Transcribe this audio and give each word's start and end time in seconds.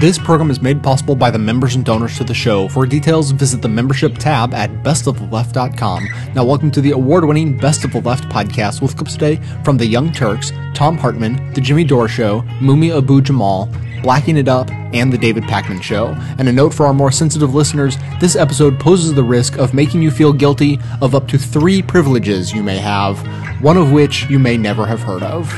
This 0.00 0.16
program 0.16 0.48
is 0.52 0.62
made 0.62 0.80
possible 0.80 1.16
by 1.16 1.32
the 1.32 1.40
members 1.40 1.74
and 1.74 1.84
donors 1.84 2.16
to 2.18 2.22
the 2.22 2.32
show. 2.32 2.68
For 2.68 2.86
details, 2.86 3.32
visit 3.32 3.60
the 3.60 3.68
membership 3.68 4.16
tab 4.16 4.54
at 4.54 4.70
bestoftheleft.com. 4.84 6.08
Now, 6.36 6.44
welcome 6.44 6.70
to 6.70 6.80
the 6.80 6.92
award 6.92 7.24
winning 7.24 7.56
Best 7.56 7.82
of 7.82 7.90
the 7.90 8.00
Left 8.00 8.22
podcast 8.28 8.80
with 8.80 8.96
clips 8.96 9.14
today 9.14 9.40
from 9.64 9.76
The 9.76 9.86
Young 9.86 10.12
Turks, 10.12 10.52
Thom 10.72 10.96
Hartmann, 10.96 11.52
The 11.52 11.60
Jimmy 11.60 11.82
Dore 11.82 12.06
Show, 12.06 12.42
Mumia 12.60 12.98
Abu 12.98 13.20
Jamal, 13.20 13.68
Blacking 14.00 14.36
It 14.36 14.46
Up, 14.46 14.70
and 14.70 15.12
The 15.12 15.18
David 15.18 15.42
Pakman 15.42 15.82
Show. 15.82 16.14
And 16.38 16.48
a 16.48 16.52
note 16.52 16.72
for 16.72 16.86
our 16.86 16.94
more 16.94 17.10
sensitive 17.10 17.56
listeners 17.56 17.96
this 18.20 18.36
episode 18.36 18.78
poses 18.78 19.14
the 19.14 19.24
risk 19.24 19.58
of 19.58 19.74
making 19.74 20.02
you 20.02 20.12
feel 20.12 20.32
guilty 20.32 20.78
of 21.02 21.16
up 21.16 21.26
to 21.26 21.38
three 21.38 21.82
privileges 21.82 22.52
you 22.52 22.62
may 22.62 22.78
have, 22.78 23.18
one 23.60 23.76
of 23.76 23.90
which 23.90 24.30
you 24.30 24.38
may 24.38 24.56
never 24.56 24.86
have 24.86 25.00
heard 25.00 25.24
of. 25.24 25.52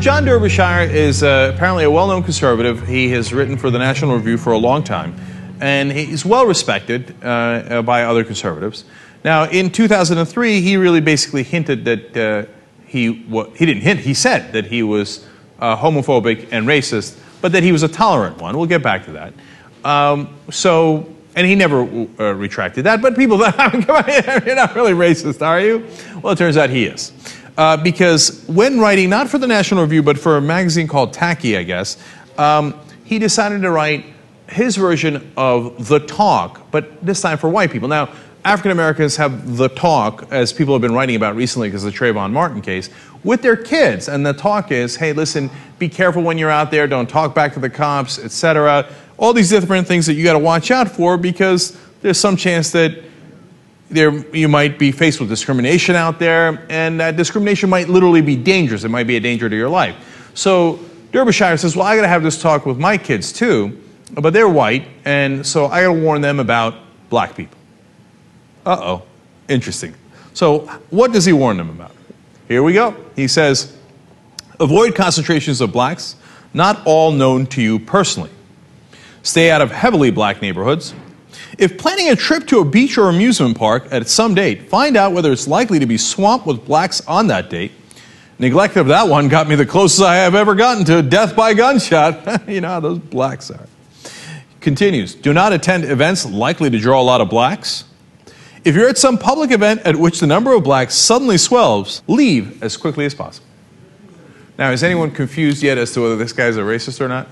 John 0.00 0.24
Derbyshire 0.24 0.82
is 0.82 1.22
uh, 1.22 1.52
apparently 1.54 1.84
a 1.84 1.90
well 1.90 2.06
known 2.06 2.22
conservative. 2.22 2.86
He 2.86 3.08
has 3.10 3.32
written 3.32 3.56
for 3.56 3.70
the 3.70 3.78
National 3.78 4.14
Review 4.14 4.36
for 4.36 4.52
a 4.52 4.58
long 4.58 4.84
time, 4.84 5.16
and 5.60 5.90
he's 5.90 6.24
well 6.24 6.46
respected 6.46 7.14
uh, 7.24 7.26
uh, 7.26 7.82
by 7.82 8.04
other 8.04 8.22
conservatives. 8.22 8.84
Now, 9.24 9.44
in 9.44 9.70
2003, 9.70 10.60
he 10.60 10.76
really 10.76 11.00
basically 11.00 11.42
hinted 11.42 11.84
that 11.86 12.16
uh, 12.16 12.50
he, 12.86 13.24
well, 13.28 13.50
he 13.50 13.66
didn't 13.66 13.82
hint, 13.82 14.00
he 14.00 14.14
said 14.14 14.52
that 14.52 14.66
he 14.66 14.82
was 14.84 15.26
uh, 15.58 15.76
homophobic 15.76 16.48
and 16.52 16.68
racist, 16.68 17.18
but 17.40 17.50
that 17.52 17.64
he 17.64 17.72
was 17.72 17.82
a 17.82 17.88
tolerant 17.88 18.40
one. 18.40 18.56
We'll 18.56 18.66
get 18.66 18.82
back 18.82 19.06
to 19.06 19.12
that. 19.12 19.32
Um, 19.84 20.36
so, 20.50 21.12
and 21.34 21.46
he 21.46 21.54
never 21.54 21.80
uh, 21.80 22.32
retracted 22.32 22.84
that, 22.84 23.02
but 23.02 23.16
people 23.16 23.38
thought, 23.50 24.46
you're 24.46 24.54
not 24.54 24.76
really 24.76 24.92
racist, 24.92 25.44
are 25.44 25.60
you? 25.60 25.88
Well, 26.22 26.34
it 26.34 26.38
turns 26.38 26.56
out 26.56 26.70
he 26.70 26.84
is 26.84 27.12
uh, 27.56 27.76
because 27.76 28.44
when 28.46 28.78
writing, 28.78 29.10
not 29.10 29.28
for 29.28 29.38
the 29.38 29.46
National 29.46 29.82
Review, 29.82 30.02
but 30.02 30.18
for 30.18 30.36
a 30.36 30.40
magazine 30.40 30.88
called 30.88 31.12
Taki, 31.12 31.56
I 31.56 31.62
guess, 31.62 31.96
um, 32.38 32.78
he 33.04 33.18
decided 33.18 33.62
to 33.62 33.70
write 33.70 34.04
his 34.48 34.76
version 34.76 35.32
of 35.36 35.88
The 35.88 36.00
Talk, 36.00 36.70
but 36.70 37.04
this 37.04 37.20
time 37.20 37.38
for 37.38 37.48
white 37.48 37.70
people. 37.70 37.88
Now, 37.88 38.10
African 38.44 38.70
Americans 38.70 39.16
have 39.16 39.56
The 39.56 39.68
Talk, 39.68 40.28
as 40.30 40.52
people 40.52 40.74
have 40.74 40.82
been 40.82 40.94
writing 40.94 41.16
about 41.16 41.34
recently 41.34 41.68
because 41.68 41.84
of 41.84 41.92
the 41.92 41.98
Trayvon 41.98 42.32
Martin 42.32 42.60
case, 42.60 42.90
with 43.24 43.42
their 43.42 43.56
kids. 43.56 44.08
And 44.08 44.24
the 44.24 44.32
talk 44.32 44.70
is, 44.70 44.96
hey, 44.96 45.12
listen, 45.12 45.50
be 45.78 45.88
careful 45.88 46.22
when 46.22 46.38
you're 46.38 46.50
out 46.50 46.70
there, 46.70 46.86
don't 46.86 47.08
talk 47.08 47.34
back 47.34 47.54
to 47.54 47.60
the 47.60 47.68
cops, 47.68 48.18
etc. 48.18 48.86
All 49.18 49.32
these 49.32 49.50
different 49.50 49.88
things 49.88 50.06
that 50.06 50.14
you 50.14 50.22
got 50.22 50.34
to 50.34 50.38
watch 50.38 50.70
out 50.70 50.88
for 50.88 51.16
because 51.16 51.76
there's 52.02 52.20
some 52.20 52.36
chance 52.36 52.70
that 52.70 53.02
there, 53.90 54.12
you 54.34 54.48
might 54.48 54.78
be 54.78 54.90
faced 54.90 55.20
with 55.20 55.28
discrimination 55.28 55.94
out 55.94 56.18
there, 56.18 56.66
and 56.68 57.00
that 57.00 57.16
discrimination 57.16 57.70
might 57.70 57.88
literally 57.88 58.20
be 58.20 58.36
dangerous. 58.36 58.84
It 58.84 58.88
might 58.88 59.06
be 59.06 59.16
a 59.16 59.20
danger 59.20 59.48
to 59.48 59.56
your 59.56 59.68
life. 59.68 60.30
So 60.34 60.80
Derbyshire 61.12 61.56
says, 61.56 61.76
Well, 61.76 61.86
I 61.86 61.96
got 61.96 62.02
to 62.02 62.08
have 62.08 62.22
this 62.22 62.40
talk 62.40 62.66
with 62.66 62.78
my 62.78 62.98
kids 62.98 63.32
too, 63.32 63.80
but 64.12 64.32
they're 64.32 64.48
white, 64.48 64.88
and 65.04 65.46
so 65.46 65.66
I 65.66 65.82
got 65.82 65.94
to 65.94 66.00
warn 66.00 66.20
them 66.20 66.40
about 66.40 66.74
black 67.08 67.36
people. 67.36 67.58
Uh 68.64 68.78
oh, 68.80 69.02
interesting. 69.48 69.94
So, 70.34 70.66
what 70.90 71.12
does 71.12 71.24
he 71.24 71.32
warn 71.32 71.56
them 71.56 71.70
about? 71.70 71.92
Here 72.48 72.62
we 72.62 72.72
go. 72.72 72.94
He 73.14 73.28
says, 73.28 73.76
Avoid 74.58 74.94
concentrations 74.94 75.60
of 75.60 75.72
blacks, 75.72 76.16
not 76.52 76.84
all 76.86 77.12
known 77.12 77.46
to 77.48 77.62
you 77.62 77.78
personally. 77.78 78.30
Stay 79.22 79.50
out 79.50 79.60
of 79.60 79.70
heavily 79.70 80.10
black 80.10 80.42
neighborhoods. 80.42 80.94
If 81.58 81.78
planning 81.78 82.10
a 82.10 82.16
trip 82.16 82.46
to 82.48 82.60
a 82.60 82.64
beach 82.64 82.98
or 82.98 83.08
amusement 83.08 83.56
park 83.56 83.88
at 83.90 84.08
some 84.08 84.34
date, 84.34 84.68
find 84.68 84.96
out 84.96 85.12
whether 85.12 85.32
it's 85.32 85.48
likely 85.48 85.78
to 85.78 85.86
be 85.86 85.96
swamped 85.96 86.46
with 86.46 86.66
blacks 86.66 87.00
on 87.06 87.28
that 87.28 87.48
date. 87.48 87.72
Neglect 88.38 88.76
of 88.76 88.88
that 88.88 89.08
one 89.08 89.28
got 89.28 89.48
me 89.48 89.54
the 89.54 89.64
closest 89.64 90.02
I 90.02 90.16
have 90.16 90.34
ever 90.34 90.54
gotten 90.54 90.84
to 90.84 91.00
death 91.00 91.34
by 91.34 91.54
gunshot. 91.54 92.46
you 92.48 92.60
know 92.60 92.68
how 92.68 92.80
those 92.80 92.98
blacks 92.98 93.50
are. 93.50 93.66
Continues 94.60 95.14
Do 95.14 95.32
not 95.32 95.54
attend 95.54 95.84
events 95.84 96.26
likely 96.26 96.68
to 96.68 96.78
draw 96.78 97.00
a 97.00 97.04
lot 97.04 97.22
of 97.22 97.30
blacks. 97.30 97.84
If 98.62 98.74
you're 98.74 98.88
at 98.88 98.98
some 98.98 99.16
public 99.16 99.50
event 99.50 99.82
at 99.82 99.96
which 99.96 100.20
the 100.20 100.26
number 100.26 100.52
of 100.52 100.64
blacks 100.64 100.94
suddenly 100.94 101.38
swells, 101.38 102.02
leave 102.06 102.62
as 102.62 102.76
quickly 102.76 103.06
as 103.06 103.14
possible. 103.14 103.46
Now, 104.58 104.72
is 104.72 104.82
anyone 104.82 105.10
confused 105.10 105.62
yet 105.62 105.78
as 105.78 105.92
to 105.92 106.00
whether 106.02 106.16
this 106.16 106.32
guy's 106.32 106.56
a 106.56 106.62
racist 106.62 107.00
or 107.00 107.08
not? 107.08 107.28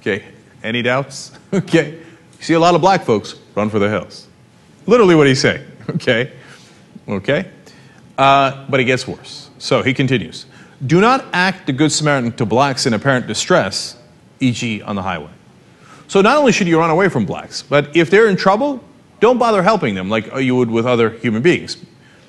Okay, 0.00 0.24
any 0.62 0.82
doubts? 0.82 1.30
okay. 1.52 2.02
You 2.38 2.44
see 2.44 2.54
a 2.54 2.60
lot 2.60 2.74
of 2.74 2.80
black 2.80 3.04
folks 3.04 3.34
run 3.54 3.70
for 3.70 3.78
the 3.78 3.88
hills. 3.88 4.26
Literally 4.86 5.14
what 5.14 5.26
he's 5.26 5.40
saying, 5.40 5.64
okay? 5.90 6.32
Okay? 7.08 7.50
Uh, 8.16 8.66
but 8.68 8.80
it 8.80 8.84
gets 8.84 9.06
worse. 9.06 9.50
So 9.58 9.82
he 9.82 9.94
continues 9.94 10.46
Do 10.84 11.00
not 11.00 11.24
act 11.32 11.66
the 11.66 11.72
Good 11.72 11.92
Samaritan 11.92 12.32
to 12.32 12.46
blacks 12.46 12.86
in 12.86 12.94
apparent 12.94 13.26
distress, 13.26 13.96
e.g., 14.40 14.82
on 14.82 14.96
the 14.96 15.02
highway. 15.02 15.30
So 16.06 16.22
not 16.22 16.38
only 16.38 16.52
should 16.52 16.68
you 16.68 16.78
run 16.78 16.90
away 16.90 17.08
from 17.08 17.26
blacks, 17.26 17.62
but 17.62 17.94
if 17.94 18.10
they're 18.10 18.28
in 18.28 18.36
trouble, 18.36 18.82
don't 19.20 19.38
bother 19.38 19.62
helping 19.62 19.94
them 19.94 20.08
like 20.08 20.34
you 20.36 20.56
would 20.56 20.70
with 20.70 20.86
other 20.86 21.10
human 21.10 21.42
beings 21.42 21.76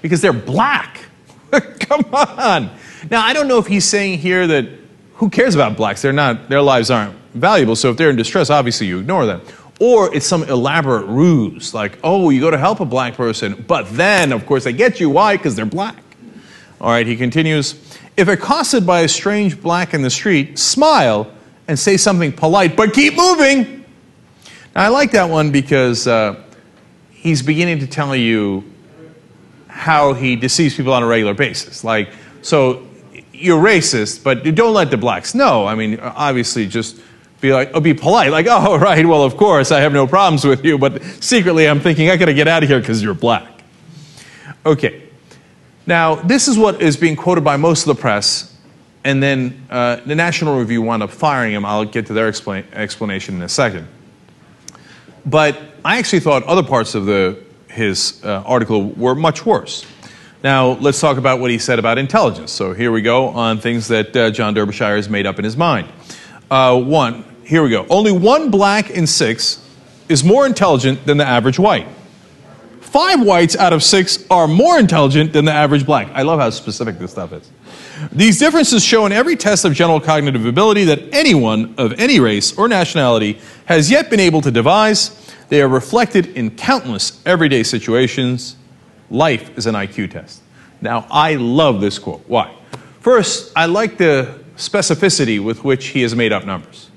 because 0.02 0.22
they're 0.22 0.34
black. 0.34 1.06
Come 1.52 2.04
on. 2.14 2.72
Now, 3.10 3.24
I 3.24 3.34
don't 3.34 3.48
know 3.48 3.58
if 3.58 3.68
he's 3.68 3.86
saying 3.86 4.20
here 4.20 4.48
that 4.48 4.68
who 5.16 5.30
cares 5.30 5.56
about 5.56 5.78
blacks? 5.78 6.02
They're 6.02 6.14
not, 6.14 6.50
their 6.50 6.62
lives 6.62 6.92
aren't 6.92 7.16
valuable. 7.34 7.76
So 7.76 7.90
if 7.92 7.98
they're 7.98 8.10
in 8.10 8.16
distress, 8.16 8.50
obviously 8.50 8.88
you 8.88 9.00
ignore 9.00 9.26
them. 9.26 9.42
Or 9.80 10.14
it's 10.14 10.26
some 10.26 10.44
elaborate 10.44 11.06
ruse, 11.06 11.74
like, 11.74 11.98
oh, 12.04 12.30
you 12.30 12.42
go 12.42 12.52
to 12.52 12.58
help 12.58 12.82
a 12.82 12.86
black 12.86 13.14
person, 13.16 13.64
but 13.66 13.90
then, 13.92 14.34
of 14.34 14.46
course, 14.46 14.66
they 14.66 14.74
get 14.74 15.00
you. 15.00 15.10
Why? 15.10 15.38
Because 15.38 15.56
they're 15.56 15.66
black. 15.66 15.96
All 16.82 16.90
right, 16.90 17.08
he 17.08 17.16
continues 17.16 17.76
If 18.18 18.28
accosted 18.28 18.86
by 18.86 19.02
a 19.02 19.08
strange 19.08 19.62
black 19.62 19.94
in 19.94 20.02
the 20.02 20.10
street, 20.10 20.60
smile 20.60 21.32
and 21.70 21.80
say 21.80 21.98
something 21.98 22.34
polite, 22.34 22.76
but 22.76 22.94
keep 22.94 23.16
moving. 23.16 23.86
Now, 24.76 24.86
I 24.86 24.88
like 24.90 25.12
that 25.12 25.30
one 25.30 25.52
because 25.52 26.08
uh, 26.08 26.44
he's 27.10 27.42
beginning 27.42 27.80
to 27.80 27.88
tell 27.88 28.16
you 28.16 28.64
how 29.68 30.14
he 30.14 30.36
deceives 30.36 30.76
people 30.76 30.94
on 30.94 31.04
a 31.04 31.08
regular 31.08 31.34
basis. 31.34 31.84
Like, 31.84 32.10
so 32.42 32.86
you're 33.32 33.62
racist, 33.62 34.24
but 34.24 34.44
don't 34.56 34.74
let 34.74 34.90
the 34.90 34.98
blacks 34.98 35.34
know. 35.34 35.66
I 35.66 35.76
mean, 35.76 36.00
obviously, 36.00 36.68
just 36.68 37.00
be 37.42 37.54
like, 37.54 37.72
oh, 37.74 37.80
be 37.80 37.94
polite, 37.94 38.32
like, 38.32 38.48
oh, 38.50 38.78
right, 38.80 39.06
well, 39.06 39.24
of 39.24 39.38
course, 39.38 39.72
I 39.72 39.82
have 39.82 39.94
no 39.94 40.08
problems 40.08 40.46
with 40.46 40.66
you, 40.66 40.78
but 40.78 41.02
secretly 41.22 41.68
I'm 41.68 41.80
thinking, 41.80 42.10
I 42.10 42.18
gotta 42.18 42.34
get 42.34 42.48
out 42.48 42.64
of 42.64 42.70
here 42.70 42.80
because 42.80 43.02
you're 43.02 43.14
black. 43.14 43.64
Okay. 44.66 45.04
Now, 45.86 46.16
this 46.16 46.48
is 46.48 46.58
what 46.58 46.82
is 46.82 46.98
being 46.98 47.16
quoted 47.16 47.44
by 47.44 47.58
most 47.58 47.88
of 47.88 47.96
the 47.96 48.00
press, 48.00 48.56
and 49.04 49.24
then 49.24 49.66
uh, 49.70 49.96
the 49.98 50.16
National 50.16 50.60
Review 50.60 50.82
wound 50.82 51.02
up 51.02 51.10
firing 51.10 51.54
him. 51.54 51.66
I'll 51.66 51.86
get 51.86 52.08
to 52.08 52.14
their 52.14 52.28
explanation 52.28 53.36
in 53.36 53.42
a 53.42 53.50
second. 53.50 53.88
But 55.26 55.60
I 55.84 55.98
actually 55.98 56.20
thought 56.20 56.44
other 56.44 56.64
parts 56.64 56.96
of 56.96 57.06
the, 57.06 57.40
his 57.70 58.22
uh, 58.24 58.44
article 58.46 58.84
were 58.90 59.16
much 59.16 59.46
worse. 59.46 59.86
Now, 60.44 60.72
let's 60.74 61.00
talk 61.00 61.18
about 61.18 61.40
what 61.40 61.52
he 61.52 61.58
said 61.58 61.80
about 61.80 61.98
intelligence. 61.98 62.52
So 62.52 62.74
here 62.74 62.92
we 62.92 63.02
go 63.02 63.30
on 63.30 63.60
things 63.60 63.88
that 63.90 64.16
uh, 64.16 64.32
John 64.32 64.54
Derbyshire 64.54 64.96
has 64.96 65.10
made 65.10 65.26
up 65.26 65.38
in 65.38 65.44
his 65.44 65.58
mind. 65.58 65.90
Uh, 66.50 66.80
one, 66.80 67.26
here 67.50 67.64
we 67.64 67.72
go. 67.72 67.88
Only 67.90 68.12
one 68.12 68.52
black 68.52 68.92
in 68.92 69.08
six 69.08 69.60
is 70.08 70.24
more 70.24 70.46
intelligent 70.46 71.04
than 71.08 71.18
the 71.18 71.26
average 71.26 71.58
white. 71.58 71.88
Five 72.80 73.24
whites 73.26 73.56
out 73.56 73.74
of 73.74 73.82
six 73.82 74.24
are 74.30 74.48
more 74.48 74.78
intelligent 74.78 75.34
than 75.34 75.46
the 75.46 75.52
average 75.52 75.84
black. 75.84 76.10
I 76.14 76.22
love 76.22 76.40
how 76.40 76.52
specific 76.52 77.00
this 77.00 77.10
stuff 77.10 77.34
is. 77.34 77.50
These 78.12 78.38
differences 78.38 78.86
show 78.86 79.08
in 79.08 79.12
every 79.12 79.36
test 79.36 79.66
of 79.66 79.74
general 79.74 80.00
cognitive 80.00 80.46
ability 80.46 80.84
that 80.86 81.12
anyone 81.12 81.74
of 81.80 82.00
any 82.00 82.20
race 82.20 82.56
or 82.56 82.68
nationality 82.68 83.40
has 83.66 83.90
yet 83.90 84.12
been 84.12 84.20
able 84.20 84.42
to 84.42 84.52
devise. 84.52 85.34
They 85.50 85.64
are 85.64 85.68
reflected 85.68 86.28
in 86.38 86.52
countless 86.52 87.20
everyday 87.26 87.64
situations. 87.64 88.58
Life 89.10 89.58
is 89.58 89.66
an 89.66 89.74
IQ 89.74 90.12
test. 90.12 90.44
Now, 90.82 91.08
I 91.10 91.34
love 91.34 91.82
this 91.82 91.98
quote. 91.98 92.24
Why? 92.28 92.56
First, 93.00 93.52
I 93.56 93.66
like 93.66 93.98
the 93.98 94.40
specificity 94.56 95.44
with 95.44 95.64
which 95.64 95.88
he 95.88 96.04
has 96.04 96.16
made 96.16 96.32
up 96.32 96.46
numbers. 96.46 96.89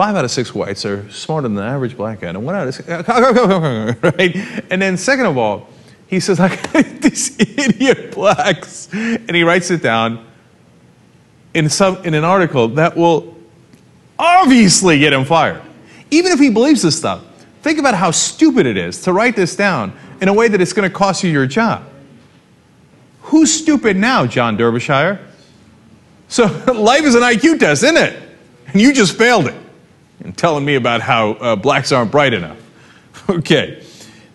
Five 0.00 0.16
out 0.16 0.24
of 0.24 0.30
six 0.30 0.54
whites 0.54 0.86
are 0.86 1.06
smarter 1.10 1.46
than 1.46 1.56
the 1.56 1.62
average 1.62 1.94
black 1.94 2.20
guy, 2.20 2.28
and 2.28 2.42
one 2.42 2.54
out 2.54 2.66
of 2.66 2.74
six, 2.74 2.88
right? 2.88 4.34
And 4.70 4.80
then, 4.80 4.96
second 4.96 5.26
of 5.26 5.36
all, 5.36 5.68
he 6.06 6.20
says, 6.20 6.38
like, 6.38 6.72
these 7.02 7.38
idiot 7.38 8.12
blacks, 8.12 8.88
and 8.94 9.36
he 9.36 9.42
writes 9.42 9.70
it 9.70 9.82
down 9.82 10.24
in, 11.52 11.68
some, 11.68 12.02
in 12.02 12.14
an 12.14 12.24
article 12.24 12.68
that 12.68 12.96
will 12.96 13.36
obviously 14.18 14.98
get 14.98 15.12
him 15.12 15.26
fired. 15.26 15.60
Even 16.10 16.32
if 16.32 16.38
he 16.38 16.48
believes 16.48 16.80
this 16.80 16.96
stuff, 16.96 17.22
think 17.60 17.78
about 17.78 17.92
how 17.92 18.10
stupid 18.10 18.64
it 18.64 18.78
is 18.78 19.02
to 19.02 19.12
write 19.12 19.36
this 19.36 19.54
down 19.54 19.92
in 20.22 20.28
a 20.28 20.32
way 20.32 20.48
that 20.48 20.62
it's 20.62 20.72
going 20.72 20.88
to 20.88 20.96
cost 20.96 21.22
you 21.22 21.30
your 21.30 21.46
job. 21.46 21.84
Who's 23.24 23.52
stupid 23.52 23.98
now, 23.98 24.24
John 24.24 24.56
Derbyshire? 24.56 25.20
So 26.28 26.46
life 26.74 27.04
is 27.04 27.14
an 27.14 27.20
IQ 27.20 27.60
test, 27.60 27.82
isn't 27.82 27.98
it? 27.98 28.18
And 28.68 28.80
you 28.80 28.94
just 28.94 29.18
failed 29.18 29.46
it. 29.46 29.66
And 30.24 30.36
telling 30.36 30.64
me 30.64 30.74
about 30.74 31.00
how 31.00 31.32
uh, 31.32 31.56
blacks 31.56 31.92
aren't 31.92 32.10
bright 32.10 32.34
enough. 32.34 32.58
Okay. 33.28 33.84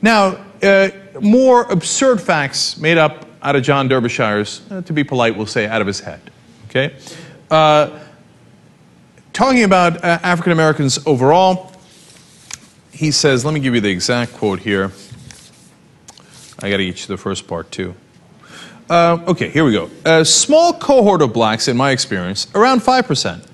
Now, 0.01 0.45
uh, 0.63 0.89
more 1.19 1.63
absurd 1.63 2.21
facts 2.21 2.77
made 2.77 2.97
up 2.97 3.25
out 3.41 3.55
of 3.55 3.63
John 3.63 3.89
Derbyshire's, 3.89 4.61
uh, 4.71 4.81
to 4.83 4.93
be 4.93 5.03
polite, 5.03 5.35
we'll 5.35 5.45
say 5.45 5.67
out 5.67 5.81
of 5.81 5.87
his 5.87 5.99
head. 5.99 6.21
Okay? 6.69 6.95
Uh, 7.51 7.99
talking 9.33 9.63
about 9.63 9.97
uh, 10.03 10.19
African 10.23 10.51
Americans 10.51 10.99
overall, 11.05 11.73
he 12.91 13.11
says, 13.11 13.43
let 13.43 13.53
me 13.53 13.59
give 13.59 13.75
you 13.75 13.81
the 13.81 13.89
exact 13.89 14.33
quote 14.33 14.59
here. 14.59 14.91
I 16.59 16.69
got 16.69 16.77
to 16.77 16.85
get 16.85 17.01
you 17.01 17.07
the 17.07 17.17
first 17.17 17.47
part 17.47 17.69
too. 17.71 17.95
Uh, 18.89 19.19
okay, 19.27 19.49
here 19.49 19.65
we 19.65 19.73
go. 19.73 19.89
A 20.05 20.23
small 20.23 20.73
cohort 20.73 21.21
of 21.21 21.33
blacks, 21.33 21.67
in 21.67 21.75
my 21.75 21.91
experience, 21.91 22.47
around 22.55 22.81
5%, 22.81 23.45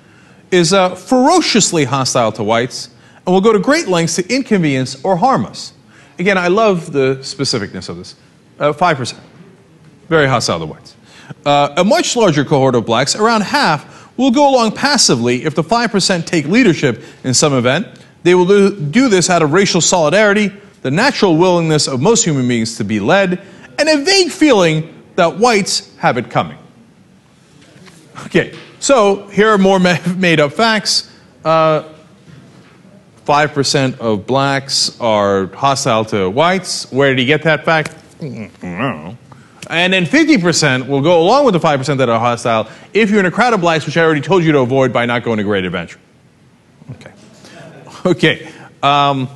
is 0.52 0.72
uh, 0.72 0.94
ferociously 0.94 1.84
hostile 1.84 2.30
to 2.30 2.44
whites 2.44 2.90
and 3.26 3.32
will 3.32 3.40
go 3.40 3.52
to 3.52 3.58
great 3.58 3.88
lengths 3.88 4.16
to 4.16 4.32
inconvenience 4.32 5.02
or 5.04 5.16
harm 5.16 5.46
us. 5.46 5.72
Again, 6.18 6.38
I 6.38 6.48
love 6.48 6.92
the 6.92 7.16
specificness 7.20 7.88
of 7.88 7.96
this. 7.96 8.14
Uh, 8.60 8.72
5%. 8.72 9.18
Very 10.08 10.28
hostile 10.28 10.60
to 10.60 10.66
whites. 10.66 10.94
Uh, 11.46 11.74
a 11.78 11.84
much 11.84 12.14
larger 12.14 12.44
cohort 12.44 12.74
of 12.74 12.84
blacks, 12.84 13.16
around 13.16 13.42
half, 13.42 14.16
will 14.18 14.30
go 14.30 14.48
along 14.48 14.72
passively 14.72 15.44
if 15.44 15.54
the 15.54 15.62
5% 15.62 16.26
take 16.26 16.46
leadership 16.46 17.02
in 17.24 17.32
some 17.32 17.54
event. 17.54 17.86
They 18.22 18.34
will 18.34 18.46
do, 18.46 18.78
do 18.78 19.08
this 19.08 19.30
out 19.30 19.42
of 19.42 19.52
racial 19.52 19.80
solidarity, 19.80 20.52
the 20.82 20.90
natural 20.90 21.36
willingness 21.36 21.88
of 21.88 22.00
most 22.00 22.24
human 22.24 22.46
beings 22.46 22.76
to 22.76 22.84
be 22.84 23.00
led, 23.00 23.40
and 23.78 23.88
a 23.88 24.04
vague 24.04 24.30
feeling 24.30 25.02
that 25.16 25.38
whites 25.38 25.96
have 25.96 26.18
it 26.18 26.30
coming. 26.30 26.58
Okay, 28.26 28.56
so 28.82 29.28
here 29.28 29.48
are 29.48 29.58
more 29.58 29.78
made 30.16 30.40
up 30.40 30.52
facts. 30.52 31.08
Uh, 31.44 31.88
5% 33.24 33.98
of 34.00 34.26
blacks 34.26 35.00
are 35.00 35.46
hostile 35.46 36.04
to 36.06 36.28
whites. 36.28 36.90
Where 36.90 37.10
did 37.10 37.20
he 37.20 37.24
get 37.24 37.44
that 37.44 37.64
fact? 37.64 37.94
And 39.70 39.92
then 39.92 40.04
50% 40.06 40.88
will 40.88 41.00
go 41.00 41.22
along 41.22 41.44
with 41.44 41.54
the 41.54 41.60
5% 41.60 41.98
that 41.98 42.08
are 42.08 42.18
hostile 42.18 42.68
if 42.92 43.10
you're 43.10 43.20
in 43.20 43.26
a 43.26 43.30
crowd 43.30 43.54
of 43.54 43.60
blacks, 43.60 43.86
which 43.86 43.96
I 43.96 44.02
already 44.02 44.20
told 44.20 44.42
you 44.42 44.50
to 44.50 44.58
avoid 44.58 44.92
by 44.92 45.06
not 45.06 45.22
going 45.22 45.38
to 45.38 45.44
Great 45.44 45.64
Adventure. 45.64 46.00
Okay. 46.90 47.12
Okay. 48.04 48.52
Um, 48.82 49.28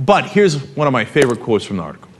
but 0.00 0.26
here's 0.26 0.60
one 0.74 0.88
of 0.88 0.92
my 0.92 1.04
favorite 1.04 1.40
quotes 1.40 1.64
from 1.64 1.76
the 1.76 1.84
article. 1.84 2.10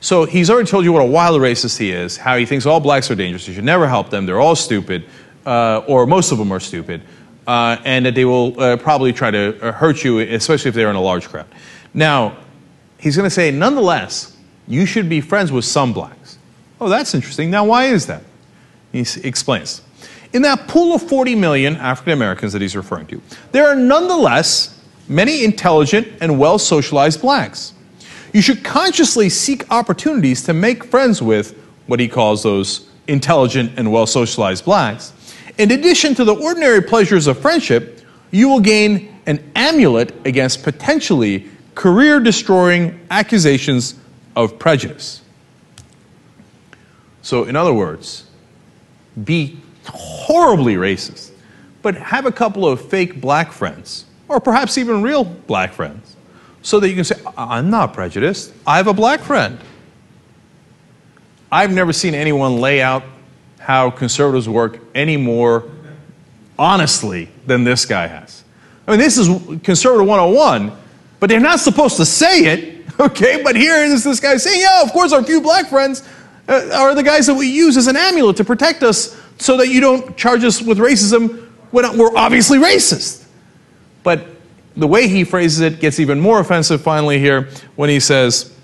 So 0.00 0.26
he's 0.26 0.50
already 0.50 0.68
told 0.68 0.84
you 0.84 0.92
what 0.92 1.02
a 1.02 1.06
wild 1.06 1.40
racist 1.40 1.78
he 1.78 1.90
is, 1.90 2.18
how 2.18 2.36
he 2.36 2.44
thinks 2.44 2.66
all 2.66 2.80
blacks 2.80 3.10
are 3.10 3.14
dangerous. 3.14 3.48
You 3.48 3.54
should 3.54 3.64
never 3.64 3.88
help 3.88 4.10
them. 4.10 4.26
They're 4.26 4.40
all 4.40 4.54
stupid, 4.54 5.06
uh, 5.46 5.84
or 5.86 6.06
most 6.06 6.32
of 6.32 6.38
them 6.38 6.52
are 6.52 6.60
stupid 6.60 7.00
uh, 7.46 7.76
and 7.84 8.06
that 8.06 8.14
they 8.14 8.24
will 8.24 8.60
uh, 8.60 8.76
probably 8.76 9.12
try 9.12 9.30
to 9.30 9.58
uh, 9.60 9.72
hurt 9.72 10.04
you, 10.04 10.18
especially 10.18 10.68
if 10.68 10.74
they're 10.74 10.90
in 10.90 10.96
a 10.96 11.00
large 11.00 11.28
crowd. 11.28 11.46
Now, 11.94 12.36
he's 12.98 13.16
going 13.16 13.26
to 13.26 13.34
say, 13.34 13.50
nonetheless, 13.50 14.36
you 14.66 14.84
should 14.84 15.08
be 15.08 15.20
friends 15.20 15.52
with 15.52 15.64
some 15.64 15.92
blacks. 15.92 16.38
Oh, 16.80 16.88
that's 16.88 17.14
interesting. 17.14 17.50
Now, 17.50 17.64
why 17.64 17.86
is 17.86 18.06
that? 18.06 18.22
He 18.92 19.06
explains. 19.22 19.82
In 20.32 20.42
that 20.42 20.66
pool 20.68 20.94
of 20.94 21.02
40 21.08 21.34
million 21.36 21.76
African 21.76 22.12
Americans 22.12 22.52
that 22.52 22.60
he's 22.60 22.76
referring 22.76 23.06
to, 23.06 23.22
there 23.52 23.66
are 23.66 23.76
nonetheless 23.76 24.82
many 25.08 25.44
intelligent 25.44 26.08
and 26.20 26.38
well 26.38 26.58
socialized 26.58 27.20
blacks. 27.20 27.72
You 28.32 28.42
should 28.42 28.64
consciously 28.64 29.28
seek 29.28 29.70
opportunities 29.70 30.42
to 30.42 30.52
make 30.52 30.84
friends 30.84 31.22
with 31.22 31.56
what 31.86 32.00
he 32.00 32.08
calls 32.08 32.42
those 32.42 32.90
intelligent 33.06 33.72
and 33.76 33.92
well 33.92 34.06
socialized 34.06 34.64
blacks 34.64 35.12
in 35.58 35.70
addition 35.70 36.14
to 36.14 36.24
the 36.24 36.34
ordinary 36.34 36.82
pleasures 36.82 37.26
of 37.26 37.38
friendship, 37.38 38.00
you 38.30 38.48
will 38.48 38.60
gain 38.60 39.20
an 39.26 39.42
amulet 39.54 40.14
against 40.26 40.62
potentially 40.62 41.48
career 41.74 42.20
destroying 42.20 43.00
accusations 43.10 43.94
of 44.34 44.58
prejudice. 44.58 45.22
So, 47.22 47.44
in 47.44 47.56
other 47.56 47.72
words, 47.72 48.24
be 49.24 49.58
horribly 49.86 50.74
racist, 50.76 51.32
but 51.82 51.96
have 51.96 52.26
a 52.26 52.32
couple 52.32 52.66
of 52.66 52.88
fake 52.88 53.20
black 53.20 53.52
friends, 53.52 54.04
or 54.28 54.40
perhaps 54.40 54.78
even 54.78 55.02
real 55.02 55.24
black 55.24 55.72
friends, 55.72 56.16
so 56.62 56.78
that 56.80 56.88
you 56.88 56.94
can 56.94 57.04
say, 57.04 57.16
I'm 57.36 57.70
not 57.70 57.94
prejudiced, 57.94 58.52
I 58.66 58.76
have 58.76 58.86
a 58.86 58.94
black 58.94 59.20
friend. 59.20 59.58
I've 61.50 61.72
never 61.72 61.92
seen 61.92 62.14
anyone 62.14 62.60
lay 62.60 62.82
out 62.82 63.02
how 63.66 63.90
conservatives 63.90 64.48
work 64.48 64.78
any 64.94 65.16
more 65.16 65.64
honestly 66.56 67.28
than 67.48 67.64
this 67.64 67.84
guy 67.84 68.06
has. 68.06 68.44
I 68.86 68.92
mean, 68.92 69.00
this 69.00 69.18
is 69.18 69.26
conservative 69.64 70.06
101, 70.06 70.70
but 71.18 71.28
they're 71.28 71.40
not 71.40 71.58
supposed 71.58 71.96
to 71.96 72.04
say 72.04 72.44
it, 72.44 72.86
okay? 73.00 73.42
But 73.42 73.56
here 73.56 73.82
is 73.82 74.04
this 74.04 74.20
guy 74.20 74.36
saying, 74.36 74.60
yeah, 74.60 74.82
of 74.84 74.92
course, 74.92 75.12
our 75.12 75.20
few 75.24 75.40
black 75.40 75.66
friends 75.66 76.08
uh, 76.48 76.70
are 76.74 76.94
the 76.94 77.02
guys 77.02 77.26
that 77.26 77.34
we 77.34 77.48
use 77.48 77.76
as 77.76 77.88
an 77.88 77.96
amulet 77.96 78.36
to 78.36 78.44
protect 78.44 78.84
us 78.84 79.20
so 79.38 79.56
that 79.56 79.66
you 79.66 79.80
don't 79.80 80.16
charge 80.16 80.44
us 80.44 80.62
with 80.62 80.78
racism 80.78 81.48
when 81.72 81.98
we're 81.98 82.16
obviously 82.16 82.58
racist. 82.58 83.26
But 84.04 84.28
the 84.76 84.86
way 84.86 85.08
he 85.08 85.24
phrases 85.24 85.58
it 85.58 85.80
gets 85.80 85.98
even 85.98 86.20
more 86.20 86.38
offensive 86.38 86.82
finally 86.82 87.18
here 87.18 87.48
when 87.74 87.90
he 87.90 87.98
says, 87.98 88.56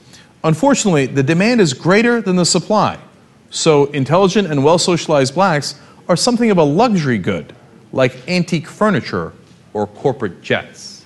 Unfortunately, 0.45 1.07
the 1.07 1.25
demand 1.25 1.61
is 1.61 1.73
greater 1.73 2.21
than 2.21 2.37
the 2.37 2.47
supply. 2.47 3.01
So 3.53 3.85
intelligent 3.85 4.51
and 4.51 4.65
well 4.65 4.79
socialized 4.79 5.35
blacks 5.35 5.79
are 6.09 6.17
something 6.17 6.51
of 6.51 6.57
a 6.57 6.63
luxury 6.65 7.19
good, 7.19 7.55
like 7.93 8.27
antique 8.27 8.67
furniture 8.67 9.35
or 9.75 9.87
corporate 9.87 10.41
jets. 10.41 11.05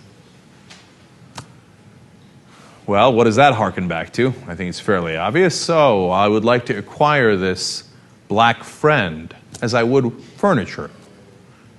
Well, 2.87 3.13
what 3.13 3.25
does 3.25 3.35
that 3.35 3.55
harken 3.55 3.89
back 3.89 4.13
to? 4.13 4.29
I 4.47 4.55
think 4.55 4.69
it's 4.69 4.79
fairly 4.79 5.17
obvious. 5.17 5.61
So 5.61 6.09
I 6.11 6.29
would 6.29 6.45
like 6.45 6.67
to 6.67 6.79
acquire 6.79 7.37
this 7.37 7.83
black 8.29 8.63
friend 8.63 9.35
as 9.61 9.75
I 9.75 9.83
would 9.83 10.13
furniture 10.37 10.91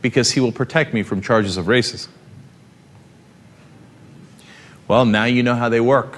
because 0.02 0.32
he 0.32 0.42
will 0.42 0.52
protect 0.52 0.94
me 0.94 1.02
from 1.02 1.22
charges 1.22 1.56
of 1.56 1.68
racism. 1.68 2.10
Well, 4.90 5.06
now 5.06 5.24
you 5.24 5.44
know 5.44 5.56
how 5.56 5.70
they 5.70 5.80
work. 5.80 6.18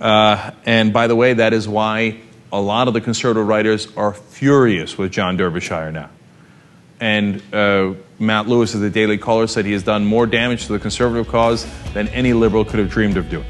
Uh, 0.00 0.52
and 0.64 0.94
by 0.94 1.08
the 1.08 1.16
way, 1.16 1.34
that 1.34 1.52
is 1.52 1.68
why 1.68 2.20
a 2.52 2.60
lot 2.60 2.88
of 2.88 2.94
the 2.94 3.00
conservative 3.00 3.46
writers 3.46 3.88
are 3.96 4.12
furious 4.12 4.98
with 4.98 5.12
John 5.12 5.36
Derbyshire 5.36 5.92
now. 5.92 6.10
And 7.00 7.42
uh, 7.54 7.94
Matt 8.18 8.46
Lewis 8.46 8.74
of 8.74 8.80
the 8.80 8.90
Daily 8.90 9.16
Caller 9.16 9.46
said 9.46 9.64
he 9.64 9.72
has 9.72 9.82
done 9.82 10.04
more 10.04 10.26
damage 10.26 10.66
to 10.66 10.72
the 10.72 10.78
conservative 10.78 11.28
cause 11.28 11.66
than 11.94 12.08
any 12.08 12.32
liberal 12.32 12.64
could 12.64 12.78
have 12.78 12.90
dreamed 12.90 13.16
of 13.16 13.30
doing. 13.30 13.46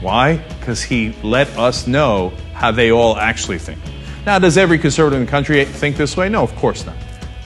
Why? 0.00 0.36
Because 0.60 0.82
he 0.82 1.14
let 1.22 1.48
us 1.58 1.86
know 1.86 2.32
how 2.54 2.70
they 2.70 2.92
all 2.92 3.16
actually 3.16 3.58
think. 3.58 3.80
Now, 4.24 4.38
does 4.38 4.56
every 4.56 4.78
conservative 4.78 5.18
in 5.18 5.26
the 5.26 5.30
country 5.30 5.64
think 5.64 5.96
this 5.96 6.16
way? 6.16 6.28
No, 6.28 6.42
of 6.42 6.54
course 6.56 6.86
not. 6.86 6.96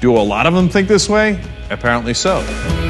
Do 0.00 0.16
a 0.16 0.18
lot 0.18 0.46
of 0.46 0.54
them 0.54 0.68
think 0.68 0.88
this 0.88 1.08
way? 1.08 1.40
Apparently 1.70 2.14
so. 2.14 2.83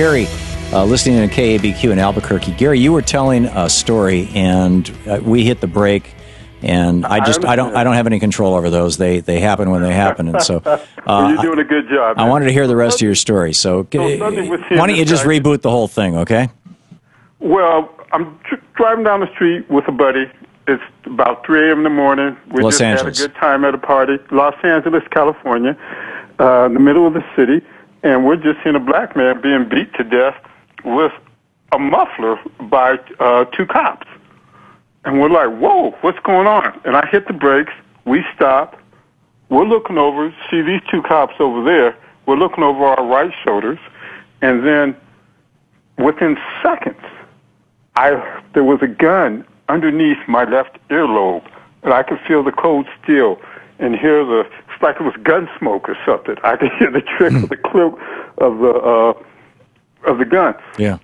Gary, 0.00 0.26
uh, 0.72 0.82
listening 0.82 1.28
to 1.28 1.34
KABQ 1.34 1.92
in 1.92 1.98
Albuquerque. 1.98 2.52
Gary, 2.52 2.80
you 2.80 2.90
were 2.90 3.02
telling 3.02 3.44
a 3.44 3.68
story, 3.68 4.30
and 4.32 4.90
uh, 5.06 5.20
we 5.22 5.44
hit 5.44 5.60
the 5.60 5.66
break. 5.66 6.14
And 6.62 7.04
I 7.04 7.22
just 7.22 7.44
I, 7.44 7.52
I, 7.52 7.56
don't 7.56 7.76
I 7.76 7.84
don't 7.84 7.92
have 7.92 8.06
any 8.06 8.18
control 8.18 8.54
over 8.54 8.70
those. 8.70 8.96
They 8.96 9.20
they 9.20 9.40
happen 9.40 9.68
when 9.68 9.82
they 9.82 9.92
happen, 9.92 10.28
and 10.28 10.40
so 10.40 10.62
uh, 10.64 10.78
well, 11.06 11.30
you're 11.34 11.42
doing 11.42 11.58
a 11.58 11.64
good 11.64 11.86
job. 11.90 12.16
Man. 12.16 12.26
I 12.26 12.30
wanted 12.30 12.46
to 12.46 12.52
hear 12.52 12.66
the 12.66 12.76
rest 12.76 12.96
of 12.96 13.02
your 13.02 13.14
story. 13.14 13.52
So, 13.52 13.86
so 13.92 14.00
why 14.00 14.86
don't 14.86 14.96
you 14.96 15.04
just 15.04 15.26
reboot 15.26 15.60
the 15.60 15.70
whole 15.70 15.86
thing, 15.86 16.16
okay? 16.16 16.48
Well, 17.40 17.94
I'm 18.12 18.40
tr- 18.44 18.54
driving 18.76 19.04
down 19.04 19.20
the 19.20 19.30
street 19.34 19.68
with 19.68 19.86
a 19.86 19.92
buddy. 19.92 20.32
It's 20.66 20.82
about 21.04 21.44
3 21.44 21.68
a.m. 21.68 21.78
in 21.78 21.84
the 21.84 21.90
morning. 21.90 22.38
We 22.50 22.62
Los 22.62 22.72
just 22.72 22.82
Angeles. 22.82 23.18
had 23.18 23.26
a 23.26 23.28
good 23.28 23.38
time 23.38 23.66
at 23.66 23.74
a 23.74 23.78
party, 23.78 24.16
Los 24.30 24.54
Angeles, 24.64 25.02
California, 25.10 25.76
uh, 26.38 26.64
in 26.64 26.72
the 26.72 26.80
middle 26.80 27.06
of 27.06 27.12
the 27.12 27.24
city 27.36 27.60
and 28.02 28.24
we're 28.24 28.36
just 28.36 28.58
seeing 28.62 28.76
a 28.76 28.80
black 28.80 29.16
man 29.16 29.40
being 29.40 29.68
beat 29.68 29.92
to 29.94 30.04
death 30.04 30.36
with 30.84 31.12
a 31.72 31.78
muffler 31.78 32.38
by 32.68 32.98
uh, 33.18 33.44
two 33.56 33.66
cops. 33.66 34.06
And 35.04 35.20
we're 35.20 35.30
like, 35.30 35.58
whoa, 35.58 35.92
what's 36.02 36.18
going 36.20 36.46
on? 36.46 36.80
And 36.84 36.96
I 36.96 37.06
hit 37.06 37.26
the 37.26 37.32
brakes. 37.32 37.72
We 38.04 38.24
stop. 38.34 38.78
We're 39.48 39.64
looking 39.64 39.98
over, 39.98 40.34
see 40.50 40.62
these 40.62 40.80
two 40.90 41.02
cops 41.02 41.34
over 41.40 41.64
there. 41.64 41.96
We're 42.26 42.36
looking 42.36 42.62
over 42.62 42.84
our 42.84 43.04
right 43.04 43.32
shoulders. 43.44 43.78
And 44.42 44.66
then 44.66 44.96
within 45.98 46.38
seconds, 46.62 47.00
I 47.96 48.42
there 48.54 48.64
was 48.64 48.80
a 48.82 48.86
gun 48.86 49.44
underneath 49.68 50.18
my 50.28 50.44
left 50.44 50.78
earlobe, 50.88 51.46
and 51.82 51.92
I 51.92 52.02
could 52.02 52.18
feel 52.26 52.42
the 52.42 52.52
cold 52.52 52.86
steel 53.02 53.40
and 53.78 53.96
hear 53.96 54.24
the 54.24 54.44
it's 54.80 54.82
like 54.82 54.96
it 54.96 55.04
was 55.04 55.14
gun 55.24 55.48
smoke 55.58 55.88
or 55.88 55.96
something. 56.06 56.36
I 56.42 56.56
could 56.56 56.70
hear 56.78 56.90
the 56.90 57.02
trickle, 57.02 57.46
the 57.46 57.56
clip 57.56 57.92
of 58.38 58.58
the 58.58 58.72
uh, 58.72 60.10
of 60.10 60.18
the 60.18 60.24
gun. 60.24 60.54
Yeah. 60.78 60.98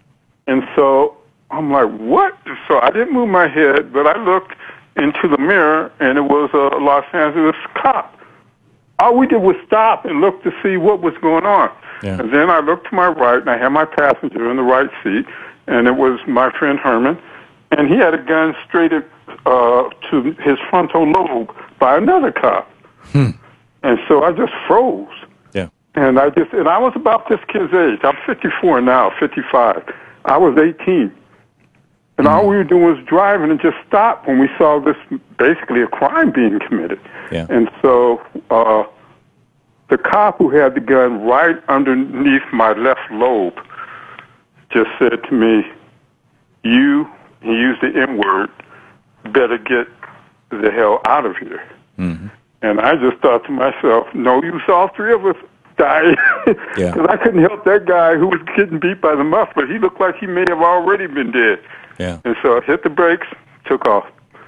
And 0.46 0.62
so 0.74 1.16
I'm 1.50 1.70
like, 1.70 1.90
what? 1.98 2.38
So 2.68 2.80
I 2.80 2.90
didn't 2.90 3.12
move 3.12 3.28
my 3.28 3.48
head, 3.48 3.92
but 3.92 4.06
I 4.06 4.22
looked 4.24 4.54
into 4.96 5.28
the 5.28 5.36
mirror, 5.36 5.92
and 6.00 6.16
it 6.16 6.22
was 6.22 6.48
a 6.54 6.78
Los 6.78 7.04
Angeles 7.12 7.56
cop. 7.74 8.18
All 8.98 9.14
we 9.14 9.26
did 9.26 9.42
was 9.42 9.56
stop 9.66 10.06
and 10.06 10.22
look 10.22 10.42
to 10.44 10.52
see 10.62 10.78
what 10.78 11.02
was 11.02 11.12
going 11.20 11.44
on. 11.44 11.70
Yeah. 12.02 12.18
And 12.18 12.32
then 12.32 12.48
I 12.48 12.60
looked 12.60 12.88
to 12.88 12.94
my 12.94 13.08
right, 13.08 13.40
and 13.40 13.50
I 13.50 13.58
had 13.58 13.68
my 13.68 13.84
passenger 13.84 14.50
in 14.50 14.56
the 14.56 14.62
right 14.62 14.88
seat, 15.04 15.26
and 15.66 15.86
it 15.86 15.96
was 15.96 16.18
my 16.26 16.50
friend 16.58 16.78
Herman, 16.78 17.18
and 17.72 17.88
he 17.88 17.96
had 17.96 18.14
a 18.14 18.22
gun 18.22 18.56
straight 18.66 18.94
at, 18.94 19.06
uh, 19.44 19.90
to 20.10 20.34
his 20.40 20.58
frontal 20.70 21.10
lobe 21.10 21.54
by 21.78 21.98
another 21.98 22.32
cop. 22.32 22.70
And 23.86 24.00
so 24.08 24.24
I 24.24 24.32
just 24.32 24.52
froze. 24.66 25.06
Yeah. 25.54 25.68
And 25.94 26.18
I 26.18 26.30
just, 26.30 26.52
and 26.52 26.68
I 26.68 26.76
was 26.76 26.92
about 26.96 27.28
this 27.28 27.38
kid's 27.46 27.72
age. 27.72 28.00
I'm 28.02 28.16
54 28.26 28.80
now, 28.80 29.12
55. 29.20 29.94
I 30.24 30.36
was 30.36 30.58
18. 30.58 31.14
And 32.18 32.26
all 32.26 32.48
we 32.48 32.56
were 32.56 32.64
doing 32.64 32.82
was 32.82 32.98
driving 33.06 33.50
and 33.50 33.60
just 33.60 33.76
stopped 33.86 34.26
when 34.26 34.40
we 34.40 34.48
saw 34.58 34.80
this 34.80 34.96
basically 35.38 35.82
a 35.82 35.86
crime 35.86 36.32
being 36.32 36.58
committed. 36.58 36.98
Yeah. 37.30 37.46
And 37.48 37.70
so 37.80 38.20
uh, 38.50 38.84
the 39.88 39.98
cop 39.98 40.38
who 40.38 40.50
had 40.50 40.74
the 40.74 40.80
gun 40.80 41.22
right 41.22 41.56
underneath 41.68 42.42
my 42.52 42.72
left 42.72 43.08
lobe 43.12 43.54
just 44.70 44.90
said 44.98 45.22
to 45.28 45.32
me, 45.32 45.62
You, 46.64 47.08
he 47.40 47.50
used 47.50 47.82
the 47.82 47.92
N 47.94 48.18
word, 48.18 48.50
better 49.32 49.58
get 49.58 49.86
the 50.50 50.72
hell 50.72 51.02
out 51.06 51.24
of 51.24 51.36
here. 51.36 51.62
And 52.66 52.80
I 52.80 52.96
just 52.96 53.22
thought 53.22 53.44
to 53.44 53.52
myself, 53.52 54.06
no 54.14 54.42
you 54.42 54.60
saw 54.66 54.88
three 54.94 55.14
of 55.14 55.24
us 55.24 55.36
die. 55.78 56.14
Yeah. 56.76 56.92
Because 56.94 57.06
I 57.08 57.16
couldn't 57.16 57.42
help 57.42 57.64
that 57.64 57.86
guy 57.86 58.16
who 58.16 58.26
was 58.28 58.40
getting 58.56 58.78
beat 58.78 59.00
by 59.00 59.14
the 59.14 59.24
muffler. 59.24 59.66
He 59.66 59.78
looked 59.78 60.00
like 60.00 60.16
he 60.16 60.26
may 60.26 60.44
have 60.48 60.60
already 60.60 61.06
been 61.06 61.32
dead. 61.32 61.60
Yeah. 61.98 62.20
And 62.24 62.36
so 62.42 62.58
I 62.58 62.60
hit 62.64 62.82
the 62.82 62.90
brakes, 62.90 63.26
took 63.66 63.86
off. 63.86 64.06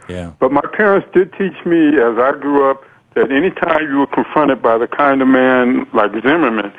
Yeah. 0.09 0.33
But 0.41 0.53
my 0.53 0.65
parents 0.73 1.07
did 1.13 1.33
teach 1.33 1.57
me 1.65 2.01
as 2.01 2.19
I 2.19 2.33
grew 2.39 2.71
up 2.71 2.85
that 3.15 3.31
anytime 3.31 3.91
you 3.91 3.99
were 3.99 4.07
confronted 4.07 4.63
by 4.63 4.79
the 4.79 4.87
kind 4.87 5.23
of 5.23 5.29
man 5.29 5.87
like 5.93 6.13
Zimmerman, 6.23 6.73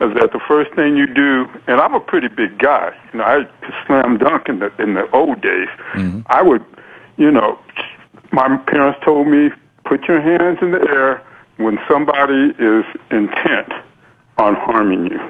is 0.00 0.14
that 0.14 0.30
the 0.32 0.40
first 0.46 0.72
thing 0.74 0.96
you 0.96 1.06
do, 1.06 1.46
and 1.66 1.80
I'm 1.80 1.94
a 1.94 2.00
pretty 2.00 2.28
big 2.28 2.58
guy, 2.58 2.94
you 3.12 3.18
know, 3.18 3.24
I 3.24 3.48
slam 3.86 4.18
dunk 4.18 4.48
in 4.48 4.60
the 4.60 4.70
in 4.80 4.94
the 4.94 5.10
old 5.12 5.40
days. 5.40 5.68
Mm-hmm. 5.94 6.20
I 6.26 6.42
would, 6.42 6.64
you 7.16 7.30
know, 7.30 7.58
my 8.30 8.56
parents 8.58 9.00
told 9.04 9.26
me 9.26 9.50
put 9.88 10.06
your 10.06 10.20
hands 10.20 10.58
in 10.60 10.70
the 10.72 10.80
air 10.80 11.22
when 11.56 11.78
somebody 11.88 12.52
is 12.58 12.84
intent 13.10 13.72
on 14.36 14.54
harming 14.54 15.06
you. 15.06 15.20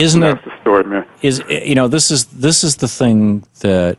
Isn't 0.00 0.22
it 0.22 0.34
That's 0.34 0.44
the 0.44 0.60
story, 0.60 0.84
man. 0.84 1.06
is 1.22 1.42
you 1.48 1.74
know 1.74 1.88
this 1.88 2.10
is 2.10 2.26
this 2.26 2.62
is 2.62 2.76
the 2.76 2.86
thing 2.86 3.44
that 3.60 3.98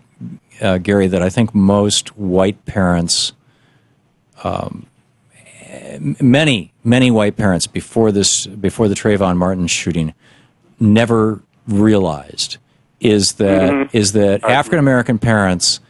uh, 0.61 0.77
Gary 0.77 1.07
that 1.07 1.21
I 1.21 1.29
think 1.29 1.53
most 1.53 2.17
white 2.17 2.65
parents, 2.65 3.33
um, 4.43 4.85
many 5.99 6.71
many 6.85 7.11
white 7.11 7.35
parents 7.35 7.67
before 7.67 8.13
this 8.13 8.47
before 8.47 8.87
the 8.87 8.95
Trayvon 8.95 9.35
Martin 9.35 9.67
shooting, 9.67 10.13
never 10.79 11.41
realized 11.67 12.57
is 13.01 13.33
that 13.33 13.89
is 13.93 14.13
that 14.13 14.43
African 14.45 14.79
American 14.79 15.19
parents 15.19 15.81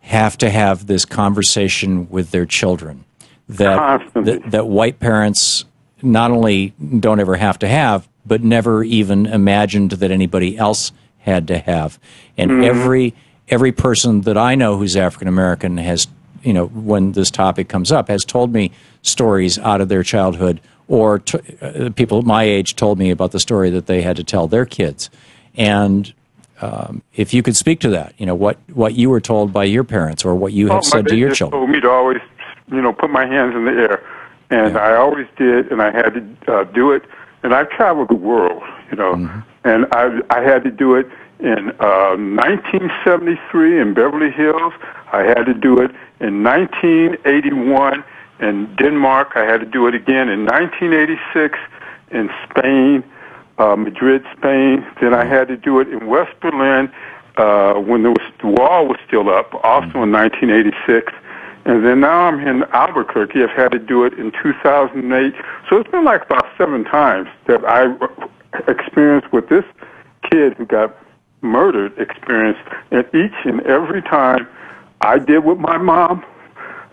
have 0.00 0.38
to 0.38 0.48
have 0.48 0.86
this 0.86 1.04
conversation 1.04 2.08
with 2.08 2.30
their 2.30 2.46
children 2.46 3.04
that, 3.48 4.02
that 4.14 4.50
that 4.50 4.66
white 4.66 4.98
parents 5.00 5.64
not 6.02 6.30
only 6.30 6.74
don't 7.00 7.18
ever 7.20 7.36
have 7.36 7.58
to 7.60 7.68
have, 7.68 8.08
but 8.26 8.42
never 8.42 8.84
even 8.84 9.26
imagined 9.26 9.92
that 9.92 10.10
anybody 10.10 10.56
else 10.56 10.92
had 11.18 11.48
to 11.48 11.58
have. 11.58 11.98
And 12.36 12.64
every 12.64 13.14
every 13.48 13.72
person 13.72 14.22
that 14.22 14.36
I 14.36 14.54
know 14.54 14.76
who's 14.76 14.96
African 14.96 15.28
American 15.28 15.78
has, 15.78 16.06
you 16.42 16.52
know, 16.52 16.66
when 16.66 17.12
this 17.12 17.30
topic 17.30 17.68
comes 17.68 17.90
up, 17.90 18.08
has 18.08 18.24
told 18.24 18.52
me 18.52 18.70
stories 19.02 19.58
out 19.58 19.80
of 19.80 19.88
their 19.88 20.02
childhood, 20.02 20.60
or 20.86 21.18
t- 21.20 21.38
uh, 21.62 21.90
people 21.96 22.22
my 22.22 22.42
age 22.44 22.76
told 22.76 22.98
me 22.98 23.10
about 23.10 23.32
the 23.32 23.40
story 23.40 23.70
that 23.70 23.86
they 23.86 24.02
had 24.02 24.16
to 24.16 24.24
tell 24.24 24.46
their 24.46 24.66
kids. 24.66 25.08
And 25.56 26.12
um, 26.60 27.02
if 27.14 27.32
you 27.32 27.42
could 27.42 27.56
speak 27.56 27.80
to 27.80 27.88
that, 27.90 28.14
you 28.18 28.26
know, 28.26 28.34
what 28.34 28.58
what 28.74 28.94
you 28.94 29.08
were 29.10 29.20
told 29.20 29.52
by 29.52 29.64
your 29.64 29.84
parents, 29.84 30.24
or 30.24 30.34
what 30.34 30.52
you 30.52 30.68
have 30.68 30.78
Oh, 30.78 30.80
said 30.82 31.06
to 31.08 31.16
your 31.16 31.30
children. 31.30 31.60
told 31.62 31.70
me 31.70 31.80
to 31.80 31.90
always, 31.90 32.18
you 32.70 32.80
know, 32.82 32.92
put 32.92 33.10
my 33.10 33.26
hands 33.26 33.54
in 33.54 33.64
the 33.64 33.72
air, 33.72 34.02
and 34.50 34.74
Yeah. 34.74 34.80
I 34.80 34.96
always 34.96 35.26
did, 35.36 35.70
and 35.72 35.80
I 35.82 35.90
had 35.90 36.10
to 36.14 36.22
uh, 36.52 36.64
do 36.64 36.92
it. 36.92 37.02
And 37.42 37.54
I've 37.54 37.70
traveled 37.70 38.08
the 38.08 38.20
world, 38.30 38.62
you 38.90 38.96
know, 38.96 39.14
Mm-hmm. 39.14 39.40
and 39.64 39.86
I 39.92 40.20
I 40.38 40.40
had 40.42 40.60
to 40.64 40.70
do 40.70 40.94
it 41.00 41.06
in 41.40 41.70
uh, 41.80 42.16
1973 42.16 43.80
in 43.80 43.94
Beverly 43.94 44.30
Hills. 44.30 44.72
I 45.12 45.22
had 45.22 45.44
to 45.46 45.54
do 45.54 45.78
it 45.78 45.90
in 46.20 46.42
1981 46.42 48.04
in 48.40 48.74
Denmark. 48.76 49.32
I 49.36 49.44
had 49.44 49.60
to 49.60 49.66
do 49.66 49.86
it 49.86 49.94
again 49.94 50.28
in 50.28 50.44
1986 50.46 51.58
in 52.10 52.30
Spain, 52.48 53.04
uh, 53.58 53.76
Madrid, 53.76 54.24
Spain. 54.36 54.84
Then 55.00 55.14
I 55.14 55.24
had 55.24 55.48
to 55.48 55.56
do 55.56 55.80
it 55.80 55.88
in 55.88 56.06
West 56.06 56.34
Berlin 56.40 56.90
uh, 57.36 57.74
when 57.74 58.02
was, 58.02 58.26
the 58.40 58.48
wall 58.48 58.86
was 58.86 58.98
still 59.06 59.28
up, 59.30 59.54
also 59.62 60.02
in 60.02 60.10
1986. 60.12 61.12
And 61.64 61.84
then 61.84 62.00
now 62.00 62.22
I'm 62.26 62.40
in 62.40 62.62
Albuquerque. 62.72 63.42
I've 63.42 63.50
had 63.50 63.72
to 63.72 63.78
do 63.78 64.04
it 64.04 64.14
in 64.14 64.32
2008. 64.42 65.34
So 65.68 65.76
it's 65.78 65.90
been 65.90 66.04
like 66.04 66.24
about 66.24 66.46
seven 66.56 66.84
times 66.84 67.28
that 67.46 67.60
I 67.66 67.86
experienced 68.70 69.32
with 69.32 69.48
this 69.48 69.64
kid 70.30 70.54
who 70.54 70.64
got 70.66 70.96
murdered 71.42 71.92
experienced. 71.98 72.60
And 72.90 73.04
each 73.14 73.34
and 73.44 73.60
every 73.62 74.02
time 74.02 74.46
I 75.02 75.18
did 75.18 75.44
what 75.44 75.58
my 75.58 75.76
mom, 75.76 76.24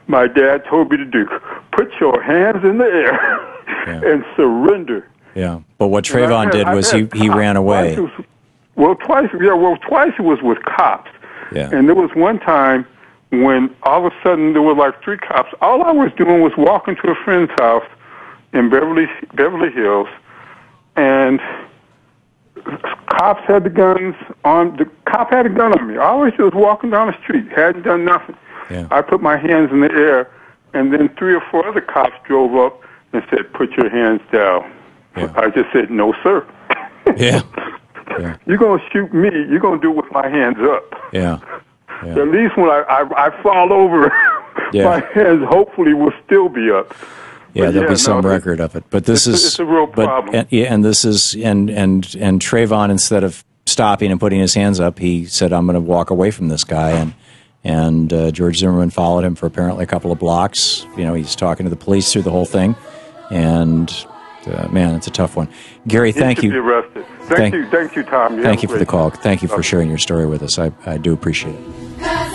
my 0.07 0.27
dad 0.27 0.63
told 0.69 0.91
me 0.91 0.97
to 0.97 1.05
do. 1.05 1.25
Put 1.71 1.91
your 1.99 2.21
hands 2.21 2.63
in 2.63 2.77
the 2.77 2.85
air 2.85 3.57
Yeah. 3.87 4.01
and 4.11 4.25
surrender. 4.35 5.07
Yeah, 5.35 5.61
but 5.77 5.87
what 5.87 6.03
Trayvon 6.05 6.45
had- 6.45 6.51
did 6.51 6.67
was 6.69 6.91
he, 6.91 7.07
he 7.13 7.29
ran 7.29 7.55
away. 7.57 7.99
Was- 7.99 8.11
well, 8.75 8.95
twice, 8.95 9.29
yeah, 9.41 9.53
well, 9.53 9.77
twice 9.77 10.11
it 10.19 10.21
was 10.21 10.39
with 10.41 10.57
cops. 10.63 11.09
Yeah. 11.51 11.69
And 11.71 11.87
there 11.87 11.95
was 11.95 12.09
one 12.13 12.39
time 12.39 12.85
when 13.43 13.73
all 13.83 14.05
of 14.05 14.11
a 14.13 14.15
sudden 14.23 14.53
there 14.53 14.61
were 14.61 14.75
like 14.75 15.01
three 15.03 15.17
cops. 15.17 15.53
All 15.61 15.83
I 15.83 15.91
was 15.91 16.11
doing 16.17 16.41
was 16.41 16.53
walking 16.57 16.95
to 16.97 17.11
a 17.11 17.15
friend's 17.23 17.51
house 17.59 17.85
in 18.53 18.69
Beverly 18.69 19.07
Beverly 19.33 19.71
Hills, 19.71 20.07
and 20.95 21.39
cops 23.09 23.43
had 23.47 23.63
the 23.63 23.69
guns 23.69 24.15
on. 24.43 24.77
The 24.77 24.89
cop 25.09 25.31
had 25.31 25.45
a 25.45 25.49
gun 25.49 25.77
on 25.77 25.87
me. 25.87 25.97
I 25.97 26.13
was 26.13 26.33
just 26.37 26.53
walking 26.53 26.89
down 26.91 27.07
the 27.07 27.17
street, 27.23 27.47
hadn't 27.51 27.83
done 27.83 28.05
nothing. 28.05 28.35
Yeah. 28.69 28.87
I 28.91 29.01
put 29.01 29.21
my 29.21 29.37
hands 29.37 29.71
in 29.71 29.81
the 29.81 29.91
air, 29.91 30.31
and 30.73 30.91
then 30.93 31.09
three 31.17 31.35
or 31.35 31.41
four 31.51 31.67
other 31.67 31.81
cops 31.81 32.15
drove 32.25 32.55
up 32.55 32.81
and 33.13 33.23
said, 33.29 33.51
"Put 33.53 33.71
your 33.71 33.89
hands 33.89 34.21
down." 34.31 34.71
Yeah. 35.15 35.31
I 35.35 35.49
just 35.49 35.71
said, 35.71 35.91
"No, 35.91 36.13
sir." 36.23 36.45
Yeah, 37.15 37.41
yeah, 38.19 38.37
You're 38.45 38.57
gonna 38.57 38.81
shoot 38.91 39.13
me. 39.13 39.29
You're 39.49 39.59
gonna 39.59 39.79
do 39.79 39.91
it 39.91 39.95
with 39.95 40.11
my 40.11 40.27
hands 40.27 40.57
up. 40.59 40.95
yeah, 41.13 41.39
yeah. 42.03 42.19
At 42.19 42.27
least 42.29 42.57
when 42.57 42.69
I 42.69 42.83
I, 42.89 43.27
I 43.27 43.41
fall 43.43 43.71
over, 43.73 44.11
Yeah. 44.73 44.85
my 44.85 44.99
hands 45.13 45.43
hopefully 45.47 45.93
will 45.93 46.13
still 46.25 46.49
be 46.49 46.71
up. 46.71 46.93
Yeah, 47.53 47.65
But 47.65 47.71
there'll 47.73 47.87
yeah, 47.87 47.93
be 47.93 47.95
some 47.97 48.21
no, 48.21 48.29
record 48.29 48.59
of 48.59 48.75
it. 48.75 48.83
But 48.89 49.05
this 49.05 49.27
it's 49.27 49.39
is 49.39 49.45
it's 49.45 49.59
a 49.59 49.65
real 49.65 49.85
but, 49.87 50.05
problem. 50.05 50.35
And, 50.35 50.47
yeah, 50.49 50.73
and 50.73 50.83
this 50.83 51.05
is 51.05 51.35
and 51.35 51.69
and 51.69 52.15
and 52.19 52.41
Trayvon 52.41 52.89
instead 52.89 53.23
of 53.23 53.45
stopping 53.65 54.11
and 54.11 54.19
putting 54.19 54.39
his 54.39 54.53
hands 54.53 54.79
up, 54.79 54.99
he 54.99 55.25
said, 55.25 55.53
"I'm 55.53 55.65
going 55.65 55.75
to 55.75 55.79
walk 55.79 56.09
away 56.09 56.31
from 56.31 56.49
this 56.49 56.63
guy." 56.63 56.91
And 56.91 57.13
and 57.63 58.11
uh, 58.13 58.31
George 58.31 58.57
Zimmerman 58.57 58.89
followed 58.89 59.23
him 59.23 59.35
for 59.35 59.45
apparently 59.45 59.83
a 59.83 59.87
couple 59.87 60.11
of 60.11 60.19
blocks. 60.19 60.85
You 60.97 61.03
know, 61.05 61.13
he's 61.13 61.35
talking 61.35 61.65
to 61.65 61.69
the 61.69 61.75
police 61.75 62.11
through 62.11 62.21
the 62.23 62.31
whole 62.31 62.45
thing. 62.45 62.75
And 63.31 63.89
uh, 64.47 64.67
man, 64.67 64.93
it's 64.95 65.07
a 65.07 65.11
tough 65.11 65.35
one. 65.35 65.49
Gary, 65.87 66.11
thank 66.11 66.43
you. 66.43 66.51
Thank, 66.51 67.37
Thank- 67.37 67.55
you, 67.55 67.69
thank 67.71 67.95
you, 67.95 68.03
Thom. 68.03 68.37
You 68.37 68.43
thank 68.43 68.61
you 68.61 68.69
for 68.69 68.77
the 68.77 68.85
call. 68.85 69.09
Thank 69.09 69.41
you 69.41 69.47
for 69.47 69.63
sharing 69.63 69.89
your 69.89 69.97
story 69.97 70.27
with 70.27 70.43
us. 70.43 70.59
I 70.59 70.71
I 70.85 70.97
do 70.97 71.13
appreciate 71.13 71.55
it. 71.55 71.84
Cause 71.97 72.34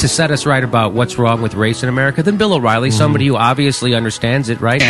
to 0.00 0.08
set 0.08 0.30
us 0.30 0.46
right 0.46 0.62
about 0.62 0.92
what's 0.92 1.18
wrong 1.18 1.42
with 1.42 1.54
race 1.54 1.82
in 1.82 1.88
America 1.88 2.22
than 2.22 2.36
Bill 2.36 2.54
O'Reilly, 2.54 2.90
mm-hmm. 2.90 2.98
somebody 2.98 3.26
who 3.26 3.36
obviously 3.36 3.94
understands 3.94 4.48
it, 4.48 4.60
right? 4.60 4.82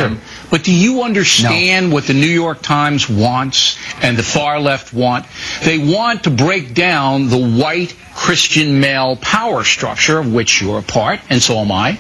But 0.51 0.65
do 0.65 0.75
you 0.75 1.03
understand 1.03 1.93
what 1.93 2.05
the 2.05 2.15
New 2.15 2.27
York 2.27 2.63
Times 2.63 3.09
wants 3.09 3.79
and 4.03 4.17
the 4.17 4.23
far 4.23 4.61
left 4.61 4.93
want? 4.93 5.27
They 5.65 5.79
want 5.79 6.25
to 6.25 6.31
break 6.31 6.75
down 6.75 7.29
the 7.29 7.39
white 7.39 7.95
Christian 8.15 8.81
male 8.81 9.17
power 9.17 9.63
structure 9.65 10.19
of 10.19 10.33
which 10.33 10.61
you're 10.61 10.81
a 10.81 10.83
part, 10.83 11.21
and 11.31 11.41
so 11.41 11.59
am 11.59 11.71
I. 11.71 11.99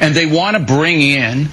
And 0.00 0.14
they 0.14 0.26
want 0.26 0.56
to 0.56 0.62
bring 0.62 1.02
in 1.02 1.48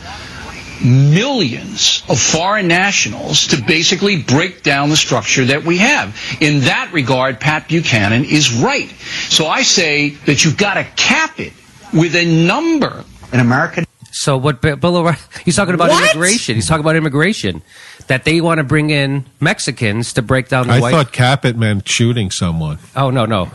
millions 0.83 2.03
of 2.09 2.19
foreign 2.19 2.67
nationals 2.67 3.47
to 3.47 3.61
basically 3.61 4.21
break 4.21 4.63
down 4.63 4.89
the 4.89 4.97
structure 4.97 5.45
that 5.45 5.63
we 5.63 5.77
have. 5.77 6.15
In 6.41 6.61
that 6.61 6.91
regard, 6.93 7.39
Pat 7.39 7.67
Buchanan 7.67 8.25
is 8.25 8.53
right. 8.53 8.89
So 9.29 9.47
I 9.47 9.61
say 9.63 10.09
that 10.25 10.43
you've 10.43 10.57
got 10.57 10.75
to 10.75 10.83
cap 10.95 11.39
it 11.39 11.53
with 11.93 12.15
a 12.15 12.25
number. 12.25 13.03
An 13.31 13.39
American. 13.39 13.85
So 14.11 14.37
what 14.37 14.61
Bill 14.61 14.77
O'Reilly, 14.97 15.17
he's 15.43 15.55
talking 15.57 15.73
about 15.73 15.89
What? 15.89 16.11
immigration. 16.15 16.55
He's 16.55 16.67
talking 16.67 16.81
about 16.83 16.95
immigration. 16.95 17.61
That 18.07 18.23
they 18.23 18.39
want 18.39 18.59
to 18.59 18.63
bring 18.63 18.91
in 18.91 19.25
Mexicans 19.39 20.13
to 20.13 20.21
break 20.21 20.47
down 20.47 20.67
the 20.67 20.73
I 20.73 20.79
white. 20.79 20.91
thought 20.91 21.11
cap 21.11 21.43
it 21.43 21.57
meant 21.57 21.87
shooting 21.89 22.29
someone. 22.31 22.77
Oh 22.95 23.09
no, 23.09 23.25
no. 23.25 23.49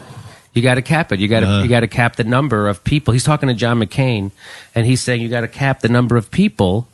You 0.52 0.60
got 0.62 0.74
to 0.74 0.82
cap 0.82 1.12
it. 1.12 1.20
You 1.20 1.28
got 1.28 1.40
to 1.40 1.46
Uh-huh. 1.46 1.62
you 1.62 1.68
got 1.68 1.80
to 1.80 1.86
cap 1.88 2.16
the 2.16 2.24
number 2.24 2.68
of 2.68 2.82
people. 2.82 3.12
He's 3.12 3.22
talking 3.24 3.48
to 3.48 3.54
John 3.54 3.78
McCain, 3.80 4.32
and 4.74 4.84
he's 4.86 5.00
saying 5.00 5.22
you 5.22 5.28
got 5.28 5.42
to 5.42 5.48
cap 5.48 5.80
the 5.80 5.88
number 5.88 6.16
of 6.16 6.30
people 6.32 6.88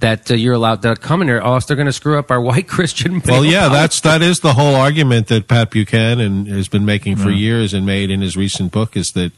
that 0.00 0.30
uh, 0.30 0.34
you're 0.34 0.54
allowed 0.54 0.82
to 0.82 0.96
come 0.96 1.22
in 1.22 1.28
here. 1.28 1.38
Or 1.38 1.54
else 1.54 1.66
they're 1.66 1.76
going 1.76 1.86
to 1.86 1.92
screw 1.92 2.18
up 2.18 2.30
our 2.30 2.40
white 2.48 2.68
Christian. 2.68 3.20
Well, 3.24 3.44
yeah, 3.44 3.68
that's 3.68 4.00
that 4.02 4.22
is 4.22 4.40
the 4.40 4.54
whole 4.54 4.74
argument 4.74 5.28
that 5.28 5.48
Pat 5.48 5.70
Buchanan 5.70 6.46
has 6.46 6.68
been 6.68 6.84
making 6.84 7.16
for 7.16 7.30
years 7.30 7.74
and 7.74 7.86
made 7.86 8.10
in 8.10 8.20
his 8.20 8.36
recent 8.36 8.72
book 8.72 8.96
is 8.96 9.12
that 9.12 9.32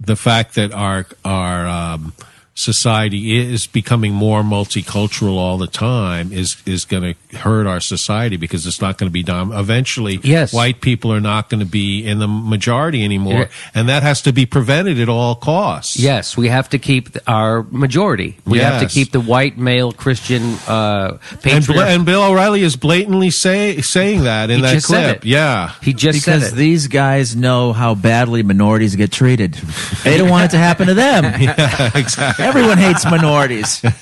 the 0.00 0.16
fact 0.16 0.54
that 0.54 0.72
our 0.72 1.06
our 1.24 1.66
um, 1.66 2.12
society 2.54 3.36
is 3.36 3.66
becoming 3.66 4.12
more 4.12 4.42
multicultural 4.42 5.36
all 5.36 5.58
the 5.58 5.66
time 5.66 6.32
is 6.32 6.56
is 6.66 6.84
going 6.84 7.02
to 7.14 7.36
hurt 7.38 7.66
our 7.66 7.80
society 7.80 8.36
because 8.36 8.64
it's 8.64 8.80
not 8.80 8.96
going 8.96 9.08
to 9.08 9.12
be 9.12 9.24
dom- 9.24 9.52
eventually 9.52 10.20
Yes. 10.22 10.52
white 10.52 10.80
people 10.80 11.12
are 11.12 11.20
not 11.20 11.50
going 11.50 11.58
to 11.60 11.66
be 11.66 12.06
in 12.06 12.20
the 12.20 12.28
majority 12.28 13.04
anymore 13.04 13.32
Yeah. 13.40 13.46
and 13.74 13.88
that 13.88 14.04
has 14.04 14.22
to 14.22 14.32
be 14.32 14.46
prevented 14.46 15.00
at 15.00 15.08
all 15.08 15.34
costs 15.34 15.98
Yes, 15.98 16.36
we 16.36 16.48
have 16.48 16.68
to 16.70 16.78
keep 16.78 17.16
our 17.26 17.64
majority. 17.70 18.36
We 18.46 18.58
have 18.58 18.80
to 18.80 18.86
keep 18.88 19.10
the 19.10 19.20
white 19.20 19.58
male 19.58 19.90
Christian 19.92 20.42
uh, 20.68 21.18
and, 21.30 21.40
patriarch. 21.42 21.66
Bla- 21.66 21.86
and 21.88 22.04
Bill 22.06 22.22
O'Reilly 22.22 22.62
is 22.62 22.76
blatantly 22.76 23.30
say, 23.30 23.80
saying 23.80 24.24
that 24.24 24.50
in 24.50 24.56
He 24.58 24.62
that 24.62 24.82
clip 24.84 25.24
yeah 25.24 25.72
he 25.82 25.92
just 25.92 26.24
because 26.24 26.44
said 26.44 26.52
it. 26.52 26.56
these 26.56 26.86
guys 26.86 27.34
know 27.34 27.72
how 27.72 27.96
badly 27.96 28.42
minorities 28.44 28.94
get 28.94 29.10
treated. 29.10 29.54
They 30.04 30.16
don't 30.18 30.30
want 30.30 30.44
it 30.46 30.50
to 30.52 30.58
happen 30.58 30.86
to 30.86 30.94
them. 30.94 31.24
yeah 31.40 31.90
exactly 31.96 32.43
Everyone 32.44 32.78
hates 32.78 33.04
minorities. 33.04 33.82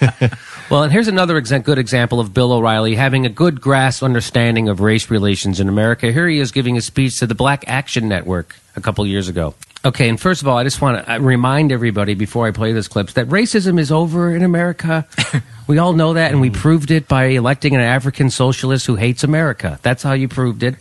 Well, 0.71 0.85
and 0.85 0.93
here's 0.93 1.09
another 1.09 1.39
exa- 1.39 1.63
good 1.63 1.77
example 1.77 2.19
of 2.19 2.33
Bill 2.33 2.51
O'Reilly 2.51 2.95
having 2.95 3.27
a 3.27 3.29
good 3.29 3.61
grasp 3.61 4.03
understanding 4.03 4.71
of 4.71 4.81
race 4.81 5.11
relations 5.11 5.61
in 5.61 5.69
America. 5.69 6.11
Here 6.11 6.27
he 6.27 6.39
is 6.39 6.51
giving 6.51 6.79
a 6.79 6.81
speech 6.81 7.19
to 7.19 7.27
the 7.27 7.35
Black 7.35 7.65
Action 7.69 8.09
Network 8.09 8.57
a 8.75 8.81
couple 8.81 9.05
years 9.07 9.29
ago. 9.29 9.55
Okay, 9.85 10.09
and 10.09 10.21
first 10.21 10.43
of 10.43 10.49
all, 10.49 10.57
I 10.57 10.63
just 10.63 10.81
want 10.81 11.05
to 11.05 11.21
remind 11.21 11.73
everybody 11.73 12.15
before 12.15 12.47
I 12.47 12.53
play 12.53 12.73
this 12.73 12.87
clip 12.87 13.09
that 13.11 13.27
racism 13.27 13.81
is 13.81 13.91
over 13.91 14.33
in 14.35 14.45
America. 14.45 15.09
we 15.67 15.79
all 15.79 15.93
know 15.93 16.13
that, 16.13 16.31
and 16.31 16.41
we 16.41 16.51
proved 16.51 16.93
it 16.93 17.09
by 17.09 17.25
electing 17.25 17.75
an 17.75 17.81
African 17.81 18.31
socialist 18.31 18.87
who 18.87 18.95
hates 18.95 19.25
America. 19.25 19.81
That's 19.83 20.05
how 20.05 20.13
you 20.13 20.29
proved 20.29 20.63
it. 20.63 20.77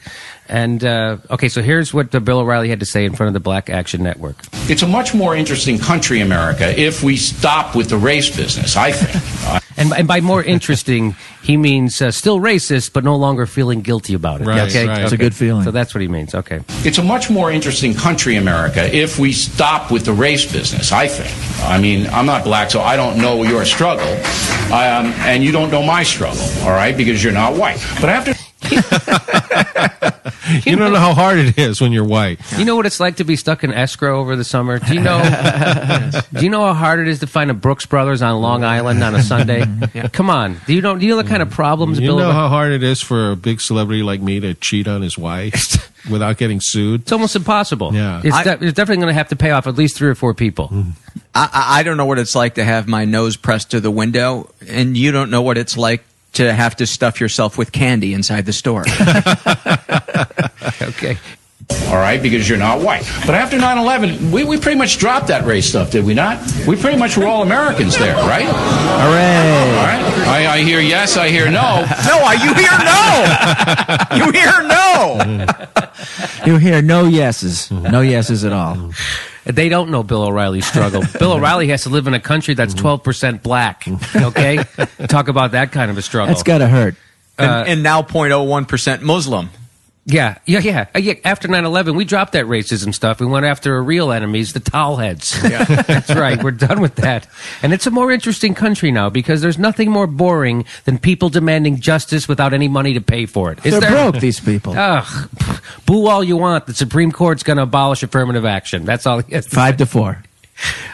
And 0.48 0.84
uh, 0.84 1.18
okay, 1.32 1.50
so 1.50 1.64
here's 1.64 1.92
what 1.96 2.14
uh, 2.14 2.20
Bill 2.20 2.40
O'Reilly 2.40 2.70
had 2.70 2.82
to 2.82 2.86
say 2.86 3.04
in 3.04 3.16
front 3.16 3.30
of 3.30 3.34
the 3.34 3.40
Black 3.40 3.72
Action 3.72 4.04
Network. 4.04 4.36
It's 4.70 4.84
a 4.84 4.88
much 4.88 5.16
more 5.16 5.36
interesting 5.36 5.80
country, 5.80 6.22
America, 6.22 6.80
if 6.80 7.02
we 7.02 7.18
stop 7.18 7.76
with 7.76 7.90
the 7.90 7.98
race 7.98 8.36
business, 8.36 8.78
I 8.78 8.92
think. 8.92 9.61
And, 9.78 9.94
and 9.94 10.08
by 10.08 10.22
more 10.22 10.44
interesting, 10.44 11.16
he 11.42 11.58
means 11.58 12.02
uh, 12.02 12.12
still 12.12 12.40
racist, 12.40 12.94
but 12.94 13.04
no 13.04 13.16
longer 13.16 13.46
feeling 13.46 13.82
guilty 13.82 14.14
about 14.14 14.42
it. 14.42 14.48
Right, 14.48 14.70
okay? 14.70 14.88
right. 14.88 15.02
It's 15.02 15.12
a 15.12 15.18
good 15.18 15.36
feeling. 15.36 15.64
So 15.64 15.72
that's 15.72 15.94
what 15.94 16.02
he 16.02 16.08
means. 16.08 16.36
Okay. 16.36 16.62
It's 16.84 16.98
a 16.98 17.04
much 17.04 17.30
more 17.30 17.52
interesting 17.52 17.94
country, 17.94 18.36
America, 18.36 18.94
if 18.96 19.20
we 19.20 19.32
stop 19.32 19.92
with 19.92 20.06
the 20.06 20.14
race 20.14 20.52
business, 20.52 20.92
I 20.92 21.08
think. 21.08 21.32
I 21.66 21.80
mean, 21.80 22.08
I'm 22.08 22.26
not 22.26 22.44
black, 22.44 22.72
so 22.72 22.82
I 22.82 22.96
don't 22.96 23.18
know 23.18 23.44
your 23.44 23.66
struggle. 23.66 24.12
Um, 24.72 25.12
and 25.26 25.44
you 25.44 25.52
don't 25.52 25.72
know 25.72 25.84
my 25.84 26.04
struggle, 26.04 26.46
all 26.64 26.72
right, 26.72 26.96
because 26.96 27.24
you're 27.24 27.34
not 27.34 27.56
white. 27.56 27.84
But 28.00 28.10
I 28.10 28.14
have 28.14 28.26
to. 28.26 28.41
you 30.66 30.76
don't 30.76 30.92
know 30.94 31.00
how 31.00 31.14
hard 31.14 31.38
it 31.40 31.58
is 31.58 31.80
when 31.82 31.92
you're 31.92 32.04
white 32.06 32.40
You 32.58 32.66
know 32.66 32.76
what 32.76 32.86
it's 32.86 33.00
like 33.00 33.18
to 33.18 33.24
be 33.24 33.36
stuck 33.36 33.64
in 33.64 33.72
escrow 33.74 34.20
over 34.20 34.36
the 34.36 34.44
summer? 34.44 34.80
Do 34.80 34.94
you 34.94 35.02
know? 35.10 35.22
do 36.34 36.44
you 36.44 36.50
know 36.50 36.66
how 36.66 36.74
hard 36.74 37.00
it 37.00 37.08
is 37.08 37.20
to 37.20 37.28
find 37.28 37.50
a 37.52 37.54
Brooks 37.54 37.86
Brothers 37.86 38.22
on 38.22 38.42
Long 38.42 38.64
Island 38.64 39.04
on 39.04 39.16
a 39.16 39.22
Sunday? 39.24 39.66
Come 40.14 40.30
on. 40.30 40.60
Do 40.66 40.74
you 40.74 40.82
know? 40.82 40.96
Do 40.98 41.06
you 41.06 41.16
know 41.16 41.22
the 41.22 41.28
kind 41.30 41.42
of 41.42 41.50
problems 41.52 42.00
You 42.00 42.08
Bill? 42.08 42.20
know 42.20 42.32
how 42.32 42.48
hard 42.48 42.72
it 42.72 42.84
is 42.84 43.02
for 43.02 43.32
a 43.32 43.36
big 43.36 43.62
celebrity 43.62 44.04
like 44.04 44.22
me 44.22 44.40
to 44.40 44.54
cheat 44.54 44.88
on 44.88 45.02
his 45.02 45.18
wife 45.18 45.92
without 46.10 46.38
getting 46.38 46.60
sued? 46.62 47.02
it's 47.02 47.12
almost 47.12 47.36
impossible. 47.36 47.94
Yeah. 47.94 48.22
It's, 48.24 48.36
I- 48.36 48.44
de- 48.44 48.66
it's 48.66 48.74
definitely 48.74 48.98
going 49.04 49.14
to 49.14 49.18
have 49.18 49.30
to 49.30 49.36
pay 49.36 49.52
off 49.52 49.68
at 49.68 49.76
least 49.76 49.98
three 49.98 50.10
or 50.10 50.16
four 50.16 50.34
people. 50.34 50.70
Mm. 50.70 50.92
I, 51.36 51.50
I 51.54 51.80
I 51.80 51.84
don't 51.84 51.98
know 51.98 52.06
what 52.06 52.20
it's 52.20 52.36
like 52.36 52.56
to 52.56 52.64
have 52.64 52.88
my 52.88 53.06
nose 53.06 53.36
pressed 53.38 53.72
to 53.72 53.80
the 53.80 53.92
window, 53.92 54.50
and 54.68 54.96
you 54.98 55.12
don't 55.12 55.30
know 55.30 55.42
what 55.42 55.58
it's 55.58 55.78
like 55.78 56.04
to 56.34 56.54
have 56.54 56.76
to 56.78 56.86
stuff 56.88 57.20
yourself 57.20 57.58
with 57.58 57.72
candy 57.72 58.14
inside 58.14 58.46
the 58.46 58.54
store. 58.54 58.86
Okay. 60.82 61.18
All 61.88 61.96
right, 61.98 62.22
because 62.22 62.50
you're 62.50 62.58
not 62.58 62.82
white. 62.82 63.04
But 63.26 63.36
after 63.36 63.58
9 63.58 63.78
11, 63.78 64.32
we, 64.32 64.44
we 64.44 64.58
pretty 64.60 64.78
much 64.78 64.98
dropped 64.98 65.28
that 65.28 65.46
race 65.46 65.68
stuff, 65.70 65.92
did 65.92 66.04
we 66.06 66.14
not? 66.14 66.40
We 66.68 66.76
pretty 66.76 66.98
much 66.98 67.18
were 67.18 67.26
all 67.26 67.42
Americans 67.44 67.98
there, 67.98 68.16
right? 68.16 68.46
All 68.46 68.54
Hooray! 68.54 69.76
right. 69.78 70.28
I, 70.28 70.54
I 70.56 70.58
hear 70.64 70.80
yes, 70.82 71.18
I 71.18 71.30
hear 71.30 71.46
no. 71.46 71.86
no, 72.08 72.32
you 72.32 72.54
hear 72.54 72.78
no. 72.84 74.26
You 74.26 74.32
hear 74.32 74.62
no. 74.68 75.46
You 76.46 76.58
hear 76.58 76.82
no 76.82 77.06
yeses. 77.06 77.70
No 77.70 78.02
yeses 78.02 78.44
at 78.44 78.52
all. 78.52 78.92
They 79.44 79.70
don't 79.70 79.90
know 79.90 80.04
Bill 80.04 80.24
O'Reilly's 80.24 80.66
struggle. 80.66 81.04
Bill 81.20 81.34
O'Reilly 81.34 81.68
has 81.70 81.84
to 81.84 81.90
live 81.90 82.08
in 82.08 82.14
a 82.14 82.20
country 82.20 82.54
that's 82.54 82.74
mm-hmm. 82.74 83.10
12% 83.10 83.42
black. 83.42 83.86
Okay? 84.16 84.64
Talk 85.08 85.28
about 85.28 85.52
that 85.52 85.72
kind 85.72 85.90
of 85.90 85.98
a 85.98 86.02
struggle. 86.02 86.34
That's 86.34 86.44
got 86.44 86.60
to 86.60 86.68
hurt. 86.68 86.96
and, 87.38 87.50
uh, 87.50 87.64
and 87.68 87.84
now 87.84 88.02
0.01 88.02 88.68
percent 88.68 89.02
Muslim. 89.02 89.50
Yeah, 90.06 90.40
yeah, 90.48 90.60
yeah. 90.60 90.88
Uh, 90.96 91.00
yeah. 91.00 91.14
After 91.24 91.48
9-11, 91.48 91.96
we 91.96 92.06
dropped 92.06 92.34
that 92.34 92.46
racism 92.46 92.94
stuff. 92.94 93.20
We 93.20 93.28
went 93.28 93.46
after 93.46 93.76
our 93.76 93.84
real 93.84 94.12
enemies, 94.12 94.54
the 94.54 94.60
towel 94.60 94.98
heads. 94.98 95.40
Yeah. 95.52 95.66
That's 95.66 96.14
right. 96.16 96.42
We're 96.42 96.52
done 96.52 96.80
with 96.82 96.96
that. 96.96 97.28
And 97.62 97.74
it's 97.74 97.86
a 97.86 97.92
more 97.92 98.10
interesting 98.12 98.54
country 98.56 98.90
now 98.90 99.10
because 99.10 99.42
there's 99.42 99.58
nothing 99.58 99.92
more 99.92 100.08
boring 100.08 100.66
than 100.86 100.98
people 100.98 101.30
demanding 101.30 101.80
justice 101.82 102.28
without 102.28 102.54
any 102.54 102.68
money 102.70 102.94
to 102.94 103.02
pay 103.02 103.26
for 103.26 103.52
it. 103.52 103.64
Is 103.66 103.72
They're 103.74 103.82
there? 103.82 104.12
broke, 104.12 104.22
these 104.22 104.40
people. 104.40 104.74
Ugh. 104.78 105.30
Boo 105.86 106.08
all 106.08 106.24
you 106.24 106.38
want. 106.38 106.68
The 106.68 106.74
Supreme 106.74 107.12
Court's 107.12 107.44
going 107.44 107.58
to 107.58 107.64
abolish 107.64 108.02
affirmative 108.02 108.46
action. 108.46 108.86
That's 108.86 109.06
all 109.06 109.20
he 109.20 109.36
has 109.36 109.46
Five 109.48 109.78
to 109.78 109.86
four. 109.86 110.24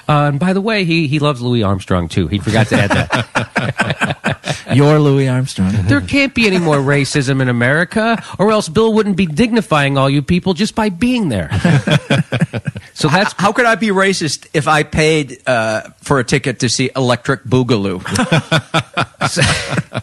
Uh, 0.08 0.30
and 0.30 0.40
by 0.40 0.54
the 0.54 0.62
way, 0.62 0.86
he, 0.86 1.08
he 1.08 1.20
loves 1.20 1.42
Louis 1.42 1.64
Armstrong 1.64 2.08
too. 2.08 2.28
He 2.28 2.40
forgot 2.40 2.68
to 2.68 2.76
add 2.76 2.92
that. 2.92 4.68
You're 4.74 5.00
Louis 5.00 5.28
Armstrong. 5.28 5.72
there 5.88 6.02
can't 6.02 6.34
be 6.34 6.48
any 6.48 6.58
more 6.60 6.78
racism 6.78 7.42
in 7.42 7.50
America, 7.50 8.22
or 8.38 8.52
else 8.52 8.70
Bill 8.70 8.94
wouldn't 8.94 9.18
be 9.18 9.26
dignifying 9.26 9.98
all 9.98 10.10
you 10.10 10.22
people 10.22 10.54
just 10.54 10.76
by 10.76 10.90
being 10.90 11.30
there. 11.30 11.50
so 12.94 13.08
that's 13.08 13.34
How 13.38 13.52
could 13.52 13.66
I 13.66 13.76
be 13.76 13.88
racist 13.88 14.48
if 14.54 14.68
I 14.68 14.84
paid 14.84 15.42
uh, 15.48 15.90
for 16.02 16.20
a 16.20 16.24
ticket 16.24 16.60
to 16.60 16.70
see 16.70 16.90
Electric 16.96 17.44
Boogaloo? 17.44 18.04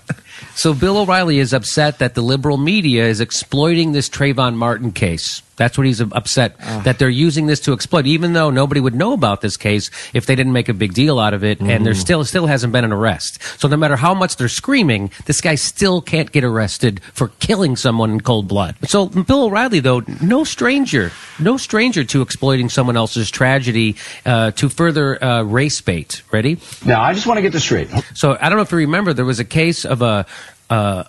So 0.57 0.73
Bill 0.73 0.99
O'Reilly 0.99 1.41
is 1.41 1.53
upset 1.53 1.99
that 1.99 2.15
the 2.15 2.23
liberal 2.23 2.57
media 2.57 3.07
is 3.07 3.21
exploiting 3.21 3.91
this 3.91 4.09
Trayvon 4.09 4.55
Martin 4.55 4.93
case. 4.93 5.43
That's 5.57 5.79
what 5.79 5.87
he's 5.87 6.01
upset 6.01 6.59
that 6.85 6.99
they're 6.99 7.09
using 7.09 7.47
this 7.47 7.61
to 7.61 7.73
exploit, 7.73 8.07
even 8.07 8.33
though 8.33 8.51
nobody 8.51 8.81
would 8.81 8.95
know 8.95 9.13
about 9.13 9.41
this 9.41 9.57
case 9.57 9.91
if 10.13 10.27
they 10.27 10.35
didn't 10.35 10.53
make 10.53 10.69
a 10.69 10.75
big 10.75 10.95
deal 10.95 11.19
out 11.19 11.35
of 11.35 11.45
it, 11.45 11.61
and 11.61 11.87
there 11.87 11.95
still 11.95 12.25
still 12.25 12.47
hasn't 12.47 12.73
been 12.73 12.85
an 12.85 12.93
arrest. 12.93 13.43
So 13.61 13.69
no 13.69 13.77
matter 13.77 13.97
how 13.97 14.15
much 14.15 14.37
they're 14.37 14.49
screaming, 14.49 15.11
this 15.27 15.41
guy 15.41 15.55
still 15.55 16.01
can't 16.01 16.33
get 16.33 16.45
arrested 16.45 17.03
for 17.13 17.29
killing 17.39 17.77
someone 17.77 18.11
in 18.11 18.21
cold 18.21 18.49
blood. 18.49 18.77
So 18.89 19.07
Bill 19.07 19.45
O'Reilly, 19.45 19.81
though, 19.81 20.03
no 20.21 20.45
stranger, 20.45 21.13
no 21.39 21.57
stranger 21.57 22.05
to 22.05 22.23
exploiting 22.23 22.69
someone 22.69 22.97
else's 22.97 23.31
tragedy 23.31 23.97
uh, 24.27 24.51
to 24.53 24.69
further 24.69 25.23
uh, 25.23 25.43
race 25.43 25.81
bait. 25.81 26.23
Ready? 26.33 26.59
Now, 26.85 27.03
I 27.03 27.15
just 27.15 27.27
want 27.27 27.39
to 27.39 27.43
get 27.43 27.53
this 27.53 27.65
straight. 27.65 27.89
So 28.15 28.37
I 28.41 28.49
don't 28.49 28.57
know 28.57 28.63
if 28.63 28.73
you 28.73 28.79
remember, 28.79 29.13
there 29.13 29.25
was 29.25 29.41
a 29.41 29.45
case 29.45 29.85
of 29.85 30.03
a 30.03 30.27
uh, 30.71 31.05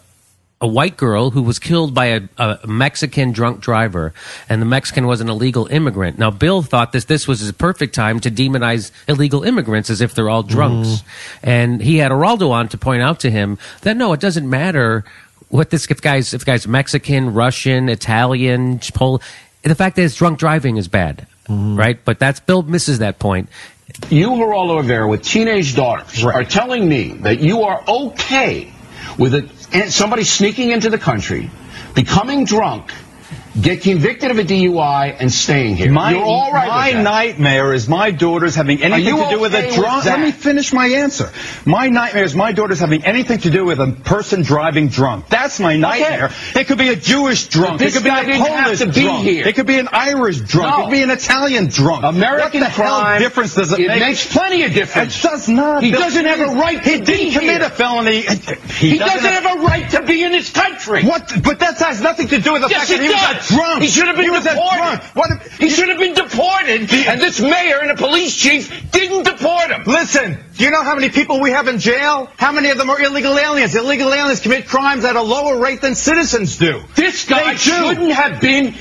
a 0.61 0.67
white 0.67 0.95
girl 0.95 1.31
who 1.31 1.41
was 1.41 1.59
killed 1.59 1.93
by 1.93 2.05
a, 2.05 2.21
a 2.37 2.67
Mexican 2.67 3.31
drunk 3.33 3.59
driver, 3.59 4.13
and 4.47 4.61
the 4.61 4.65
Mexican 4.65 5.05
was 5.05 5.19
an 5.19 5.29
illegal 5.29 5.67
immigrant. 5.67 6.17
Now 6.17 6.31
Bill 6.31 6.61
thought 6.61 6.91
this 6.91 7.05
this 7.05 7.27
was 7.27 7.41
his 7.41 7.51
perfect 7.51 7.93
time 7.93 8.19
to 8.21 8.31
demonize 8.31 8.91
illegal 9.07 9.43
immigrants 9.43 9.89
as 9.89 10.01
if 10.01 10.15
they're 10.15 10.29
all 10.29 10.43
drunks, 10.43 10.89
mm-hmm. 10.89 11.49
and 11.49 11.81
he 11.81 11.97
had 11.97 12.11
Geraldo 12.11 12.51
on 12.51 12.69
to 12.69 12.77
point 12.77 13.01
out 13.01 13.19
to 13.21 13.31
him 13.31 13.57
that 13.81 13.97
no, 13.97 14.13
it 14.13 14.19
doesn't 14.19 14.49
matter 14.49 15.03
what 15.49 15.69
this 15.69 15.85
if 15.87 16.01
guy's 16.01 16.33
if 16.33 16.45
guy's 16.45 16.67
Mexican, 16.67 17.33
Russian, 17.33 17.89
Italian, 17.89 18.79
Pol. 18.93 19.21
The 19.63 19.75
fact 19.75 19.95
that 19.97 20.03
it's 20.03 20.15
drunk 20.15 20.39
driving 20.39 20.77
is 20.77 20.87
bad, 20.87 21.27
mm-hmm. 21.47 21.75
right? 21.75 21.99
But 22.05 22.19
that's 22.19 22.39
Bill 22.39 22.61
misses 22.61 22.99
that 22.99 23.19
point. 23.19 23.49
You, 24.09 24.29
Geraldo 24.29 24.77
Rivera, 24.77 25.07
with 25.07 25.21
teenage 25.21 25.75
daughters, 25.75 26.23
are 26.23 26.43
telling 26.43 26.87
me 26.87 27.13
that 27.19 27.39
you 27.39 27.63
are 27.63 27.83
okay 27.87 28.71
with 29.17 29.35
a, 29.35 29.91
somebody 29.91 30.23
sneaking 30.23 30.71
into 30.71 30.89
the 30.89 30.97
country, 30.97 31.49
becoming 31.93 32.45
drunk, 32.45 32.91
get 33.59 33.81
convicted 33.81 34.31
of 34.31 34.37
a 34.37 34.43
DUI, 34.43 35.15
and 35.19 35.31
staying 35.31 35.75
here. 35.77 35.91
My, 35.91 36.11
You're 36.11 36.23
all 36.23 36.51
right 36.51 36.93
my 36.95 37.01
nightmare 37.01 37.73
is 37.73 37.87
my 37.87 38.11
daughter's 38.11 38.55
having 38.55 38.83
anything 38.83 39.15
to 39.15 39.29
do 39.29 39.39
with 39.39 39.53
a 39.53 39.57
okay 39.59 39.67
with 39.67 39.75
drunk. 39.75 40.03
that? 40.03 40.19
Let 40.19 40.25
me 40.25 40.31
finish 40.31 40.73
my 40.73 40.87
answer. 40.87 41.31
My 41.65 41.87
nightmare 41.87 42.23
is 42.23 42.35
my 42.35 42.51
daughter's 42.51 42.79
having 42.79 43.03
anything 43.05 43.39
to 43.39 43.49
do 43.49 43.65
with 43.65 43.79
a 43.79 43.91
person 44.03 44.41
driving 44.41 44.89
drunk. 44.89 45.29
That's 45.29 45.59
my 45.59 45.77
nightmare. 45.77 46.31
It 46.55 46.67
could 46.67 46.77
be 46.77 46.89
a 46.89 46.95
Jewish 46.95 47.47
drunk. 47.47 47.81
It 47.81 47.93
could 47.93 48.03
be 48.03 48.09
a 48.09 48.37
Polish 48.37 48.79
to 48.79 48.87
be 48.87 49.03
drunk. 49.03 49.23
here. 49.23 49.47
It 49.47 49.55
could 49.55 49.67
be 49.67 49.79
an 49.79 49.87
Irish 49.91 50.39
drunk. 50.41 50.71
No. 50.71 50.79
It 50.79 50.83
could 50.85 50.91
be 50.91 51.03
an 51.03 51.11
Italian 51.11 51.67
drunk. 51.67 52.03
American 52.03 52.61
what 52.61 52.69
the 52.69 52.75
crime. 52.75 53.11
hell 53.13 53.19
difference 53.19 53.55
does 53.55 53.71
it, 53.71 53.77
make? 53.79 53.85
it 53.85 53.89
make? 53.89 53.99
makes 54.01 54.31
plenty 54.33 54.63
of 54.63 54.73
difference. 54.73 55.17
It 55.17 55.27
does 55.27 55.47
not. 55.47 55.83
He 55.83 55.91
doesn't 55.91 56.25
have 56.25 56.39
a 56.39 56.55
right 56.55 56.83
to 56.83 56.89
He 56.89 56.99
be 56.99 57.05
didn't 57.05 57.33
commit 57.39 57.61
a 57.61 57.69
felony. 57.69 58.21
He, 58.21 58.91
He, 58.91 58.97
doesn't 58.97 59.23
have, 59.23 59.45
a 59.45 59.61
right 59.61 59.89
to 59.91 60.03
be 60.03 60.23
in 60.23 60.31
this 60.31 60.51
country. 60.51 61.03
What? 61.03 61.31
But 61.43 61.59
that 61.59 61.77
has 61.77 62.01
nothing 62.01 62.27
to 62.29 62.39
do 62.39 62.53
with 62.53 62.63
the 62.63 62.69
Yes, 62.69 62.89
fact 62.89 62.99
that 62.99 62.99
it 62.99 63.07
he 63.07 63.09
was 63.09 63.43
a 63.43 63.44
drunk. 63.47 63.81
He 63.83 63.87
should 63.89 64.07
have 64.07 64.15
been 64.15 64.33
he 64.33 64.39
deported. 64.41 65.01
What? 65.13 65.31
if- 65.31 65.57
He 65.57 65.69
should 65.69 65.89
have 65.89 65.97
been 65.99 66.13
deported, 66.13 66.91
and 66.93 67.21
this 67.21 67.39
mayor 67.39 67.79
and 67.81 67.89
the 67.89 67.95
police 67.95 68.35
chief 68.35 68.91
didn't 68.91 69.23
deport 69.23 69.71
him. 69.71 69.83
Listen, 69.85 70.37
do 70.57 70.63
you 70.63 70.71
know 70.71 70.83
how 70.83 70.95
many 70.95 71.09
people 71.09 71.39
we 71.41 71.51
have 71.51 71.67
in 71.67 71.79
jail? 71.79 72.29
How 72.37 72.51
many 72.51 72.69
of 72.69 72.77
them 72.77 72.89
are 72.89 73.01
illegal 73.01 73.37
aliens? 73.37 73.75
Illegal 73.75 74.13
aliens 74.13 74.39
commit 74.39 74.67
crimes 74.67 75.03
at 75.03 75.15
a 75.15 75.21
lower 75.21 75.59
rate 75.59 75.81
than 75.81 75.95
citizens 75.95 76.57
do. 76.57 76.81
This 76.95 77.25
guy 77.27 77.51
They 77.51 77.57
shouldn't 77.57 78.11
have 78.13 78.39
been 78.41 78.73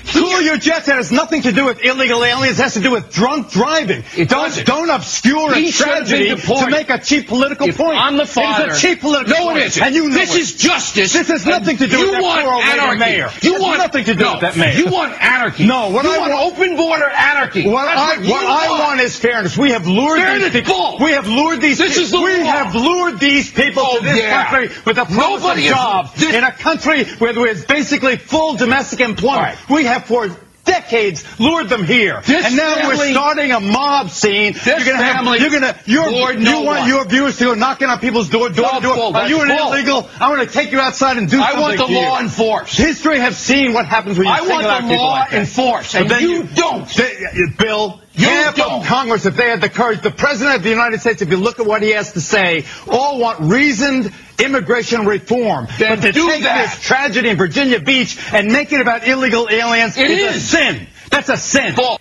your 0.44 0.56
jets. 0.58 0.86
That 0.86 0.96
has 0.96 1.10
nothing 1.10 1.42
to 1.42 1.52
do 1.52 1.64
with 1.64 1.82
illegal 1.82 2.24
aliens. 2.24 2.58
It 2.58 2.62
has 2.62 2.74
to 2.74 2.80
do 2.80 2.90
with 2.92 3.12
drunk 3.12 3.50
driving. 3.50 4.04
It 4.16 4.28
don't, 4.28 4.44
doesn't. 4.44 4.66
don't 4.66 4.90
obscure 4.90 5.54
He 5.54 5.68
a 5.68 5.72
should 5.72 5.88
have 5.88 6.08
been 6.08 6.36
tragedy 6.38 6.60
to 6.60 6.70
make 6.70 6.90
a 6.90 6.98
cheap 6.98 7.28
political 7.28 7.68
If 7.68 7.76
point. 7.76 7.98
I'm 7.98 8.16
the 8.16 8.26
father. 8.26 8.66
It 8.66 8.70
is 8.72 8.78
a 8.78 8.80
cheap 8.80 9.00
political 9.00 9.34
no, 9.34 9.44
point. 9.46 9.58
it 9.58 9.66
isn't. 9.66 9.82
And 9.82 9.94
you 9.94 10.08
know 10.08 10.14
this 10.14 10.34
it. 10.34 10.40
is 10.40 10.56
justice. 10.56 11.12
This 11.12 11.28
has 11.28 11.46
nothing 11.46 11.76
to 11.78 11.86
do 11.86 11.96
you 11.98 12.04
with 12.10 12.12
that 12.12 12.22
want 12.22 12.64
anarchy. 12.64 12.98
mayor. 12.98 13.30
You 13.42 13.60
want 13.60 13.78
nothing 13.78 14.04
to 14.04 14.14
do 14.14 14.24
no, 14.24 14.32
with 14.32 14.40
that 14.42 14.56
mayor. 14.56 14.76
You 14.76 14.86
want 14.90 15.20
anarchy. 15.20 15.66
No, 15.66 15.90
what 15.90 16.04
you 16.04 16.12
I 16.12 16.18
want, 16.18 16.32
want- 16.32 16.52
open 16.52 16.76
border 16.76 17.08
anarchy. 17.08 17.66
What 17.66 17.86
That's 17.86 18.00
I, 18.00 18.16
what, 18.18 18.44
what 18.44 18.44
I 18.46 18.80
want 18.80 19.00
is 19.00 19.18
fairness. 19.18 19.56
We 19.56 19.70
have 19.70 19.86
lured 19.86 20.20
Fairness, 20.20 20.52
these 20.52 20.62
people. 20.62 20.98
We 21.00 21.12
have 21.12 21.26
lured 21.26 21.60
these. 21.64 21.78
This 21.78 21.96
is 21.96 22.10
the 22.10 22.20
we 22.20 22.38
law. 22.38 22.44
have 22.44 22.74
lured 22.74 23.18
these 23.20 23.50
people 23.50 23.82
Oh, 23.86 23.98
to 23.98 24.04
this 24.04 24.18
yeah. 24.18 24.44
country 24.44 24.68
with 24.84 24.98
a 24.98 25.04
promise 25.06 25.16
Nobody 25.42 25.68
of 25.68 25.74
jobs 25.74 26.12
this- 26.14 26.34
in 26.34 26.44
a 26.44 26.52
country 26.52 27.04
where 27.18 27.32
there 27.32 27.46
is 27.46 27.64
basically 27.64 28.16
full 28.16 28.54
domestic 28.56 29.00
employment. 29.00 29.56
Right. 29.68 29.70
We 29.70 29.84
have 29.84 30.04
for 30.06 30.28
decades 30.64 31.22
lured 31.38 31.68
them 31.68 31.84
here, 31.84 32.22
This 32.24 32.46
and 32.46 32.56
now 32.56 32.74
family- 32.76 32.96
we're 32.96 33.10
starting 33.12 33.52
a 33.52 33.60
mob 33.60 34.08
scene. 34.10 34.54
This 34.54 34.64
you're 34.66 34.78
gonna 34.78 34.98
family 35.12 35.38
have. 35.38 35.52
You're 35.52 35.60
gonna. 35.60 35.74
You're, 35.84 36.32
you 36.32 36.38
no 36.40 36.62
want 36.62 36.80
one. 36.80 36.88
your 36.88 37.04
viewers 37.04 37.36
to 37.38 37.44
go 37.44 37.54
knocking 37.54 37.88
on 37.88 37.98
people's 37.98 38.30
door, 38.30 38.48
door 38.48 38.70
to 38.76 38.80
door. 38.80 39.14
Are 39.14 39.28
you 39.28 39.42
an 39.42 39.50
illegal? 39.50 40.08
I 40.18 40.30
want 40.30 40.40
to 40.48 40.52
take 40.52 40.72
you 40.72 40.80
outside 40.80 41.18
and 41.18 41.28
do 41.30 41.38
I 41.38 41.50
something 41.52 41.58
I 41.58 41.60
want 41.60 41.76
the 41.78 41.86
you. 41.88 41.98
law 41.98 42.18
enforced. 42.18 42.78
History 42.78 43.18
have 43.20 43.36
seen 43.36 43.74
what 43.74 43.84
happens 43.84 44.16
when 44.16 44.26
you 44.26 44.32
I 44.32 44.38
single 44.38 44.54
want 44.56 44.66
out 44.66 44.82
the 44.82 44.88
people 44.88 45.04
law 45.04 45.12
like 45.12 45.30
that. 45.32 45.38
enforced, 45.40 45.94
and 45.96 46.08
then 46.10 46.22
you 46.22 46.42
don't. 46.44 46.88
They- 46.88 47.18
uh, 47.26 47.50
Bill, 47.58 48.00
You 48.16 48.26
half 48.28 48.54
don't. 48.54 48.80
of 48.82 48.86
Congress, 48.86 49.26
if 49.26 49.34
they 49.36 49.48
had 49.50 49.60
the 49.60 49.68
courage, 49.68 50.00
the 50.02 50.10
President 50.10 50.56
of 50.56 50.62
the 50.62 50.70
United 50.70 51.00
States, 51.00 51.20
if 51.20 51.30
you 51.30 51.36
look 51.36 51.58
at 51.58 51.66
what 51.66 51.82
he 51.82 51.90
has 51.90 52.12
to 52.12 52.20
say, 52.20 52.64
all 52.88 53.18
want 53.18 53.40
reasoned 53.40 54.12
immigration 54.38 55.04
reform. 55.04 55.66
Then 55.78 55.96
but 55.98 56.06
to 56.06 56.12
do 56.12 56.28
take 56.28 56.44
that. 56.44 56.62
this 56.70 56.80
tragedy 56.80 57.28
in 57.30 57.36
Virginia 57.36 57.80
Beach 57.80 58.16
and 58.32 58.52
make 58.52 58.72
it 58.72 58.80
about 58.80 59.06
illegal 59.06 59.48
aliens 59.50 59.96
It 59.98 60.10
is, 60.10 60.36
a 60.36 60.40
sin. 60.40 60.86
That's 61.10 61.28
a 61.28 61.36
sin. 61.36 61.74
Bull. 61.74 61.98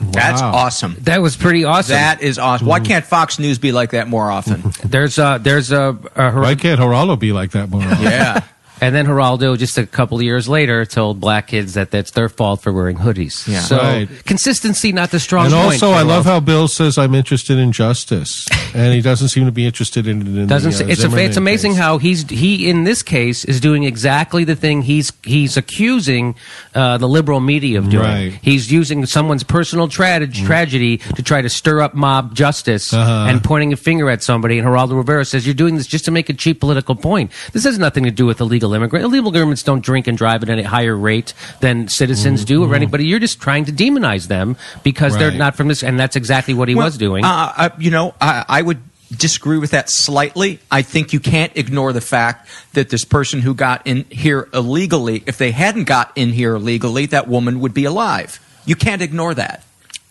That's 0.00 0.42
awesome. 0.42 0.96
That 1.00 1.20
was 1.22 1.36
pretty 1.36 1.64
awesome. 1.64 1.94
That 1.94 2.22
is 2.22 2.38
awesome. 2.38 2.66
Why 2.68 2.80
can't 2.80 3.04
Fox 3.04 3.38
News 3.40 3.58
be 3.58 3.72
like 3.72 3.90
that 3.90 4.06
more 4.08 4.30
often? 4.30 4.62
there's 4.84 5.18
a 5.18 5.38
there's 5.42 5.72
a, 5.72 5.98
a 6.16 6.32
Why 6.32 6.54
can't 6.54 6.80
Geraldo 6.80 7.18
be 7.18 7.32
like 7.32 7.52
that 7.52 7.68
more? 7.68 7.82
often? 7.82 8.02
yeah. 8.04 8.40
And 8.80 8.94
then 8.94 9.06
Geraldo, 9.06 9.56
just 9.58 9.76
a 9.78 9.86
couple 9.86 10.16
of 10.18 10.22
years 10.22 10.48
later, 10.48 10.84
told 10.84 11.20
black 11.20 11.48
kids 11.48 11.74
that 11.74 11.90
that's 11.90 12.12
their 12.12 12.28
fault 12.28 12.62
for 12.62 12.72
wearing 12.72 12.96
hoodies. 12.98 13.46
Yeah. 13.48 13.60
So 13.60 13.78
Right. 13.78 14.08
consistency, 14.24 14.92
not 14.92 15.10
the 15.10 15.20
strong 15.20 15.46
And 15.46 15.54
point. 15.54 15.64
also, 15.82 15.90
for 15.92 15.94
I 15.98 16.02
love 16.02 16.24
how 16.24 16.40
Bill 16.40 16.68
says 16.68 16.98
I'm 16.98 17.14
interested 17.14 17.58
in 17.58 17.72
justice, 17.72 18.46
and 18.74 18.94
he 18.94 19.00
doesn't 19.00 19.28
seem 19.28 19.46
to 19.46 19.52
be 19.52 19.66
interested 19.66 20.06
in 20.06 20.22
it. 20.22 20.26
In 20.42 20.46
doesn't 20.46 20.72
the, 20.76 20.84
uh, 20.84 20.88
it's 20.88 21.00
Zimmerman 21.00 21.24
it's 21.26 21.36
amazing 21.36 21.72
case. 21.72 21.80
how 21.80 21.98
he's 21.98 22.28
he 22.28 22.68
in 22.68 22.84
this 22.84 23.02
case 23.02 23.44
is 23.44 23.60
doing 23.60 23.84
exactly 23.84 24.44
the 24.44 24.54
thing 24.56 24.82
he's 24.82 25.12
he's 25.24 25.56
accusing 25.56 26.34
uh, 26.74 26.98
the 26.98 27.08
liberal 27.08 27.40
media 27.40 27.78
of 27.78 27.88
doing. 27.90 28.02
Right. 28.04 28.32
Mm. 28.32 28.38
He's 28.42 28.70
using 28.70 29.04
someone's 29.06 29.42
personal 29.42 29.88
tra- 29.88 30.26
tragedy 30.26 30.98
to 31.16 31.22
try 31.22 31.42
to 31.42 31.48
stir 31.48 31.80
up 31.80 31.94
mob 31.94 32.34
justice 32.34 32.92
Uh-huh. 32.92 33.26
and 33.28 33.42
pointing 33.42 33.72
a 33.72 33.76
finger 33.76 34.08
at 34.10 34.22
somebody. 34.22 34.58
And 34.58 34.66
Geraldo 34.68 34.96
Rivera 34.96 35.24
says 35.24 35.46
you're 35.46 35.54
doing 35.54 35.76
this 35.76 35.86
just 35.86 36.04
to 36.06 36.10
make 36.10 36.28
a 36.28 36.34
cheap 36.34 36.60
political 36.60 36.94
point. 36.94 37.30
This 37.52 37.64
has 37.64 37.78
nothing 37.78 38.04
to 38.04 38.10
do 38.10 38.26
with 38.26 38.40
illegal 38.68 38.74
immigrant. 38.74 39.04
Illegal 39.04 39.34
immigrants 39.36 39.62
don't 39.62 39.82
drink 39.82 40.06
and 40.06 40.16
drive 40.16 40.42
at 40.42 40.58
a 40.58 40.62
higher 40.62 40.96
rate 40.96 41.34
than 41.60 41.88
citizens 41.88 42.44
do 42.44 42.64
or 42.64 42.74
anybody. 42.74 43.06
You're 43.06 43.18
just 43.18 43.40
trying 43.40 43.64
to 43.66 43.72
demonize 43.72 44.28
them 44.28 44.56
because 44.82 45.16
they're 45.18 45.30
not 45.30 45.56
from 45.56 45.68
this. 45.68 45.82
And 45.82 45.98
that's 45.98 46.16
exactly 46.16 46.54
what 46.54 46.68
he 46.68 46.74
Well, 46.74 46.86
was 46.86 46.98
doing. 46.98 47.24
Uh, 47.24 47.28
I, 47.28 47.70
you 47.78 47.90
know, 47.90 48.14
I, 48.20 48.44
I 48.48 48.62
would 48.62 48.78
disagree 49.16 49.58
with 49.58 49.70
that 49.70 49.88
slightly. 49.88 50.60
I 50.70 50.82
think 50.82 51.12
you 51.14 51.20
can't 51.20 51.56
ignore 51.56 51.92
the 51.94 52.00
fact 52.00 52.48
that 52.74 52.90
this 52.90 53.04
person 53.04 53.40
who 53.40 53.54
got 53.54 53.86
in 53.86 54.04
here 54.10 54.48
illegally, 54.52 55.22
if 55.26 55.38
they 55.38 55.50
hadn't 55.50 55.84
got 55.84 56.12
in 56.14 56.30
here 56.32 56.54
illegally, 56.56 57.06
that 57.06 57.26
woman 57.26 57.60
would 57.60 57.72
be 57.74 57.84
alive. 57.86 58.38
You 58.66 58.76
can't 58.76 59.00
ignore 59.00 59.34
that. 59.34 59.64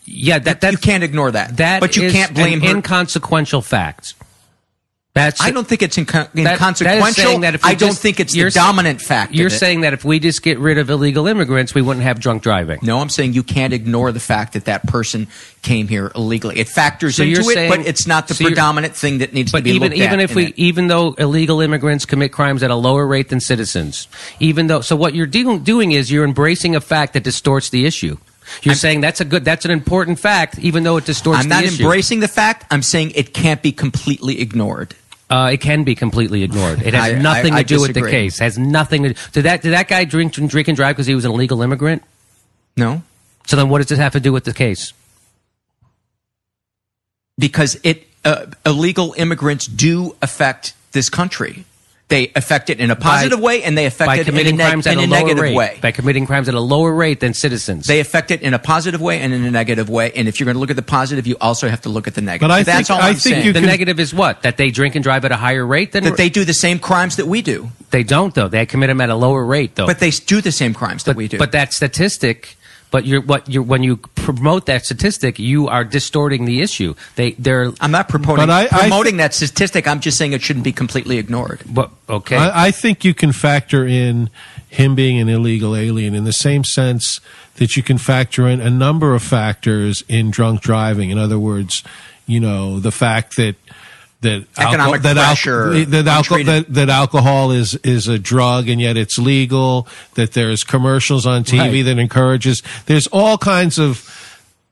yeah, 0.04 0.38
that 0.40 0.62
that 0.62 0.72
you 0.72 0.78
can't 0.78 1.04
ignore 1.04 1.30
that. 1.30 1.56
That 1.58 1.80
but 1.80 1.94
you 1.96 2.04
is 2.04 2.12
can't 2.12 2.34
blame 2.34 2.60
an 2.62 2.68
her. 2.68 2.74
inconsequential 2.76 3.62
fact. 3.62 4.14
That's 5.14 5.40
I 5.42 5.50
don't 5.50 5.66
think 5.66 5.82
it's 5.82 5.96
inco- 5.96 6.12
that- 6.12 6.34
that 6.34 6.52
inconsequential. 6.52 7.40
that 7.40 7.56
if 7.56 7.64
we 7.64 7.70
I 7.70 7.74
don't 7.74 7.96
think 7.96 8.20
it's 8.20 8.34
the 8.34 8.50
dominant 8.50 9.00
fact. 9.00 9.30
of 9.32 9.36
You're 9.36 9.50
saying 9.50 9.80
that 9.80 9.92
if 9.92 10.04
we 10.04 10.20
just 10.20 10.42
get 10.42 10.60
rid 10.60 10.78
of 10.78 10.90
illegal 10.90 11.26
immigrants, 11.26 11.74
we 11.74 11.82
wouldn't 11.82 12.04
have 12.04 12.20
drunk 12.20 12.42
driving. 12.42 12.78
No, 12.82 13.00
I'm 13.00 13.08
saying 13.08 13.32
you 13.32 13.42
can't 13.42 13.72
ignore 13.72 14.12
the 14.12 14.20
fact 14.20 14.52
that 14.52 14.66
that 14.66 14.86
person 14.86 15.26
came 15.62 15.88
here 15.88 16.12
illegally. 16.14 16.58
It 16.60 16.68
factors 16.68 17.16
So 17.16 17.24
into 17.24 17.32
you're 17.32 17.50
it, 17.50 17.54
saying- 17.54 17.70
but 17.70 17.80
it's 17.80 18.06
not 18.06 18.28
the 18.28 18.34
so 18.34 18.44
predominant 18.44 18.94
thing 18.94 19.18
that 19.18 19.32
needs 19.34 19.50
to 19.50 19.60
be 19.60 19.70
even 19.70 19.88
looked 19.90 19.96
even 20.00 20.20
at 20.20 20.30
if 20.30 20.36
we 20.36 20.46
it. 20.46 20.54
even 20.56 20.86
though 20.86 21.14
illegal 21.18 21.60
immigrants 21.60 22.04
commit 22.04 22.30
crimes 22.30 22.62
at 22.62 22.70
a 22.70 22.76
lower 22.76 23.04
rate 23.04 23.28
than 23.28 23.40
citizens, 23.40 24.06
even 24.38 24.68
though 24.68 24.82
so 24.82 24.94
what 24.94 25.14
you're 25.16 25.26
dealing, 25.26 25.60
doing 25.60 25.90
is 25.92 26.12
you're 26.12 26.24
embracing 26.24 26.76
a 26.76 26.80
fact 26.80 27.14
that 27.14 27.24
distorts 27.24 27.70
the 27.70 27.86
issue. 27.86 28.18
You're 28.62 28.74
saying 28.74 29.00
that's 29.00 29.20
a 29.20 29.24
good 29.24 29.44
that's 29.44 29.64
an 29.64 29.70
important 29.70 30.18
fact, 30.18 30.58
even 30.58 30.82
though 30.82 30.96
it 30.96 31.04
distorts 31.04 31.40
I'm 31.40 31.48
the 31.48 31.54
not 31.54 31.64
issue. 31.64 31.82
embracing 31.82 32.20
the 32.20 32.28
fact. 32.28 32.66
I'm 32.70 32.82
saying 32.82 33.12
it 33.14 33.32
can't 33.34 33.62
be 33.62 33.72
completely 33.72 34.40
ignored. 34.40 34.94
Uh, 35.30 35.50
it 35.52 35.60
can 35.60 35.84
be 35.84 35.94
completely 35.94 36.42
ignored. 36.42 36.80
It 36.82 36.94
has 36.94 37.12
I- 37.14 37.18
nothing 37.18 37.52
I- 37.52 37.58
I 37.58 37.62
to 37.62 37.68
do 37.74 37.80
with 37.80 37.94
the 37.94 38.02
case. 38.08 38.38
Has 38.38 38.58
nothing 38.58 39.02
to 39.02 39.14
did 39.32 39.44
that 39.44 39.62
did 39.62 39.72
that 39.72 39.88
guy 39.88 40.04
drink 40.04 40.32
drink 40.32 40.68
and 40.68 40.76
drive 40.76 40.96
because 40.96 41.06
he 41.06 41.14
was 41.14 41.24
an 41.24 41.30
illegal 41.32 41.60
immigrant? 41.62 42.02
No, 42.76 43.02
So 43.46 43.56
then, 43.56 43.68
what 43.68 43.78
does 43.78 43.88
this 43.88 43.98
have 43.98 44.12
to 44.12 44.20
do 44.20 44.32
with 44.32 44.44
the 44.44 44.52
case? 44.54 44.92
because 47.38 47.78
it 47.84 48.06
uh, 48.24 48.46
illegal 48.66 49.14
immigrants 49.16 49.66
do 49.66 50.16
affect 50.22 50.74
this 50.92 51.08
country. 51.08 51.64
They 52.08 52.32
affect 52.34 52.70
it 52.70 52.80
in 52.80 52.90
a 52.90 52.96
positive 52.96 53.38
way, 53.38 53.62
and 53.62 53.76
they 53.76 53.84
affect 53.84 54.06
by 54.06 54.14
it 54.16 54.20
in 54.20 54.22
a, 54.22 54.30
committing 54.30 54.56
neg- 54.56 54.66
crimes 54.68 54.86
in 54.86 54.92
at 54.92 54.98
a 54.98 55.00
a 55.00 55.06
lower 55.06 55.20
negative 55.20 55.42
rate. 55.42 55.54
way. 55.54 55.78
By 55.82 55.92
committing 55.92 56.24
crimes 56.24 56.48
at 56.48 56.54
a 56.54 56.60
lower 56.60 56.94
rate 56.94 57.20
than 57.20 57.34
citizens. 57.34 57.86
They 57.86 58.00
affect 58.00 58.30
it 58.30 58.40
in 58.40 58.54
a 58.54 58.58
positive 58.58 59.02
way 59.02 59.20
and 59.20 59.34
in 59.34 59.44
a 59.44 59.50
negative 59.50 59.90
way. 59.90 60.10
And 60.12 60.26
if 60.26 60.40
you're 60.40 60.46
going 60.46 60.54
to 60.54 60.58
look 60.58 60.70
at 60.70 60.76
the 60.76 60.82
positive, 60.82 61.26
you 61.26 61.36
also 61.38 61.68
have 61.68 61.82
to 61.82 61.90
look 61.90 62.06
at 62.08 62.14
the 62.14 62.22
negative. 62.22 62.48
But 62.48 62.50
I 62.50 62.62
That's 62.62 62.88
think- 62.88 62.98
all 62.98 63.04
I 63.04 63.10
I'm 63.10 63.16
think 63.16 63.34
saying. 63.42 63.46
The 63.52 63.60
can- 63.60 63.66
negative 63.66 64.00
is 64.00 64.14
what? 64.14 64.40
That 64.40 64.56
they 64.56 64.70
drink 64.70 64.94
and 64.94 65.02
drive 65.02 65.26
at 65.26 65.32
a 65.32 65.36
higher 65.36 65.66
rate 65.66 65.92
than 65.92 66.04
that 66.04 66.16
they 66.16 66.30
do 66.30 66.46
the 66.46 66.54
same 66.54 66.78
crimes 66.78 67.16
that 67.16 67.26
we 67.26 67.42
do. 67.42 67.68
They 67.90 68.04
don't 68.04 68.34
though. 68.34 68.48
They 68.48 68.64
commit 68.64 68.88
them 68.88 69.02
at 69.02 69.10
a 69.10 69.14
lower 69.14 69.44
rate 69.44 69.74
though. 69.74 69.86
But 69.86 69.98
they 69.98 70.10
do 70.10 70.40
the 70.40 70.52
same 70.52 70.72
crimes 70.72 71.04
that 71.04 71.10
but, 71.12 71.16
we 71.18 71.28
do. 71.28 71.36
But 71.36 71.52
that 71.52 71.74
statistic. 71.74 72.56
But 72.90 73.04
you're 73.04 73.20
what 73.20 73.48
you're 73.48 73.62
when 73.62 73.82
you 73.82 73.96
promote 73.96 74.66
that 74.66 74.84
statistic, 74.84 75.38
you 75.38 75.68
are 75.68 75.84
distorting 75.84 76.44
the 76.44 76.62
issue. 76.62 76.94
They 77.16 77.32
they're. 77.32 77.72
I'm 77.80 77.90
not 77.90 78.08
promoting 78.08 78.48
I, 78.48 78.66
promoting 78.66 79.18
that 79.18 79.34
statistic. 79.34 79.86
I'm 79.86 80.00
just 80.00 80.16
saying 80.16 80.32
it 80.32 80.42
shouldn't 80.42 80.64
be 80.64 80.72
completely 80.72 81.18
ignored. 81.18 81.60
But 81.66 81.90
okay, 82.08 82.36
I, 82.36 82.68
I 82.68 82.70
think 82.70 83.04
you 83.04 83.14
can 83.14 83.32
factor 83.32 83.86
in 83.86 84.30
him 84.68 84.94
being 84.94 85.18
an 85.20 85.28
illegal 85.28 85.76
alien 85.76 86.14
in 86.14 86.24
the 86.24 86.32
same 86.32 86.64
sense 86.64 87.20
that 87.56 87.76
you 87.76 87.82
can 87.82 87.98
factor 87.98 88.46
in 88.46 88.60
a 88.60 88.70
number 88.70 89.14
of 89.14 89.22
factors 89.22 90.02
in 90.08 90.30
drunk 90.30 90.60
driving. 90.62 91.10
In 91.10 91.18
other 91.18 91.38
words, 91.38 91.82
you 92.26 92.40
know, 92.40 92.80
the 92.80 92.92
fact 92.92 93.36
that 93.36 93.56
that 94.20 94.44
Economic 94.58 95.02
that, 95.02 95.16
pressure, 95.16 95.84
that, 95.84 96.06
alcohol, 96.08 96.38
untreated- 96.38 96.66
that, 96.66 96.74
that 96.74 96.88
alcohol 96.90 97.50
is 97.52 97.74
is 97.76 98.08
a 98.08 98.18
drug 98.18 98.68
and 98.68 98.80
yet 98.80 98.96
it's 98.96 99.18
legal. 99.18 99.86
That 100.14 100.32
there's 100.32 100.64
commercials 100.64 101.24
on 101.26 101.44
TV 101.44 101.58
Right. 101.60 101.82
that 101.84 101.98
encourages. 101.98 102.62
There's 102.86 103.06
all 103.08 103.38
kinds 103.38 103.78
of 103.78 104.04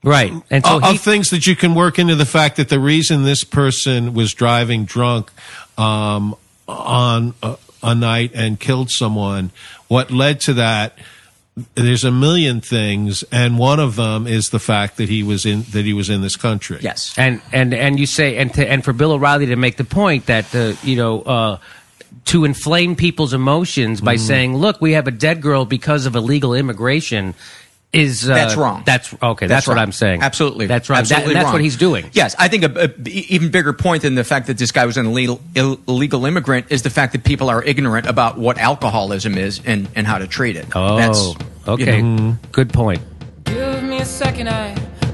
right 0.03 0.31
and 0.51 0.63
so 0.65 0.79
so 0.79 0.85
of 0.85 0.91
he- 0.91 0.97
things 0.97 1.29
that 1.31 1.47
you 1.47 1.55
can 1.55 1.73
work 1.75 1.97
into 1.97 2.15
the 2.15 2.25
fact 2.25 2.57
that 2.57 2.69
the 2.69 2.79
reason 2.79 3.23
this 3.23 3.43
person 3.43 4.13
was 4.13 4.33
driving 4.33 4.85
drunk 4.85 5.31
um, 5.77 6.35
on 6.67 7.33
a, 7.41 7.55
a 7.83 7.95
night 7.95 8.31
and 8.35 8.59
killed 8.59 8.91
someone, 8.91 9.51
what 9.87 10.11
led 10.11 10.39
to 10.41 10.53
that. 10.55 10.97
There's 11.73 12.03
a 12.03 12.11
million 12.11 12.61
things, 12.61 13.23
and 13.31 13.57
one 13.57 13.79
of 13.79 13.95
them 13.95 14.27
is 14.27 14.49
the 14.51 14.59
fact 14.59 14.97
that 14.97 15.09
he 15.09 15.23
was 15.23 15.45
in 15.45 15.63
that 15.71 15.85
he 15.85 15.93
was 15.93 16.07
in 16.09 16.21
this 16.21 16.35
country. 16.35 16.77
Yes, 16.81 17.13
and 17.17 17.41
and 17.51 17.73
and 17.73 17.99
you 17.99 18.05
say 18.05 18.37
and 18.37 18.53
to, 18.53 18.69
and 18.69 18.83
for 18.83 18.93
Bill 18.93 19.13
O'Reilly 19.13 19.47
to 19.47 19.55
make 19.55 19.77
the 19.77 19.83
point 19.83 20.27
that 20.27 20.51
the 20.51 20.77
you 20.83 20.95
know. 20.95 21.21
Uh, 21.21 21.57
to 22.25 22.43
inflame 22.43 22.95
people's 22.95 23.33
emotions 23.33 24.01
by 24.01 24.15
Mm-hmm. 24.15 24.25
saying, 24.25 24.57
"Look, 24.57 24.81
we 24.81 24.93
have 24.93 25.07
a 25.07 25.11
dead 25.11 25.41
girl 25.41 25.63
because 25.65 26.05
of 26.05 26.15
illegal 26.15 26.53
immigration," 26.53 27.35
is 27.93 28.29
uh, 28.29 28.33
That's 28.33 28.55
wrong. 28.55 28.83
That's 28.85 29.13
okay. 29.21 29.47
That's, 29.47 29.67
what. 29.67 29.77
I'm 29.77 29.91
saying. 29.91 30.21
Absolutely, 30.21 30.67
that's 30.67 30.89
right. 30.89 30.97
That- 30.97 31.01
Absolutely 31.11 31.31
and 31.33 31.35
that's 31.37 31.45
wrong. 31.45 31.53
what 31.53 31.61
he's 31.61 31.77
doing. 31.77 32.09
Yes, 32.13 32.35
I 32.37 32.47
think 32.47 32.63
a, 32.63 32.83
a 32.83 32.87
b- 32.89 33.25
even 33.29 33.49
bigger 33.49 33.71
point 33.73 34.01
than 34.03 34.15
the 34.15 34.23
fact 34.23 34.47
that 34.47 34.57
this 34.57 34.71
guy 34.71 34.85
was 34.85 34.97
an 34.97 35.05
illegal, 35.05 35.39
Ill, 35.55 35.79
illegal 35.87 36.25
immigrant 36.25 36.67
is 36.69 36.81
the 36.81 36.89
fact 36.89 37.13
that 37.13 37.23
people 37.23 37.49
are 37.49 37.63
ignorant 37.63 38.05
about 38.05 38.37
what 38.37 38.57
alcoholism 38.57 39.37
is 39.37 39.61
and, 39.65 39.87
and 39.95 40.05
how 40.05 40.17
to 40.17 40.27
treat 40.27 40.55
it. 40.57 40.65
Oh, 40.75 40.97
That's, 40.97 41.33
okay. 41.67 41.97
you 41.97 42.03
know, 42.03 42.37
Good 42.51 42.73
point. 42.73 43.01
Give 43.45 43.83
me 43.83 43.99
a 43.99 44.05
second, 44.05 44.49
I 44.49 44.75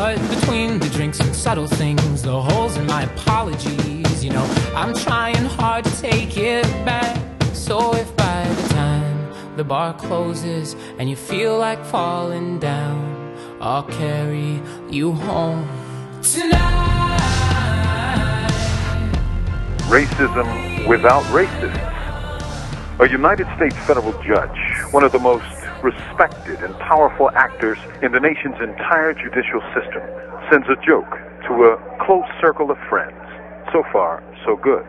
But 0.00 0.16
between 0.30 0.78
the 0.78 0.88
drinks 0.88 1.20
and 1.20 1.36
subtle 1.36 1.66
things, 1.66 2.22
the 2.22 2.40
holes 2.40 2.78
in 2.78 2.86
my 2.86 3.02
apologies, 3.02 4.24
you 4.24 4.30
know, 4.30 4.46
I'm 4.74 4.94
trying 4.94 5.44
hard 5.44 5.84
to 5.84 5.94
take 6.00 6.38
it 6.38 6.64
back. 6.86 7.20
So 7.52 7.94
if 7.94 8.16
by 8.16 8.48
the 8.48 8.68
time 8.70 9.56
the 9.56 9.62
bar 9.62 9.92
closes 9.92 10.74
and 10.98 11.10
you 11.10 11.16
feel 11.16 11.58
like 11.58 11.84
falling 11.84 12.58
down, 12.58 13.36
I'll 13.60 13.82
carry 13.82 14.62
you 14.88 15.12
home 15.12 15.68
tonight. 16.22 17.18
Racism 19.90 20.88
without 20.88 21.24
racists. 21.24 21.88
A 23.00 23.06
United 23.06 23.46
States 23.56 23.76
federal 23.86 24.12
judge, 24.22 24.58
one 24.92 25.04
of 25.04 25.12
the 25.12 25.18
most 25.18 25.59
respected 25.82 26.60
and 26.62 26.76
powerful 26.78 27.30
actors 27.30 27.78
in 28.02 28.12
the 28.12 28.20
nation's 28.20 28.60
entire 28.60 29.12
judicial 29.14 29.60
system, 29.74 30.02
sends 30.50 30.68
a 30.68 30.76
joke 30.84 31.18
to 31.46 31.64
a 31.64 31.76
close 32.04 32.28
circle 32.40 32.70
of 32.70 32.78
friends. 32.88 33.16
So 33.72 33.82
far, 33.92 34.22
so 34.44 34.56
good. 34.56 34.84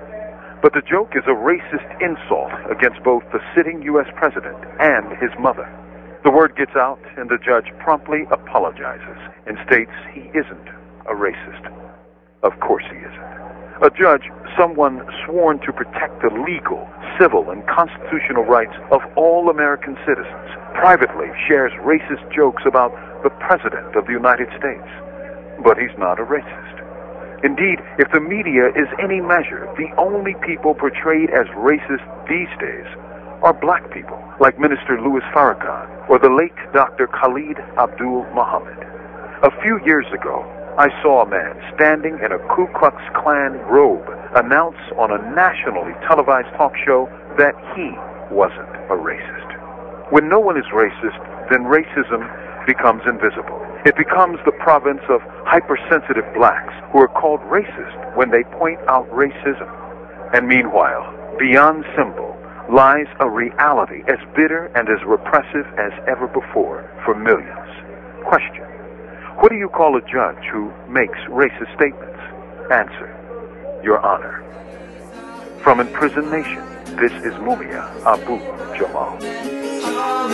But 0.62 0.74
the 0.74 0.82
joke 0.82 1.14
is 1.16 1.24
a 1.26 1.34
racist 1.34 1.90
insult 2.02 2.54
against 2.70 3.04
both 3.04 3.24
the 3.32 3.40
sitting 3.56 3.82
U.S. 3.84 4.08
president 4.16 4.58
and 4.80 5.18
his 5.18 5.32
mother. 5.40 5.70
The 6.24 6.30
word 6.30 6.56
gets 6.56 6.76
out, 6.76 7.02
and 7.18 7.30
the 7.30 7.40
judge 7.44 7.74
promptly 7.80 8.26
apologizes 8.30 9.18
and 9.48 9.58
states 9.66 9.92
he 10.14 10.30
isn't 10.38 10.68
a 11.10 11.16
racist. 11.18 11.66
Of 12.44 12.60
course 12.60 12.84
he 12.90 12.98
isn't. 12.98 13.42
A 13.82 13.90
judge, 13.90 14.30
someone 14.58 15.02
sworn 15.26 15.58
to 15.66 15.74
protect 15.74 16.22
the 16.22 16.30
legal, 16.30 16.88
civil, 17.20 17.50
and 17.50 17.66
constitutional 17.66 18.44
rights 18.46 18.74
of 18.92 19.02
all 19.16 19.50
American 19.50 19.98
citizens, 20.06 20.50
privately 20.74 21.28
shares 21.48 21.72
racist 21.84 22.24
jokes 22.34 22.64
about 22.66 22.92
the 23.24 23.30
President 23.44 23.96
of 23.96 24.06
the 24.06 24.14
United 24.14 24.48
States. 24.58 24.88
But 25.64 25.78
he's 25.78 25.96
not 25.98 26.20
a 26.20 26.26
racist. 26.26 26.78
Indeed, 27.44 27.80
if 27.98 28.12
the 28.14 28.22
media 28.22 28.70
is 28.78 28.88
any 29.02 29.22
measure, 29.22 29.66
the 29.78 29.90
only 29.98 30.36
people 30.46 30.76
portrayed 30.76 31.30
as 31.32 31.48
racist 31.58 32.06
these 32.30 32.52
days 32.62 32.86
are 33.42 33.54
black 33.54 33.92
people, 33.92 34.22
like 34.40 34.60
Minister 34.60 35.02
Louis 35.02 35.26
Farrakhan 35.34 35.90
or 36.10 36.20
the 36.20 36.30
late 36.30 36.54
Dr. 36.74 37.08
Khalid 37.08 37.58
Abdul 37.78 38.26
Muhammad. 38.36 38.78
A 39.42 39.52
few 39.64 39.80
years 39.86 40.06
ago, 40.14 40.46
I 40.78 40.88
saw 41.02 41.24
a 41.24 41.30
man 41.30 41.58
standing 41.74 42.20
in 42.24 42.32
a 42.32 42.40
Ku 42.54 42.68
Klux 42.78 42.96
Klan 43.18 43.58
robe 43.66 44.06
announce 44.36 44.80
on 44.98 45.12
a 45.12 45.18
nationally 45.34 45.94
televised 46.08 46.54
talk 46.58 46.74
show 46.86 47.10
that 47.38 47.56
he 47.76 47.90
wasn't 48.30 48.70
a 48.88 48.96
racist. 48.96 49.41
When 50.12 50.28
no 50.28 50.42
one 50.42 50.58
is 50.58 50.66
racist, 50.76 51.16
then 51.50 51.64
racism 51.64 52.28
becomes 52.68 53.02
invisible. 53.08 53.64
It 53.86 53.96
becomes 53.96 54.40
the 54.44 54.52
province 54.60 55.00
of 55.08 55.22
hypersensitive 55.48 56.28
blacks 56.36 56.74
who 56.92 57.00
are 57.00 57.08
called 57.08 57.40
racist 57.48 57.96
when 58.18 58.30
they 58.30 58.44
point 58.60 58.80
out 58.90 59.10
racism. 59.10 59.72
And 60.36 60.50
meanwhile, 60.50 61.08
beyond 61.40 61.86
symbol 61.96 62.36
lies 62.70 63.08
a 63.22 63.30
reality 63.30 64.04
as 64.10 64.20
bitter 64.36 64.70
and 64.76 64.90
as 64.90 65.00
repressive 65.08 65.66
as 65.80 65.94
ever 66.10 66.28
before 66.28 66.84
for 67.06 67.16
millions. 67.16 67.72
Question. 68.28 68.68
What 69.40 69.50
do 69.50 69.56
you 69.56 69.70
call 69.70 69.96
a 69.96 70.02
judge 70.02 70.44
who 70.52 70.74
makes 70.90 71.18
racist 71.32 71.74
statements? 71.76 72.20
Answer. 72.70 73.08
Your 73.82 74.00
Honor. 74.06 74.44
From 75.64 75.80
Imprisoned 75.80 76.30
Nation, 76.30 76.68
this 77.00 77.14
is 77.24 77.34
Mumia 77.40 77.88
Abu 78.06 78.40
Jamal. 78.78 79.81
Some 80.02 80.32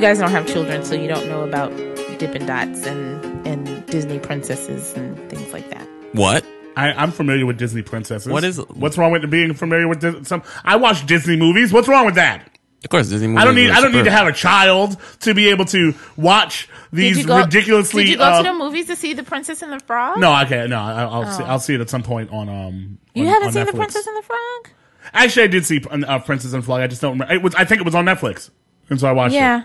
You 0.00 0.06
guys 0.06 0.18
don't 0.18 0.30
have 0.30 0.46
children, 0.46 0.82
so 0.82 0.94
you 0.94 1.08
don't 1.08 1.28
know 1.28 1.42
about 1.46 1.76
Dippin' 2.18 2.46
Dots 2.46 2.86
and, 2.86 3.46
and 3.46 3.84
Disney 3.84 4.18
princesses 4.18 4.94
and 4.94 5.14
things 5.28 5.52
like 5.52 5.68
that. 5.68 5.86
What? 6.12 6.42
I, 6.74 6.92
I'm 6.92 7.12
familiar 7.12 7.44
with 7.44 7.58
Disney 7.58 7.82
princesses. 7.82 8.32
What 8.32 8.42
is- 8.42 8.56
What's 8.70 8.96
wrong 8.96 9.12
with 9.12 9.30
being 9.30 9.52
familiar 9.52 9.88
with 9.88 10.00
Dis- 10.00 10.26
some? 10.26 10.42
I 10.64 10.76
watch 10.76 11.04
Disney 11.04 11.36
movies. 11.36 11.70
What's 11.70 11.86
wrong 11.86 12.06
with 12.06 12.14
that? 12.14 12.48
Of 12.82 12.88
course, 12.88 13.10
Disney 13.10 13.26
movies. 13.26 13.42
I 13.42 13.44
don't 13.44 13.54
need. 13.54 13.68
are 13.68 13.74
I 13.74 13.80
don't 13.82 13.92
need 13.92 14.04
to 14.06 14.10
have 14.10 14.26
a 14.26 14.32
child 14.32 14.96
to 15.20 15.34
be 15.34 15.50
able 15.50 15.66
to 15.66 15.92
watch 16.16 16.70
these 16.94 17.16
did 17.16 17.22
you 17.24 17.28
go, 17.28 17.40
ridiculously. 17.42 18.04
Did 18.04 18.12
you 18.12 18.16
go 18.16 18.24
uh, 18.24 18.38
to 18.42 18.48
the 18.48 18.54
movies 18.54 18.86
to 18.86 18.96
see 18.96 19.12
The 19.12 19.22
Princess 19.22 19.60
and 19.60 19.70
the 19.70 19.80
Frog? 19.80 20.18
no, 20.18 20.32
I 20.32 20.46
can't. 20.46 20.70
No, 20.70 20.78
I, 20.78 21.02
I'll 21.02 21.30
see. 21.30 21.42
Oh. 21.42 21.46
I'll 21.46 21.60
see 21.60 21.74
it 21.74 21.82
at 21.82 21.90
some 21.90 22.02
point 22.02 22.30
on. 22.30 22.48
Um, 22.48 22.98
You 23.12 23.24
on- 23.24 23.28
haven't 23.34 23.48
on 23.48 23.52
seen 23.52 23.66
The 23.66 23.72
Netflix. 23.72 23.76
Princess 23.76 24.06
and 24.06 24.16
the 24.16 24.22
Frog? 24.22 24.70
Actually, 25.12 25.42
I 25.42 25.46
did 25.48 25.66
see 25.66 25.82
uh, 25.90 26.18
Princess 26.20 26.54
and 26.54 26.64
Frog. 26.64 26.80
I 26.80 26.86
just 26.86 27.02
don't 27.02 27.12
remember. 27.18 27.34
It 27.34 27.42
was. 27.42 27.54
I 27.54 27.66
think 27.66 27.82
it 27.82 27.84
was 27.84 27.94
on 27.94 28.06
Netflix, 28.06 28.48
and 28.90 29.00
so 29.00 29.08
I 29.08 29.12
watched 29.12 29.34
it. 29.34 29.38
Yeah. 29.38 29.62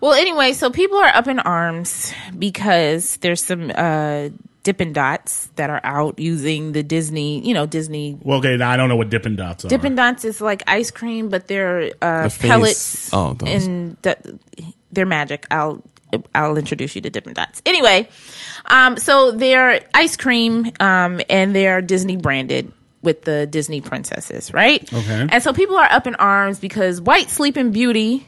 Well, 0.00 0.12
anyway, 0.12 0.52
so 0.52 0.70
people 0.70 0.98
are 0.98 1.08
up 1.14 1.26
in 1.28 1.38
arms 1.40 2.12
because 2.38 3.16
there's 3.18 3.42
some 3.42 3.70
uh, 3.74 4.28
Dippin' 4.62 4.92
Dots 4.92 5.48
that 5.56 5.70
are 5.70 5.80
out 5.84 6.18
using 6.18 6.72
the 6.72 6.82
Disney, 6.82 7.46
you 7.46 7.54
know, 7.54 7.66
Disney. 7.66 8.18
Well, 8.22 8.38
okay. 8.38 8.56
Now 8.56 8.70
I 8.70 8.76
don't 8.76 8.88
know 8.88 8.96
what 8.96 9.10
Dippin' 9.10 9.36
Dots 9.36 9.64
are. 9.64 9.68
Dippin' 9.68 9.94
Dots 9.94 10.24
is 10.24 10.40
like 10.40 10.62
ice 10.66 10.90
cream, 10.90 11.28
but 11.28 11.48
they're 11.48 11.90
uh, 12.00 12.28
The 12.28 12.38
pellets. 12.40 13.10
oh, 13.12 13.34
those. 13.34 13.64
and 13.66 13.96
the, 14.02 14.38
they're 14.92 15.06
magic. 15.06 15.46
I'll 15.50 15.82
I'll 16.34 16.56
introduce 16.56 16.94
you 16.94 17.02
to 17.02 17.10
Dippin' 17.10 17.34
Dots. 17.34 17.60
Anyway, 17.66 18.08
um, 18.66 18.96
so 18.96 19.30
they're 19.30 19.80
ice 19.94 20.16
cream, 20.16 20.70
um, 20.80 21.20
and 21.28 21.54
they're 21.54 21.82
Disney 21.82 22.16
branded 22.16 22.72
with 23.02 23.22
the 23.22 23.46
Disney 23.46 23.80
princesses, 23.80 24.52
right? 24.52 24.82
Okay. 24.92 25.26
And 25.30 25.42
so 25.42 25.52
people 25.52 25.76
are 25.76 25.90
up 25.90 26.06
in 26.06 26.14
arms 26.16 26.58
because 26.58 27.00
White 27.00 27.30
Sleeping 27.30 27.70
Beauty 27.72 28.26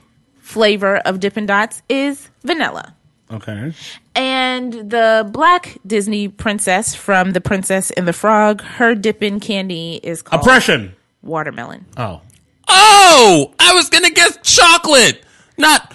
flavor 0.51 0.97
of 0.99 1.21
Dippin' 1.21 1.47
Dots 1.47 1.83
is 1.89 2.29
vanilla. 2.43 2.95
Okay. 3.31 3.73
And 4.17 4.73
the 4.91 5.29
black 5.33 5.79
Disney 5.87 6.27
princess 6.29 6.95
from 6.97 7.31
The 7.31 7.41
Princess 7.41 7.93
and 7.93 8.07
the 8.09 8.13
Frog, 8.13 8.61
her 8.61 8.95
dipping 8.97 9.39
candy 9.39 10.01
is 10.03 10.21
called 10.23 10.43
Oppression. 10.43 10.95
watermelon. 11.23 11.87
Oh. 11.97 12.21
Oh, 12.69 13.55
I 13.61 13.73
was 13.75 13.89
gonna 13.89 14.11
guess 14.11 14.37
chocolate, 14.43 15.23
not. 15.57 15.95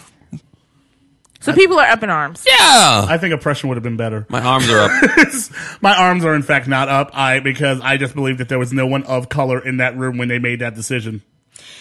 So 1.41 1.53
people 1.53 1.77
are 1.77 1.87
up 1.87 2.01
in 2.01 2.09
arms. 2.09 2.43
Yeah. 2.47 3.05
I 3.07 3.17
think 3.19 3.33
oppression 3.33 3.69
would 3.69 3.75
have 3.75 3.83
been 3.83 3.97
better. 3.97 4.25
My 4.29 4.41
arms 4.41 4.67
are 4.69 4.79
up. 4.79 4.91
My 5.81 5.95
arms 5.95 6.25
are 6.25 6.33
in 6.33 6.41
fact 6.41 6.67
not 6.67 6.89
up. 6.89 7.11
I 7.13 7.39
because 7.39 7.79
I 7.81 7.97
just 7.97 8.15
believe 8.15 8.39
that 8.39 8.49
there 8.49 8.57
was 8.57 8.73
no 8.73 8.87
one 8.87 9.03
of 9.03 9.29
color 9.29 9.59
in 9.63 9.77
that 9.77 9.95
room 9.95 10.17
when 10.17 10.27
they 10.27 10.39
made 10.39 10.59
that 10.61 10.73
decision. 10.73 11.21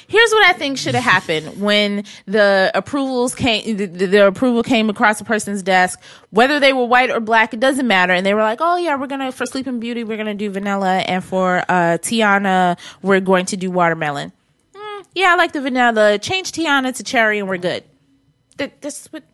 Here's 0.07 0.31
what 0.31 0.47
I 0.47 0.53
think 0.53 0.79
should 0.79 0.95
have 0.95 1.05
happened 1.05 1.61
when 1.61 2.05
the 2.27 2.71
approvals 2.75 3.35
came. 3.35 3.77
The, 3.77 3.87
the, 3.87 4.27
approval 4.27 4.63
came 4.63 4.91
across 4.91 5.21
a 5.21 5.25
person's 5.25 5.63
desk, 5.63 6.01
whether 6.31 6.61
they 6.61 6.73
were 6.73 6.85
white 6.85 7.11
or 7.11 7.21
black, 7.21 7.55
it 7.55 7.61
doesn't 7.61 7.87
matter. 7.87 8.13
And 8.13 8.25
they 8.25 8.35
were 8.35 8.43
like, 8.43 8.59
"Oh 8.61 8.77
yeah, 8.77 8.97
we're 8.97 9.07
gonna 9.07 9.33
for 9.33 9.47
Sleeping 9.47 9.81
Beauty, 9.81 10.05
we're 10.05 10.17
gonna 10.17 10.35
do 10.35 10.51
vanilla, 10.51 10.99
and 10.99 11.23
for 11.25 11.65
uh, 11.69 11.99
Tiana, 11.99 12.79
we're 13.03 13.21
going 13.21 13.47
to 13.47 13.57
do 13.57 13.71
watermelon." 13.71 14.33
Mm, 14.75 15.05
yeah, 15.15 15.33
I 15.33 15.37
like 15.37 15.53
the 15.53 15.61
vanilla. 15.61 16.19
Change 16.19 16.53
Tiana 16.53 16.95
to 16.97 17.03
cherry, 17.03 17.39
and 17.39 17.49
we're 17.49 17.59
good. 17.59 17.85
That, 18.57 18.81
that's 18.81 19.07
what 19.13 19.25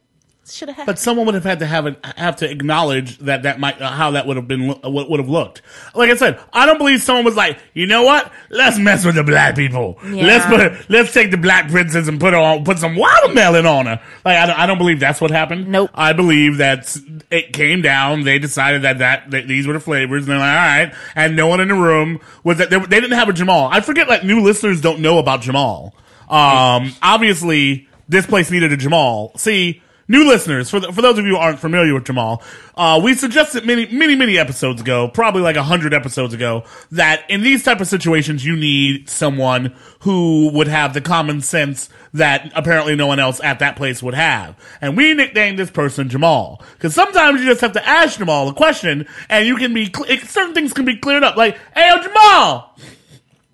should 0.51 0.69
have 0.69 0.77
happened. 0.77 0.87
But 0.87 0.99
someone 0.99 1.27
would 1.27 1.35
have 1.35 1.45
had 1.45 1.61
to 1.61 1.67
have 1.67 1.87
an, 1.87 1.97
have 2.17 2.37
to 2.37 2.51
acknowledge 2.51 3.19
that 3.19 3.45
that 3.45 3.61
might 3.61 3.81
uh, 3.81 3.91
how 3.91 4.13
that 4.13 4.27
would 4.27 4.37
have 4.37 4.49
been 4.49 4.69
what 4.69 5.11
would 5.11 5.21
have 5.21 5.29
looked. 5.29 5.63
Like 5.95 6.11
I 6.11 6.17
said, 6.17 6.41
I 6.53 6.67
don't 6.67 6.79
believe 6.79 7.03
someone 7.03 7.25
was 7.25 7.37
like, 7.37 7.59
you 7.75 7.87
know 7.87 8.03
what? 8.03 8.33
Let's 8.51 8.79
mess 8.79 9.05
with 9.05 9.15
the 9.15 9.25
black 9.25 9.57
people. 9.57 9.99
Yeah. 10.05 10.27
Let's 10.27 10.47
put 10.47 10.91
let's 10.91 11.13
take 11.13 11.31
the 11.31 11.37
black 11.37 11.71
princess 11.71 12.09
and 12.09 12.21
put 12.21 12.33
her 12.33 12.39
on 12.39 12.65
put 12.65 12.79
some 12.79 12.97
watermelon 12.97 13.67
on 13.67 13.87
her. 13.87 14.01
Like 14.25 14.37
I 14.37 14.47
don't, 14.47 14.59
I 14.59 14.67
don't 14.67 14.79
believe 14.79 15.01
that's 15.01 15.21
what 15.21 15.31
happened. 15.31 15.69
Nope. 15.69 15.91
I 15.95 16.13
believe 16.13 16.59
that 16.59 16.97
it 17.31 17.53
came 17.53 17.83
down. 17.83 18.25
They 18.25 18.39
decided 18.39 18.83
that 18.83 18.99
that, 18.99 19.31
that 19.31 19.49
these 19.49 19.67
were 19.67 19.73
the 19.73 19.81
flavors, 19.81 20.25
and 20.25 20.33
they're 20.33 20.39
like, 20.39 20.49
all 20.49 20.55
right. 20.55 20.95
And 21.15 21.37
no 21.37 21.47
one 21.47 21.61
in 21.61 21.69
the 21.69 21.75
room 21.75 22.21
was 22.45 22.59
that 22.59 22.71
they, 22.71 22.79
they 22.79 23.01
didn't 23.01 23.19
have 23.19 23.29
a 23.29 23.33
Jamal. 23.33 23.69
I 23.73 23.81
forget 23.81 24.09
like 24.09 24.25
new 24.25 24.41
listeners 24.41 24.81
don't 24.81 25.01
know 25.01 25.19
about 25.19 25.43
Jamal. 25.43 25.95
Um, 26.29 26.95
obviously 27.03 27.89
this 28.09 28.27
place 28.27 28.51
needed 28.51 28.73
a 28.73 28.77
Jamal. 28.77 29.33
See, 29.37 29.83
new 30.11 30.27
listeners, 30.27 30.69
for 30.69 30.81
the, 30.81 30.93
for 30.93 31.03
those 31.03 31.19
of 31.19 31.25
you 31.25 31.33
who 31.33 31.37
aren't 31.37 31.61
familiar 31.61 31.95
with 31.95 32.05
Jamal, 32.05 32.43
uh, 32.75 33.01
we 33.03 33.15
suggested 33.15 33.65
many, 33.65 33.87
many, 33.87 34.17
many 34.17 34.37
episodes 34.37 34.81
ago, 34.81 35.07
probably 35.07 35.41
like 35.41 35.55
a 35.55 35.63
hundred 35.63 35.95
episodes 35.95 36.35
ago, 36.35 36.65
that 36.91 37.23
in 37.31 37.43
these 37.43 37.63
type 37.63 37.81
of 37.81 37.87
situations, 37.87 38.45
you 38.45 38.57
need 38.57 39.09
someone 39.09 39.73
who 40.01 40.51
would 40.53 40.67
have 40.67 40.95
the 40.95 41.01
common 41.01 41.41
sense 41.41 41.89
that 42.13 42.51
apparently 42.57 42.97
no 42.97 43.07
one 43.07 43.21
else 43.21 43.41
at 43.45 43.61
that 43.61 43.77
place 43.77 44.03
would 44.03 44.15
have. 44.15 44.57
And 44.81 44.97
we 44.97 45.15
nicknamed 45.15 45.61
this 45.61 45.71
person 45.71 46.09
Jamal. 46.09 46.61
Cause 46.81 46.93
sometimes 46.93 47.41
you 47.41 47.47
just 47.47 47.61
have 47.61 47.73
to 47.73 47.89
ask 47.89 48.19
Jamal 48.19 48.49
a 48.49 48.55
question 48.55 49.07
and 49.29 49.47
you 49.47 49.57
can 49.57 49.73
be, 49.73 49.93
cl- 49.95 50.19
certain 50.25 50.55
things 50.55 50.73
can 50.73 50.85
be 50.85 50.97
cleared 50.97 51.23
up. 51.23 51.37
Like, 51.37 51.57
hey, 51.73 51.89
yo, 51.89 52.03
Jamal! 52.03 52.77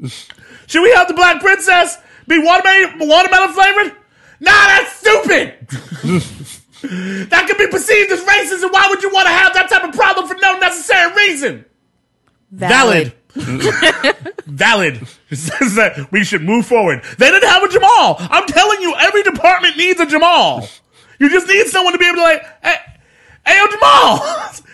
Should 0.69 0.83
we 0.83 0.93
have 0.93 1.07
the 1.07 1.15
Black 1.15 1.41
Princess 1.43 1.99
be 2.27 2.39
watermelon, 2.39 3.07
watermelon 3.07 3.53
flavored? 3.53 3.97
Nah, 4.41 4.51
that's 4.51 4.93
stupid. 4.93 5.69
that 7.31 7.45
could 7.47 7.59
be 7.59 7.67
perceived 7.69 8.13
as 8.13 8.21
racist, 8.25 8.63
and 8.63 8.73
why 8.73 8.87
would 8.89 9.03
you 9.03 9.11
want 9.11 9.27
to 9.27 9.33
have 9.33 9.55
that 9.55 9.69
type 9.69 9.85
of 9.85 9.95
problem 9.95 10.29
for 10.29 10.37
no 10.41 10.59
necessary 10.59 11.13
reason? 11.15 11.65
Valid. 12.51 13.13
Valid. 14.47 15.07
Says 15.33 15.75
that 15.75 16.09
we 16.11 16.25
should 16.25 16.43
move 16.43 16.67
forward. 16.67 17.03
They 17.19 17.31
didn't 17.31 17.49
have 17.49 17.63
a 17.63 17.69
Jamal. 17.69 18.17
I'm 18.19 18.47
telling 18.47 18.81
you, 18.81 18.95
every 18.99 19.23
department 19.23 19.77
needs 19.77 20.01
a 20.01 20.07
Jamal. 20.07 20.69
You 21.19 21.31
just 21.31 21.49
need 21.49 21.67
someone 21.67 21.93
to 21.93 21.99
be 21.99 22.07
able 22.07 22.17
to 22.17 22.23
like, 22.23 22.43
hey, 22.63 22.77
hey 23.47 23.57
yo, 23.57 23.67
Jamal, 23.69 24.21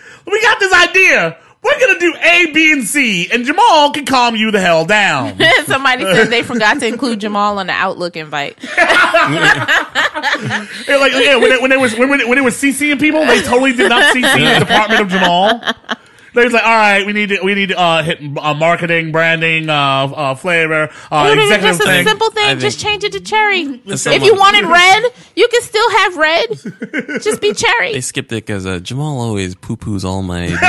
we 0.31 0.41
got 0.41 0.59
this 0.59 0.73
idea. 0.73 1.37
We're 1.63 1.79
gonna 1.79 1.99
do 1.99 2.13
A, 2.21 2.51
B, 2.53 2.71
and 2.73 2.83
C, 2.83 3.29
and 3.31 3.45
Jamal 3.45 3.91
can 3.91 4.05
calm 4.05 4.35
you 4.35 4.51
the 4.51 4.59
hell 4.59 4.85
down. 4.85 5.37
Somebody 5.65 6.03
said 6.03 6.25
they 6.25 6.43
forgot 6.43 6.79
to 6.81 6.87
include 6.87 7.19
Jamal 7.21 7.57
on 7.59 7.67
the 7.67 7.73
Outlook 7.73 8.15
invite. 8.17 8.57
Yeah, 10.87 10.97
like 10.97 11.13
yeah, 11.13 11.35
when, 11.37 11.51
it, 11.51 11.61
when 11.61 11.69
they 11.71 11.77
was 11.77 11.95
when, 11.97 12.09
when, 12.09 12.19
they, 12.19 12.25
when 12.25 12.37
they 12.37 12.43
were 12.43 12.49
CCing 12.49 12.99
people, 12.99 13.25
they 13.25 13.41
totally 13.41 13.73
did 13.73 13.89
not 13.89 14.13
CC 14.15 14.53
the 14.53 14.59
Department 14.59 15.01
of 15.01 15.07
Jamal. 15.09 15.61
They 16.35 16.43
was 16.45 16.53
like, 16.53 16.63
all 16.63 16.71
right, 16.75 17.05
we 17.05 17.13
need 17.13 17.29
to 17.29 17.39
we 17.43 17.53
need 17.53 17.69
to 17.69 17.79
uh, 17.79 18.01
hit 18.01 18.19
uh, 18.19 18.53
marketing, 18.55 19.11
branding, 19.11 19.69
uh, 19.69 19.73
uh, 19.75 20.35
flavor, 20.35 20.89
uh, 21.11 21.29
Dude, 21.29 21.37
it's 21.37 21.51
executive 21.51 21.77
just 21.77 21.87
a 21.89 22.03
simple 22.09 22.31
thing. 22.31 22.45
I 22.45 22.55
Just 22.55 22.79
think- 22.79 22.89
change 22.89 23.03
it 23.03 23.11
to 23.13 23.19
cherry. 23.19 23.65
someone- 23.97 24.19
If 24.21 24.23
you 24.23 24.33
wanted 24.35 24.65
red, 24.65 25.03
you 25.35 25.47
can 25.47 25.61
still 25.61 25.89
have 25.91 26.17
red. 26.17 27.21
Just 27.21 27.39
be 27.39 27.53
cherry. 27.53 27.93
They 27.93 28.01
skipped 28.01 28.31
it 28.31 28.45
because 28.47 28.65
uh, 28.65 28.79
Jamal 28.79 29.19
always 29.21 29.53
poo 29.53 29.77
poos 29.77 30.03
all 30.03 30.23
my 30.23 30.43
ideas. 30.45 30.59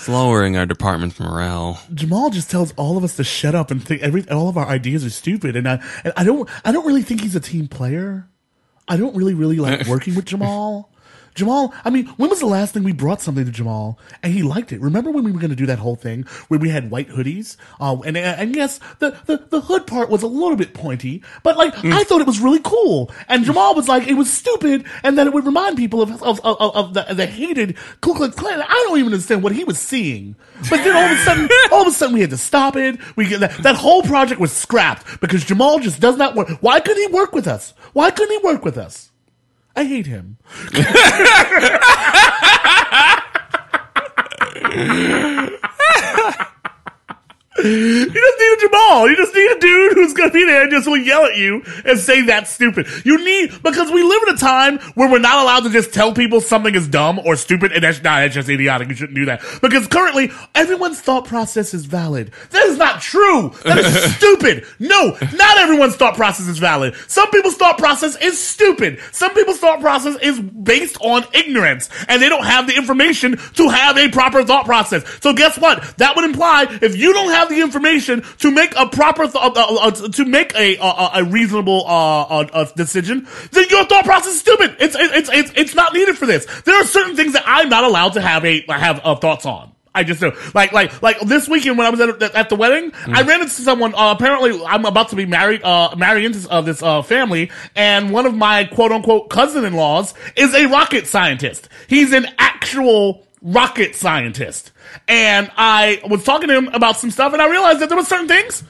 It's 0.00 0.08
lowering 0.08 0.56
our 0.56 0.64
department's 0.64 1.20
morale. 1.20 1.78
Jamal 1.92 2.30
just 2.30 2.50
tells 2.50 2.72
all 2.72 2.96
of 2.96 3.04
us 3.04 3.16
to 3.16 3.24
shut 3.24 3.54
up 3.54 3.70
and 3.70 3.84
think 3.84 4.00
every 4.00 4.26
all 4.30 4.48
of 4.48 4.56
our 4.56 4.66
ideas 4.66 5.04
are 5.04 5.10
stupid, 5.10 5.56
and 5.56 5.68
I 5.68 5.84
and 6.04 6.14
I 6.16 6.24
don't 6.24 6.48
I 6.64 6.72
don't 6.72 6.86
really 6.86 7.02
think 7.02 7.20
he's 7.20 7.36
a 7.36 7.40
team 7.40 7.68
player. 7.68 8.26
I 8.88 8.96
don't 8.96 9.14
really 9.14 9.34
really 9.34 9.58
like 9.58 9.86
working 9.88 10.14
with 10.14 10.24
Jamal. 10.24 10.90
Jamal, 11.34 11.72
I 11.84 11.90
mean, 11.90 12.06
when 12.16 12.30
was 12.30 12.40
the 12.40 12.46
last 12.46 12.74
thing 12.74 12.82
we 12.82 12.92
brought 12.92 13.20
something 13.20 13.44
to 13.44 13.50
Jamal 13.50 13.98
and 14.22 14.32
he 14.32 14.42
liked 14.42 14.72
it? 14.72 14.80
Remember 14.80 15.10
when 15.10 15.24
we 15.24 15.32
were 15.32 15.38
going 15.38 15.50
to 15.50 15.56
do 15.56 15.66
that 15.66 15.78
whole 15.78 15.96
thing 15.96 16.24
where 16.48 16.60
we 16.60 16.68
had 16.68 16.90
white 16.90 17.08
hoodies? 17.08 17.56
Uh, 17.80 17.96
and 18.04 18.16
and 18.16 18.54
yes, 18.54 18.80
the, 18.98 19.16
the 19.26 19.38
the 19.48 19.60
hood 19.60 19.86
part 19.86 20.10
was 20.10 20.22
a 20.22 20.26
little 20.26 20.56
bit 20.56 20.74
pointy, 20.74 21.22
but 21.42 21.56
like 21.56 21.74
I 21.84 22.04
thought 22.04 22.20
it 22.20 22.26
was 22.26 22.40
really 22.40 22.60
cool. 22.62 23.10
And 23.28 23.44
Jamal 23.44 23.74
was 23.74 23.88
like, 23.88 24.08
it 24.08 24.14
was 24.14 24.32
stupid, 24.32 24.84
and 25.02 25.16
that 25.18 25.26
it 25.26 25.32
would 25.32 25.46
remind 25.46 25.76
people 25.76 26.02
of 26.02 26.22
of 26.22 26.40
of, 26.44 26.56
of 26.60 26.94
the, 26.94 27.14
the 27.14 27.26
hated 27.26 27.76
Ku 28.00 28.14
Klux 28.14 28.34
Klan. 28.34 28.62
I 28.62 28.84
don't 28.88 28.98
even 28.98 29.12
understand 29.12 29.42
what 29.42 29.52
he 29.52 29.64
was 29.64 29.78
seeing. 29.78 30.36
But 30.68 30.84
then 30.84 30.96
all 30.96 31.04
of 31.04 31.12
a 31.12 31.22
sudden, 31.22 31.48
all 31.72 31.82
of 31.82 31.88
a 31.88 31.92
sudden, 31.92 32.14
we 32.14 32.20
had 32.20 32.30
to 32.30 32.36
stop 32.36 32.76
it. 32.76 32.98
We 33.16 33.26
get 33.26 33.40
that, 33.40 33.62
that 33.62 33.76
whole 33.76 34.02
project 34.02 34.40
was 34.40 34.52
scrapped 34.52 35.20
because 35.20 35.44
Jamal 35.44 35.78
just 35.78 36.00
does 36.00 36.16
not 36.16 36.34
work. 36.34 36.48
Why 36.60 36.80
couldn't 36.80 37.02
he 37.08 37.14
work 37.14 37.32
with 37.32 37.46
us? 37.46 37.74
Why 37.92 38.10
couldn't 38.10 38.38
he 38.40 38.46
work 38.46 38.64
with 38.64 38.76
us? 38.76 39.09
I 39.80 39.84
hate 39.84 40.04
him. 40.04 40.36
You 47.64 48.06
just 48.06 48.38
need 48.38 48.52
a 48.52 48.60
Jamal. 48.60 49.08
You 49.08 49.16
just 49.16 49.34
need 49.34 49.50
a 49.50 49.58
dude 49.58 49.92
who's 49.94 50.12
going 50.14 50.30
to 50.30 50.32
be 50.34 50.44
there 50.44 50.62
and 50.62 50.70
just 50.70 50.86
will 50.86 50.96
yell 50.96 51.24
at 51.24 51.36
you 51.36 51.62
and 51.84 51.98
say 51.98 52.22
that's 52.22 52.50
stupid. 52.50 52.86
You 53.04 53.22
need, 53.24 53.62
because 53.62 53.90
we 53.90 54.02
live 54.02 54.22
in 54.28 54.34
a 54.34 54.38
time 54.38 54.78
where 54.94 55.10
we're 55.10 55.18
not 55.18 55.42
allowed 55.42 55.60
to 55.64 55.70
just 55.70 55.92
tell 55.92 56.12
people 56.12 56.40
something 56.40 56.74
is 56.74 56.88
dumb 56.88 57.20
or 57.24 57.36
stupid 57.36 57.72
and 57.72 57.82
that's, 57.82 58.02
nah, 58.02 58.20
that's 58.20 58.34
just 58.34 58.48
idiotic. 58.48 58.88
You 58.88 58.94
shouldn't 58.94 59.16
do 59.16 59.26
that. 59.26 59.42
Because 59.60 59.86
currently, 59.86 60.30
everyone's 60.54 61.00
thought 61.00 61.26
process 61.26 61.74
is 61.74 61.84
valid. 61.84 62.32
That 62.50 62.66
is 62.66 62.78
not 62.78 63.00
true. 63.00 63.52
That 63.64 63.78
is 63.78 64.14
stupid. 64.16 64.64
No, 64.78 65.16
not 65.34 65.58
everyone's 65.58 65.96
thought 65.96 66.14
process 66.16 66.48
is 66.48 66.58
valid. 66.58 66.94
Some 67.08 67.30
people's 67.30 67.56
thought 67.56 67.78
process 67.78 68.16
is 68.22 68.38
stupid. 68.38 68.98
Some 69.12 69.34
people's 69.34 69.58
thought 69.58 69.80
process 69.80 70.16
is 70.22 70.40
based 70.40 70.96
on 71.00 71.24
ignorance 71.34 71.88
and 72.08 72.22
they 72.22 72.28
don't 72.28 72.44
have 72.44 72.66
the 72.66 72.76
information 72.76 73.36
to 73.54 73.68
have 73.68 73.96
a 73.98 74.08
proper 74.08 74.44
thought 74.44 74.64
process. 74.64 75.04
So 75.20 75.32
guess 75.32 75.58
what? 75.58 75.82
That 75.98 76.16
would 76.16 76.24
imply 76.24 76.66
if 76.82 76.96
you 76.96 77.12
don't 77.12 77.30
have 77.30 77.49
the 77.50 77.60
information 77.60 78.22
to 78.38 78.50
make 78.50 78.74
a 78.76 78.86
proper 78.88 79.24
th- 79.26 79.34
uh, 79.36 79.50
uh, 79.54 79.76
uh, 79.88 79.90
to 79.90 80.24
make 80.24 80.54
a 80.54 80.78
uh, 80.78 81.10
a 81.20 81.24
reasonable 81.24 81.84
uh, 81.86 82.22
uh, 82.22 82.48
uh, 82.52 82.64
decision, 82.76 83.26
then 83.52 83.66
your 83.70 83.84
thought 83.84 84.04
process 84.04 84.32
is 84.34 84.40
stupid. 84.40 84.76
It's 84.80 84.96
it's 84.98 85.28
it's 85.30 85.52
it's 85.54 85.74
not 85.74 85.92
needed 85.92 86.16
for 86.16 86.26
this. 86.26 86.46
There 86.62 86.74
are 86.80 86.84
certain 86.84 87.16
things 87.16 87.34
that 87.34 87.44
I'm 87.46 87.68
not 87.68 87.84
allowed 87.84 88.14
to 88.14 88.20
have 88.22 88.44
a 88.46 88.64
have 88.68 89.00
uh, 89.04 89.16
thoughts 89.16 89.44
on. 89.44 89.72
I 89.92 90.04
just 90.04 90.20
do. 90.20 90.30
Like, 90.54 90.70
like, 90.72 91.02
like 91.02 91.18
this 91.22 91.48
weekend 91.48 91.76
when 91.76 91.84
I 91.84 91.90
was 91.90 91.98
at, 92.00 92.22
at 92.22 92.48
the 92.48 92.54
wedding, 92.54 92.92
Mm. 92.92 93.16
I 93.16 93.22
ran 93.22 93.40
into 93.42 93.50
someone. 93.60 93.92
Uh, 93.92 94.14
apparently, 94.16 94.64
I'm 94.64 94.84
about 94.86 95.08
to 95.08 95.16
be 95.16 95.26
married, 95.26 95.62
uh, 95.64 95.96
married 95.96 96.26
into 96.26 96.48
uh, 96.48 96.60
this 96.60 96.80
uh, 96.80 97.02
family, 97.02 97.50
and 97.74 98.12
one 98.12 98.24
of 98.24 98.32
my 98.32 98.64
quote 98.66 98.92
unquote 98.92 99.30
cousin-in-laws 99.30 100.14
is 100.36 100.54
a 100.54 100.66
rocket 100.66 101.08
scientist. 101.08 101.68
He's 101.88 102.12
an 102.12 102.26
actual 102.38 103.26
rocket 103.42 103.94
scientist, 103.94 104.72
and 105.08 105.50
I 105.56 106.00
was 106.08 106.24
talking 106.24 106.48
to 106.48 106.56
him 106.56 106.68
about 106.68 106.96
some 106.96 107.10
stuff, 107.10 107.32
and 107.32 107.40
I 107.42 107.48
realized 107.48 107.80
that 107.80 107.88
there 107.88 107.98
were 107.98 108.04
certain 108.04 108.28
things. 108.28 108.62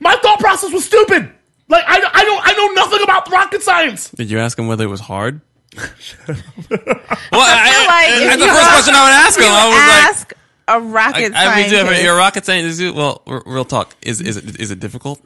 My 0.00 0.14
thought 0.16 0.38
process 0.40 0.72
was 0.72 0.84
stupid. 0.84 1.30
Like, 1.68 1.84
I, 1.86 1.96
I 1.96 2.24
don't, 2.24 2.40
I 2.46 2.52
know 2.52 2.68
nothing 2.82 3.02
about 3.02 3.30
rocket 3.30 3.62
science. 3.62 4.10
Did 4.10 4.30
you 4.30 4.38
ask 4.38 4.58
him 4.58 4.68
whether 4.68 4.84
it 4.84 4.88
was 4.88 5.00
hard? 5.00 5.40
I 5.76 5.88
feel 6.32 6.32
like 6.32 8.08
if 8.10 8.28
that's 8.28 8.42
the 8.42 8.48
first 8.48 8.70
question 8.70 8.94
I 8.94 9.04
would 9.04 9.12
ask 9.12 9.38
him. 9.38 9.44
you 9.44 9.50
I 9.50 9.66
was 9.68 9.74
like- 9.76 10.10
ask 10.10 10.32
a 10.68 10.80
rocket 10.80 11.34
I, 11.34 11.40
I 11.40 11.44
scientist. 11.62 11.70
Jeff, 11.70 12.02
you're 12.02 12.14
a 12.14 12.18
rocket 12.18 12.44
scientist. 12.44 12.94
Well, 12.94 13.22
r- 13.26 13.42
real 13.46 13.64
talk. 13.64 13.96
Is 14.02 14.20
is 14.20 14.36
it 14.36 14.60
is 14.60 14.70
it 14.70 14.80
difficult? 14.80 15.20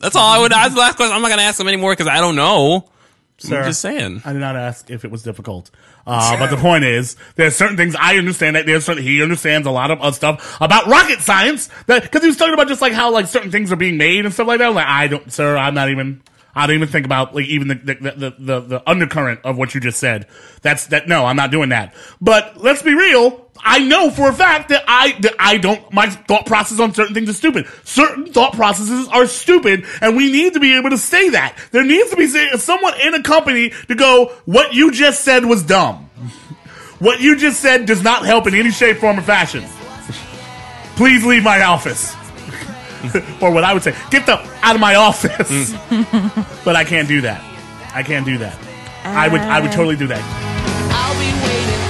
That's 0.00 0.16
all 0.16 0.28
I 0.28 0.38
would 0.40 0.52
ask. 0.52 0.72
The 0.74 0.78
last 0.80 0.96
question. 0.96 1.14
I'm 1.14 1.22
not 1.22 1.30
gonna 1.30 1.42
ask 1.42 1.58
him 1.60 1.68
anymore 1.68 1.92
because 1.92 2.06
I 2.08 2.18
don't 2.20 2.36
know. 2.36 2.88
Sir, 3.38 3.58
I'm 3.60 3.64
just 3.66 3.80
saying. 3.80 4.22
I 4.24 4.32
did 4.32 4.38
not 4.38 4.54
ask 4.56 4.90
if 4.90 5.04
it 5.04 5.10
was 5.10 5.22
difficult. 5.24 5.70
Uh, 6.06 6.38
but 6.38 6.50
the 6.50 6.56
point 6.56 6.84
is, 6.84 7.16
there's 7.36 7.56
certain 7.56 7.76
things 7.76 7.96
I 7.98 8.18
understand 8.18 8.56
that 8.56 8.66
there's 8.66 8.84
certain, 8.84 9.02
he 9.02 9.22
understands 9.22 9.66
a 9.66 9.70
lot 9.70 9.90
of 9.90 10.00
other 10.00 10.14
stuff 10.14 10.56
about 10.60 10.86
rocket 10.86 11.20
science 11.20 11.70
that, 11.86 12.10
cause 12.12 12.22
he 12.22 12.28
was 12.28 12.36
talking 12.36 12.54
about 12.54 12.68
just 12.68 12.82
like 12.82 12.92
how 12.92 13.10
like 13.10 13.26
certain 13.26 13.50
things 13.50 13.72
are 13.72 13.76
being 13.76 13.96
made 13.96 14.24
and 14.24 14.34
stuff 14.34 14.46
like 14.46 14.58
that. 14.58 14.68
I'm 14.68 14.74
like, 14.74 14.86
I 14.86 15.06
don't, 15.06 15.32
sir, 15.32 15.56
I'm 15.56 15.74
not 15.74 15.88
even, 15.88 16.22
I 16.54 16.66
don't 16.66 16.76
even 16.76 16.88
think 16.88 17.06
about 17.06 17.34
like 17.34 17.46
even 17.46 17.68
the, 17.68 17.74
the, 17.74 17.94
the, 17.94 18.34
the, 18.38 18.60
the 18.60 18.90
undercurrent 18.90 19.40
of 19.44 19.56
what 19.56 19.74
you 19.74 19.80
just 19.80 19.98
said. 19.98 20.26
That's 20.62 20.88
that, 20.88 21.08
no, 21.08 21.24
I'm 21.24 21.36
not 21.36 21.50
doing 21.50 21.70
that. 21.70 21.94
But 22.20 22.58
let's 22.58 22.82
be 22.82 22.94
real. 22.94 23.43
I 23.62 23.78
know 23.78 24.10
for 24.10 24.28
a 24.28 24.32
fact 24.32 24.68
that 24.70 24.84
I, 24.86 25.12
that 25.20 25.34
I 25.38 25.58
don't, 25.58 25.92
my 25.92 26.08
thought 26.08 26.46
process 26.46 26.80
on 26.80 26.92
certain 26.92 27.14
things 27.14 27.28
is 27.28 27.36
stupid. 27.36 27.66
Certain 27.84 28.32
thought 28.32 28.54
processes 28.54 29.08
are 29.08 29.26
stupid 29.26 29.84
and 30.00 30.16
we 30.16 30.30
need 30.30 30.54
to 30.54 30.60
be 30.60 30.76
able 30.76 30.90
to 30.90 30.98
say 30.98 31.30
that. 31.30 31.56
There 31.70 31.84
needs 31.84 32.10
to 32.10 32.16
be 32.16 32.26
someone 32.58 32.94
in 33.00 33.14
a 33.14 33.22
company 33.22 33.70
to 33.88 33.94
go, 33.94 34.26
what 34.44 34.74
you 34.74 34.92
just 34.92 35.22
said 35.22 35.44
was 35.44 35.62
dumb. 35.62 36.10
What 36.98 37.20
you 37.20 37.36
just 37.36 37.60
said 37.60 37.86
does 37.86 38.02
not 38.02 38.24
help 38.24 38.46
in 38.46 38.54
any 38.54 38.70
shape, 38.70 38.98
form, 38.98 39.18
or 39.18 39.22
fashion. 39.22 39.64
Please 40.96 41.24
leave 41.24 41.42
my 41.42 41.62
office. 41.62 42.14
or 43.42 43.50
what 43.50 43.64
I 43.64 43.74
would 43.74 43.82
say, 43.82 43.94
get 44.10 44.26
the 44.26 44.38
out 44.62 44.74
of 44.74 44.80
my 44.80 44.94
office. 44.94 45.72
Mm. 45.72 46.46
but 46.64 46.76
I 46.76 46.84
can't 46.84 47.08
do 47.08 47.20
that. 47.22 47.42
I 47.94 48.02
can't 48.02 48.24
do 48.24 48.38
that. 48.38 48.58
I 49.04 49.28
would 49.28 49.40
I 49.40 49.60
would 49.60 49.72
totally 49.72 49.96
do 49.96 50.06
that. 50.06 51.83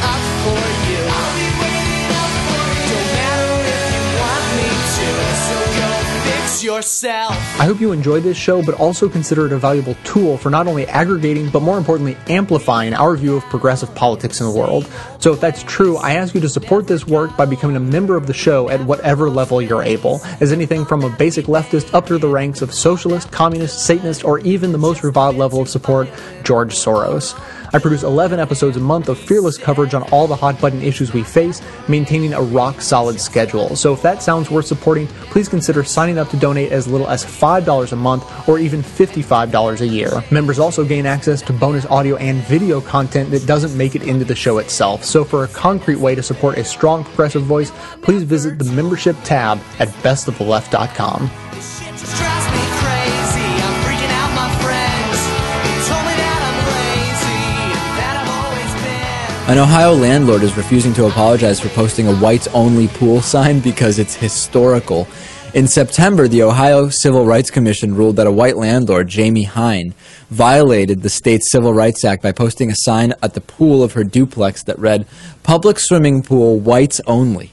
Yourself. 6.64 7.32
I 7.60 7.66
hope 7.66 7.80
you 7.80 7.92
enjoyed 7.92 8.22
this 8.22 8.36
show, 8.36 8.64
but 8.64 8.74
also 8.74 9.08
consider 9.08 9.46
it 9.46 9.52
a 9.52 9.58
valuable 9.58 9.94
tool 10.02 10.38
for 10.38 10.50
not 10.50 10.66
only 10.66 10.86
aggregating, 10.86 11.50
but 11.50 11.60
more 11.60 11.78
importantly, 11.78 12.16
amplifying 12.28 12.94
our 12.94 13.14
view 13.16 13.36
of 13.36 13.44
progressive 13.44 13.94
politics 13.94 14.40
in 14.40 14.46
the 14.46 14.52
world. 14.52 14.90
So 15.18 15.32
if 15.32 15.40
that's 15.40 15.62
true, 15.62 15.98
I 15.98 16.14
ask 16.14 16.34
you 16.34 16.40
to 16.40 16.48
support 16.48 16.86
this 16.86 17.06
work 17.06 17.36
by 17.36 17.44
becoming 17.44 17.76
a 17.76 17.80
member 17.80 18.16
of 18.16 18.26
the 18.26 18.34
show 18.34 18.70
at 18.70 18.80
whatever 18.84 19.28
level 19.28 19.60
you're 19.60 19.82
able, 19.82 20.20
as 20.40 20.52
anything 20.52 20.84
from 20.84 21.04
a 21.04 21.10
basic 21.10 21.46
leftist 21.46 21.92
up 21.92 22.06
through 22.06 22.18
the 22.18 22.28
ranks 22.28 22.62
of 22.62 22.72
socialist, 22.72 23.30
communist, 23.30 23.84
Satanist, 23.84 24.24
or 24.24 24.38
even 24.40 24.72
the 24.72 24.78
most 24.78 25.04
reviled 25.04 25.36
level 25.36 25.60
of 25.60 25.68
support, 25.68 26.08
George 26.42 26.74
Soros. 26.74 27.38
I 27.74 27.80
produce 27.80 28.04
11 28.04 28.38
episodes 28.38 28.76
a 28.76 28.80
month 28.80 29.08
of 29.08 29.18
fearless 29.18 29.58
coverage 29.58 29.94
on 29.94 30.04
all 30.12 30.28
the 30.28 30.36
hot 30.36 30.60
button 30.60 30.80
issues 30.80 31.12
we 31.12 31.24
face, 31.24 31.60
maintaining 31.88 32.32
a 32.32 32.40
rock 32.40 32.80
solid 32.80 33.18
schedule. 33.18 33.74
So 33.74 33.92
if 33.92 34.00
that 34.02 34.22
sounds 34.22 34.48
worth 34.48 34.66
supporting, 34.66 35.08
please 35.08 35.48
consider 35.48 35.82
signing 35.82 36.16
up 36.16 36.28
to 36.28 36.36
donate 36.36 36.70
as 36.70 36.86
little 36.86 37.08
as 37.08 37.24
$5 37.24 37.90
a 37.90 37.96
month 37.96 38.48
or 38.48 38.60
even 38.60 38.80
$55 38.80 39.80
a 39.80 39.86
year. 39.88 40.22
Members 40.30 40.60
also 40.60 40.84
gain 40.84 41.04
access 41.04 41.42
to 41.42 41.52
bonus 41.52 41.84
audio 41.86 42.14
and 42.18 42.44
video 42.44 42.80
content 42.80 43.32
that 43.32 43.44
doesn't 43.44 43.76
make 43.76 43.96
it 43.96 44.04
into 44.04 44.24
the 44.24 44.36
show 44.36 44.58
itself. 44.58 45.02
So 45.02 45.24
for 45.24 45.42
a 45.42 45.48
concrete 45.48 45.98
way 45.98 46.14
to 46.14 46.22
support 46.22 46.58
a 46.58 46.64
strong 46.64 47.02
progressive 47.02 47.42
voice, 47.42 47.72
please 48.02 48.22
visit 48.22 48.56
the 48.56 48.70
membership 48.70 49.16
tab 49.24 49.58
at 49.80 49.88
bestoftheleft.com. 49.88 52.63
An 59.46 59.58
Ohio 59.58 59.92
landlord 59.92 60.42
is 60.42 60.56
refusing 60.56 60.94
to 60.94 61.04
apologize 61.04 61.60
for 61.60 61.68
posting 61.68 62.08
a 62.08 62.16
whites 62.16 62.48
only 62.54 62.88
pool 62.88 63.20
sign 63.20 63.60
because 63.60 63.98
it's 63.98 64.14
historical. 64.14 65.06
In 65.52 65.68
September, 65.68 66.26
the 66.26 66.42
Ohio 66.42 66.88
Civil 66.88 67.26
Rights 67.26 67.50
Commission 67.50 67.94
ruled 67.94 68.16
that 68.16 68.26
a 68.26 68.32
white 68.32 68.56
landlord, 68.56 69.06
Jamie 69.06 69.42
Hein, 69.42 69.92
violated 70.30 71.02
the 71.02 71.10
state's 71.10 71.52
Civil 71.52 71.74
Rights 71.74 72.06
Act 72.06 72.22
by 72.22 72.32
posting 72.32 72.70
a 72.70 72.74
sign 72.74 73.12
at 73.22 73.34
the 73.34 73.42
pool 73.42 73.82
of 73.82 73.92
her 73.92 74.02
duplex 74.02 74.62
that 74.64 74.78
read, 74.78 75.06
Public 75.42 75.78
Swimming 75.78 76.22
Pool 76.22 76.58
Whites 76.58 77.02
Only. 77.06 77.52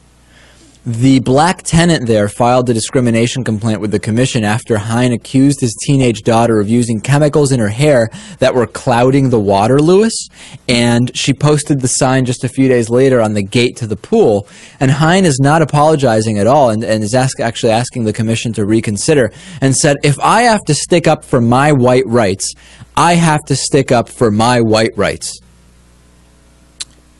The 0.83 1.19
black 1.19 1.61
tenant 1.61 2.07
there 2.07 2.27
filed 2.27 2.67
a 2.67 2.73
discrimination 2.73 3.43
complaint 3.43 3.81
with 3.81 3.91
the 3.91 3.99
commission 3.99 4.43
after 4.43 4.79
Hein 4.79 5.11
accused 5.11 5.61
his 5.61 5.75
teenage 5.85 6.23
daughter 6.23 6.59
of 6.59 6.69
using 6.69 6.99
chemicals 6.99 7.51
in 7.51 7.59
her 7.59 7.67
hair 7.67 8.09
that 8.39 8.55
were 8.55 8.65
clouding 8.65 9.29
the 9.29 9.39
water, 9.39 9.79
Lewis. 9.79 10.27
And 10.67 11.15
she 11.15 11.33
posted 11.33 11.81
the 11.81 11.87
sign 11.87 12.25
just 12.25 12.43
a 12.43 12.49
few 12.49 12.67
days 12.67 12.89
later 12.89 13.21
on 13.21 13.35
the 13.35 13.43
gate 13.43 13.77
to 13.77 13.85
the 13.85 13.95
pool. 13.95 14.47
And 14.79 14.89
Hein 14.89 15.23
is 15.23 15.39
not 15.39 15.61
apologizing 15.61 16.39
at 16.39 16.47
all 16.47 16.71
and, 16.71 16.83
and 16.83 17.03
is 17.03 17.13
ask, 17.13 17.39
actually 17.39 17.73
asking 17.73 18.05
the 18.05 18.13
commission 18.13 18.51
to 18.53 18.65
reconsider 18.65 19.31
and 19.61 19.75
said, 19.75 19.97
if 20.01 20.19
I 20.19 20.43
have 20.43 20.65
to 20.65 20.73
stick 20.73 21.07
up 21.07 21.23
for 21.23 21.41
my 21.41 21.73
white 21.73 22.07
rights, 22.07 22.55
I 22.97 23.13
have 23.13 23.45
to 23.45 23.55
stick 23.55 23.91
up 23.91 24.09
for 24.09 24.31
my 24.31 24.61
white 24.61 24.97
rights. 24.97 25.39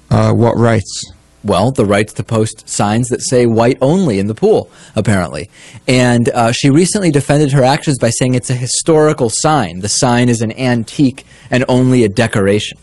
Uh, 0.10 0.34
what 0.34 0.58
rights? 0.58 1.14
Well, 1.44 1.72
the 1.72 1.86
rights 1.86 2.14
to 2.14 2.24
post 2.24 2.70
signs 2.70 3.10
that 3.10 3.22
say 3.22 3.48
white 3.48 3.78
only 3.82 4.20
in 4.20 4.28
the 4.28 4.36
pool, 4.36 4.70
apparently. 4.96 5.50
And 5.88 6.30
uh, 6.30 6.52
she 6.52 6.70
recently 6.70 7.10
defended 7.10 7.52
her 7.54 7.64
actions 7.64 7.98
by 7.98 8.12
saying 8.12 8.36
it's 8.36 8.52
a 8.52 8.56
historical 8.56 9.30
sign. 9.30 9.80
The 9.80 9.90
sign 9.90 10.30
is 10.30 10.42
an 10.42 10.52
antique 10.52 11.26
and 11.50 11.66
only 11.68 12.04
a 12.04 12.10
decoration. 12.10 12.78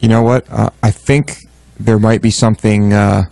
You 0.00 0.08
know 0.08 0.22
what? 0.22 0.50
Uh, 0.50 0.70
I 0.82 0.90
think 0.90 1.38
there 1.78 1.98
might 1.98 2.22
be 2.22 2.30
something, 2.30 2.92
uh, 2.92 3.24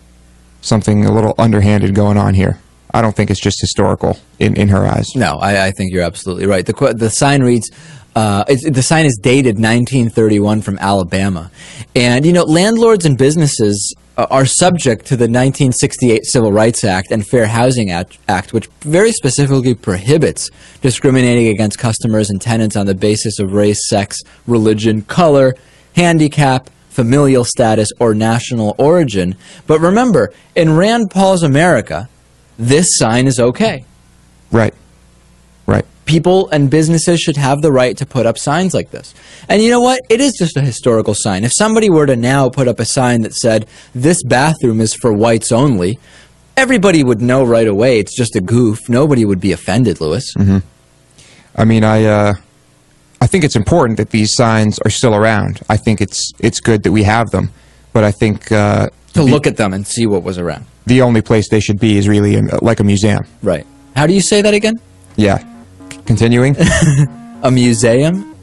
something 0.61 1.05
a 1.05 1.13
little 1.13 1.35
underhanded 1.37 1.95
going 1.95 2.17
on 2.17 2.35
here. 2.35 2.61
I 2.95 3.03
don't 3.03 3.17
think 3.17 3.31
it's 3.31 3.41
just 3.41 3.61
historical 3.61 4.19
in, 4.39 4.55
in 4.55 4.69
her 4.69 4.87
eyes. 4.87 5.07
No, 5.17 5.39
I, 5.39 5.67
I 5.67 5.71
think 5.73 5.93
you're 5.93 6.03
absolutely 6.03 6.47
right. 6.47 6.65
The, 6.65 6.95
the 6.97 7.11
sign 7.11 7.43
reads, 7.43 7.71
uh, 8.15 8.45
the 8.45 8.83
sign 8.83 9.07
is 9.07 9.19
dated 9.21 9.57
1931 9.57 10.63
from 10.63 10.79
Alabama. 10.79 11.51
And, 11.95 12.27
you 12.27 12.33
know, 12.33 12.45
landlords 12.45 13.07
and 13.07 13.17
businesses 13.17 13.95
uh, 14.17 14.27
are 14.31 14.45
subject 14.45 15.07
to 15.07 15.17
the 15.17 15.25
1968 15.25 16.25
Civil 16.27 16.53
Rights 16.53 16.85
Act 16.85 17.11
and 17.11 17.27
Fair 17.27 17.47
Housing 17.47 17.91
Act, 17.91 18.53
which 18.53 18.67
very 18.81 19.13
specifically 19.13 19.75
prohibits 19.75 20.51
discriminating 20.83 21.49
against 21.49 21.79
customers 21.79 22.29
and 22.29 22.41
tenants 22.41 22.77
on 22.77 22.87
the 22.87 22.95
basis 22.95 23.39
of 23.39 23.53
race, 23.53 23.89
sex, 23.89 24.21
religion, 24.47 25.03
color, 25.03 25.55
handicap, 25.97 26.69
familial 26.91 27.45
status, 27.45 27.91
or 27.99 28.15
national 28.15 28.75
origin. 28.77 29.35
But 29.67 29.81
remember, 29.81 30.33
in 30.55 30.77
Rand 30.77 31.11
Paul's 31.11 31.43
America, 31.43 32.11
this 32.59 32.95
sign 32.97 33.27
is 33.27 33.41
okay. 33.41 33.87
Right. 34.51 34.75
People 36.13 36.49
and 36.51 36.69
businesses 36.71 37.21
should 37.21 37.37
have 37.39 37.63
the 37.63 37.73
right 37.73 37.97
to 37.97 38.05
put 38.07 38.27
up 38.27 38.37
signs 38.39 38.75
like 38.75 38.91
this. 38.91 39.15
And 39.49 39.63
you 39.63 39.71
know 39.71 39.81
what? 39.81 40.01
It 40.11 40.21
is 40.21 40.35
just 40.39 40.57
a 40.57 40.61
historical 40.61 41.15
sign. 41.15 41.43
If 41.45 41.53
somebody 41.53 41.89
were 41.89 42.07
to 42.07 42.17
now 42.17 42.49
put 42.51 42.69
up 42.69 42.79
a 42.81 42.85
sign 42.85 43.23
that 43.23 43.35
said, 43.35 43.67
this 43.95 44.23
bathroom 44.23 44.81
is 44.81 44.95
for 44.95 45.13
whites 45.13 45.51
only, 45.53 45.99
everybody 46.57 47.03
would 47.03 47.21
know 47.23 47.45
right 47.45 47.67
away 47.67 47.99
it's 47.99 48.15
just 48.15 48.37
a 48.37 48.41
goof. 48.41 48.79
Nobody 48.89 49.25
would 49.25 49.41
be 49.41 49.53
offended, 49.53 50.01
Lewis. 50.01 50.33
hmm 50.37 50.59
I 51.55 51.65
mean, 51.65 51.85
I, 51.85 52.05
uh, 52.05 52.35
I 53.21 53.27
think 53.27 53.45
it's 53.45 53.57
important 53.57 53.97
that 53.99 54.11
these 54.11 54.35
signs 54.35 54.79
are 54.81 54.91
still 54.91 55.15
around. 55.15 55.61
I 55.69 55.77
think 55.77 56.01
it's 56.01 56.33
it's 56.41 56.61
good 56.61 56.83
that 56.85 56.93
we 56.93 57.03
have 57.05 57.31
them, 57.31 57.51
but 57.93 58.05
I 58.05 58.11
think 58.11 58.51
uh, 58.51 58.89
To 59.15 59.23
look 59.23 59.47
at 59.47 59.57
them 59.57 59.73
and 59.75 59.87
see 59.87 60.07
what 60.07 60.23
was 60.23 60.39
around. 60.39 60.65
the 60.87 61.03
only 61.03 61.21
place 61.23 61.49
they 61.51 61.61
should 61.61 61.79
be 61.79 61.97
is 61.99 62.09
really 62.09 62.35
in, 62.37 62.49
like 62.63 62.81
a 62.81 62.85
museum. 62.85 63.25
Right. 63.43 63.67
How 63.95 64.07
do 64.07 64.13
you 64.15 64.23
say 64.23 64.43
that 64.43 64.55
again? 64.55 64.81
Yeah. 65.17 65.39
Continuing. 66.07 66.57
a 67.43 67.51
museum? 67.51 68.35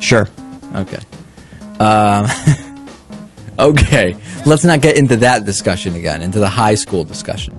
Sure. 0.00 0.28
Okay. 0.74 1.00
Um, 1.80 2.26
okay. 3.58 4.16
Let's 4.46 4.64
not 4.64 4.80
get 4.80 4.96
into 4.96 5.16
that 5.16 5.44
discussion 5.44 5.94
again, 5.94 6.22
into 6.22 6.38
the 6.38 6.48
high 6.48 6.74
school 6.74 7.04
discussion. 7.04 7.58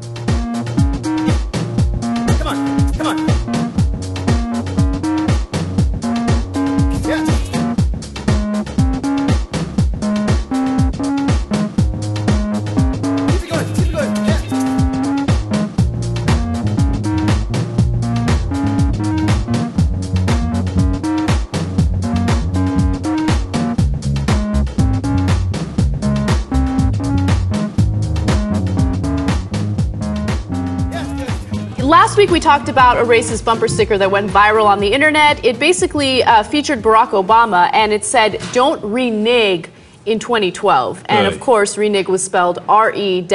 Week 32.20 32.32
we 32.32 32.39
talked 32.41 32.67
about 32.67 32.97
a 32.97 33.03
racist 33.03 33.45
bumper 33.45 33.65
sticker 33.65 33.97
that 33.97 34.11
went 34.11 34.30
viral 34.30 34.65
on 34.65 34.80
the 34.80 34.91
internet. 34.91 35.41
It 35.45 35.57
basically 35.57 36.22
uh, 36.22 36.43
featured 36.43 36.82
Barack 36.82 37.11
Obama 37.11 37.70
and 37.72 37.93
it 37.93 38.03
said, 38.03 38.41
Don't 38.51 38.84
renege 38.84 39.70
in 40.10 40.20
2012. 40.20 41.03
And 41.05 41.28
of 41.28 41.34
Right. 41.34 41.41
course, 41.41 41.78
renege 41.78 42.07
was 42.07 42.24
spelled 42.24 42.60
R 42.68 42.91
E 42.95 43.26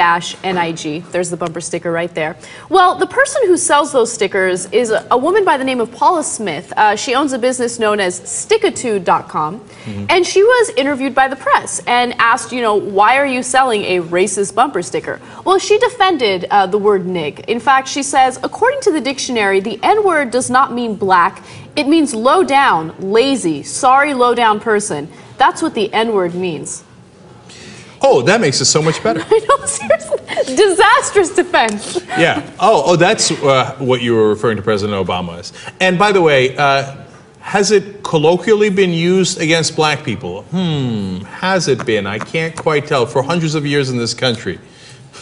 N 0.45 0.59
I 0.59 0.72
G. 0.72 1.05
There's 1.12 1.31
the 1.31 1.37
bumper 1.37 1.61
sticker 1.61 1.91
right 1.93 2.12
there. 2.14 2.37
Well, 2.68 2.97
the 2.97 3.07
person 3.07 3.43
who 3.47 3.57
sells 3.57 3.93
those 3.93 4.12
stickers 4.12 4.66
is 4.72 4.91
a, 4.91 5.07
a 5.11 5.16
woman 5.16 5.45
by 5.45 5.57
the 5.57 5.64
name 5.64 5.81
of 5.81 5.93
Paula 5.93 6.25
Smith. 6.25 6.72
Uh, 6.77 6.97
she 6.97 7.14
owns 7.14 7.33
a 7.33 7.39
business 7.39 7.79
known 7.79 8.01
as 8.01 8.20
Stickitude.com. 8.20 9.61
And 10.09 10.27
she 10.27 10.43
was 10.43 10.70
interviewed 10.77 11.14
by 11.14 11.29
the 11.29 11.37
press 11.37 11.81
and 11.87 12.14
asked, 12.18 12.53
you 12.53 12.62
know, 12.62 12.75
why 12.75 13.18
are 13.18 13.27
you 13.27 13.43
selling 13.43 13.83
a 13.85 14.01
racist 14.01 14.55
bumper 14.55 14.83
sticker? 14.83 15.20
Well, 15.45 15.59
she 15.59 15.79
defended 15.79 16.47
uh, 16.51 16.66
the 16.66 16.79
word 16.79 17.07
nig. 17.07 17.41
In 17.49 17.61
fact, 17.61 17.89
she 17.89 18.03
says, 18.03 18.39
according 18.43 18.81
to 18.83 18.93
the 18.93 19.01
dictionary, 19.01 19.61
the 19.61 19.79
N 19.83 20.03
word 20.05 20.31
does 20.31 20.49
not 20.51 20.72
mean 20.72 20.97
black, 20.97 21.43
it 21.77 21.89
means 21.89 22.14
low 22.14 22.45
down, 22.45 22.95
lazy, 23.01 23.62
sorry, 23.62 24.14
low 24.14 24.35
down 24.35 24.61
person. 24.61 25.09
That's 25.39 25.61
what 25.62 25.75
the 25.75 25.93
N 25.93 26.12
word 26.12 26.35
means. 26.35 26.85
Oh, 28.07 28.20
that 28.22 28.41
makes 28.41 28.61
it 28.61 28.66
so 28.66 28.83
much 28.83 29.03
better. 29.03 29.20
I 29.27 29.39
know, 29.49 29.64
seriously. 29.66 30.18
Disastrous 30.57 31.35
defense. 31.35 32.05
yeah. 32.18 32.49
Oh, 32.61 32.83
oh, 32.87 32.97
that's 32.97 33.31
uh, 33.31 33.75
what 33.79 34.03
you 34.03 34.14
were 34.14 34.29
referring 34.29 34.59
to 34.59 34.62
President 34.62 34.95
Obama 34.95 35.39
as. 35.39 35.53
And 35.81 35.99
by 35.99 36.12
the 36.12 36.20
way, 36.20 36.55
uh, 36.57 36.97
has 37.41 37.70
it 37.70 38.03
colloquially 38.03 38.68
been 38.68 38.93
used 38.93 39.41
against 39.41 39.75
black 39.75 40.05
people? 40.05 40.43
Hmm. 40.43 41.18
Has 41.25 41.66
it 41.66 41.85
been? 41.87 42.07
I 42.07 42.18
can't 42.18 42.55
quite 42.55 42.87
tell. 42.87 43.07
For 43.07 43.22
hundreds 43.22 43.55
of 43.55 43.64
years 43.66 43.89
in 43.89 43.97
this 43.97 44.12
country. 44.12 44.59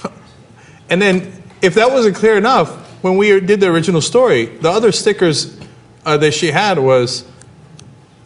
and 0.91 1.01
then, 1.01 1.33
if 1.63 1.75
that 1.75 1.91
wasn't 1.91 2.17
clear 2.17 2.37
enough, 2.37 2.71
when 3.03 3.17
we 3.17 3.39
did 3.41 3.61
the 3.61 3.71
original 3.71 4.01
story, 4.01 4.47
the 4.47 4.71
other 4.71 4.91
stickers 4.91 5.57
uh, 6.05 6.17
that 6.19 6.33
she 6.33 6.49
had 6.49 6.79
was 6.79 7.25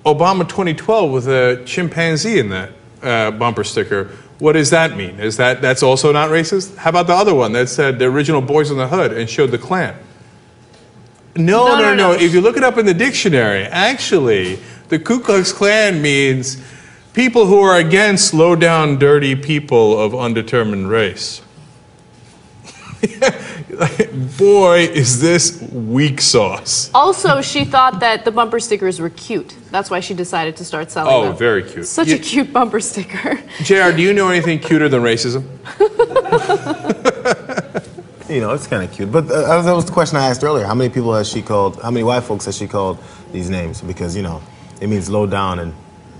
Obama 0.04 0.48
2012 0.48 1.10
with 1.10 1.28
a 1.28 1.62
chimpanzee 1.66 2.38
in 2.38 2.50
that 2.50 2.70
uh, 3.02 3.30
bumper 3.32 3.64
sticker. 3.64 4.10
What 4.38 4.52
does 4.52 4.70
that 4.70 4.96
mean? 4.96 5.18
Is 5.18 5.38
that 5.38 5.62
that's 5.62 5.82
also 5.82 6.12
not 6.12 6.30
racist? 6.30 6.76
How 6.76 6.90
about 6.90 7.06
the 7.06 7.14
other 7.14 7.34
one 7.34 7.52
that 7.52 7.68
said 7.68 7.98
the 7.98 8.04
original 8.04 8.42
Boys 8.42 8.70
in 8.70 8.76
the 8.76 8.88
Hood 8.88 9.12
and 9.12 9.28
showed 9.28 9.50
the 9.50 9.58
Klan? 9.58 9.96
No, 11.36 11.78
no, 11.78 11.94
no, 11.94 12.12
If 12.12 12.32
you 12.32 12.40
look 12.40 12.56
it 12.56 12.64
up 12.64 12.78
in 12.78 12.86
the 12.86 12.94
dictionary, 12.94 13.64
actually, 13.64 14.58
the 14.88 14.98
Ku 14.98 15.20
Klux 15.20 15.52
Klan 15.52 16.00
means 16.00 16.62
people 17.12 17.46
who 17.46 17.60
are 17.60 17.76
against 17.76 18.32
low 18.32 18.56
down, 18.56 18.98
dirty 18.98 19.34
people 19.34 19.98
of 19.98 20.14
undetermined 20.14 20.88
race. 20.88 21.42
Boy, 24.38 24.88
is 24.92 25.20
this 25.20 25.60
weak 25.72 26.20
sauce. 26.20 26.90
Also, 26.94 27.40
she 27.42 27.64
thought 27.64 28.00
that 28.00 28.24
the 28.24 28.30
bumper 28.30 28.60
stickers 28.60 29.00
were 29.00 29.10
cute. 29.10 29.54
That's 29.70 29.90
why 29.90 30.00
she 30.00 30.14
decided 30.14 30.56
to 30.56 30.64
start 30.64 30.90
selling 30.90 31.12
Oh, 31.12 31.22
them. 31.24 31.32
Oh, 31.32 31.36
very 31.36 31.62
cute. 31.62 31.86
Such 31.86 32.08
You- 32.08 32.16
a 32.16 32.18
cute 32.18 32.52
bumper 32.52 32.80
sticker. 32.80 33.36
JR, 33.62 33.90
do 33.94 34.02
you 34.02 34.12
know 34.12 34.28
anything 34.30 34.58
cuter 34.58 34.88
than 34.88 35.02
racism? 35.02 35.44
You 38.28 38.40
know, 38.40 38.52
it's 38.54 38.66
kind 38.66 38.82
of 38.82 38.90
cute. 38.92 39.12
But 39.12 39.30
uh, 39.30 39.62
that 39.62 39.72
was 39.72 39.84
the 39.84 39.92
question 39.92 40.16
I 40.18 40.26
asked 40.26 40.42
earlier. 40.42 40.66
How 40.66 40.74
many 40.74 40.92
people 40.92 41.14
has 41.14 41.28
she 41.28 41.42
called? 41.42 41.80
How 41.80 41.92
many 41.92 42.02
white 42.02 42.24
folks 42.24 42.44
has 42.46 42.56
she 42.56 42.66
called 42.66 42.98
these 43.30 43.48
names? 43.48 43.80
Because 43.80 44.16
you 44.16 44.22
know, 44.22 44.42
it 44.80 44.88
means 44.88 45.08
low 45.08 45.28
down 45.28 45.60
and 45.60 45.72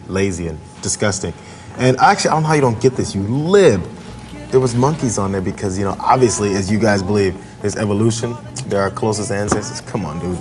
lazy 0.06 0.46
and 0.46 0.56
disgusting. 0.82 1.32
And 1.78 1.96
actually, 1.98 2.30
I 2.30 2.34
don't 2.34 2.42
know 2.44 2.48
how 2.50 2.54
you 2.54 2.60
don't 2.60 2.80
get 2.80 2.94
this. 2.94 3.12
You 3.12 3.22
lib. 3.22 3.82
There 4.50 4.60
was 4.60 4.74
monkeys 4.74 5.18
on 5.18 5.32
there 5.32 5.40
because 5.40 5.78
you 5.78 5.84
know, 5.84 5.96
obviously, 5.98 6.54
as 6.54 6.70
you 6.70 6.78
guys 6.78 7.02
believe, 7.02 7.36
there's 7.60 7.76
evolution. 7.76 8.36
They're 8.66 8.82
our 8.82 8.90
closest 8.90 9.30
ancestors. 9.30 9.80
Come 9.80 10.04
on, 10.04 10.20
dude. 10.20 10.38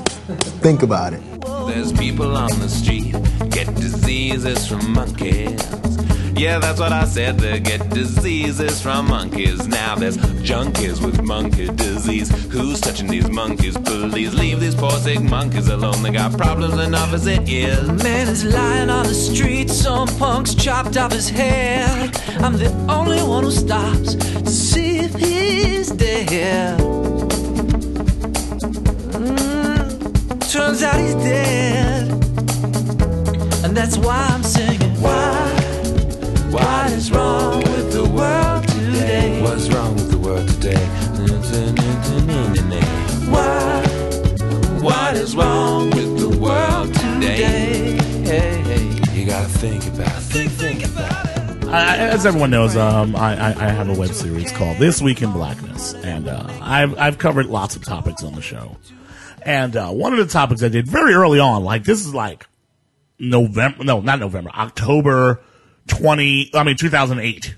Think 0.61 0.83
about 0.83 1.13
it. 1.13 1.21
There's 1.67 1.91
people 1.91 2.37
on 2.37 2.49
the 2.59 2.69
street 2.69 3.13
get 3.49 3.73
diseases 3.75 4.67
from 4.67 4.93
monkeys. 4.93 6.04
Yeah, 6.38 6.59
that's 6.59 6.81
what 6.81 6.91
I 6.91 7.05
said. 7.05 7.39
They 7.39 7.61
get 7.61 7.89
diseases 7.89 8.81
from 8.81 9.07
monkeys. 9.07 9.67
Now 9.69 9.95
there's 9.95 10.17
junkies 10.17 11.03
with 11.03 11.21
monkey 11.21 11.67
disease. 11.67 12.29
Who's 12.51 12.81
touching 12.81 13.07
these 13.07 13.29
monkeys? 13.29 13.77
Please 13.77 14.33
leave 14.33 14.59
these 14.59 14.75
poor 14.75 14.91
sick 14.91 15.21
monkeys 15.21 15.69
alone. 15.69 16.03
They 16.03 16.11
got 16.11 16.38
problems 16.38 16.77
enough 16.77 17.13
as 17.13 17.25
it 17.25 17.47
is. 17.47 17.88
Man 18.03 18.27
is 18.27 18.43
lying 18.43 18.89
on 18.89 19.05
the 19.07 19.13
street, 19.13 19.69
some 19.69 20.09
punk's 20.19 20.53
chopped 20.53 20.97
off 20.97 21.13
his 21.13 21.29
head. 21.29 22.15
I'm 22.41 22.57
the 22.57 22.69
only 22.89 23.23
one 23.23 23.45
who 23.45 23.51
stops 23.51 24.15
to 24.15 24.49
see 24.49 24.99
if 24.99 25.13
he's 25.15 25.89
dead. 25.89 26.79
Mm, 29.13 30.51
turns 30.51 30.83
out 30.83 30.99
he's 30.99 31.15
dead. 31.15 32.11
And 33.63 33.75
that's 33.75 33.97
why 33.97 34.27
I'm 34.31 34.43
singing. 34.43 34.91
Why? 35.01 35.44
What 36.55 36.91
is 36.93 37.11
wrong 37.11 37.57
with 37.57 37.91
the 37.91 38.05
world 38.05 38.65
today? 38.69 39.41
What's 39.41 39.67
wrong 39.69 39.93
with 39.95 40.09
the 40.09 40.17
world 40.17 40.47
today? 40.47 40.85
Why? 43.29 43.81
What 44.81 45.15
is 45.17 45.35
wrong 45.35 45.89
with 45.89 46.17
the 46.17 46.29
world 46.39 46.93
today? 46.93 47.95
You 49.13 49.25
gotta 49.25 49.49
think 49.49 49.85
about 49.87 50.07
it. 50.07 50.21
Think, 50.21 50.51
think 50.53 50.85
about 50.85 51.25
it. 51.25 51.67
I, 51.67 51.97
as 51.97 52.25
everyone 52.25 52.51
knows, 52.51 52.77
um, 52.77 53.17
I, 53.17 53.35
I, 53.35 53.49
I 53.49 53.69
have 53.71 53.89
a 53.89 53.93
web 53.93 54.11
series 54.11 54.49
called 54.53 54.77
This 54.77 55.01
Week 55.01 55.21
in 55.21 55.33
Blackness, 55.33 55.93
and 55.93 56.29
uh, 56.29 56.47
I've 56.61 56.97
I've 56.97 57.17
covered 57.17 57.47
lots 57.47 57.75
of 57.75 57.83
topics 57.83 58.23
on 58.23 58.33
the 58.33 58.41
show. 58.41 58.77
And 59.41 59.75
uh, 59.75 59.89
one 59.89 60.13
of 60.13 60.19
the 60.19 60.31
topics 60.31 60.63
I 60.63 60.69
did 60.69 60.87
very 60.87 61.15
early 61.15 61.41
on, 61.41 61.65
like 61.65 61.83
this 61.83 61.99
is 61.99 62.13
like 62.13 62.47
November, 63.19 63.83
no, 63.83 63.99
not 63.99 64.19
November, 64.21 64.51
October 64.51 65.41
twenty, 65.88 66.51
I 66.53 66.63
mean 66.63 66.77
two 66.77 66.89
thousand 66.89 67.19
eight. 67.19 67.55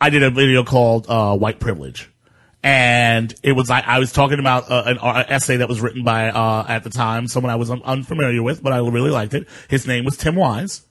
I 0.00 0.10
did 0.10 0.22
a 0.22 0.30
video 0.30 0.64
called 0.64 1.06
uh, 1.08 1.36
"White 1.36 1.60
Privilege," 1.60 2.10
and 2.62 3.34
it 3.42 3.52
was 3.52 3.70
like 3.70 3.86
I 3.86 3.98
was 3.98 4.12
talking 4.12 4.38
about 4.38 4.70
uh, 4.70 4.82
an 4.86 4.98
uh, 4.98 5.24
essay 5.28 5.58
that 5.58 5.68
was 5.68 5.80
written 5.80 6.04
by 6.04 6.28
uh, 6.28 6.64
at 6.68 6.84
the 6.84 6.90
time 6.90 7.28
someone 7.28 7.52
I 7.52 7.56
was 7.56 7.70
un- 7.70 7.82
unfamiliar 7.84 8.42
with, 8.42 8.62
but 8.62 8.72
I 8.72 8.78
really 8.78 9.10
liked 9.10 9.34
it. 9.34 9.48
His 9.68 9.86
name 9.86 10.04
was 10.04 10.16
Tim 10.16 10.34
Wise. 10.34 10.82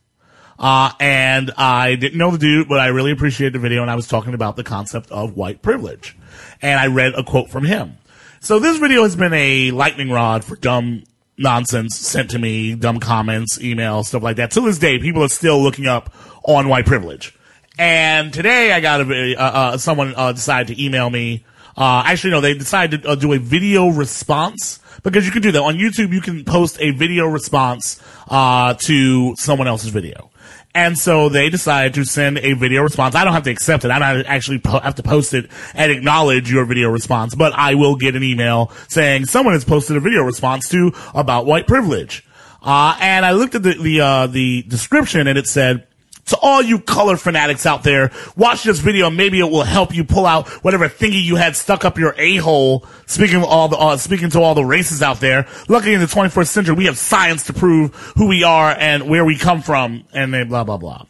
Uh, 0.58 0.92
and 1.02 1.52
I 1.58 1.96
didn't 1.96 2.18
know 2.18 2.32
the 2.32 2.38
dude, 2.38 2.70
but 2.70 2.80
I 2.80 2.88
really 2.88 3.12
appreciated 3.12 3.54
the 3.54 3.60
video 3.60 3.82
and 3.82 3.92
I 3.92 3.96
was 3.96 4.08
talking 4.08 4.34
about 4.34 4.56
the 4.56 4.64
concept 4.64 5.12
of 5.12 5.36
white 5.36 5.62
privilege. 5.62 6.16
And 6.62 6.80
I 6.80 6.88
read 6.88 7.14
a 7.14 7.24
quote 7.24 7.50
from 7.50 7.66
him. 7.66 7.98
So 8.40 8.60
this 8.60 8.78
video 8.78 9.04
has 9.04 9.16
been 9.16 9.34
a 9.34 9.72
lightning 9.72 10.10
rod 10.10 10.46
for 10.46 10.56
dumb 10.56 11.04
nonsense 11.38 11.98
sent 11.98 12.32
to 12.32 12.40
me, 12.40 12.76
dumb 12.76 13.00
comments, 13.00 13.58
emails, 13.58 14.06
stuff 14.06 14.24
like 14.24 14.38
that. 14.38 14.52
To 14.52 14.62
this 14.62 14.80
day, 14.80 15.00
people 15.00 15.24
are 15.24 15.30
still 15.30 15.62
looking 15.62 15.88
up 15.88 16.14
on 16.46 16.70
white 16.70 16.86
privilege. 16.86 17.38
And 17.78 18.34
today 18.34 18.72
I 18.72 18.80
got 18.80 19.02
a, 19.02 19.36
uh, 19.36 19.44
uh, 19.44 19.78
someone, 19.78 20.14
uh, 20.16 20.32
decided 20.32 20.76
to 20.76 20.84
email 20.84 21.10
me. 21.10 21.44
Uh, 21.76 22.04
actually, 22.06 22.32
no, 22.32 22.40
they 22.40 22.54
decided 22.54 23.04
to 23.04 23.10
uh, 23.10 23.16
do 23.16 23.34
a 23.34 23.38
video 23.38 23.90
response 23.90 24.80
because 25.04 25.26
you 25.26 25.32
can 25.32 25.42
do 25.42 25.52
that 25.52 25.62
on 25.62 25.76
YouTube. 25.76 26.14
You 26.14 26.22
can 26.22 26.46
post 26.46 26.80
a 26.80 26.92
video 26.92 27.26
response, 27.28 28.02
uh, 28.30 28.76
to 28.86 29.36
someone 29.36 29.68
else's 29.68 29.90
video. 29.90 30.32
And 30.74 30.98
so 30.98 31.30
they 31.30 31.50
decided 31.50 31.94
to 31.94 32.06
send 32.06 32.38
a 32.40 32.54
video 32.54 32.82
response. 32.82 33.16
I 33.16 33.24
don't 33.24 33.34
have 33.34 33.44
to 33.44 33.50
accept 33.50 33.86
it. 33.86 33.92
I 33.92 34.00
don't 34.00 34.26
actually 34.26 34.60
po- 34.60 34.80
have 34.80 34.96
to 34.96 35.04
post 35.04 35.34
it 35.34 35.50
and 35.74 35.90
acknowledge 35.90 36.52
your 36.52 36.66
video 36.66 36.90
response, 36.90 37.34
but 37.34 37.54
I 37.54 37.76
will 37.76 37.96
get 37.96 38.16
an 38.16 38.24
email 38.24 38.72
saying 38.90 39.26
someone 39.26 39.54
has 39.54 39.64
posted 39.64 39.96
a 39.96 40.02
video 40.02 40.22
response 40.24 40.68
to 40.70 40.94
about 41.14 41.46
white 41.46 41.66
privilege. 41.66 42.26
Uh, 42.62 42.98
and 43.00 43.26
I 43.26 43.32
looked 43.32 43.56
at 43.56 43.64
the, 43.64 43.74
the, 43.74 44.02
uh, 44.02 44.28
the 44.28 44.64
description 44.64 45.28
and 45.28 45.38
it 45.38 45.48
said, 45.48 45.88
to 46.26 46.38
all 46.42 46.62
you 46.62 46.80
color 46.80 47.18
fanatics 47.18 47.66
out 47.66 47.84
there, 47.84 48.12
watch 48.36 48.64
this 48.64 48.80
video. 48.80 49.10
Maybe 49.10 49.40
it 49.40 49.50
will 49.50 49.64
help 49.64 49.94
you 49.94 50.04
pull 50.04 50.26
out 50.26 50.48
whatever 50.64 50.90
thingy 50.90 51.24
you 51.24 51.36
had 51.36 51.56
stuck 51.56 51.86
up 51.86 51.98
your 51.98 52.16
a 52.18 52.38
hole. 52.38 52.86
Speaking 53.06 53.38
of 53.38 53.44
all 53.44 53.68
the, 53.68 53.78
uh, 53.78 53.98
speaking 53.98 54.30
to 54.32 54.42
all 54.42 54.56
the 54.56 54.66
races 54.66 55.02
out 55.02 55.20
there. 55.20 55.48
Luckily, 55.70 55.94
in 55.94 56.00
the 56.00 56.08
21st 56.08 56.48
century, 56.48 56.76
we 56.76 56.86
have 56.86 56.98
science 56.98 57.46
to 57.46 57.54
prove 57.54 57.94
who 58.16 58.28
we 58.28 58.44
are 58.44 58.76
and 58.78 59.08
where 59.08 59.24
we 59.24 59.38
come 59.38 59.62
from, 59.62 60.06
and 60.14 60.34
then 60.34 60.50
blah 60.50 60.64
blah 60.64 60.78
blah. 60.78 61.06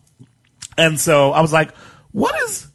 And 0.78 1.00
so 1.00 1.32
I 1.32 1.42
was 1.42 1.54
like, 1.54 1.74
what 2.12 2.36
is, 2.44 2.68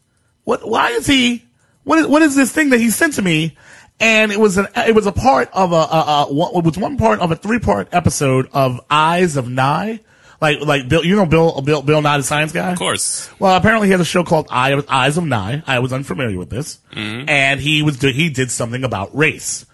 what, 0.44 0.66
why 0.66 0.90
is 0.90 1.06
he, 1.06 1.44
what 1.84 1.98
is, 1.98 2.06
what 2.06 2.22
is 2.22 2.34
this 2.34 2.52
thing 2.52 2.70
that 2.70 2.78
he 2.78 2.90
sent 2.90 3.14
to 3.14 3.22
me? 3.22 3.56
And 3.98 4.32
it 4.32 4.40
was 4.40 4.56
an, 4.56 4.66
it 4.76 4.94
was 4.94 5.06
a 5.06 5.12
part 5.12 5.50
of 5.52 5.72
a, 5.72 5.74
a, 5.74 6.26
a 6.30 6.32
was 6.32 6.78
one 6.78 6.96
part 6.96 7.20
of 7.20 7.30
a 7.30 7.36
three 7.36 7.58
part 7.58 7.88
episode 7.92 8.48
of 8.52 8.80
Eyes 8.88 9.36
of 9.36 9.48
Nye. 9.50 10.00
Like, 10.40 10.60
like 10.60 10.88
Bill, 10.88 11.04
you 11.04 11.16
know 11.16 11.26
Bill, 11.26 11.60
Bill, 11.60 11.82
Bill 11.82 12.00
Nye, 12.00 12.16
the 12.16 12.22
science 12.22 12.52
guy? 12.52 12.72
Of 12.72 12.78
course. 12.78 13.28
Well, 13.38 13.56
apparently 13.56 13.88
he 13.88 13.92
has 13.92 14.00
a 14.00 14.06
show 14.06 14.24
called 14.24 14.46
Eye 14.50 14.70
of, 14.70 14.86
Eyes 14.88 15.18
of 15.18 15.24
Nye. 15.24 15.62
I 15.66 15.80
was 15.80 15.92
unfamiliar 15.92 16.38
with 16.38 16.48
this. 16.48 16.78
Mhm. 16.94 17.28
And 17.28 17.60
he 17.60 17.82
was, 17.82 18.00
he 18.00 18.30
did 18.30 18.50
something 18.50 18.82
about 18.82 19.14
race. 19.14 19.66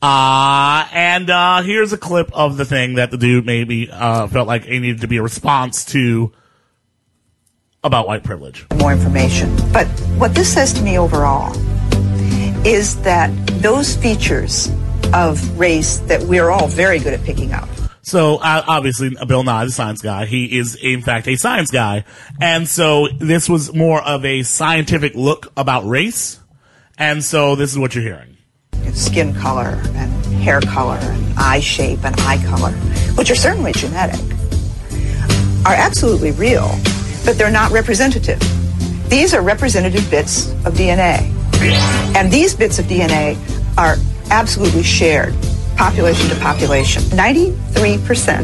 Uh, 0.00 0.86
and, 0.92 1.28
uh, 1.30 1.62
here's 1.62 1.92
a 1.92 1.98
clip 1.98 2.30
of 2.32 2.56
the 2.56 2.64
thing 2.64 2.94
that 2.94 3.10
the 3.10 3.16
dude 3.18 3.44
maybe, 3.46 3.90
uh, 3.90 4.26
felt 4.28 4.46
like 4.48 4.64
it 4.66 4.80
needed 4.80 5.02
to 5.02 5.08
be 5.08 5.18
a 5.18 5.22
response 5.22 5.84
to 5.86 6.32
about 7.82 8.06
white 8.06 8.22
privilege. 8.24 8.64
more 8.78 8.92
information. 8.92 9.54
But 9.72 9.86
what 10.16 10.34
this 10.34 10.52
says 10.52 10.72
to 10.74 10.82
me 10.82 10.98
overall 10.98 11.54
is 12.66 12.96
that 13.02 13.30
those 13.60 13.94
features 13.96 14.70
of 15.12 15.58
race 15.58 15.98
that 16.06 16.22
we're 16.22 16.48
all 16.50 16.66
very 16.66 16.98
good 16.98 17.12
at 17.12 17.22
picking 17.24 17.52
out. 17.52 17.68
So 18.04 18.36
uh, 18.36 18.62
obviously, 18.68 19.16
Bill 19.26 19.42
Nye, 19.42 19.64
the 19.64 19.70
science 19.70 20.02
guy, 20.02 20.26
he 20.26 20.58
is 20.58 20.74
in 20.76 21.00
fact 21.00 21.26
a 21.26 21.36
science 21.36 21.70
guy, 21.70 22.04
and 22.40 22.68
so 22.68 23.08
this 23.18 23.48
was 23.48 23.74
more 23.74 24.02
of 24.02 24.24
a 24.24 24.42
scientific 24.42 25.14
look 25.14 25.52
about 25.56 25.86
race, 25.86 26.38
and 26.98 27.24
so 27.24 27.56
this 27.56 27.72
is 27.72 27.78
what 27.78 27.94
you're 27.94 28.04
hearing. 28.04 28.36
Skin 28.92 29.34
color 29.34 29.80
and 29.94 30.12
hair 30.36 30.60
color 30.60 30.98
and 30.98 31.38
eye 31.38 31.60
shape 31.60 32.04
and 32.04 32.14
eye 32.20 32.42
color, 32.44 32.72
which 33.16 33.30
are 33.30 33.34
certainly 33.34 33.72
genetic, 33.72 34.20
are 35.64 35.74
absolutely 35.74 36.32
real, 36.32 36.68
but 37.24 37.38
they're 37.38 37.50
not 37.50 37.72
representative. 37.72 38.38
These 39.08 39.32
are 39.32 39.42
representative 39.42 40.08
bits 40.10 40.50
of 40.66 40.74
DNA. 40.74 41.30
And 42.14 42.30
these 42.30 42.54
bits 42.54 42.78
of 42.78 42.84
DNA 42.84 43.38
are 43.78 43.96
absolutely 44.30 44.82
shared, 44.82 45.34
population 45.76 46.28
to 46.30 46.36
population. 46.36 47.02
93% 47.04 48.40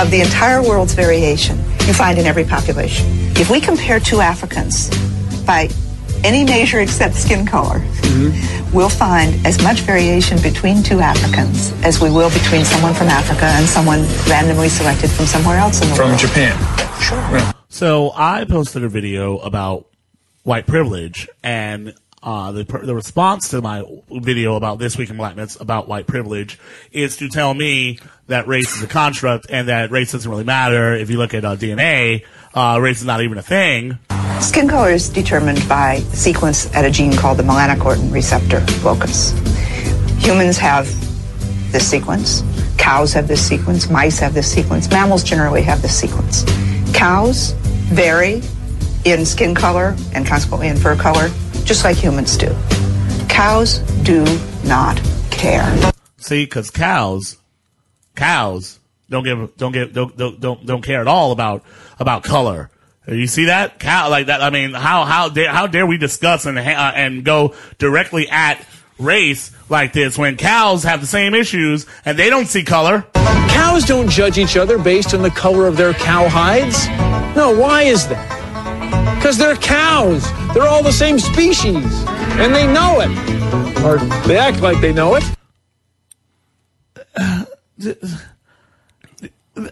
of 0.00 0.10
the 0.10 0.20
entire 0.20 0.62
world's 0.62 0.94
variation 0.94 1.56
you 1.86 1.92
find 1.92 2.18
in 2.18 2.26
every 2.26 2.44
population. 2.44 3.06
If 3.36 3.50
we 3.50 3.60
compare 3.60 4.00
two 4.00 4.20
Africans 4.20 4.90
by 5.44 5.68
any 6.24 6.44
measure 6.44 6.80
except 6.80 7.14
skin 7.14 7.46
color, 7.46 7.78
mm-hmm. 7.78 8.76
we'll 8.76 8.88
find 8.88 9.46
as 9.46 9.62
much 9.62 9.80
variation 9.80 10.40
between 10.42 10.82
two 10.82 11.00
Africans 11.00 11.72
as 11.84 12.00
we 12.00 12.10
will 12.10 12.30
between 12.30 12.64
someone 12.64 12.94
from 12.94 13.08
Africa 13.08 13.44
and 13.44 13.66
someone 13.66 14.02
randomly 14.28 14.68
selected 14.68 15.10
from 15.10 15.26
somewhere 15.26 15.58
else 15.58 15.80
in 15.82 15.88
the 15.88 15.94
From 15.94 16.08
world. 16.08 16.20
From 16.20 16.28
Japan. 16.28 17.00
Sure. 17.00 17.52
So 17.68 18.12
I 18.14 18.44
posted 18.44 18.82
a 18.84 18.88
video 18.88 19.38
about 19.38 19.86
white 20.42 20.66
privilege, 20.66 21.28
and 21.42 21.94
uh, 22.22 22.52
the 22.52 22.64
the 22.64 22.94
response 22.94 23.50
to 23.50 23.60
my 23.60 23.84
video 24.10 24.56
about 24.56 24.78
this 24.78 24.96
week 24.96 25.10
in 25.10 25.16
blackness 25.16 25.60
about 25.60 25.86
white 25.86 26.06
privilege 26.06 26.58
is 26.90 27.16
to 27.18 27.28
tell 27.28 27.54
me 27.54 27.98
that 28.26 28.46
race 28.46 28.76
is 28.76 28.82
a 28.82 28.86
construct 28.86 29.46
and 29.50 29.68
that 29.68 29.90
race 29.90 30.12
doesn't 30.12 30.30
really 30.30 30.44
matter. 30.44 30.94
If 30.94 31.10
you 31.10 31.18
look 31.18 31.34
at 31.34 31.44
uh, 31.44 31.56
DNA, 31.56 32.24
uh, 32.54 32.78
race 32.80 33.00
is 33.00 33.06
not 33.06 33.20
even 33.20 33.38
a 33.38 33.42
thing. 33.42 33.98
Skin 34.40 34.68
color 34.68 34.90
is 34.90 35.08
determined 35.08 35.66
by 35.68 36.00
the 36.10 36.16
sequence 36.16 36.74
at 36.74 36.84
a 36.84 36.90
gene 36.90 37.14
called 37.14 37.38
the 37.38 37.42
melanocortin 37.42 38.12
receptor 38.12 38.64
locus. 38.84 39.32
Humans 40.18 40.58
have 40.58 40.86
this 41.72 41.88
sequence. 41.88 42.42
Cows 42.76 43.12
have 43.12 43.28
this 43.28 43.46
sequence. 43.46 43.88
Mice 43.88 44.18
have 44.18 44.34
this 44.34 44.50
sequence. 44.50 44.90
Mammals 44.90 45.24
generally 45.24 45.62
have 45.62 45.82
this 45.82 45.98
sequence. 45.98 46.44
Cows 46.92 47.52
vary 47.92 48.42
in 49.04 49.24
skin 49.24 49.54
color 49.54 49.96
and 50.14 50.26
consequently 50.26 50.68
in 50.68 50.76
fur 50.76 50.96
color, 50.96 51.30
just 51.66 51.84
like 51.84 51.96
humans 51.96 52.36
do. 52.36 52.54
Cows 53.28 53.80
do 54.04 54.24
not 54.64 55.00
care. 55.30 55.92
See, 56.16 56.44
because 56.44 56.70
cows, 56.70 57.36
cows 58.14 58.78
don't 59.10 59.24
give 59.24 59.56
don't 59.56 59.72
give 59.72 59.92
don't 59.92 60.16
don't 60.16 60.40
don't, 60.40 60.66
don't 60.66 60.82
care 60.82 61.00
at 61.00 61.08
all 61.08 61.32
about 61.32 61.62
about 61.98 62.22
color. 62.22 62.70
You 63.06 63.26
see 63.26 63.44
that 63.46 63.78
cow 63.78 64.10
like 64.10 64.26
that? 64.26 64.42
I 64.42 64.50
mean, 64.50 64.72
how 64.72 65.04
how 65.04 65.28
dare 65.28 65.52
how 65.52 65.66
dare 65.66 65.86
we 65.86 65.98
discuss 65.98 66.46
and 66.46 66.58
uh, 66.58 66.62
and 66.62 67.24
go 67.24 67.54
directly 67.78 68.28
at 68.28 68.64
race 68.98 69.52
like 69.68 69.92
this 69.92 70.16
when 70.16 70.36
cows 70.36 70.84
have 70.84 71.00
the 71.00 71.06
same 71.06 71.34
issues 71.34 71.86
and 72.04 72.18
they 72.18 72.30
don't 72.30 72.46
see 72.46 72.62
color? 72.62 73.04
Cows 73.12 73.84
don't 73.84 74.08
judge 74.08 74.38
each 74.38 74.56
other 74.56 74.78
based 74.78 75.14
on 75.14 75.22
the 75.22 75.30
color 75.30 75.66
of 75.66 75.76
their 75.76 75.94
cow 75.94 76.28
hides. 76.28 76.88
No, 77.36 77.56
why 77.56 77.82
is 77.82 78.08
that? 78.08 78.35
Because 79.16 79.38
they're 79.38 79.56
cows. 79.56 80.30
They're 80.54 80.68
all 80.68 80.82
the 80.82 80.92
same 80.92 81.18
species. 81.18 82.04
And 82.38 82.54
they 82.54 82.66
know 82.66 83.00
it. 83.00 83.10
Or 83.84 83.98
they 84.26 84.38
act 84.38 84.60
like 84.60 84.80
they 84.80 84.92
know 84.92 85.16
it. 85.16 85.24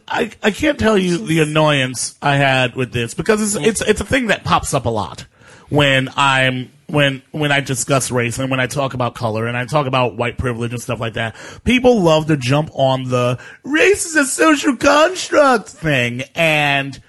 I, 0.09 0.31
I 0.43 0.51
can't 0.51 0.79
tell 0.79 0.97
you 0.97 1.19
the 1.19 1.41
annoyance 1.41 2.17
I 2.23 2.37
had 2.37 2.75
with 2.75 2.93
this 2.93 3.15
because 3.15 3.43
it's 3.43 3.67
it's 3.67 3.81
it's 3.83 4.01
a 4.01 4.05
thing 4.05 4.29
that 4.29 4.45
pops 4.45 4.73
up 4.73 4.87
a 4.87 4.91
lot 4.91 5.27
when 5.69 6.09
I'm 6.17 6.71
when 6.87 7.23
when 7.33 7.53
I 7.53 7.61
discuss 7.61 8.11
race 8.11 8.39
and 8.39 8.51
when 8.51 8.61
I 8.61 8.67
talk 8.67 8.95
about 8.95 9.15
color 9.15 9.47
and 9.47 9.57
I 9.57 9.67
talk 9.67 9.87
about 9.87 10.17
white 10.17 10.39
privilege 10.39 10.73
and 10.73 10.81
stuff 10.81 11.01
like 11.01 11.15
that. 11.15 11.37
People 11.65 12.01
love 12.01 12.27
to 12.29 12.37
jump 12.37 12.71
on 12.73 13.05
the 13.05 13.39
race 13.62 14.07
is 14.07 14.17
a 14.17 14.25
social 14.25 14.77
construct 14.77 15.69
thing 15.69 16.23
and 16.35 17.01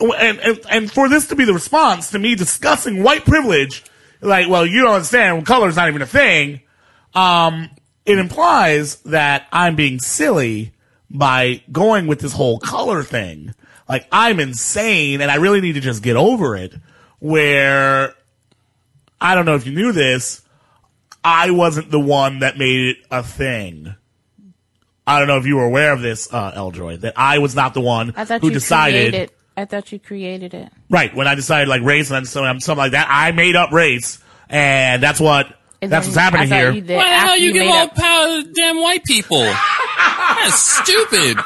and 0.00 0.38
and, 0.40 0.60
and 0.70 0.92
for 0.92 1.08
this 1.08 1.28
to 1.28 1.36
be 1.36 1.44
the 1.44 1.54
response 1.54 2.10
to 2.10 2.18
me 2.18 2.34
discussing 2.34 3.02
white 3.02 3.24
privilege, 3.24 3.84
like, 4.20 4.48
well, 4.48 4.66
you 4.66 4.82
don't 4.82 4.94
understand, 4.94 5.46
color 5.46 5.68
is 5.68 5.76
not 5.76 5.88
even 5.88 6.02
a 6.02 6.06
thing. 6.06 6.60
Um, 7.14 7.70
it 8.04 8.18
implies 8.18 8.96
that 9.02 9.46
I'm 9.52 9.76
being 9.76 9.98
silly 9.98 10.72
by 11.10 11.62
going 11.70 12.06
with 12.06 12.20
this 12.20 12.32
whole 12.32 12.58
color 12.58 13.02
thing. 13.02 13.54
Like 13.88 14.06
I'm 14.12 14.40
insane 14.40 15.20
and 15.20 15.30
I 15.30 15.36
really 15.36 15.60
need 15.60 15.74
to 15.74 15.80
just 15.80 16.02
get 16.02 16.16
over 16.16 16.56
it. 16.56 16.74
Where 17.20 18.14
I 19.20 19.34
don't 19.34 19.46
know 19.46 19.56
if 19.56 19.66
you 19.66 19.72
knew 19.72 19.92
this, 19.92 20.42
I 21.24 21.50
wasn't 21.50 21.90
the 21.90 21.98
one 21.98 22.40
that 22.40 22.56
made 22.56 22.90
it 22.90 22.96
a 23.10 23.22
thing. 23.22 23.94
I 25.06 25.18
don't 25.18 25.26
know 25.26 25.38
if 25.38 25.46
you 25.46 25.56
were 25.56 25.64
aware 25.64 25.92
of 25.92 26.02
this, 26.02 26.32
uh, 26.32 26.52
Eldroy, 26.52 27.00
that 27.00 27.14
I 27.16 27.38
was 27.38 27.54
not 27.54 27.72
the 27.72 27.80
one 27.80 28.12
I 28.14 28.24
thought 28.26 28.42
who 28.42 28.48
you 28.48 28.52
decided. 28.52 29.12
created. 29.12 29.30
I 29.58 29.64
thought 29.64 29.90
you 29.92 29.98
created 29.98 30.54
it. 30.54 30.70
Right, 30.88 31.14
when 31.14 31.26
I 31.26 31.34
decided 31.34 31.68
like 31.68 31.82
race 31.82 32.10
and 32.10 32.26
something, 32.26 32.60
something 32.60 32.78
like 32.78 32.92
that, 32.92 33.08
I 33.10 33.32
made 33.32 33.56
up 33.56 33.72
race, 33.72 34.18
and 34.48 35.02
that's 35.02 35.20
what 35.20 35.54
And 35.82 35.90
that's 35.92 36.06
what's 36.06 36.16
happening 36.18 36.48
here. 36.48 36.70
you 36.70 36.80
did 36.80 36.96
Why 36.96 37.08
the 37.08 37.14
hell 37.14 37.28
after 37.30 37.40
you 37.42 37.52
give 37.52 37.66
all 37.66 37.72
up- 37.84 37.94
power 37.94 38.42
to 38.42 38.52
damn 38.52 38.80
white 38.80 39.04
people? 39.04 39.40
That's 39.42 40.58
stupid. 40.60 41.38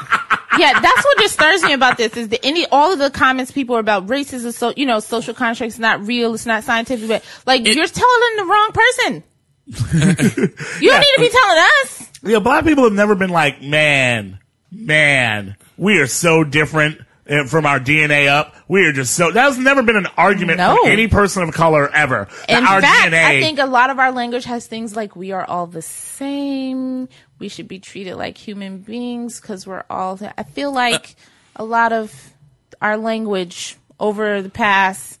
yeah, 0.59 0.79
that's 0.79 1.03
what 1.05 1.17
disturbs 1.17 1.63
me 1.63 1.73
about 1.73 1.97
this 1.97 2.15
is 2.15 2.27
that 2.29 2.45
any 2.45 2.65
all 2.67 2.93
of 2.93 2.99
the 2.99 3.09
comments 3.09 3.51
people 3.51 3.75
are 3.75 3.79
about 3.79 4.07
racism, 4.07 4.53
so 4.53 4.73
you 4.77 4.85
know, 4.85 4.99
social 4.99 5.33
constructs 5.33 5.79
not 5.79 6.05
real, 6.05 6.33
it's 6.35 6.45
not 6.45 6.63
scientific, 6.63 7.07
but 7.07 7.23
like 7.47 7.65
you're 7.65 7.87
telling 7.87 8.37
the 8.37 8.45
wrong 8.45 8.71
person. 8.73 9.23
you 9.65 10.89
don't 10.89 10.99
need 10.99 11.15
to 11.15 11.19
be 11.19 11.29
telling 11.29 11.65
us. 11.81 12.09
Yeah, 12.21 12.39
black 12.39 12.63
people 12.65 12.83
have 12.83 12.93
never 12.93 13.15
been 13.15 13.29
like, 13.31 13.61
man, 13.61 14.39
man, 14.71 15.55
we 15.77 15.99
are 15.99 16.07
so 16.07 16.43
different 16.43 16.99
uh, 17.29 17.45
from 17.45 17.65
our 17.65 17.79
DNA 17.79 18.27
up. 18.27 18.55
We 18.67 18.85
are 18.85 18.91
just 18.93 19.13
so. 19.15 19.31
That 19.31 19.43
has 19.45 19.57
never 19.57 19.81
been 19.83 19.95
an 19.95 20.07
argument 20.17 20.57
No. 20.57 20.75
from 20.81 20.91
any 20.91 21.07
person 21.07 21.43
of 21.43 21.53
color 21.53 21.89
ever. 21.93 22.27
In 22.49 22.63
our 22.65 22.81
fact, 22.81 23.13
DNA. 23.13 23.23
I 23.25 23.41
think 23.41 23.59
a 23.59 23.65
lot 23.65 23.89
of 23.89 23.99
our 23.99 24.11
language 24.11 24.45
has 24.45 24.67
things 24.67 24.95
like 24.95 25.15
we 25.15 25.31
are 25.31 25.45
all 25.45 25.67
the 25.67 25.81
same. 25.81 27.07
We 27.39 27.47
should 27.49 27.67
be 27.67 27.79
treated 27.79 28.15
like 28.15 28.37
human 28.37 28.79
beings 28.79 29.39
because 29.41 29.65
we're 29.67 29.83
all. 29.89 30.19
I 30.37 30.43
feel 30.43 30.71
like 30.73 31.15
a 31.55 31.63
lot 31.63 31.93
of 31.93 32.33
our 32.81 32.97
language 32.97 33.77
over 33.99 34.41
the 34.41 34.49
past 34.49 35.19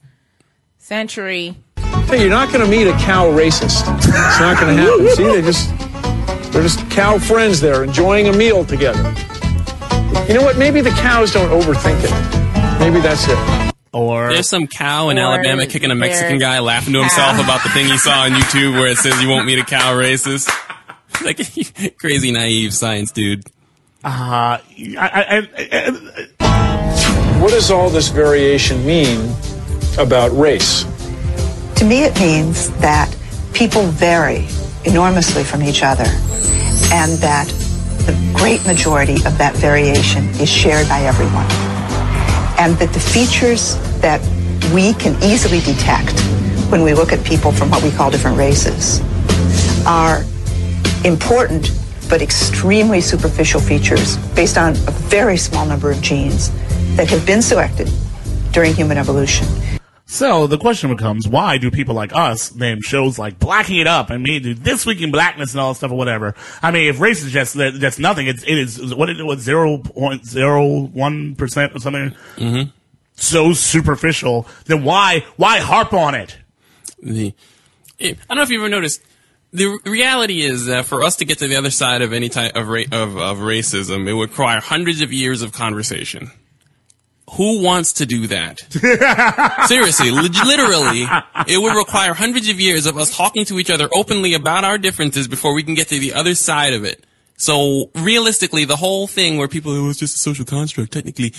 century. 0.77 1.55
Hey, 2.07 2.21
you're 2.21 2.29
not 2.29 2.51
going 2.53 2.63
to 2.63 2.69
meet 2.69 2.87
a 2.87 2.93
cow 2.99 3.25
racist. 3.31 3.83
It's 3.97 4.07
not 4.39 4.59
going 4.59 4.75
to 4.75 4.81
happen. 4.81 5.09
See, 5.15 5.23
they 5.23 5.41
just 5.41 6.51
they're 6.51 6.61
just 6.63 6.89
cow 6.91 7.17
friends 7.17 7.61
there 7.61 7.83
enjoying 7.83 8.27
a 8.27 8.33
meal 8.33 8.63
together. 8.65 9.01
You 10.27 10.33
know 10.35 10.43
what? 10.43 10.57
Maybe 10.57 10.81
the 10.81 10.91
cows 10.91 11.31
don't 11.31 11.49
overthink 11.49 11.99
it. 12.03 12.79
Maybe 12.79 12.99
that's 12.99 13.27
it. 13.27 13.73
Or 13.93 14.29
There's 14.29 14.49
some 14.49 14.65
cow 14.65 15.09
in 15.09 15.19
Alabama 15.19 15.67
kicking 15.67 15.91
a 15.91 15.95
Mexican 15.95 16.39
guy 16.39 16.59
laughing 16.59 16.93
to 16.93 16.99
himself 17.01 17.39
about 17.39 17.61
the 17.61 17.69
thing 17.69 17.85
he 17.85 17.97
saw 17.99 18.23
on 18.23 18.31
YouTube 18.31 18.73
where 18.73 18.87
it 18.87 18.97
says 18.97 19.21
you 19.21 19.29
won't 19.29 19.45
meet 19.45 19.59
a 19.59 19.63
cow 19.65 19.93
racist. 19.93 20.49
Like 21.23 21.37
crazy 21.99 22.31
naive 22.31 22.73
science 22.73 23.11
dude. 23.11 23.45
Uh, 24.03 24.57
I, 24.57 24.59
I, 24.97 25.47
I, 25.57 26.27
I, 26.39 27.39
What 27.39 27.51
does 27.51 27.69
all 27.69 27.91
this 27.91 28.09
variation 28.09 28.83
mean 28.83 29.31
about 29.99 30.31
race? 30.31 30.85
To 31.75 31.85
me, 31.85 32.03
it 32.03 32.19
means 32.19 32.71
that 32.79 33.15
people 33.53 33.83
vary 33.83 34.47
enormously 34.85 35.43
from 35.43 35.61
each 35.61 35.83
other, 35.83 36.05
and 36.91 37.11
that 37.19 37.47
the 38.05 38.33
great 38.33 38.65
majority 38.65 39.15
of 39.25 39.37
that 39.37 39.55
variation 39.55 40.27
is 40.41 40.49
shared 40.49 40.87
by 40.89 41.01
everyone. 41.01 41.45
And 42.59 42.75
that 42.77 42.91
the 42.93 42.99
features 42.99 43.77
that 44.01 44.21
we 44.73 44.93
can 44.93 45.21
easily 45.23 45.59
detect 45.61 46.19
when 46.69 46.81
we 46.83 46.93
look 46.93 47.11
at 47.11 47.23
people 47.25 47.51
from 47.51 47.69
what 47.69 47.83
we 47.83 47.91
call 47.91 48.11
different 48.11 48.37
races 48.37 49.01
are 49.85 50.23
important 51.05 51.71
but 52.09 52.21
extremely 52.21 53.01
superficial 53.01 53.59
features 53.59 54.17
based 54.35 54.57
on 54.57 54.71
a 54.71 54.91
very 55.09 55.37
small 55.37 55.65
number 55.65 55.89
of 55.89 56.01
genes 56.01 56.51
that 56.95 57.07
have 57.09 57.25
been 57.25 57.41
selected 57.41 57.89
during 58.51 58.73
human 58.73 58.97
evolution. 58.97 59.47
So 60.13 60.45
the 60.45 60.59
question 60.59 60.95
becomes, 60.95 61.27
why 61.27 61.57
do 61.57 61.71
people 61.71 61.95
like 61.95 62.13
us 62.13 62.53
name 62.53 62.81
shows 62.81 63.17
like 63.17 63.39
Blacking 63.39 63.77
It 63.77 63.87
Up 63.87 64.11
and 64.11 64.21
me 64.21 64.39
do 64.39 64.53
This 64.53 64.85
Week 64.85 65.01
in 65.01 65.09
Blackness 65.09 65.53
and 65.53 65.59
all 65.59 65.73
that 65.73 65.77
stuff 65.77 65.89
or 65.89 65.97
whatever? 65.97 66.35
I 66.61 66.69
mean, 66.69 66.87
if 66.87 66.99
race 66.99 67.23
is 67.23 67.31
just 67.31 67.55
that's 67.55 67.97
nothing, 67.97 68.27
it's 68.27 68.43
it 68.43 68.55
is 68.55 68.93
what 68.93 69.09
it 69.09 69.25
was 69.25 69.39
zero 69.39 69.79
point 69.79 70.23
zero 70.23 70.81
one 70.81 71.33
percent 71.33 71.75
or 71.75 71.79
something. 71.79 72.11
Mm-hmm. 72.35 72.69
So 73.15 73.53
superficial, 73.53 74.47
then 74.65 74.83
why 74.83 75.25
why 75.35 75.57
harp 75.57 75.93
on 75.93 76.13
it? 76.13 76.37
The, 77.01 77.33
I 77.99 78.15
don't 78.27 78.37
know 78.37 78.43
if 78.43 78.51
you've 78.51 78.61
ever 78.61 78.69
noticed 78.69 79.01
the 79.51 79.79
reality 79.83 80.43
is 80.43 80.67
that 80.67 80.85
for 80.85 81.01
us 81.01 81.15
to 81.17 81.25
get 81.25 81.39
to 81.39 81.47
the 81.47 81.55
other 81.55 81.71
side 81.71 82.03
of 82.03 82.13
any 82.13 82.29
type 82.29 82.55
of, 82.55 82.67
ra- 82.67 82.83
of, 82.91 83.17
of 83.17 83.37
racism, 83.39 84.07
it 84.07 84.13
would 84.13 84.29
require 84.29 84.59
hundreds 84.59 85.01
of 85.01 85.11
years 85.11 85.41
of 85.41 85.53
conversation. 85.53 86.29
Who 87.33 87.61
wants 87.61 87.93
to 87.93 88.05
do 88.05 88.27
that? 88.27 88.59
Seriously, 89.67 90.11
literally, 90.11 91.05
it 91.47 91.61
would 91.61 91.75
require 91.75 92.13
hundreds 92.13 92.49
of 92.49 92.59
years 92.59 92.85
of 92.85 92.97
us 92.97 93.15
talking 93.15 93.45
to 93.45 93.59
each 93.59 93.71
other 93.71 93.89
openly 93.93 94.33
about 94.33 94.63
our 94.63 94.77
differences 94.77 95.27
before 95.27 95.53
we 95.53 95.63
can 95.63 95.73
get 95.73 95.87
to 95.87 95.99
the 95.99 96.13
other 96.13 96.35
side 96.35 96.73
of 96.73 96.83
it. 96.83 97.03
So 97.35 97.89
realistically, 97.95 98.65
the 98.65 98.75
whole 98.75 99.07
thing 99.07 99.37
where 99.37 99.47
people, 99.47 99.71
oh, 99.73 99.89
it's 99.89 99.99
just 99.99 100.15
a 100.15 100.19
social 100.19 100.45
construct, 100.45 100.93
technically, 100.93 101.33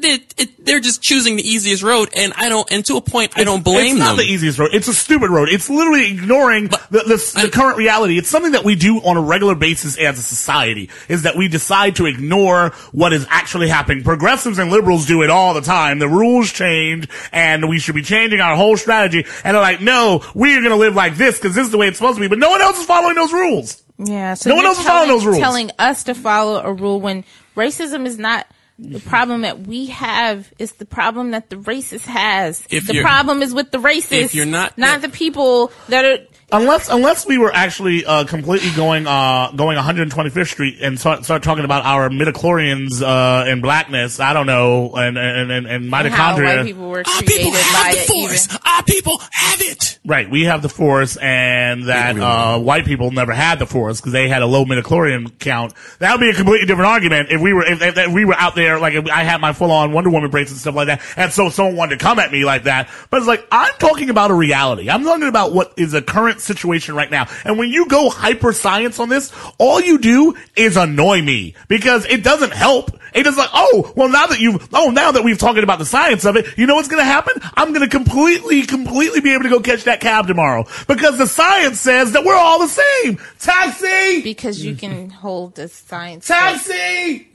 they, 0.00 0.18
it, 0.36 0.64
they're 0.64 0.80
just 0.80 1.02
choosing 1.02 1.36
the 1.36 1.42
easiest 1.42 1.82
road, 1.82 2.10
and 2.14 2.32
I 2.36 2.48
don't, 2.48 2.70
and 2.70 2.84
to 2.86 2.96
a 2.96 3.00
point, 3.00 3.32
I 3.36 3.44
don't 3.44 3.64
blame 3.64 3.94
them. 3.94 3.96
it's 3.96 3.98
not 3.98 4.16
them. 4.16 4.26
the 4.26 4.32
easiest 4.32 4.58
road. 4.58 4.70
It's 4.72 4.88
a 4.88 4.94
stupid 4.94 5.30
road. 5.30 5.48
It's 5.48 5.70
literally 5.70 6.12
ignoring 6.12 6.68
the, 6.68 6.80
the, 6.90 7.40
the 7.42 7.50
current 7.50 7.78
reality. 7.78 8.18
It's 8.18 8.28
something 8.28 8.52
that 8.52 8.64
we 8.64 8.74
do 8.74 8.98
on 8.98 9.16
a 9.16 9.20
regular 9.20 9.54
basis 9.54 9.98
as 9.98 10.18
a 10.18 10.22
society, 10.22 10.90
is 11.08 11.22
that 11.22 11.36
we 11.36 11.48
decide 11.48 11.96
to 11.96 12.06
ignore 12.06 12.70
what 12.92 13.12
is 13.12 13.26
actually 13.28 13.68
happening. 13.68 14.04
Progressives 14.04 14.58
and 14.58 14.70
liberals 14.70 15.06
do 15.06 15.22
it 15.22 15.30
all 15.30 15.54
the 15.54 15.60
time. 15.60 15.98
The 15.98 16.08
rules 16.08 16.52
change, 16.52 17.08
and 17.32 17.68
we 17.68 17.78
should 17.78 17.94
be 17.94 18.02
changing 18.02 18.40
our 18.40 18.56
whole 18.56 18.76
strategy. 18.76 19.24
And 19.44 19.54
they're 19.54 19.62
like, 19.62 19.80
no, 19.80 20.22
we're 20.34 20.62
gonna 20.62 20.76
live 20.76 20.94
like 20.94 21.16
this, 21.16 21.38
because 21.38 21.54
this 21.54 21.66
is 21.66 21.72
the 21.72 21.78
way 21.78 21.88
it's 21.88 21.98
supposed 21.98 22.16
to 22.16 22.20
be. 22.20 22.28
But 22.28 22.38
no 22.38 22.50
one 22.50 22.60
else 22.60 22.78
is 22.78 22.86
following 22.86 23.14
those 23.14 23.32
rules. 23.32 23.82
Yeah, 23.98 24.34
so 24.34 24.50
No 24.50 24.56
one 24.56 24.64
you're 24.64 24.68
else 24.70 24.80
is 24.80 24.86
following 24.86 25.08
those 25.08 25.24
rules. 25.24 25.38
Telling 25.38 25.70
us 25.78 26.04
to 26.04 26.14
follow 26.14 26.62
a 26.62 26.72
rule 26.72 27.00
when 27.00 27.24
racism 27.56 28.06
is 28.06 28.18
not 28.18 28.46
the 28.78 29.00
problem 29.00 29.42
that 29.42 29.60
we 29.66 29.86
have. 29.86 30.52
is 30.58 30.72
the 30.72 30.86
problem 30.86 31.30
that 31.30 31.50
the 31.50 31.56
racist 31.56 32.06
has. 32.06 32.64
If 32.70 32.86
the 32.86 33.00
problem 33.02 33.42
is 33.42 33.54
with 33.54 33.70
the 33.70 33.78
racist. 33.78 34.12
if 34.12 34.34
you're 34.34 34.46
not- 34.46 34.76
not 34.76 35.02
the 35.02 35.08
people 35.08 35.72
that 35.88 36.04
are. 36.04 36.18
Unless 36.52 36.88
unless 36.90 37.26
we 37.26 37.38
were 37.38 37.52
actually 37.52 38.04
uh, 38.04 38.22
completely 38.22 38.70
going 38.76 39.08
uh, 39.08 39.50
going 39.56 39.76
125th 39.76 40.46
Street 40.46 40.78
and 40.80 40.98
start, 40.98 41.24
start 41.24 41.42
talking 41.42 41.64
about 41.64 41.84
our 41.84 42.08
midichlorians 42.08 43.02
uh, 43.02 43.50
and 43.50 43.60
blackness, 43.60 44.20
I 44.20 44.32
don't 44.32 44.46
know, 44.46 44.94
and 44.94 45.18
and 45.18 45.50
and, 45.50 45.66
and 45.66 45.90
and 45.92 46.12
how 46.12 46.36
mitochondria. 46.36 46.56
white 46.58 46.64
people 46.64 46.88
were 46.88 47.02
created 47.02 47.52
by 47.52 47.94
it. 47.96 48.10
Even. 48.14 48.60
Our 48.64 48.82
people 48.84 49.18
have 49.32 49.60
it. 49.60 49.98
Right, 50.04 50.30
we 50.30 50.44
have 50.44 50.62
the 50.62 50.68
force, 50.68 51.16
and 51.16 51.88
that 51.88 52.16
uh, 52.16 52.60
white 52.60 52.84
people 52.84 53.10
never 53.10 53.32
had 53.32 53.58
the 53.58 53.66
force 53.66 54.00
because 54.00 54.12
they 54.12 54.28
had 54.28 54.42
a 54.42 54.46
low 54.46 54.64
midichlorian 54.64 55.36
count. 55.40 55.74
That 55.98 56.12
would 56.12 56.20
be 56.20 56.30
a 56.30 56.34
completely 56.34 56.66
different 56.66 56.88
argument 56.88 57.30
if 57.32 57.40
we 57.40 57.52
were 57.54 57.64
if, 57.64 57.82
if, 57.82 57.98
if 57.98 58.12
we 58.12 58.24
were 58.24 58.36
out 58.36 58.54
there 58.54 58.78
like 58.78 58.94
if 58.94 59.08
I 59.08 59.24
had 59.24 59.40
my 59.40 59.52
full 59.52 59.72
on 59.72 59.90
Wonder 59.90 60.10
Woman 60.10 60.30
bracelet 60.30 60.52
and 60.52 60.60
stuff 60.60 60.76
like 60.76 60.86
that, 60.86 61.02
and 61.16 61.32
so 61.32 61.50
someone 61.50 61.74
wanted 61.74 61.98
to 61.98 62.04
come 62.04 62.20
at 62.20 62.30
me 62.30 62.44
like 62.44 62.62
that. 62.64 62.88
But 63.10 63.16
it's 63.16 63.26
like 63.26 63.44
I'm 63.50 63.74
talking 63.80 64.10
about 64.10 64.30
a 64.30 64.34
reality. 64.34 64.88
I'm 64.88 65.02
talking 65.02 65.26
about 65.26 65.52
what 65.52 65.74
is 65.76 65.92
a 65.92 66.02
current 66.02 66.35
situation 66.40 66.94
right 66.94 67.10
now. 67.10 67.26
And 67.44 67.58
when 67.58 67.70
you 67.70 67.86
go 67.86 68.10
hyper 68.10 68.52
science 68.52 68.98
on 68.98 69.08
this, 69.08 69.32
all 69.58 69.80
you 69.80 69.98
do 69.98 70.34
is 70.56 70.76
annoy 70.76 71.22
me 71.22 71.54
because 71.68 72.04
it 72.06 72.22
doesn't 72.22 72.52
help. 72.52 72.90
It 73.14 73.26
is 73.26 73.36
like, 73.36 73.48
oh, 73.54 73.92
well, 73.96 74.10
now 74.10 74.26
that 74.26 74.40
you've, 74.40 74.68
oh, 74.74 74.90
now 74.90 75.12
that 75.12 75.24
we've 75.24 75.38
talked 75.38 75.58
about 75.58 75.78
the 75.78 75.86
science 75.86 76.26
of 76.26 76.36
it, 76.36 76.46
you 76.58 76.66
know 76.66 76.74
what's 76.74 76.88
going 76.88 77.00
to 77.00 77.04
happen? 77.04 77.32
I'm 77.54 77.72
going 77.72 77.80
to 77.80 77.88
completely, 77.88 78.62
completely 78.62 79.20
be 79.20 79.32
able 79.32 79.44
to 79.44 79.48
go 79.48 79.60
catch 79.60 79.84
that 79.84 80.00
cab 80.00 80.26
tomorrow 80.26 80.66
because 80.86 81.16
the 81.16 81.26
science 81.26 81.80
says 81.80 82.12
that 82.12 82.24
we're 82.24 82.36
all 82.36 82.58
the 82.58 82.68
same. 82.68 83.18
Taxi! 83.38 84.22
Because 84.22 84.62
you 84.62 84.76
can 84.76 85.08
hold 85.08 85.54
the 85.54 85.68
science. 85.68 86.26
Taxi! 86.26 87.28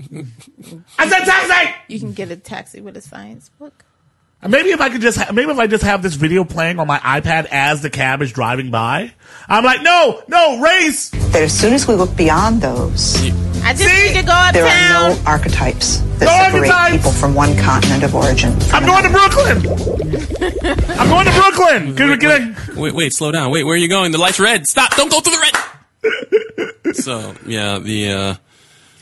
I 1.00 1.08
said 1.10 1.26
taxi! 1.26 1.76
You 1.88 2.00
can 2.00 2.14
get 2.14 2.30
a 2.30 2.36
taxi 2.36 2.80
with 2.80 2.96
a 2.96 3.02
science 3.02 3.50
book. 3.50 3.84
Maybe 4.48 4.70
if 4.72 4.82
I 4.82 4.90
could 4.90 5.02
just, 5.02 5.20
ha- 5.20 5.32
maybe 5.32 5.52
if 5.52 5.60
I 5.60 5.68
just 5.68 5.84
have 5.84 6.02
this 6.02 6.16
video 6.16 6.44
playing 6.44 6.80
on 6.80 6.88
my 6.88 6.98
iPad 7.00 7.46
as 7.52 7.82
the 7.84 7.92
cab 7.92 8.24
is 8.24 8.32
driving 8.32 8.72
by, 8.72 9.14
I'm 9.48 9.64
like, 9.64 9.84
no, 9.84 10.24
no, 10.28 10.60
race! 10.60 11.10
That 11.10 11.44
as 11.44 11.58
soon 11.58 11.74
as 11.74 11.88
we 11.88 11.94
look 11.94 12.16
beyond 12.16 12.60
those, 12.62 13.18
I 13.64 13.74
just 13.74 13.84
need 13.86 14.20
to 14.20 14.26
go 14.26 14.32
uptown. 14.32 14.54
there 14.54 14.66
are 14.66 15.10
no 15.16 15.22
archetypes 15.28 15.98
that 16.18 16.26
No 16.26 16.32
separate 16.32 16.72
archetypes! 16.72 16.96
people 16.98 17.12
from 17.12 17.36
one 17.36 17.56
continent 17.58 18.02
of 18.04 18.16
origin. 18.16 18.52
I'm 18.72 18.84
going 18.86 19.04
to 19.04 19.10
Brooklyn! 19.12 19.58
I'm 21.00 21.08
going 21.10 21.26
to 21.28 21.32
Brooklyn! 21.34 21.96
Can 21.96 22.10
we 22.10 22.18
get 22.18 22.42
a, 22.42 22.80
Wait, 22.80 22.96
wait, 22.96 23.14
slow 23.14 23.32
down. 23.32 23.52
Wait, 23.52 23.64
where 23.64 23.76
are 23.76 23.78
you 23.78 23.90
going? 23.90 24.12
The 24.12 24.18
light's 24.18 24.40
red. 24.40 24.68
Stop! 24.68 24.96
Don't 24.96 25.12
go 25.12 25.20
through 25.22 25.34
the 25.36 26.72
red. 26.84 26.96
so 26.96 27.36
yeah, 27.46 27.78
the 27.78 28.12
uh, 28.12 28.36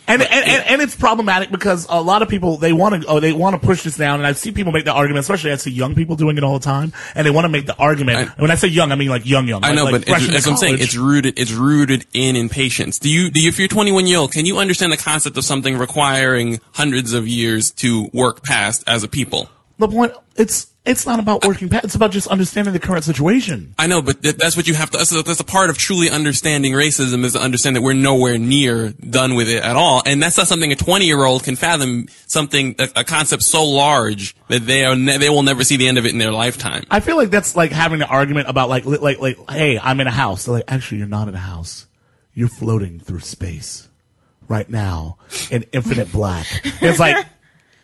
And, 0.09 0.21
and, 0.21 0.31
and, 0.31 0.63
and 0.67 0.81
it's 0.81 0.95
problematic 0.95 1.51
because 1.51 1.85
a 1.89 2.01
lot 2.01 2.21
of 2.21 2.29
people 2.29 2.57
they 2.57 2.73
want 2.73 3.03
to 3.03 3.07
oh 3.07 3.19
they 3.19 3.31
want 3.31 3.59
to 3.59 3.65
push 3.65 3.83
this 3.83 3.95
down 3.95 4.19
and 4.19 4.27
I 4.27 4.33
see 4.33 4.51
people 4.51 4.71
make 4.73 4.85
the 4.85 4.91
argument 4.91 5.21
especially 5.21 5.51
I 5.51 5.55
see 5.55 5.71
young 5.71 5.95
people 5.95 6.15
doing 6.15 6.37
it 6.37 6.43
all 6.43 6.57
the 6.59 6.65
time 6.65 6.93
and 7.15 7.25
they 7.25 7.31
want 7.31 7.45
to 7.45 7.49
make 7.49 7.65
the 7.65 7.75
argument 7.77 8.17
and 8.17 8.37
when 8.39 8.51
I 8.51 8.55
say 8.55 8.67
young 8.67 8.91
I 8.91 8.95
mean 8.95 9.09
like 9.09 9.25
young 9.25 9.47
young 9.47 9.63
I 9.63 9.67
like- 9.67 9.75
know, 9.75 9.83
like 9.85 9.93
but 9.93 10.05
fresh 10.05 10.27
it's, 10.27 10.35
as 10.35 10.47
I'm 10.47 10.57
saying, 10.57 10.77
it's 10.79 10.95
rooted. 10.95 11.39
It's 11.39 11.51
rooted 11.51 12.05
in 12.13 12.35
impatience. 12.35 12.99
Do 12.99 13.09
you? 13.09 13.29
Do 13.29 13.41
you? 13.41 13.49
If 13.49 13.59
you're 13.59 13.67
21 13.67 14.07
year 14.07 14.17
old, 14.17 14.31
can 14.31 14.45
you 14.45 14.57
understand 14.57 14.91
the 14.91 14.97
concept 14.97 15.37
of 15.37 15.43
something 15.43 15.77
requiring 15.77 16.59
hundreds 16.73 17.13
of 17.13 17.27
years 17.27 17.71
to 17.71 18.09
work 18.13 18.43
past 18.43 18.83
as 18.87 19.03
a 19.03 19.07
people? 19.07 19.49
the 19.77 19.87
point 19.87 20.11
it's 20.35 20.67
it's 20.89 21.05
not 21.05 21.19
about 21.19 21.45
working 21.45 21.69
past 21.69 21.85
it's 21.85 21.95
about 21.95 22.11
just 22.11 22.27
understanding 22.27 22.73
the 22.73 22.79
current 22.79 23.03
situation 23.05 23.73
I 23.77 23.87
know, 23.87 24.01
but 24.01 24.21
that's 24.21 24.57
what 24.57 24.67
you 24.67 24.73
have 24.73 24.89
to. 24.91 24.97
That's, 24.97 25.11
a- 25.13 25.23
that's 25.23 25.39
a 25.39 25.43
part 25.45 25.69
of 25.69 25.77
truly 25.77 26.09
understanding 26.09 26.73
racism 26.73 27.23
is 27.23 27.33
to 27.33 27.39
understand 27.41 27.75
that 27.77 27.81
we're 27.81 27.93
nowhere 27.93 28.37
near 28.37 28.89
done 28.91 29.35
with 29.35 29.47
it 29.47 29.63
at 29.63 29.75
all, 29.77 30.01
and 30.05 30.21
that's 30.21 30.37
not 30.37 30.47
something 30.47 30.71
a 30.71 30.75
20 30.75 31.05
year 31.05 31.23
old 31.23 31.43
can 31.43 31.55
fathom. 31.55 32.07
Something 32.27 32.75
a, 32.79 32.89
a 32.97 33.03
concept 33.03 33.43
so 33.43 33.63
large 33.65 34.35
that 34.49 34.65
they 34.65 34.83
are 34.83 34.95
ne- 34.95 35.17
they 35.17 35.29
will 35.29 35.43
never 35.43 35.63
see 35.63 35.77
the 35.77 35.87
end 35.87 35.97
of 35.97 36.05
it 36.05 36.11
in 36.11 36.17
their 36.19 36.31
lifetime. 36.31 36.83
I 36.91 36.99
feel 36.99 37.15
like 37.17 37.29
that's 37.29 37.55
like 37.55 37.71
having 37.71 38.01
an 38.01 38.07
argument 38.09 38.49
about 38.49 38.67
like 38.69 38.85
li- 38.85 38.97
like 38.97 39.19
like 39.19 39.37
hey 39.49 39.79
I'm 39.79 39.99
in 39.99 40.07
a 40.07 40.11
house 40.11 40.45
They're 40.45 40.55
like 40.55 40.65
actually 40.67 40.97
you're 40.99 41.07
not 41.07 41.27
in 41.27 41.35
a 41.35 41.39
house 41.39 41.87
you're 42.33 42.49
floating 42.49 42.99
through 42.99 43.19
space 43.21 43.87
right 44.47 44.69
now 44.69 45.17
in 45.51 45.63
infinite 45.71 46.11
black 46.11 46.45
it's 46.81 46.99
like 46.99 47.25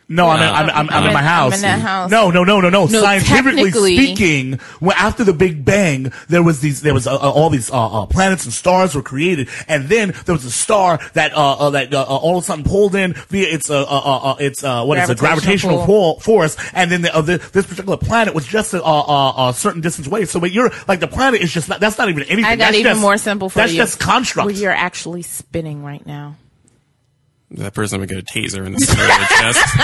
no, 0.08 0.28
I'm, 0.30 0.42
in, 0.42 0.70
I'm, 0.70 0.70
I'm, 0.70 0.90
I'm 0.90 1.08
in 1.08 1.14
my 1.14 1.22
house. 1.24 1.54
I'm 1.54 1.56
in 1.58 1.62
that 1.62 1.80
house. 1.82 2.12
No, 2.12 2.30
no, 2.32 2.44
no, 2.44 2.62
no, 2.62 2.70
no. 2.70 2.86
No, 2.86 3.02
Scientifically 3.02 3.72
speaking, 3.72 4.54
when, 4.80 4.96
after 4.98 5.24
the 5.24 5.34
Big 5.34 5.66
Bang, 5.66 6.12
there 6.30 6.44
was 6.44 6.62
these, 6.62 6.82
there 6.82 6.94
was 6.94 7.08
uh, 7.08 7.16
uh, 7.16 7.18
all 7.32 7.50
these 7.50 7.72
uh, 7.72 8.04
uh, 8.04 8.06
planets 8.06 8.46
and 8.46 8.54
stars 8.54 8.94
were 8.96 9.02
created, 9.02 9.50
and 9.68 9.86
then 9.90 10.14
there 10.26 10.34
was 10.36 10.46
a 10.46 10.52
star 10.52 11.00
that 11.14 11.34
uh, 11.34 11.54
uh, 11.54 11.70
that 11.72 11.94
all 11.94 12.38
of 12.38 12.44
a 12.44 12.46
sudden 12.46 12.64
pulled 12.64 12.96
in 12.96 13.14
via 13.30 13.48
its 13.48 13.70
uh, 13.70 13.82
uh, 13.82 13.86
uh, 13.86 14.32
uh, 14.32 14.36
its 14.40 14.64
uh, 14.64 14.84
what 14.84 14.98
is 15.00 15.10
it, 15.10 15.18
Gravitational 15.18 15.78
gravitational 15.80 15.86
pull, 15.86 16.20
force, 16.20 16.56
and 16.74 16.92
then 16.92 17.02
the, 17.02 17.16
uh, 17.16 17.22
the, 17.22 17.38
this 17.54 17.66
particular 17.66 17.98
planet 17.98 18.34
was 18.36 18.46
just 18.46 18.74
a, 18.74 18.84
uh, 18.84 18.88
uh, 19.02 19.50
a 19.50 19.54
certain 19.54 19.82
distance 19.82 20.08
away. 20.08 20.26
So, 20.26 20.40
but 20.40 20.52
you're 20.52 20.72
like 20.88 21.00
the 21.00 21.08
planet 21.08 21.42
is 21.42 21.52
just 21.52 21.68
not, 21.70 21.80
that's 21.80 21.98
not 21.98 22.10
even 22.10 22.24
anything. 22.24 22.46
I 22.46 22.56
got 22.56 22.66
That's 22.66 22.78
even 22.78 22.92
just- 22.92 23.02
more 23.02 23.18
simple 23.18 23.50
for 23.50 23.60
that's 23.60 23.72
you. 23.74 23.78
just 23.78 24.00
constructs. 24.00 24.46
Where 24.54 24.62
you're 24.62 24.72
actually 24.72 25.22
spinning 25.24 25.84
right 25.84 26.06
now. 26.06 26.36
That 27.52 27.74
person 27.74 28.00
would 28.00 28.10
get 28.10 28.18
a 28.20 28.24
taser 28.24 28.66
in 28.66 28.74
the 28.74 28.80
center 28.80 29.02
of 29.04 29.08
their 29.08 29.28
chest. 29.28 29.60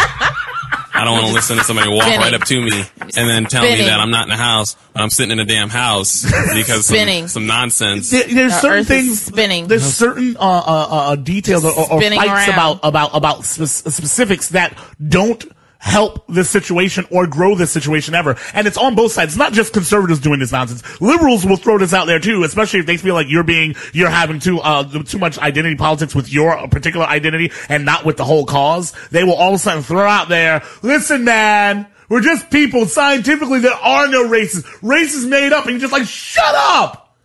I 0.94 1.04
don't 1.06 1.14
want 1.14 1.28
to 1.28 1.34
listen 1.34 1.58
to 1.58 1.64
somebody 1.64 1.90
walk 1.90 2.04
Spinning. 2.04 2.20
right 2.20 2.34
up 2.34 2.44
to 2.44 2.62
me 2.62 2.84
and 3.00 3.30
then 3.30 3.46
tell 3.46 3.64
me 3.64 3.78
that 3.78 4.00
I'm 4.00 4.12
not 4.12 4.28
in 4.28 4.32
a 4.34 4.38
house, 4.38 4.76
but 4.94 5.02
I'm 5.02 5.10
sitting 5.10 5.32
in 5.32 5.40
a 5.40 5.46
damn 5.46 5.70
house 5.70 6.24
because 6.54 6.86
some, 6.86 6.96
Spinning. 6.96 7.28
some 7.28 7.48
nonsense. 7.48 8.10
There- 8.12 8.28
there's 8.28 8.52
The 8.54 8.60
certain 8.60 8.80
Earth 8.82 8.92
is 8.92 9.06
things 9.08 9.22
spinning. 9.22 9.68
There's 9.68 9.84
certain 9.84 10.38
uh, 10.38 10.40
uh, 10.42 10.88
uh, 10.90 11.16
details 11.16 11.64
or, 11.66 11.72
or 11.72 12.00
Spinning 12.00 12.20
fights 12.20 12.50
around. 12.50 12.50
about 12.50 12.80
about 12.84 13.10
about 13.16 13.46
spe- 13.46 13.64
specifics 13.92 14.50
that 14.50 14.78
don't 15.06 15.44
help 15.82 16.26
this 16.28 16.50
situation 16.50 17.06
or 17.10 17.26
grow 17.26 17.56
this 17.56 17.72
situation 17.72 18.14
ever. 18.14 18.38
And 18.54 18.68
it's 18.68 18.78
on 18.78 18.96
both 18.96 19.12
sides. 19.12 19.34
It's 19.34 19.38
not 19.38 19.52
just 19.52 19.74
conservatives 19.74 20.20
doing 20.20 20.40
this 20.40 20.52
nonsense. 20.52 21.02
Liberals 21.02 21.44
will 21.44 21.58
throw 21.58 21.80
this 21.80 21.94
out 21.94 22.06
there 22.06 22.20
too, 22.20 22.44
especially 22.44 22.80
if 22.80 22.86
they 22.86 22.98
feel 22.98 23.16
like 23.16 23.28
you're 23.30 23.44
being 23.44 23.76
you're 23.92 24.10
having 24.10 24.40
too 24.40 24.60
uh 24.60 24.84
too 25.04 25.18
much 25.18 25.40
identity 25.40 25.76
politics 25.76 26.14
with 26.14 26.32
your 26.32 26.68
particular 26.68 27.06
identity 27.06 27.52
and 27.68 27.84
not 27.84 28.06
with 28.06 28.18
the 28.18 28.24
whole 28.24 28.46
cause. 28.46 28.94
They 29.10 29.24
will 29.24 29.34
all 29.34 29.50
of 29.50 29.56
a 29.56 29.58
sudden 29.58 29.84
throw 29.84 30.08
out 30.08 30.30
there, 30.30 30.64
listen, 30.84 31.26
man. 31.26 31.88
We're 32.10 32.22
just 32.22 32.52
people. 32.52 32.88
Scientifically, 32.88 33.60
there 33.60 33.74
are 33.74 34.08
no 34.08 34.28
races. 34.28 34.66
Race 34.82 35.14
is 35.14 35.26
made 35.26 35.54
up, 35.54 35.64
and 35.64 35.72
you're 35.72 35.80
just 35.80 35.94
like, 35.94 36.06
shut 36.06 36.54
up. 36.54 37.16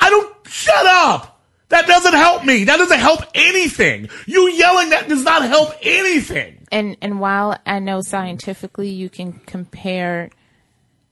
I 0.00 0.08
don't 0.08 0.46
shut 0.46 0.86
up. 0.86 1.42
That 1.68 1.88
doesn't 1.88 2.14
help 2.14 2.44
me. 2.44 2.62
That 2.64 2.76
doesn't 2.76 3.00
help 3.00 3.22
anything. 3.34 4.08
You 4.26 4.48
yelling 4.50 4.90
that 4.90 5.08
does 5.08 5.24
not 5.24 5.42
help 5.42 5.72
anything. 5.82 6.59
And 6.70 6.96
and 7.02 7.20
while 7.20 7.58
I 7.66 7.78
know 7.80 8.00
scientifically 8.00 8.90
you 8.90 9.08
can 9.08 9.32
compare, 9.46 10.30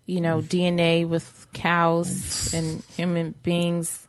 you 0.07 0.21
know, 0.21 0.41
DNA 0.41 1.07
with 1.07 1.47
cows 1.53 2.53
and 2.55 2.83
human 2.97 3.35
beings, 3.43 4.07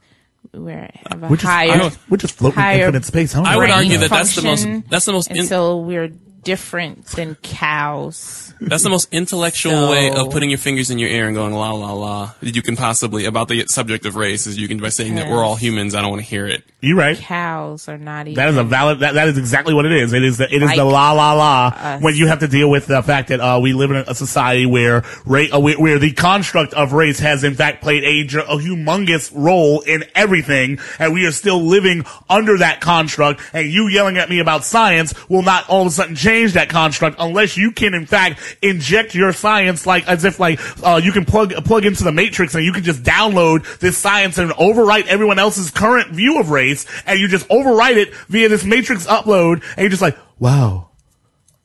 where 0.51 0.91
have 1.09 1.23
a 1.23 1.27
We're 1.27 1.35
just- 1.37 1.45
I 1.47 1.67
higher, 1.67 1.91
we're 2.09 2.17
just 2.17 2.35
floating 2.35 2.59
in 2.59 2.63
higher 2.63 2.85
infinite 2.85 3.05
space, 3.05 3.33
huh? 3.33 3.43
I 3.45 3.57
would 3.57 3.69
argue 3.71 3.97
that 3.97 4.09
that's 4.09 4.35
the 4.35 4.41
most 4.43 4.63
function 4.63 4.83
that's 4.89 5.05
the 5.05 5.11
most 5.13 5.31
in- 5.31 5.37
until 5.39 5.83
we're 5.83 6.11
different 6.43 7.05
than 7.07 7.35
cows. 7.79 8.53
That's 8.61 8.83
the 8.83 8.89
most 8.89 9.07
intellectual 9.13 9.71
So- 9.87 9.91
way 9.91 10.11
of 10.11 10.29
putting 10.31 10.49
your 10.49 10.59
fingers 10.59 10.89
in 10.89 10.99
your 10.99 11.09
ear 11.09 11.27
and 11.27 11.35
going 11.35 11.53
la 11.53 11.71
la 11.71 11.93
la 11.93 12.31
that 12.41 12.55
you 12.55 12.61
can 12.61 12.75
possibly 12.75 13.25
about 13.25 13.47
the 13.47 13.65
subject 13.67 14.05
of 14.05 14.15
race 14.15 14.47
is 14.47 14.57
you 14.57 14.67
can 14.67 14.79
by 14.79 14.89
saying 14.89 15.15
that 15.15 15.29
we're 15.29 15.43
all 15.43 15.55
humans. 15.55 15.95
I 15.95 16.01
don't 16.01 16.09
want 16.11 16.21
to 16.21 16.27
hear 16.27 16.45
it. 16.45 16.63
You're 16.81 16.97
right. 16.97 17.17
Cows 17.17 17.87
are 17.89 17.97
not 17.97 18.27
even. 18.27 18.35
That 18.35 18.49
is 18.49 18.57
a 18.57 18.63
valid. 18.63 18.99
That, 18.99 19.13
that 19.15 19.27
is 19.29 19.37
exactly 19.37 19.73
what 19.73 19.85
it 19.85 19.91
is. 19.91 20.13
It 20.13 20.23
is 20.23 20.37
the 20.37 20.45
it 20.53 20.61
is 20.61 20.67
Like 20.67 20.77
the 20.77 20.85
la 20.85 21.11
la 21.11 21.33
la 21.33 21.67
us. 21.75 22.01
when 22.01 22.15
you 22.15 22.27
have 22.27 22.39
to 22.39 22.47
deal 22.47 22.69
with 22.69 22.87
the 22.87 23.01
fact 23.03 23.29
that 23.29 23.39
uh, 23.41 23.59
we 23.61 23.73
live 23.73 23.91
in 23.91 23.97
a 23.97 24.15
society 24.15 24.65
where 24.65 25.03
race 25.25 25.53
uh, 25.53 25.59
where, 25.59 25.77
where 25.79 25.99
the 25.99 26.11
construct 26.11 26.73
of 26.73 26.93
race 26.93 27.19
has 27.19 27.43
in 27.43 27.55
fact 27.55 27.81
played 27.81 28.03
a, 28.03 28.21
a 28.43 28.57
humongous 28.57 29.31
role 29.33 29.81
in 29.81 30.03
everything, 30.15 30.79
and 30.99 31.13
we 31.13 31.25
are 31.25 31.31
still 31.31 31.61
living 31.61 32.05
under 32.29 32.57
that 32.57 32.79
construct. 32.81 33.41
And 33.53 33.69
you 33.69 33.87
yelling 33.87 34.17
at 34.17 34.29
me 34.29 34.39
about 34.39 34.63
science 34.63 35.13
will 35.29 35.41
not 35.43 35.69
all 35.69 35.81
of 35.81 35.87
a 35.87 35.91
sudden 35.91 36.15
change 36.15 36.28
that 36.29 36.69
construct 36.69 37.15
unless 37.19 37.57
you 37.57 37.71
can 37.71 37.93
in 37.93 38.05
fact 38.05 38.57
inject 38.61 39.15
your 39.15 39.33
science 39.33 39.87
like 39.87 40.07
as 40.07 40.23
if 40.23 40.39
like 40.39 40.59
uh, 40.83 41.01
you 41.03 41.11
can 41.11 41.25
plug 41.25 41.51
plug 41.65 41.85
into 41.85 42.03
the 42.03 42.11
matrix 42.11 42.53
and 42.53 42.63
you 42.63 42.71
can 42.71 42.83
just 42.83 43.01
download 43.01 43.79
this 43.79 43.97
science 43.97 44.37
and 44.37 44.51
overwrite 44.51 45.07
everyone 45.07 45.39
else's 45.39 45.71
current 45.71 46.11
view 46.11 46.39
of 46.39 46.51
race 46.51 46.85
and 47.07 47.19
you 47.19 47.27
just 47.27 47.47
overwrite 47.49 47.97
it 47.97 48.13
via 48.27 48.47
this 48.47 48.63
matrix 48.63 49.07
upload 49.07 49.63
and 49.71 49.79
you're 49.79 49.89
just 49.89 50.01
like 50.01 50.17
wow 50.37 50.89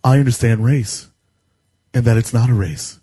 i 0.02 0.18
understand 0.18 0.64
race 0.64 1.08
and 1.92 2.06
that 2.06 2.16
it's 2.16 2.32
not 2.32 2.48
a 2.48 2.54
race 2.54 3.00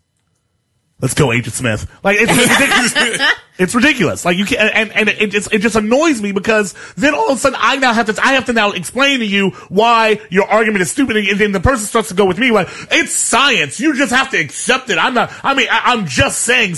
let's 1.02 1.14
go 1.14 1.32
agent 1.32 1.54
smith. 1.54 1.90
Like 2.04 2.18
it's 2.20 2.32
ridiculous. 2.32 3.32
It's 3.60 3.76
ridiculous. 3.76 4.26
Like 4.26 4.38
you 4.38 4.46
can't 4.46 4.74
and, 4.74 4.92
and 4.92 5.08
it 5.08 5.30
just 5.30 5.54
it 5.54 5.60
just 5.60 5.76
annoys 5.76 6.20
me 6.20 6.32
because 6.32 6.74
then 6.96 7.14
all 7.14 7.30
of 7.30 7.38
a 7.38 7.40
sudden 7.40 7.60
i 7.62 7.76
now 7.76 7.94
have 7.94 8.08
to 8.08 8.26
i 8.26 8.34
have 8.34 8.46
to 8.46 8.54
now 8.54 8.72
explain 8.72 9.20
to 9.20 9.26
you 9.26 9.52
why 9.70 10.20
your 10.32 10.48
argument 10.48 10.82
is 10.82 10.90
stupid 10.90 11.16
and 11.18 11.40
then 11.40 11.52
the 11.52 11.60
person 11.60 11.86
starts 11.86 12.08
to 12.08 12.16
go 12.16 12.26
with 12.26 12.40
me 12.40 12.50
like 12.50 12.68
it's 12.90 13.14
science. 13.14 13.80
You 13.80 13.96
just 13.96 14.12
have 14.12 14.32
to 14.32 14.40
accept 14.40 14.90
it. 14.90 14.98
I'm 14.98 15.14
not 15.14 15.32
i 15.44 15.54
mean 15.54 15.68
I, 15.70 15.94
i'm 15.94 16.08
just 16.08 16.40
saying 16.42 16.74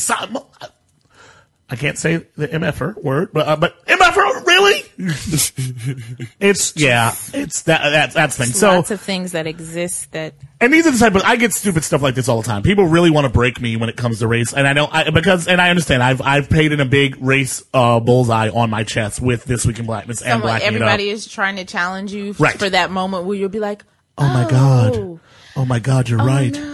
I 1.74 1.76
can't 1.76 1.98
say 1.98 2.18
the 2.38 2.48
MFR 2.48 3.02
word, 3.04 3.30
but 3.34 3.48
uh, 3.48 3.56
but 3.56 3.84
MFR 3.88 4.46
really? 4.46 4.84
it's 6.40 6.74
yeah, 6.78 7.16
it's 7.34 7.64
that 7.64 7.82
that's 7.90 8.14
that's 8.14 8.38
the 8.38 8.44
thing. 8.46 8.54
So 8.54 8.68
lots 8.76 8.92
of 8.92 9.02
things 9.02 9.32
that 9.32 9.48
exist 9.48 10.12
that 10.12 10.36
and 10.62 10.72
these 10.72 10.86
are 10.86 10.92
the 10.92 11.00
type 11.00 11.16
of 11.16 11.24
I 11.24 11.36
get 11.36 11.52
stupid 11.52 11.84
stuff 11.84 12.04
like 12.04 12.14
this 12.14 12.30
all 12.30 12.40
the 12.44 12.48
time. 12.48 12.62
People 12.62 12.86
really 12.86 13.10
want 13.10 13.26
to 13.26 13.30
break 13.34 13.60
me 13.60 13.76
when 13.76 13.90
it 13.90 13.98
comes 13.98 14.20
to 14.20 14.28
race, 14.28 14.54
and 14.54 14.68
I 14.68 14.74
know 14.74 14.88
I, 14.92 15.10
because 15.10 15.48
and 15.48 15.60
I 15.60 15.72
understand. 15.72 16.04
I've 16.04 16.22
I've 16.22 16.48
painted 16.48 16.80
a 16.80 16.86
big 16.86 17.18
race 17.20 17.64
uh, 17.74 18.00
bullseye 18.00 18.50
on 18.50 18.70
my 18.70 18.84
chest 18.84 19.20
with 19.20 19.46
this 19.46 19.66
week 19.66 19.80
in 19.80 19.88
blackness 19.88 20.22
and 20.22 20.30
someone, 20.34 20.50
blacking 20.50 20.66
it 20.68 20.70
up. 20.70 20.74
everybody 20.76 21.10
is 21.10 21.28
trying 21.28 21.56
to 21.56 21.66
challenge 21.66 22.14
you 22.14 22.30
f- 22.32 22.40
Right. 22.40 22.60
for 22.60 22.70
that 22.70 22.92
moment 22.92 23.26
where 23.26 23.36
you'll 23.36 23.50
be 23.50 23.60
like, 23.60 23.84
Oh 24.18 24.28
my 24.32 24.48
god! 24.48 25.20
Oh 25.56 25.66
my 25.66 25.80
god! 25.80 26.08
You're 26.08 26.22
Oh, 26.22 26.26
right. 26.26 26.54
no. 26.54 26.73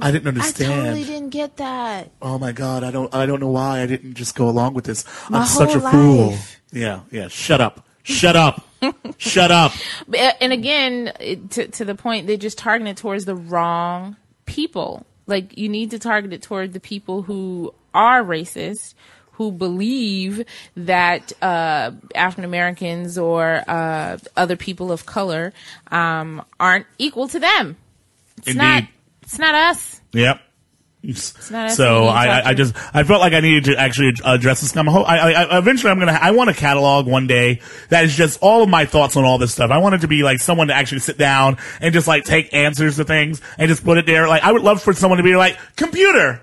I 0.00 0.10
didn't 0.10 0.28
understand. 0.28 0.72
I 0.72 0.76
totally 0.76 1.04
didn't 1.04 1.30
get 1.30 1.56
that. 1.58 2.10
Oh 2.22 2.38
my 2.38 2.52
god! 2.52 2.84
I 2.84 2.90
don't 2.90 3.14
I 3.14 3.26
don't 3.26 3.40
know 3.40 3.50
why 3.50 3.80
I 3.80 3.86
didn't 3.86 4.14
just 4.14 4.34
go 4.34 4.48
along 4.48 4.74
with 4.74 4.84
this. 4.84 5.04
My 5.30 5.40
I'm 5.40 5.46
such 5.46 5.74
a 5.74 5.80
whole 5.80 6.32
fool. 6.32 6.34
Yeah, 6.72 7.00
yeah. 7.10 7.28
Shut 7.28 7.60
up. 7.60 7.86
Shut 8.02 8.36
up. 8.36 8.64
Shut 9.18 9.50
up. 9.50 9.72
Uh, 10.12 10.32
and 10.40 10.52
again, 10.52 11.12
to, 11.50 11.68
to 11.68 11.84
the 11.84 11.94
point, 11.94 12.26
they're 12.26 12.36
just 12.36 12.58
targeting 12.58 12.90
it 12.90 12.96
towards 12.96 13.24
the 13.24 13.34
wrong 13.34 14.16
people. 14.46 15.04
Like, 15.26 15.58
you 15.58 15.68
need 15.68 15.90
to 15.90 15.98
target 15.98 16.32
it 16.32 16.42
toward 16.42 16.72
the 16.72 16.80
people 16.80 17.22
who 17.22 17.74
are 17.92 18.22
racist, 18.22 18.94
who 19.32 19.52
believe 19.52 20.44
that 20.74 21.32
uh, 21.42 21.90
African 22.14 22.44
Americans 22.44 23.18
or 23.18 23.62
uh, 23.68 24.18
other 24.36 24.56
people 24.56 24.90
of 24.90 25.04
color 25.04 25.52
um, 25.90 26.42
aren't 26.58 26.86
equal 26.98 27.28
to 27.28 27.38
them. 27.38 27.76
It's 28.38 28.54
not. 28.56 28.84
Indeed. 29.28 29.32
It's 29.32 29.38
not 29.38 29.54
us. 29.54 30.00
Yep. 30.12 30.40
So 31.76 32.00
we 32.00 32.06
need 32.06 32.12
to 32.12 32.12
I, 32.12 32.26
I, 32.26 32.48
I 32.48 32.54
just 32.54 32.74
I 32.92 33.04
felt 33.04 33.20
like 33.20 33.32
I 33.32 33.40
needed 33.40 33.64
to 33.64 33.78
actually 33.78 34.14
address 34.24 34.62
this. 34.62 34.76
I'm, 34.76 34.88
I, 34.88 34.92
I, 34.92 35.30
I 35.30 35.58
eventually 35.58 35.92
I'm 35.92 35.98
gonna 36.00 36.18
I 36.20 36.32
want 36.32 36.50
a 36.50 36.54
catalog 36.54 37.06
one 37.06 37.28
day 37.28 37.60
that 37.88 38.04
is 38.04 38.16
just 38.16 38.40
all 38.42 38.64
of 38.64 38.68
my 38.68 38.84
thoughts 38.84 39.16
on 39.16 39.24
all 39.24 39.38
this 39.38 39.52
stuff. 39.52 39.70
I 39.70 39.78
want 39.78 39.94
it 39.94 40.00
to 40.00 40.08
be 40.08 40.24
like 40.24 40.40
someone 40.40 40.68
to 40.68 40.74
actually 40.74 40.98
sit 41.00 41.16
down 41.16 41.58
and 41.80 41.94
just 41.94 42.08
like 42.08 42.24
take 42.24 42.52
answers 42.52 42.96
to 42.96 43.04
things 43.04 43.40
and 43.58 43.68
just 43.68 43.84
put 43.84 43.96
it 43.96 44.06
there. 44.06 44.26
Like 44.26 44.42
I 44.42 44.50
would 44.50 44.62
love 44.62 44.82
for 44.82 44.92
someone 44.92 45.18
to 45.18 45.22
be 45.22 45.36
like 45.36 45.56
computer. 45.76 46.42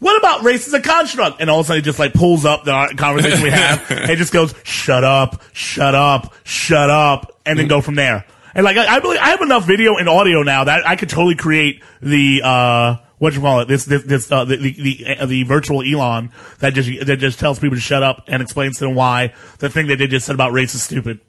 What 0.00 0.18
about 0.18 0.42
race 0.42 0.66
as 0.66 0.72
a 0.74 0.80
construct? 0.80 1.40
And 1.40 1.48
all 1.48 1.60
of 1.60 1.66
a 1.66 1.68
sudden 1.68 1.82
it 1.82 1.84
just 1.84 1.98
like 1.98 2.12
pulls 2.12 2.44
up 2.44 2.64
the 2.64 2.94
conversation 2.96 3.42
we 3.44 3.50
have 3.50 3.88
and 3.90 4.10
it 4.10 4.16
just 4.16 4.32
goes, 4.32 4.52
shut 4.64 5.04
up, 5.04 5.42
shut 5.52 5.94
up, 5.94 6.34
shut 6.42 6.90
up, 6.90 7.38
and 7.46 7.58
then 7.58 7.68
go 7.68 7.80
from 7.80 7.94
there. 7.94 8.26
And 8.54 8.64
like, 8.64 8.76
I, 8.76 8.96
I 8.96 9.00
believe 9.00 9.20
I 9.20 9.30
have 9.30 9.40
enough 9.40 9.66
video 9.66 9.96
and 9.96 10.08
audio 10.08 10.42
now 10.42 10.64
that 10.64 10.86
I 10.86 10.96
could 10.96 11.08
totally 11.08 11.36
create 11.36 11.82
the, 12.00 12.42
uh, 12.44 12.96
what 13.18 13.34
you 13.34 13.40
call 13.40 13.60
it? 13.60 13.68
This, 13.68 13.84
this, 13.84 14.02
this, 14.04 14.32
uh, 14.32 14.44
the, 14.44 14.56
the, 14.56 14.72
the, 14.72 15.16
uh, 15.20 15.26
the 15.26 15.42
virtual 15.44 15.82
Elon 15.82 16.30
that 16.58 16.74
just, 16.74 17.06
that 17.06 17.18
just 17.18 17.38
tells 17.38 17.58
people 17.58 17.76
to 17.76 17.80
shut 17.80 18.02
up 18.02 18.24
and 18.26 18.42
explains 18.42 18.78
to 18.78 18.86
them 18.86 18.94
why 18.94 19.34
the 19.58 19.68
thing 19.68 19.86
that 19.88 19.96
they 19.96 20.06
just 20.06 20.26
said 20.26 20.34
about 20.34 20.52
race 20.52 20.74
is 20.74 20.82
stupid. 20.82 21.20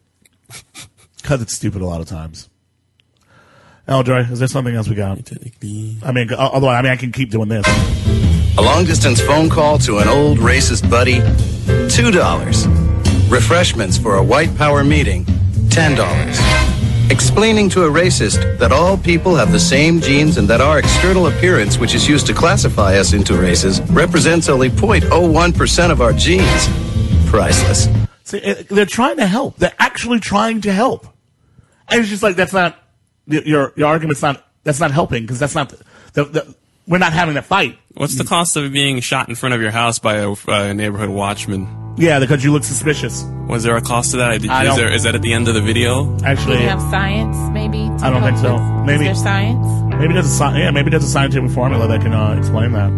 Cause 1.24 1.42
it's 1.42 1.56
stupid 1.56 1.82
a 1.82 1.86
lot 1.86 2.02
of 2.02 2.08
times. 2.08 2.50
Eldroy, 3.88 4.32
is 4.32 4.40
there 4.40 4.48
something 4.48 4.74
else 4.74 4.88
we 4.88 4.96
got? 4.96 5.20
I 5.20 6.12
mean, 6.12 6.34
otherwise, 6.34 6.78
I 6.78 6.82
mean, 6.82 6.92
I 6.92 6.96
can 6.96 7.12
keep 7.12 7.30
doing 7.30 7.50
this. 7.50 7.66
A 8.58 8.62
long 8.62 8.86
distance 8.86 9.22
phone 9.22 9.50
call 9.50 9.78
to 9.80 9.98
an 9.98 10.08
old 10.08 10.38
racist 10.38 10.90
buddy, 10.90 11.20
$2. 11.20 13.32
Refreshments 13.32 13.98
for 13.98 14.16
a 14.16 14.24
white 14.24 14.56
power 14.56 14.84
meeting, 14.84 15.26
$10. 15.70 16.61
Explaining 17.12 17.68
to 17.72 17.84
a 17.84 17.90
racist 17.90 18.58
that 18.58 18.72
all 18.72 18.98
people 18.98 19.36
have 19.36 19.52
the 19.52 19.60
same 19.60 20.00
genes 20.00 20.38
and 20.38 20.48
that 20.48 20.62
our 20.62 20.80
external 20.80 21.28
appearance, 21.28 21.78
which 21.78 21.94
is 21.94 22.08
used 22.08 22.26
to 22.28 22.34
classify 22.34 22.96
us 22.96 23.12
into 23.12 23.34
races, 23.34 23.82
represents 23.92 24.48
only 24.48 24.70
0.01% 24.70 25.92
of 25.92 26.00
our 26.00 26.14
genes. 26.14 26.70
Priceless. 27.30 27.90
See, 28.24 28.40
eh, 28.40 28.64
they're 28.70 28.86
trying 28.86 29.18
to 29.18 29.28
help. 29.28 29.58
They're 29.58 29.76
actually 29.78 30.22
trying 30.22 30.62
to 30.62 30.72
help. 30.72 31.06
And 31.90 32.00
it's 32.00 32.08
just 32.08 32.24
like 32.24 32.38
that's 32.38 32.54
not 32.54 32.80
your 33.28 33.74
your 33.76 33.88
argument's 33.90 34.22
not 34.22 34.46
that's 34.64 34.80
not 34.80 34.92
helping 34.92 35.24
because 35.24 35.38
that's 35.38 35.54
not 35.54 35.68
the, 35.68 35.84
the, 36.14 36.24
the 36.24 36.56
we're 36.88 36.98
not 36.98 37.14
having 37.14 37.38
a 37.38 37.42
fight. 37.42 37.78
What's 37.94 38.16
the 38.18 38.24
cost 38.24 38.56
of 38.56 38.72
being 38.72 39.00
shot 39.02 39.30
in 39.30 39.36
front 39.36 39.54
of 39.56 39.62
your 39.62 39.72
house 39.72 40.00
by 40.00 40.16
a, 40.18 40.34
a 40.48 40.74
neighborhood 40.74 41.10
watchman? 41.10 41.68
Yeah, 41.98 42.20
because 42.20 42.44
you 42.44 42.54
look 42.54 42.64
suspicious. 42.64 43.24
Was 43.48 43.64
there 43.64 43.76
a 43.76 43.82
cost 43.82 44.12
to 44.12 44.18
that? 44.18 44.40
Did, 44.42 44.50
I 44.50 44.62
is, 44.64 44.68
don't- 44.70 44.78
there, 44.78 44.94
is 44.94 45.04
that 45.04 45.14
at 45.16 45.22
the 45.22 45.34
end 45.34 45.48
of 45.50 45.54
the 45.56 45.62
video? 45.62 46.06
Do 46.18 46.26
Actually, 46.26 46.62
you 46.62 46.70
have 46.70 46.82
science, 46.90 47.36
maybe? 47.52 47.80
I 48.02 48.10
don't 48.10 48.24
think 48.24 48.38
so. 48.38 48.54
with- 48.54 48.86
Maybe 48.86 49.08
Is 49.08 49.22
there 49.22 49.24
science? 49.24 49.68
Maybe 50.00 50.14
there's 50.14 50.40
a 50.42 50.44
yeah, 50.58 50.72
maybe 50.72 50.90
there's 50.90 51.04
a 51.04 51.08
scientific 51.10 51.52
formula 51.52 51.88
that 51.90 52.02
can 52.02 52.14
uh, 52.14 52.36
explain 52.40 52.72
that. 52.72 52.90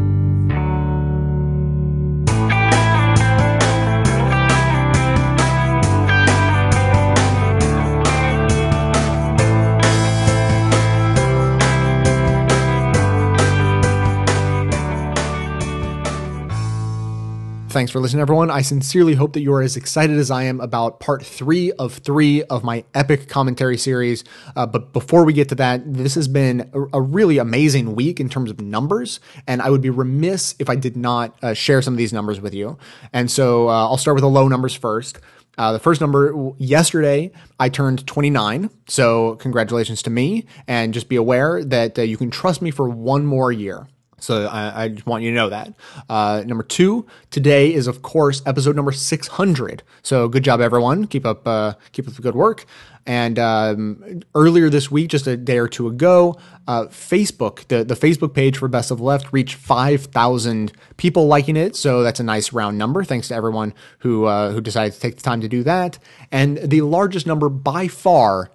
Thanks 17.74 17.92
for 17.92 18.00
listening, 18.00 18.22
everyone. 18.22 18.52
I 18.52 18.62
sincerely 18.62 19.16
hope 19.16 19.34
that 19.34 19.42
you 19.42 19.52
are 19.52 19.64
as 19.64 19.76
excited 19.76 20.18
as 20.18 20.30
I 20.30 20.44
am 20.44 20.62
about 20.62 21.00
part 21.00 21.26
three 21.26 21.72
of 21.72 21.94
three 21.96 22.44
of 22.44 22.64
my 22.64 22.84
epic 22.94 23.28
commentary 23.28 23.80
series. 23.80 24.24
Uh, 24.56 24.68
but 24.68 24.94
before 24.94 25.26
we 25.26 25.34
get 25.34 25.50
to 25.50 25.56
that, 25.56 25.82
this 25.92 26.14
has 26.14 26.28
been 26.28 26.70
a, 26.94 27.02
really 27.02 27.40
amazing 27.40 27.96
week 27.96 28.20
in 28.20 28.30
terms 28.30 28.52
of 28.52 28.62
numbers, 28.62 29.20
and 29.48 29.60
I 29.60 29.72
would 29.72 29.82
be 29.82 29.90
remiss 29.90 30.54
if 30.60 30.70
I 30.70 30.76
did 30.76 30.96
not 30.96 31.36
uh, 31.42 31.56
share 31.56 31.82
some 31.82 31.96
of 31.96 31.98
these 31.98 32.14
numbers 32.14 32.40
with 32.40 32.54
you. 32.54 32.78
And 33.12 33.32
so 33.32 33.70
uh, 33.70 33.88
I'll 33.88 33.98
start 33.98 34.14
with 34.14 34.22
the 34.22 34.30
low 34.30 34.48
numbers 34.48 34.76
first. 34.76 35.18
Uh, 35.58 35.72
the 35.72 35.80
first 35.80 36.00
number 36.00 36.52
yesterday, 36.60 37.32
I 37.60 37.70
turned 37.70 38.06
29. 38.06 38.70
So 38.88 39.36
congratulations 39.38 40.04
to 40.04 40.12
me, 40.12 40.46
and 40.68 40.94
just 40.94 41.10
be 41.10 41.16
aware 41.16 41.64
that 41.64 41.98
uh, 41.98 42.04
you 42.04 42.18
can 42.18 42.30
trust 42.30 42.62
me 42.62 42.70
for 42.70 42.88
one 42.88 43.26
more 43.26 43.52
year. 43.52 43.88
So 44.24 44.48
I, 44.48 44.84
I 44.84 44.88
just 44.88 45.06
want 45.06 45.24
you 45.24 45.32
to 45.32 45.36
know 45.36 45.50
that. 45.50 45.74
Uh, 46.08 46.44
number 46.46 46.64
two, 46.64 47.06
today 47.30 47.74
is 47.74 47.88
of 47.88 48.02
course 48.02 48.42
episode 48.46 48.76
number 48.76 48.94
600. 48.94 49.84
So 50.02 50.30
good 50.30 50.44
job, 50.44 50.62
everyone. 50.62 51.08
Keep 51.08 51.26
up, 51.26 51.48
uh, 51.48 51.74
keep 51.92 52.08
up 52.08 52.14
the 52.14 52.22
good 52.22 52.36
work. 52.36 52.66
And 53.06 53.38
um, 53.38 54.22
earlier 54.34 54.70
this 54.70 54.90
week, 54.90 55.10
just 55.10 55.28
a 55.28 55.36
day 55.36 55.58
or 55.58 55.68
two 55.68 55.88
ago, 55.88 56.38
uh, 56.70 56.86
Facebook, 56.86 57.68
the, 57.68 57.84
the 57.84 57.96
Facebook 57.96 58.34
page 58.34 58.58
for 58.58 58.70
Best 58.70 58.92
of 58.92 59.02
Left 59.02 59.34
reached 59.34 59.56
5,000 59.56 60.72
people 60.96 61.28
liking 61.28 61.58
it. 61.58 61.76
So 61.76 62.02
that's 62.02 62.22
a 62.22 62.24
nice 62.24 62.54
round 62.54 62.78
number. 62.78 63.04
Thanks 63.04 63.28
to 63.28 63.36
everyone 63.36 63.74
who 64.00 64.24
uh, 64.24 64.52
who 64.52 64.62
decided 64.62 64.94
to 64.94 65.00
take 65.02 65.18
the 65.18 65.22
time 65.22 65.42
to 65.42 65.50
do 65.50 65.64
that. 65.64 66.00
And 66.32 66.58
the 66.60 66.82
largest 66.82 67.28
number 67.28 67.50
by 67.50 67.90
far 67.90 68.52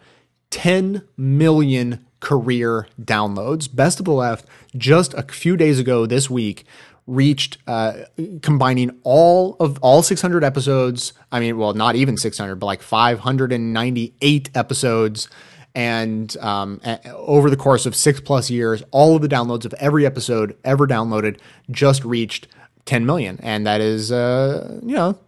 10 0.51 1.03
million 1.19 2.07
career 2.21 2.87
downloads. 3.01 3.75
Best 3.75 3.99
of 3.99 4.05
the 4.05 4.13
Left, 4.13 4.45
just 4.77 5.15
a 5.15 5.23
few 5.23 5.57
days 5.57 5.79
ago 5.79 6.07
this 6.07 6.29
week, 6.29 6.65
reached 7.07 7.59
uh, 7.67 8.05
combining 8.43 8.99
all 9.03 9.57
of 9.61 9.79
all 9.81 10.03
600 10.03 10.45
episodes. 10.45 11.13
I 11.33 11.41
mean, 11.41 11.57
well, 11.57 11.73
not 11.75 11.97
even 11.97 12.17
600, 12.17 12.57
but 12.57 12.67
like 12.67 12.83
598 12.83 14.51
episodes. 14.55 15.29
and 15.75 16.37
um, 16.39 16.81
over 17.07 17.51
the 17.51 17.57
course 17.57 17.87
of 17.87 17.95
six 17.95 18.21
plus 18.21 18.51
years, 18.51 18.83
all 18.91 19.17
of 19.17 19.23
the 19.23 19.29
downloads 19.29 19.65
of 19.65 19.75
every 19.75 20.05
episode 20.05 20.57
ever 20.65 20.87
downloaded 20.87 21.39
just 21.71 22.05
reached 22.05 22.49
10 22.87 23.05
million, 23.07 23.39
and 23.43 23.67
that 23.67 23.81
is, 23.81 24.11
uh, 24.11 24.81
you 24.83 24.95
know, 24.95 25.19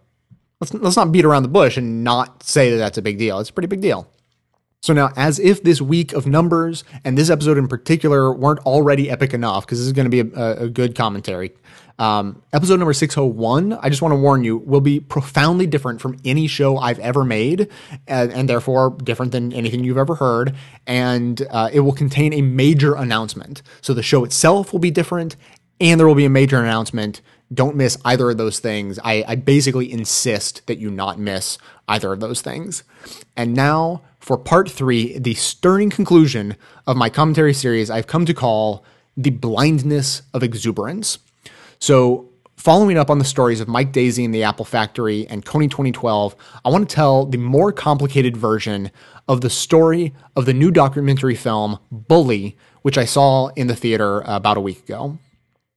let's 0.59 0.73
let's 0.73 0.95
not 0.95 1.11
beat 1.11 1.25
around 1.25 1.43
the 1.43 1.49
bush 1.49 1.77
and 1.77 2.03
not 2.03 2.43
say 2.43 2.71
that 2.71 2.77
that's 2.77 2.97
a 2.97 3.01
big 3.01 3.17
deal. 3.17 3.39
It's 3.39 3.49
a 3.49 3.53
pretty 3.53 3.67
big 3.67 3.81
deal. 3.81 4.11
So 4.83 4.93
now, 4.93 5.11
as 5.15 5.37
if 5.37 5.61
this 5.61 5.79
week 5.79 6.11
of 6.13 6.25
numbers 6.25 6.83
and 7.05 7.15
this 7.15 7.29
episode 7.29 7.59
in 7.59 7.67
particular 7.67 8.33
weren't 8.33 8.61
already 8.61 9.11
epic 9.11 9.31
enough, 9.31 9.63
because 9.63 9.77
this 9.77 9.85
is 9.85 9.93
going 9.93 10.09
to 10.09 10.23
be 10.23 10.33
a, 10.35 10.63
a 10.63 10.69
good 10.69 10.95
commentary. 10.95 11.51
Um, 11.99 12.41
episode 12.51 12.79
number 12.79 12.93
601, 12.93 13.73
I 13.73 13.89
just 13.89 14.01
want 14.01 14.11
to 14.11 14.15
warn 14.15 14.43
you, 14.43 14.57
will 14.57 14.81
be 14.81 14.99
profoundly 14.99 15.67
different 15.67 16.01
from 16.01 16.17
any 16.25 16.47
show 16.47 16.79
I've 16.79 16.97
ever 16.97 17.23
made, 17.23 17.67
and, 18.07 18.33
and 18.33 18.49
therefore 18.49 18.97
different 19.03 19.33
than 19.33 19.53
anything 19.53 19.83
you've 19.83 19.99
ever 19.99 20.15
heard. 20.15 20.55
And 20.87 21.45
uh, 21.51 21.69
it 21.71 21.81
will 21.81 21.93
contain 21.93 22.33
a 22.33 22.41
major 22.41 22.95
announcement. 22.95 23.61
So 23.81 23.93
the 23.93 24.01
show 24.01 24.23
itself 24.23 24.73
will 24.73 24.79
be 24.79 24.89
different, 24.89 25.35
and 25.79 25.99
there 25.99 26.07
will 26.07 26.15
be 26.15 26.25
a 26.25 26.29
major 26.29 26.59
announcement. 26.59 27.21
Don't 27.53 27.75
miss 27.75 27.99
either 28.03 28.31
of 28.31 28.37
those 28.37 28.57
things. 28.57 28.97
I, 29.03 29.23
I 29.27 29.35
basically 29.35 29.91
insist 29.91 30.65
that 30.65 30.79
you 30.79 30.89
not 30.89 31.19
miss 31.19 31.59
either 31.87 32.11
of 32.11 32.19
those 32.19 32.41
things. 32.41 32.83
And 33.37 33.53
now 33.53 34.01
for 34.21 34.37
part 34.37 34.69
three, 34.69 35.17
the 35.17 35.33
stirring 35.33 35.89
conclusion 35.89 36.55
of 36.85 36.95
my 36.95 37.09
commentary 37.09 37.53
series, 37.53 37.89
I've 37.89 38.07
come 38.07 38.25
to 38.27 38.33
call 38.33 38.85
The 39.17 39.31
Blindness 39.31 40.21
of 40.33 40.43
Exuberance. 40.43 41.17
So, 41.79 42.29
following 42.55 42.99
up 42.99 43.09
on 43.09 43.17
the 43.17 43.25
stories 43.25 43.59
of 43.59 43.67
Mike 43.67 43.91
Daisey 43.91 44.23
and 44.23 44.33
the 44.33 44.43
Apple 44.43 44.63
Factory 44.63 45.25
and 45.27 45.43
Kony 45.43 45.69
2012, 45.69 46.35
I 46.63 46.69
want 46.69 46.87
to 46.87 46.95
tell 46.95 47.25
the 47.25 47.39
more 47.39 47.71
complicated 47.71 48.37
version 48.37 48.91
of 49.27 49.41
the 49.41 49.49
story 49.49 50.13
of 50.35 50.45
the 50.45 50.53
new 50.53 50.69
documentary 50.69 51.35
film 51.35 51.79
Bully, 51.91 52.55
which 52.83 52.99
I 52.99 53.05
saw 53.05 53.47
in 53.55 53.65
the 53.65 53.75
theater 53.75 54.21
about 54.25 54.55
a 54.55 54.61
week 54.61 54.83
ago. 54.83 55.17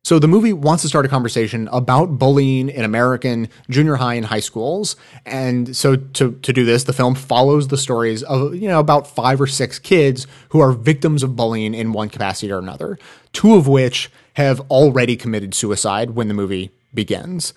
So 0.05 0.19
the 0.19 0.29
movie 0.29 0.53
wants 0.53 0.83
to 0.83 0.89
start 0.89 1.07
a 1.07 1.09
conversation 1.09 1.67
about 1.73 2.19
bullying 2.19 2.69
in 2.69 2.85
American 2.85 3.49
junior 3.71 3.95
high 3.95 4.15
and 4.15 4.27
high 4.27 4.41
schools. 4.41 4.97
And 5.25 5.75
so 5.75 5.97
to, 5.97 6.33
to 6.33 6.53
do 6.53 6.67
this, 6.67 6.85
the 6.85 6.93
film 6.93 7.15
follows 7.15 7.69
the 7.69 7.79
stories 7.79 8.23
of, 8.23 8.55
you 8.55 8.69
know, 8.69 8.81
about 8.81 9.07
five 9.07 9.41
or 9.41 9.47
six 9.47 9.79
kids 9.79 10.27
who 10.51 10.61
are 10.61 10.73
victims 10.73 11.23
of 11.23 11.37
bullying 11.37 11.73
in 11.73 11.93
one 11.93 12.11
capacity 12.11 12.53
or 12.53 12.59
another, 12.59 12.99
two 13.33 13.55
of 13.55 13.67
which 13.67 14.11
have 14.35 14.61
already 14.71 15.17
committed 15.17 15.55
suicide 15.55 16.11
when 16.11 16.29
the 16.29 16.35
movie 16.35 16.71
begins. 16.95 17.55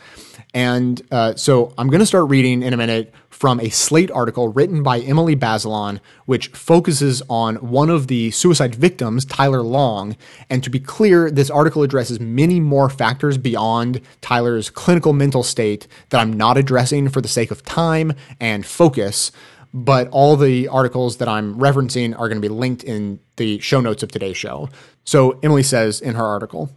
And 0.53 1.01
uh, 1.11 1.35
so 1.35 1.73
I'm 1.77 1.87
going 1.87 1.99
to 1.99 2.05
start 2.05 2.29
reading 2.29 2.63
in 2.63 2.73
a 2.73 2.77
minute 2.77 3.13
from 3.29 3.59
a 3.59 3.69
Slate 3.69 4.09
article 4.09 4.47
written 4.47 4.81
by 4.81 4.99
Emily 4.99 5.35
Bazelon, 5.35 5.99
which 6.25 6.47
focuses 6.47 7.21
on 7.29 7.57
one 7.57 7.89
of 7.89 8.07
the 8.07 8.31
suicide 8.31 8.73
victims, 8.73 9.25
Tyler 9.25 9.61
Long. 9.61 10.15
And 10.49 10.63
to 10.63 10.71
be 10.71 10.79
clear, 10.79 11.29
this 11.29 11.51
article 11.51 11.83
addresses 11.83 12.19
many 12.19 12.59
more 12.59 12.89
factors 12.89 13.37
beyond 13.37 14.01
Tyler's 14.21 14.69
clinical 14.69 15.13
mental 15.13 15.43
state 15.43 15.87
that 16.09 16.19
I'm 16.19 16.33
not 16.33 16.57
addressing 16.57 17.09
for 17.09 17.21
the 17.21 17.27
sake 17.27 17.51
of 17.51 17.63
time 17.63 18.13
and 18.39 18.65
focus. 18.65 19.31
But 19.73 20.07
all 20.09 20.35
the 20.37 20.67
articles 20.69 21.17
that 21.17 21.27
I'm 21.27 21.59
referencing 21.59 22.13
are 22.17 22.29
going 22.29 22.41
to 22.41 22.49
be 22.49 22.49
linked 22.49 22.83
in 22.83 23.19
the 23.35 23.59
show 23.59 23.81
notes 23.81 24.01
of 24.01 24.11
today's 24.11 24.37
show. 24.37 24.69
So 25.03 25.39
Emily 25.43 25.61
says 25.61 26.01
in 26.01 26.15
her 26.15 26.25
article, 26.25 26.71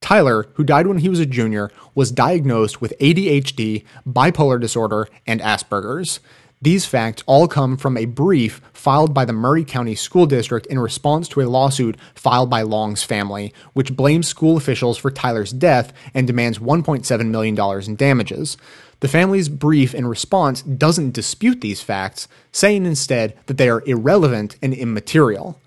Tyler, 0.00 0.48
who 0.54 0.64
died 0.64 0.86
when 0.86 0.98
he 0.98 1.08
was 1.08 1.20
a 1.20 1.26
junior, 1.26 1.70
was 1.94 2.10
diagnosed 2.10 2.80
with 2.80 2.98
ADHD, 2.98 3.84
bipolar 4.06 4.60
disorder, 4.60 5.08
and 5.26 5.40
Asperger's. 5.40 6.20
These 6.62 6.84
facts 6.84 7.22
all 7.26 7.48
come 7.48 7.78
from 7.78 7.96
a 7.96 8.04
brief 8.04 8.60
filed 8.74 9.14
by 9.14 9.24
the 9.24 9.32
Murray 9.32 9.64
County 9.64 9.94
School 9.94 10.26
District 10.26 10.66
in 10.66 10.78
response 10.78 11.26
to 11.28 11.40
a 11.40 11.48
lawsuit 11.48 11.96
filed 12.14 12.50
by 12.50 12.62
Long's 12.62 13.02
family, 13.02 13.54
which 13.72 13.96
blames 13.96 14.28
school 14.28 14.58
officials 14.58 14.98
for 14.98 15.10
Tyler's 15.10 15.52
death 15.52 15.92
and 16.12 16.26
demands 16.26 16.58
$1.7 16.58 17.26
million 17.30 17.58
in 17.86 17.96
damages. 17.96 18.58
The 19.00 19.08
family's 19.08 19.48
brief 19.48 19.94
in 19.94 20.06
response 20.06 20.60
doesn't 20.60 21.14
dispute 21.14 21.62
these 21.62 21.80
facts, 21.80 22.28
saying 22.52 22.84
instead 22.84 23.38
that 23.46 23.56
they 23.56 23.70
are 23.70 23.82
irrelevant 23.86 24.56
and 24.60 24.74
immaterial. 24.74 25.58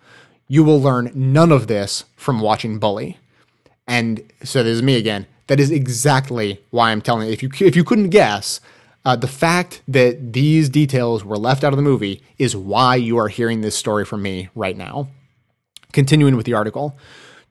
You 0.47 0.63
will 0.63 0.79
learn 0.79 1.11
none 1.15 1.51
of 1.51 1.65
this 1.65 2.05
from 2.15 2.39
watching 2.39 2.77
Bully. 2.77 3.17
And 3.87 4.23
so 4.43 4.63
this 4.63 4.75
is 4.75 4.83
me 4.83 4.95
again. 4.95 5.27
That 5.47 5.59
is 5.59 5.71
exactly 5.71 6.61
why 6.69 6.91
I'm 6.91 7.01
telling 7.01 7.27
you. 7.27 7.33
If 7.33 7.43
you 7.43 7.49
if 7.59 7.75
you 7.75 7.83
couldn't 7.83 8.09
guess, 8.09 8.61
uh, 9.05 9.15
the 9.15 9.27
fact 9.27 9.81
that 9.87 10.33
these 10.33 10.69
details 10.69 11.25
were 11.25 11.37
left 11.37 11.63
out 11.63 11.73
of 11.73 11.77
the 11.77 11.83
movie 11.83 12.21
is 12.37 12.55
why 12.55 12.95
you 12.95 13.17
are 13.17 13.27
hearing 13.27 13.61
this 13.61 13.75
story 13.75 14.05
from 14.05 14.21
me 14.21 14.49
right 14.55 14.77
now. 14.77 15.09
Continuing 15.91 16.37
with 16.37 16.45
the 16.45 16.53
article. 16.53 16.97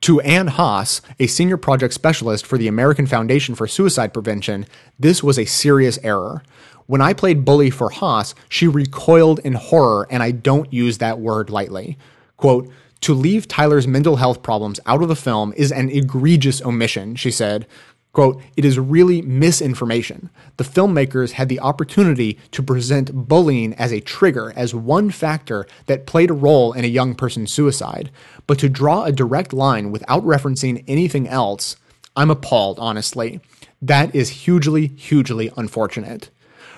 To 0.02 0.20
Ann 0.22 0.48
Haas, 0.48 1.00
a 1.20 1.28
senior 1.28 1.56
project 1.56 1.94
specialist 1.94 2.44
for 2.44 2.58
the 2.58 2.66
American 2.66 3.06
Foundation 3.06 3.54
for 3.54 3.68
Suicide 3.68 4.12
Prevention, 4.12 4.66
this 4.98 5.22
was 5.22 5.38
a 5.38 5.44
serious 5.44 5.98
error. 6.02 6.42
When 6.86 7.00
I 7.00 7.12
played 7.12 7.44
bully 7.44 7.70
for 7.70 7.90
Haas, 7.90 8.34
she 8.48 8.66
recoiled 8.66 9.38
in 9.40 9.52
horror, 9.52 10.08
and 10.10 10.20
I 10.20 10.32
don't 10.32 10.72
use 10.72 10.98
that 10.98 11.20
word 11.20 11.50
lightly. 11.50 11.98
Quote, 12.36 12.68
to 13.02 13.14
leave 13.14 13.48
Tyler's 13.48 13.86
mental 13.86 14.16
health 14.16 14.42
problems 14.42 14.80
out 14.86 15.02
of 15.02 15.08
the 15.08 15.16
film 15.16 15.52
is 15.56 15.70
an 15.72 15.90
egregious 15.90 16.62
omission, 16.62 17.14
she 17.16 17.30
said. 17.30 17.66
Quote, 18.12 18.42
it 18.56 18.64
is 18.64 18.78
really 18.78 19.22
misinformation. 19.22 20.30
The 20.58 20.64
filmmakers 20.64 21.32
had 21.32 21.48
the 21.48 21.60
opportunity 21.60 22.38
to 22.50 22.62
present 22.62 23.26
bullying 23.26 23.72
as 23.74 23.90
a 23.90 24.00
trigger, 24.00 24.52
as 24.54 24.74
one 24.74 25.10
factor 25.10 25.66
that 25.86 26.06
played 26.06 26.30
a 26.30 26.34
role 26.34 26.74
in 26.74 26.84
a 26.84 26.88
young 26.88 27.14
person's 27.14 27.52
suicide. 27.52 28.10
But 28.46 28.58
to 28.58 28.68
draw 28.68 29.04
a 29.04 29.12
direct 29.12 29.52
line 29.52 29.90
without 29.90 30.24
referencing 30.24 30.84
anything 30.86 31.26
else, 31.26 31.76
I'm 32.14 32.30
appalled, 32.30 32.78
honestly. 32.78 33.40
That 33.80 34.14
is 34.14 34.28
hugely, 34.28 34.88
hugely 34.88 35.50
unfortunate. 35.56 36.28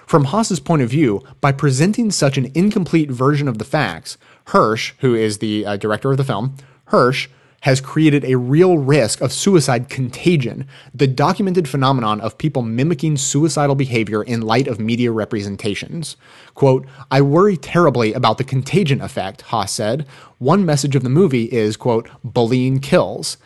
From 0.06 0.24
Haas's 0.26 0.60
point 0.60 0.82
of 0.82 0.90
view, 0.90 1.22
by 1.40 1.50
presenting 1.50 2.10
such 2.10 2.38
an 2.38 2.52
incomplete 2.54 3.10
version 3.10 3.48
of 3.48 3.58
the 3.58 3.64
facts, 3.64 4.16
Hirsch, 4.46 4.94
who 4.98 5.14
is 5.14 5.38
the 5.38 5.64
uh, 5.64 5.76
director 5.76 6.10
of 6.10 6.16
the 6.16 6.24
film, 6.24 6.56
Hirsch 6.86 7.28
has 7.64 7.80
created 7.80 8.26
a 8.26 8.36
real 8.36 8.76
risk 8.76 9.22
of 9.22 9.32
suicide 9.32 9.88
contagion, 9.88 10.68
the 10.94 11.06
documented 11.06 11.66
phenomenon 11.66 12.20
of 12.20 12.36
people 12.36 12.60
mimicking 12.60 13.16
suicidal 13.16 13.74
behavior 13.74 14.22
in 14.22 14.42
light 14.42 14.68
of 14.68 14.78
media 14.78 15.10
representations. 15.10 16.18
Quote, 16.52 16.86
I 17.10 17.22
worry 17.22 17.56
terribly 17.56 18.12
about 18.12 18.36
the 18.36 18.44
contagion 18.44 19.00
effect, 19.00 19.40
Haas 19.42 19.72
said. 19.72 20.06
One 20.36 20.66
message 20.66 20.94
of 20.94 21.04
the 21.04 21.08
movie 21.08 21.44
is, 21.44 21.78
quote, 21.78 22.10
bullying 22.22 22.80
kills. 22.80 23.38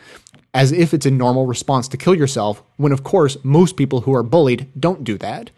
As 0.53 0.73
if 0.73 0.93
it's 0.93 1.05
a 1.05 1.11
normal 1.11 1.45
response 1.45 1.87
to 1.87 1.95
kill 1.97 2.15
yourself, 2.15 2.61
when 2.75 2.91
of 2.91 3.05
course 3.05 3.37
most 3.41 3.77
people 3.77 4.01
who 4.01 4.13
are 4.13 4.23
bullied 4.23 4.67
don't 4.77 5.05
do 5.05 5.17
that. 5.19 5.49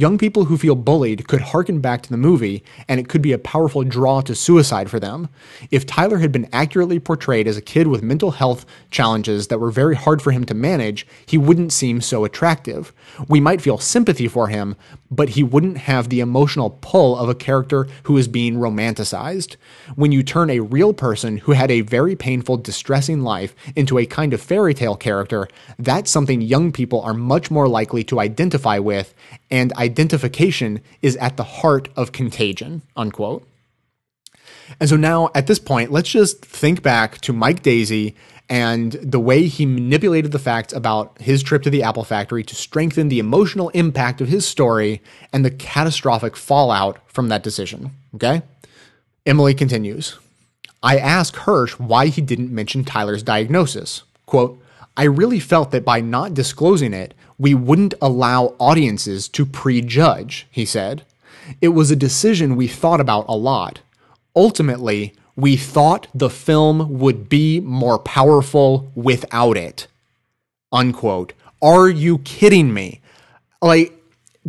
Young 0.00 0.16
people 0.16 0.44
who 0.44 0.56
feel 0.56 0.76
bullied 0.76 1.26
could 1.26 1.40
harken 1.40 1.80
back 1.80 2.02
to 2.02 2.10
the 2.10 2.16
movie, 2.16 2.62
and 2.86 3.00
it 3.00 3.08
could 3.08 3.20
be 3.20 3.32
a 3.32 3.38
powerful 3.38 3.82
draw 3.82 4.20
to 4.20 4.32
suicide 4.32 4.88
for 4.88 5.00
them. 5.00 5.28
If 5.72 5.86
Tyler 5.86 6.18
had 6.18 6.30
been 6.30 6.48
accurately 6.52 7.00
portrayed 7.00 7.48
as 7.48 7.56
a 7.56 7.60
kid 7.60 7.88
with 7.88 8.00
mental 8.00 8.30
health 8.30 8.64
challenges 8.92 9.48
that 9.48 9.58
were 9.58 9.72
very 9.72 9.96
hard 9.96 10.22
for 10.22 10.30
him 10.30 10.44
to 10.44 10.54
manage, 10.54 11.04
he 11.26 11.36
wouldn't 11.36 11.72
seem 11.72 12.00
so 12.00 12.24
attractive. 12.24 12.92
We 13.26 13.40
might 13.40 13.60
feel 13.60 13.78
sympathy 13.78 14.28
for 14.28 14.46
him, 14.46 14.76
but 15.10 15.30
he 15.30 15.42
wouldn't 15.42 15.78
have 15.78 16.10
the 16.10 16.20
emotional 16.20 16.78
pull 16.80 17.18
of 17.18 17.28
a 17.28 17.34
character 17.34 17.88
who 18.04 18.16
is 18.16 18.28
being 18.28 18.54
romanticized. 18.54 19.56
When 19.96 20.12
you 20.12 20.22
turn 20.22 20.48
a 20.48 20.60
real 20.60 20.92
person 20.92 21.38
who 21.38 21.52
had 21.52 21.72
a 21.72 21.80
very 21.80 22.14
painful, 22.14 22.58
distressing 22.58 23.22
life 23.22 23.52
into 23.74 23.98
a 23.98 24.06
kind 24.06 24.32
of 24.32 24.40
fairy 24.40 24.74
tale 24.74 24.94
character, 24.94 25.48
that's 25.76 26.08
something 26.08 26.40
young 26.40 26.70
people 26.70 27.00
are 27.00 27.14
much 27.14 27.50
more 27.50 27.66
likely 27.66 28.04
to 28.04 28.20
identify 28.20 28.78
with, 28.78 29.12
and 29.50 29.72
identification 29.88 30.80
is 31.02 31.16
at 31.16 31.36
the 31.36 31.44
heart 31.44 31.88
of 31.96 32.12
contagion, 32.12 32.82
unquote. 32.96 33.46
And 34.78 34.88
so 34.88 34.96
now 34.96 35.30
at 35.34 35.46
this 35.46 35.58
point, 35.58 35.90
let's 35.90 36.10
just 36.10 36.44
think 36.44 36.82
back 36.82 37.20
to 37.22 37.32
Mike 37.32 37.62
Daisey 37.62 38.14
and 38.48 38.92
the 38.92 39.20
way 39.20 39.46
he 39.46 39.66
manipulated 39.66 40.32
the 40.32 40.38
facts 40.38 40.72
about 40.72 41.20
his 41.20 41.42
trip 41.42 41.62
to 41.62 41.70
the 41.70 41.82
Apple 41.82 42.04
factory 42.04 42.42
to 42.44 42.54
strengthen 42.54 43.08
the 43.08 43.18
emotional 43.18 43.68
impact 43.70 44.20
of 44.20 44.28
his 44.28 44.46
story 44.46 45.02
and 45.32 45.44
the 45.44 45.50
catastrophic 45.50 46.36
fallout 46.36 46.98
from 47.06 47.28
that 47.28 47.42
decision. 47.42 47.90
Okay? 48.14 48.42
Emily 49.26 49.54
continues. 49.54 50.18
I 50.82 50.98
asked 50.98 51.36
Hirsch 51.36 51.72
why 51.78 52.06
he 52.06 52.22
didn't 52.22 52.54
mention 52.54 52.84
Tyler's 52.84 53.22
diagnosis. 53.22 54.04
Quote, 54.26 54.62
I 54.96 55.04
really 55.04 55.40
felt 55.40 55.70
that 55.72 55.84
by 55.84 56.00
not 56.00 56.34
disclosing 56.34 56.94
it, 56.94 57.14
we 57.38 57.54
wouldn't 57.54 57.94
allow 58.00 58.54
audiences 58.58 59.28
to 59.28 59.46
prejudge, 59.46 60.46
he 60.50 60.64
said. 60.64 61.04
It 61.60 61.68
was 61.68 61.90
a 61.90 61.96
decision 61.96 62.56
we 62.56 62.68
thought 62.68 63.00
about 63.00 63.24
a 63.28 63.36
lot. 63.36 63.80
Ultimately, 64.34 65.14
we 65.36 65.56
thought 65.56 66.08
the 66.14 66.30
film 66.30 66.98
would 66.98 67.28
be 67.28 67.60
more 67.60 67.98
powerful 67.98 68.90
without 68.94 69.56
it. 69.56 69.86
Unquote. 70.72 71.32
Are 71.62 71.88
you 71.88 72.18
kidding 72.18 72.74
me? 72.74 73.00
Like, 73.62 73.97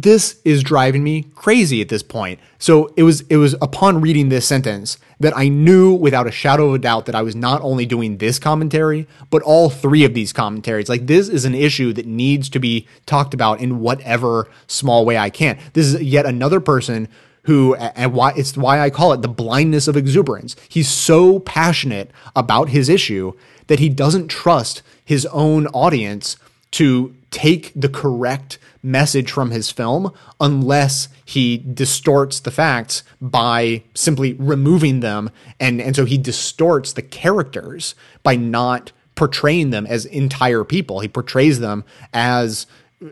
this 0.02 0.40
is 0.46 0.64
driving 0.64 1.04
me 1.04 1.24
crazy 1.36 1.82
at 1.82 1.90
this 1.90 2.04
point. 2.04 2.40
So 2.58 2.94
it 2.96 3.04
was 3.04 3.22
it 3.22 3.38
was 3.38 3.56
upon 3.62 4.02
reading 4.02 4.30
this 4.30 4.48
sentence 4.48 4.98
that 5.20 5.36
I 5.36 5.50
knew 5.50 5.94
without 5.94 6.28
a 6.28 6.32
shadow 6.32 6.70
of 6.70 6.76
a 6.76 6.80
doubt 6.80 7.06
that 7.08 7.16
I 7.16 7.22
was 7.22 7.36
not 7.36 7.62
only 7.62 7.86
doing 7.86 8.18
this 8.18 8.40
commentary, 8.40 9.08
but 9.30 9.42
all 9.42 9.70
three 9.70 10.06
of 10.06 10.14
these 10.14 10.32
commentaries. 10.32 10.88
Like 10.88 11.08
this 11.08 11.28
is 11.28 11.44
an 11.44 11.56
issue 11.56 11.92
that 11.94 12.06
needs 12.06 12.50
to 12.50 12.60
be 12.60 12.88
talked 13.06 13.34
about 13.34 13.60
in 13.60 13.80
whatever 13.80 14.50
small 14.68 15.06
way 15.06 15.18
I 15.18 15.30
can. 15.30 15.60
This 15.74 15.88
is 15.88 16.02
yet 16.02 16.26
another 16.26 16.60
person 16.60 17.10
who 17.44 17.76
and 17.76 18.14
why 18.14 18.34
it's 18.38 18.56
why 18.56 18.80
I 18.80 18.90
call 18.90 19.12
it 19.14 19.22
the 19.22 19.28
blindness 19.28 19.88
of 19.88 19.98
exuberance. 19.98 20.56
He's 20.70 20.90
so 20.90 21.40
passionate 21.40 22.12
about 22.36 22.70
his 22.70 22.90
issue 22.90 23.34
that 23.68 23.80
he 23.80 23.90
doesn't 23.90 24.30
trust 24.30 24.82
his 25.04 25.26
own 25.28 25.68
audience 25.68 26.38
to 26.72 27.16
take 27.32 27.72
the 27.76 27.90
correct 27.90 28.58
message 28.82 29.32
from 29.32 29.52
his 29.52 29.72
film 29.72 30.14
unless 30.40 31.10
he 31.26 31.58
distorts 31.58 32.40
the 32.40 32.52
facts 32.52 33.04
by 33.22 33.84
simply 33.94 34.34
removing 34.34 35.00
them. 35.02 35.30
And 35.60 35.82
and 35.82 35.96
so 35.96 36.06
he 36.06 36.18
distorts 36.18 36.94
the 36.94 37.02
characters 37.02 37.96
by 38.24 38.36
not 38.36 38.92
portraying 39.16 39.70
them 39.70 39.86
as 39.86 40.06
entire 40.06 40.64
people. 40.64 41.02
He 41.02 41.08
portrays 41.08 41.60
them 41.60 41.84
as 42.14 42.68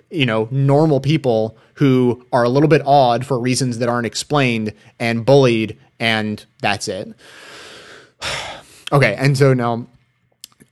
you 0.09 0.25
know 0.25 0.47
normal 0.51 0.99
people 0.99 1.57
who 1.75 2.25
are 2.33 2.43
a 2.43 2.49
little 2.49 2.69
bit 2.69 2.81
odd 2.85 3.25
for 3.25 3.39
reasons 3.39 3.77
that 3.77 3.89
aren't 3.89 4.07
explained 4.07 4.73
and 4.99 5.25
bullied 5.25 5.77
and 5.99 6.45
that's 6.61 6.87
it. 6.87 7.13
Okay 8.89 9.15
and 9.19 9.37
so 9.37 9.53
now 9.53 9.85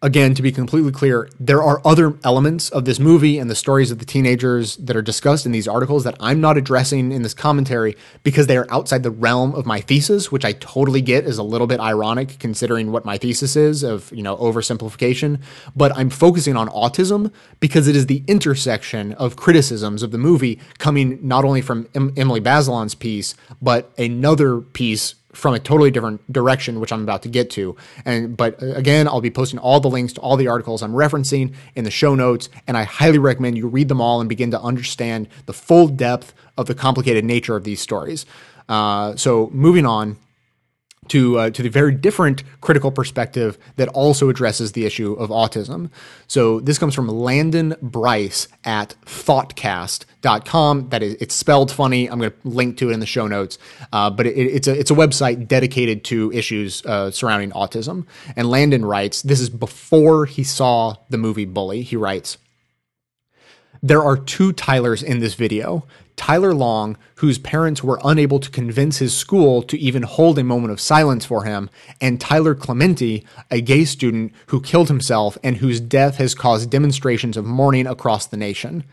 again, 0.06 0.36
to 0.36 0.44
be 0.44 0.52
completely 0.52 0.92
clear, 0.92 1.28
there 1.40 1.64
are 1.64 1.82
other 1.84 2.16
elements 2.24 2.70
of 2.70 2.86
this 2.86 3.00
movie 3.00 3.40
and 3.40 3.50
the 3.50 3.56
stories 3.56 3.90
of 3.90 3.98
the 3.98 4.06
teenagers 4.06 4.76
that 4.78 4.96
are 4.96 5.02
discussed 5.02 5.48
in 5.48 5.52
these 5.52 5.68
articles 5.68 6.04
that 6.04 6.16
I'm 6.20 6.40
not 6.40 6.58
addressing 6.58 7.12
in 7.12 7.24
this 7.24 7.34
commentary 7.34 7.98
because 8.22 8.46
they 8.46 8.56
are 8.56 8.68
outside 8.70 9.02
the 9.02 9.10
realm 9.10 9.56
of 9.56 9.66
my 9.66 9.82
thesis, 9.82 10.32
which 10.32 10.46
I 10.46 10.52
totally 10.52 11.02
get 11.02 11.26
is 11.26 11.40
a 11.40 11.44
little 11.44 11.66
bit 11.66 11.80
ironic 11.80 12.38
considering 12.38 12.92
what 12.92 13.04
my 13.04 13.18
thesis 13.18 13.56
is 13.56 13.82
of, 13.82 14.12
you 14.12 14.22
know, 14.22 14.38
oversimplification. 14.38 15.42
But 15.76 15.92
I'm 15.98 16.12
focusing 16.12 16.56
on 16.56 16.70
autism 16.70 17.34
because 17.60 17.88
it 17.88 17.96
is 17.96 18.06
the 18.06 18.24
intersection 18.28 19.14
of 19.14 19.36
criticisms 19.36 20.04
of 20.04 20.12
the 20.12 20.20
movie 20.20 20.60
coming 20.78 21.18
not 21.28 21.44
only 21.44 21.62
from 21.62 21.88
em- 21.96 22.14
Emily 22.16 22.42
Bazelon's 22.42 22.94
piece, 22.94 23.34
but 23.60 23.92
another 23.98 24.62
piece 24.62 25.16
from 25.36 25.54
a 25.54 25.60
totally 25.60 25.92
different 25.92 26.32
direction, 26.32 26.80
which 26.80 26.92
I'm 26.92 27.04
about 27.04 27.24
to 27.24 27.30
get 27.30 27.50
to. 27.52 27.76
And 28.06 28.36
but 28.36 28.62
uh, 28.62 28.68
again, 28.74 29.08
I'll 29.08 29.22
be 29.22 29.32
posting 29.32 29.60
all 29.60 29.80
the 29.80 29.90
links 29.90 30.14
to 30.14 30.22
all 30.22 30.38
the 30.38 30.48
articles 30.48 30.82
I'm 30.82 30.94
referencing 30.94 31.54
in 31.76 31.84
the 31.84 31.92
show 31.92 32.16
notes, 32.16 32.50
and 32.68 32.78
I 32.78 32.84
highly 32.84 33.18
recommend 33.18 33.58
you 33.58 33.68
read 33.68 33.88
them 33.88 34.02
all 34.02 34.20
and 34.20 34.30
begin 34.30 34.52
to 34.52 34.62
understand 34.62 35.28
the 35.46 35.54
full 35.54 35.88
depth 35.88 36.34
of 36.58 36.68
the 36.68 36.76
complicated 36.76 37.26
nature 37.26 37.56
of 37.56 37.64
these 37.64 37.82
stories. 37.82 38.26
Uh, 38.68 39.16
so 39.16 39.50
moving 39.54 39.86
on 39.86 40.18
to 41.10 41.40
uh, 41.40 41.50
to 41.52 41.64
the 41.64 41.70
very 41.70 41.94
different 41.94 42.44
critical 42.62 42.92
perspective 42.92 43.58
that 43.76 43.88
also 43.90 44.30
addresses 44.30 44.72
the 44.72 44.86
issue 44.86 45.14
of 45.14 45.30
autism. 45.30 45.90
So 46.28 46.60
this 46.60 46.78
comes 46.78 46.94
from 46.96 47.08
Landon 47.08 47.76
Bryce 47.82 48.48
at 48.64 48.96
thautcast.com. 49.06 50.90
That 50.90 51.04
is, 51.04 51.16
it's 51.20 51.36
spelled 51.36 51.72
funny. 51.72 52.10
I'm 52.10 52.20
going 52.20 52.32
to 52.32 52.38
link 52.48 52.78
to 52.78 52.90
it 52.90 52.94
in 52.94 53.00
the 53.00 53.06
show 53.06 53.28
notes. 53.28 53.58
Uh, 53.94 54.10
but 54.10 54.26
it, 54.26 54.36
it's 54.36 54.68
a 54.68 54.78
it's 54.78 54.92
a 54.92 54.96
website 54.96 55.48
dedicated 55.48 56.04
to 56.06 56.32
issues 56.32 56.86
uh, 56.86 57.12
surrounding 57.12 57.52
autism. 57.52 58.06
And 58.36 58.50
Landon 58.50 58.86
writes, 58.86 59.22
this 59.22 59.40
is 59.40 59.50
before 59.50 60.26
he 60.26 60.44
saw 60.44 60.96
the 61.10 61.18
movie 61.18 61.46
Bully. 61.46 61.82
He 61.82 61.96
writes. 61.96 62.38
There 63.84 64.02
are 64.04 64.18
two 64.18 64.52
Tylers 64.52 65.04
in 65.04 65.20
this 65.20 65.36
video. 65.36 65.86
Tyler 66.16 66.54
Long, 66.54 66.98
whose 67.16 67.38
parents 67.38 67.84
were 67.84 68.00
unable 68.04 68.40
to 68.40 68.50
convince 68.50 68.98
his 68.98 69.16
school 69.16 69.62
to 69.64 69.78
even 69.78 70.04
hold 70.04 70.40
a 70.40 70.44
moment 70.44 70.72
of 70.72 70.80
silence 70.80 71.26
for 71.26 71.44
him, 71.44 71.70
and 72.00 72.20
Tyler 72.20 72.56
Clementi, 72.56 73.26
a 73.52 73.62
gay 73.62 73.86
student 73.86 74.34
who 74.48 74.62
killed 74.62 74.88
himself 74.88 75.38
and 75.44 75.58
whose 75.58 75.80
death 75.80 76.18
has 76.18 76.36
caused 76.36 76.70
demonstrations 76.70 77.38
of 77.38 77.46
mourning 77.46 77.88
across 77.88 78.26
the 78.26 78.38
nation. 78.38 78.84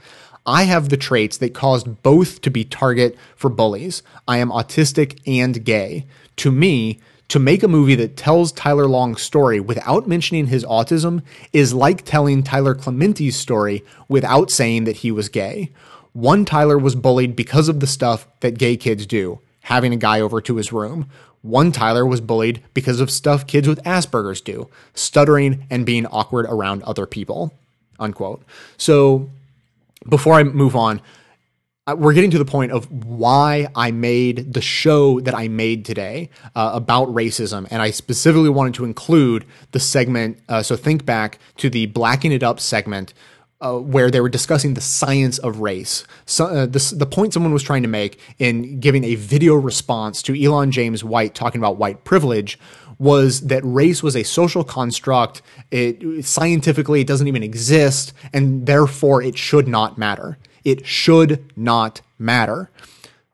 I 0.45 0.65
have 0.65 0.89
the 0.89 0.97
traits 0.97 1.37
that 1.39 1.55
caused 1.55 2.03
both 2.03 2.41
to 2.41 2.51
be 2.51 2.65
target 2.65 3.17
for 3.37 3.49
bullies. 3.49 4.03
I 4.27 4.39
am 4.39 4.51
autistic 4.51 5.21
and 5.25 5.65
gay. 5.65 6.07
To 6.39 6.51
me, 6.51 6.99
to 7.29 7.39
make 7.39 7.63
a 7.63 7.69
movie 7.69 7.95
that 7.95 8.17
tells 8.17 8.53
Tyler 8.53 8.87
Long's 8.87 9.23
story 9.23 9.61
without 9.61 10.07
mentioning 10.07 10.49
his 10.49 10.65
autism 10.65 11.23
is 11.53 11.73
like 11.73 12.05
telling 12.05 12.43
Tyler 12.43 12.75
Clementi's 12.75 13.37
story 13.37 13.85
without 14.09 14.51
saying 14.51 14.85
that 14.85 14.97
he 14.97 15.11
was 15.11 15.29
gay. 15.31 15.71
One 16.13 16.45
Tyler 16.45 16.79
was 16.79 16.95
bullied 16.95 17.35
because 17.37 17.69
of 17.69 17.81
the 17.81 17.87
stuff 17.87 18.27
that 18.41 18.59
gay 18.59 18.77
kids 18.77 19.07
do, 19.07 19.41
having 19.63 19.93
a 19.93 19.97
guy 19.97 20.21
over 20.21 20.41
to 20.43 20.57
his 20.57 20.73
room. 20.73 21.09
One 21.41 21.73
Tyler 21.73 22.07
was 22.07 22.21
bullied 22.21 22.63
because 22.75 23.01
of 23.01 23.11
stuff 23.11 23.47
kids 23.47 23.67
with 23.67 23.83
Asperger's 23.83 24.41
do, 24.41 24.69
stuttering 24.95 25.67
and 25.71 25.87
being 25.87 26.07
awkward 26.07 26.47
around 26.47 26.83
other 26.83 27.07
people. 27.07 27.53
Unquote. 27.99 28.43
So 28.77 29.31
before 30.09 30.35
I 30.35 30.45
move 30.45 30.77
on, 30.77 31.01
we're 31.97 32.13
getting 32.13 32.31
to 32.31 32.39
the 32.39 32.45
point 32.45 32.71
of 32.71 32.91
why 33.05 33.67
I 33.75 33.91
made 33.91 34.53
the 34.53 34.61
show 34.61 35.19
that 35.21 35.35
I 35.35 35.49
made 35.49 35.85
today 35.85 36.31
uh, 36.55 36.71
about 36.75 37.09
racism. 37.09 37.67
And 37.73 37.83
I 37.83 37.91
specifically 37.91 38.51
wanted 38.51 38.75
to 38.75 38.85
include 38.85 39.45
the 39.73 39.81
segment. 39.81 40.39
Uh, 40.49 40.63
so 40.63 40.77
think 40.77 41.05
back 41.05 41.39
to 41.57 41.69
the 41.69 41.87
Blacking 41.87 42.31
It 42.31 42.45
Up 42.45 42.61
segment 42.61 43.15
uh, 43.63 43.79
where 43.79 44.11
they 44.11 44.21
were 44.21 44.29
discussing 44.29 44.75
the 44.75 44.81
science 44.81 45.39
of 45.39 45.61
race. 45.61 46.05
So, 46.27 46.47
uh, 46.47 46.67
this, 46.67 46.91
the 46.91 47.07
point 47.07 47.33
someone 47.33 47.53
was 47.53 47.63
trying 47.63 47.83
to 47.83 47.89
make 47.89 48.19
in 48.39 48.81
giving 48.81 49.05
a 49.05 49.15
video 49.15 49.55
response 49.55 50.21
to 50.23 50.45
Elon 50.45 50.73
James 50.73 51.05
White 51.05 51.35
talking 51.35 51.61
about 51.61 51.77
white 51.77 52.05
privilege 52.05 52.59
was 52.99 53.43
that 53.43 53.63
race 53.65 54.03
was 54.03 54.17
a 54.17 54.23
social 54.23 54.65
construct. 54.65 55.43
It 55.71 56.25
scientifically 56.25 57.01
it 57.01 57.07
doesn't 57.07 57.29
even 57.29 57.43
exist, 57.43 58.13
and 58.33 58.67
therefore 58.67 59.23
it 59.23 59.39
should 59.39 59.69
not 59.69 59.97
matter. 59.97 60.39
It 60.65 60.87
should 60.87 61.45
not 61.57 62.01
matter. 62.19 62.71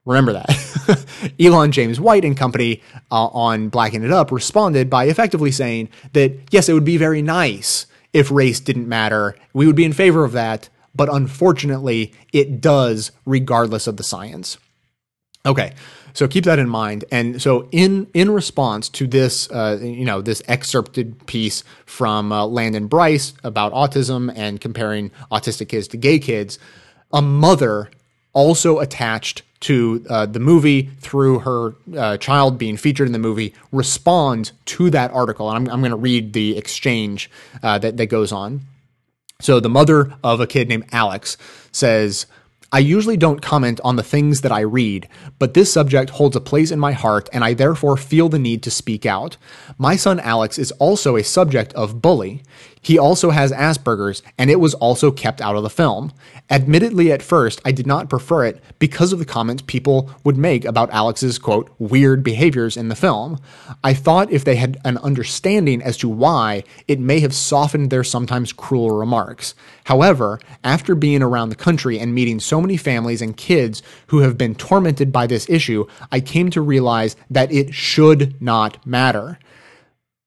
Remember 0.05 0.33
that. 0.33 1.35
Elon 1.41 1.71
James 1.71 2.01
White 2.01 2.25
and 2.25 2.37
company 2.37 2.83
uh, 3.11 3.27
on 3.27 3.69
Blacking 3.69 4.05
It 4.05 4.11
Up 4.11 4.33
responded 4.33 4.89
by 4.89 5.05
effectively 5.05 5.51
saying 5.51 5.91
that 6.15 6.33
yes, 6.51 6.69
it 6.69 6.73
would 6.73 6.85
be 6.85 6.97
very 6.97 7.21
nice 7.21 7.87
if 8.19 8.31
race 8.31 8.59
didn't 8.59 8.89
matter. 8.89 9.37
We 9.53 9.67
would 9.67 9.77
be 9.77 9.85
in 9.85 9.93
favor 9.93 10.25
of 10.25 10.33
that, 10.33 10.69
but 10.95 11.09
unfortunately, 11.13 12.13
it 12.33 12.61
does 12.61 13.13
regardless 13.25 13.87
of 13.87 13.97
the 13.97 14.03
science. 14.03 14.59
Okay, 15.47 15.73
so 16.13 16.27
keep 16.27 16.45
that 16.45 16.59
in 16.59 16.69
mind. 16.69 17.05
And 17.13 17.41
so, 17.41 17.69
in 17.71 18.09
in 18.13 18.31
response 18.33 18.89
to 18.91 19.07
this, 19.07 19.49
uh, 19.51 19.79
you 19.81 20.05
know, 20.05 20.21
this 20.21 20.43
excerpted 20.49 21.27
piece 21.27 21.63
from 21.87 22.33
uh, 22.33 22.45
Landon 22.45 22.89
Bryce 22.89 23.35
about 23.45 23.73
autism 23.73 24.33
and 24.35 24.61
comparing 24.61 25.13
autistic 25.31 25.69
kids 25.69 25.87
to 25.89 25.97
gay 25.97 26.19
kids, 26.19 26.59
a 27.13 27.23
mother 27.23 27.89
also 28.33 28.81
attached 28.81 29.43
to 29.61 30.05
uh, 30.09 30.27
the 30.27 30.39
movie 30.41 30.91
through 31.01 31.41
her 31.41 31.75
uh, 31.97 32.17
child 32.19 32.59
being 32.59 32.77
featured 32.77 33.07
in 33.07 33.13
the 33.13 33.19
movie 33.19 33.55
respond 33.73 34.53
to 34.67 34.91
that 34.91 35.11
article. 35.11 35.49
And 35.51 35.69
I'm, 35.69 35.75
I'm 35.75 35.81
going 35.81 35.91
to 35.91 35.97
read 35.97 36.33
the 36.33 36.57
exchange 36.57 37.31
uh, 37.63 37.79
that, 37.79 37.97
that 37.97 38.07
goes 38.07 38.33
on. 38.33 38.61
So 39.41 39.61
the 39.61 39.69
mother 39.69 40.15
of 40.25 40.41
a 40.41 40.47
kid 40.47 40.69
named 40.69 40.87
Alex 40.93 41.37
says, 41.71 42.27
I 42.71 42.81
usually 42.81 43.17
don't 43.17 43.41
comment 43.41 43.81
on 43.83 43.97
the 43.97 44.03
things 44.03 44.43
that 44.43 44.53
I 44.53 44.61
read, 44.61 45.09
but 45.39 45.55
this 45.55 45.73
subject 45.73 46.11
holds 46.11 46.37
a 46.37 46.41
place 46.41 46.71
in 46.71 46.79
my 46.79 46.93
heart 46.93 47.29
and 47.33 47.43
I 47.43 47.55
therefore 47.55 47.97
feel 47.97 48.29
the 48.29 48.39
need 48.39 48.63
to 48.65 48.71
speak 48.71 49.07
out. 49.07 49.39
My 49.79 49.97
son 49.97 50.21
Alex 50.21 50.59
is 50.59 50.71
also 50.73 51.17
a 51.17 51.25
subject 51.25 51.73
of 51.73 52.03
bully. 52.03 52.43
He 52.81 52.99
also 52.99 53.31
has 53.31 53.53
Asperger's, 53.53 54.23
and 54.37 54.51
it 54.51 54.61
was 54.61 54.75
also 54.75 55.11
kept 55.11 55.41
out 55.41 55.57
of 55.57 55.63
the 55.63 55.71
film. 55.71 56.13
Admittedly, 56.51 57.13
at 57.13 57.23
first, 57.23 57.61
I 57.65 57.73
did 57.73 57.87
not 57.87 58.09
prefer 58.09 58.45
it 58.45 58.63
because 58.79 59.13
of 59.13 59.19
the 59.19 59.25
comments 59.25 59.63
people 59.67 60.11
would 60.25 60.37
make 60.37 60.65
about 60.65 60.91
Alex's, 60.91 61.39
quote, 61.39 61.71
weird 61.79 62.23
behaviors 62.23 62.77
in 62.77 62.89
the 62.89 62.97
film. 62.97 63.39
I 63.85 63.95
thought 63.95 64.33
if 64.33 64.45
they 64.45 64.57
had 64.57 64.79
an 64.85 64.99
understanding 64.99 65.83
as 65.83 65.97
to 65.99 66.09
why, 66.09 66.65
it 66.87 67.01
may 67.01 67.21
have 67.21 67.35
softened 67.35 67.91
their 67.91 68.05
sometimes 68.05 68.53
cruel 68.53 68.91
remarks. 68.91 69.55
However, 69.85 70.41
after 70.65 70.95
being 70.95 71.23
around 71.23 71.49
the 71.49 71.55
country 71.55 71.99
and 71.99 72.15
meeting 72.15 72.41
so 72.41 72.61
many 72.61 72.77
families 72.77 73.23
and 73.23 73.37
kids 73.37 73.83
who 74.09 74.21
have 74.21 74.39
been 74.39 74.55
tormented 74.55 75.13
by 75.13 75.27
this 75.27 75.49
issue, 75.49 75.87
I 76.11 76.21
came 76.21 76.51
to 76.51 76.61
realize 76.61 77.17
that 77.31 77.53
it 77.53 77.75
should 77.75 78.41
not 78.41 78.85
matter. 78.87 79.39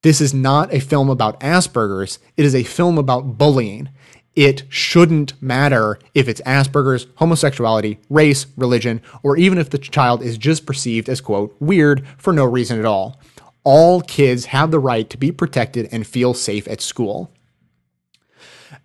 This 0.04 0.20
is 0.20 0.34
not 0.34 0.74
a 0.74 0.80
film 0.80 1.10
about 1.10 1.40
Asperger's, 1.42 2.18
it 2.36 2.44
is 2.44 2.56
a 2.56 2.64
film 2.64 2.98
about 2.98 3.38
bullying. 3.38 3.90
It 4.36 4.64
shouldn't 4.70 5.40
matter 5.42 6.00
if 6.16 6.28
it's 6.28 6.42
Asperger's, 6.42 7.06
homosexuality, 7.16 8.00
race, 8.10 8.48
religion, 8.58 9.02
or 9.22 9.38
even 9.38 9.58
if 9.60 9.70
the 9.70 9.78
child 9.78 10.24
is 10.24 10.38
just 10.38 10.66
perceived 10.66 11.08
as, 11.10 11.22
quote, 11.22 11.56
weird 11.60 12.08
for 12.18 12.34
no 12.34 12.46
reason 12.46 12.80
at 12.80 12.86
all. 12.86 13.20
All 13.64 14.02
kids 14.02 14.46
have 14.46 14.72
the 14.72 14.80
right 14.80 15.08
to 15.10 15.18
be 15.18 15.32
protected 15.32 15.88
and 15.92 16.08
feel 16.08 16.34
safe 16.34 16.68
at 16.68 16.82
school. 16.82 17.32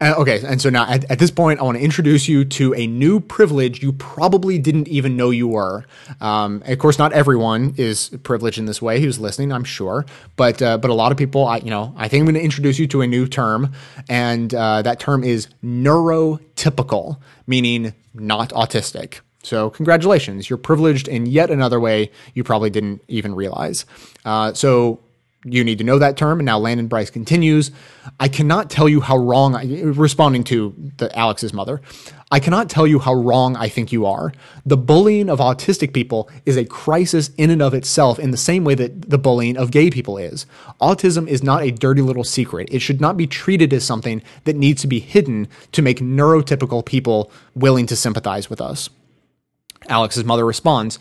Uh, 0.01 0.15
okay, 0.19 0.43
and 0.45 0.61
so 0.61 0.69
now 0.69 0.85
at, 0.87 1.11
at 1.11 1.19
this 1.19 1.31
point, 1.31 1.61
I 1.61 1.63
want 1.63 1.79
to 1.79 1.85
introduce 1.85 2.29
you 2.29 2.45
to 2.45 2.75
a 2.75 2.87
new 2.87 3.21
privilege 3.21 3.83
you 3.83 3.93
probably 3.93 4.59
didn't 4.59 4.89
even 4.89 5.17
know 5.17 5.31
you 5.31 5.49
were. 5.49 5.85
Um, 6.21 6.63
of 6.67 6.79
course, 6.79 6.99
not 6.99 7.13
everyone 7.13 7.75
is 7.77 8.11
privileged 8.23 8.59
in 8.59 8.67
this 8.67 8.83
way 8.83 9.01
who's 9.01 9.19
listening, 9.19 9.53
I'm 9.53 9.65
sure, 9.65 10.05
but 10.37 10.61
uh, 10.61 10.79
but 10.79 10.91
a 10.91 10.95
lot 10.95 11.13
of 11.13 11.19
people, 11.19 11.47
I 11.47 11.59
you 11.59 11.71
know, 11.71 11.95
I 11.97 12.09
think 12.09 12.23
I'm 12.23 12.27
going 12.27 12.35
to 12.35 12.43
introduce 12.43 12.79
you 12.79 12.87
to 12.89 13.03
a 13.03 13.07
new 13.07 13.27
term, 13.27 13.73
and 14.09 14.53
uh, 14.55 14.83
that 14.83 15.01
term 15.01 15.25
is 15.25 15.49
neurotypical, 15.65 17.19
meaning 17.47 17.95
not 18.15 18.51
autistic. 18.51 19.21
So, 19.43 19.71
congratulations, 19.71 20.51
you're 20.51 20.57
privileged 20.57 21.07
in 21.07 21.27
yet 21.27 21.51
another 21.51 21.79
way 21.79 22.11
you 22.35 22.43
probably 22.43 22.69
didn't 22.69 23.03
even 23.07 23.33
realize. 23.33 23.87
Uh, 24.25 24.53
so, 24.53 24.99
you 25.49 25.63
need 25.63 25.79
to 25.79 25.85
know 25.85 25.99
that 25.99 26.17
term. 26.17 26.41
And 26.41 26.47
now 26.47 26.59
Landon 26.59 26.89
Bryce 26.89 27.09
continues. 27.09 27.71
I 28.19 28.29
cannot 28.29 28.69
tell 28.69 28.89
you 28.89 29.01
how 29.01 29.17
wrong, 29.17 29.55
I, 29.55 29.83
responding 29.83 30.45
to 30.45 30.75
the 30.97 31.17
Alex's 31.17 31.53
mother, 31.53 31.81
I 32.33 32.41
cannot 32.41 32.69
tell 32.69 32.87
you 32.87 32.99
how 32.99 33.15
wrong 33.15 33.55
I 33.57 33.69
think 33.69 33.93
you 33.93 34.05
are. 34.05 34.33
The 34.65 34.77
bullying 34.77 35.31
of 35.31 35.39
autistic 35.39 35.95
people 35.95 36.29
is 36.45 36.57
a 36.57 36.65
crisis 36.65 37.31
in 37.37 37.51
and 37.51 37.63
of 37.63 37.73
itself 37.73 38.19
in 38.19 38.33
the 38.33 38.37
same 38.37 38.65
way 38.65 38.75
that 38.75 39.09
the 39.09 39.19
bullying 39.19 39.57
of 39.57 39.71
gay 39.71 39.91
people 39.91 40.19
is. 40.19 40.47
Autism 40.81 41.29
is 41.29 41.45
not 41.45 41.63
a 41.63 41.71
dirty 41.71 42.03
little 42.03 42.25
secret. 42.25 42.69
It 42.73 42.81
should 42.81 43.01
not 43.01 43.17
be 43.17 43.29
treated 43.29 43.73
as 43.73 43.85
something 43.85 44.23
that 44.45 44.57
needs 44.57 44.83
to 44.83 44.89
be 44.89 44.99
hidden 44.99 45.47
to 45.73 45.83
make 45.83 46.01
neurotypical 46.01 46.85
people 46.85 47.31
willing 47.55 47.87
to 47.87 47.97
sympathize 47.97 48.51
with 48.51 48.61
us. 48.61 48.91
Alex's 49.89 50.25
mother 50.25 50.45
responds, 50.45 50.99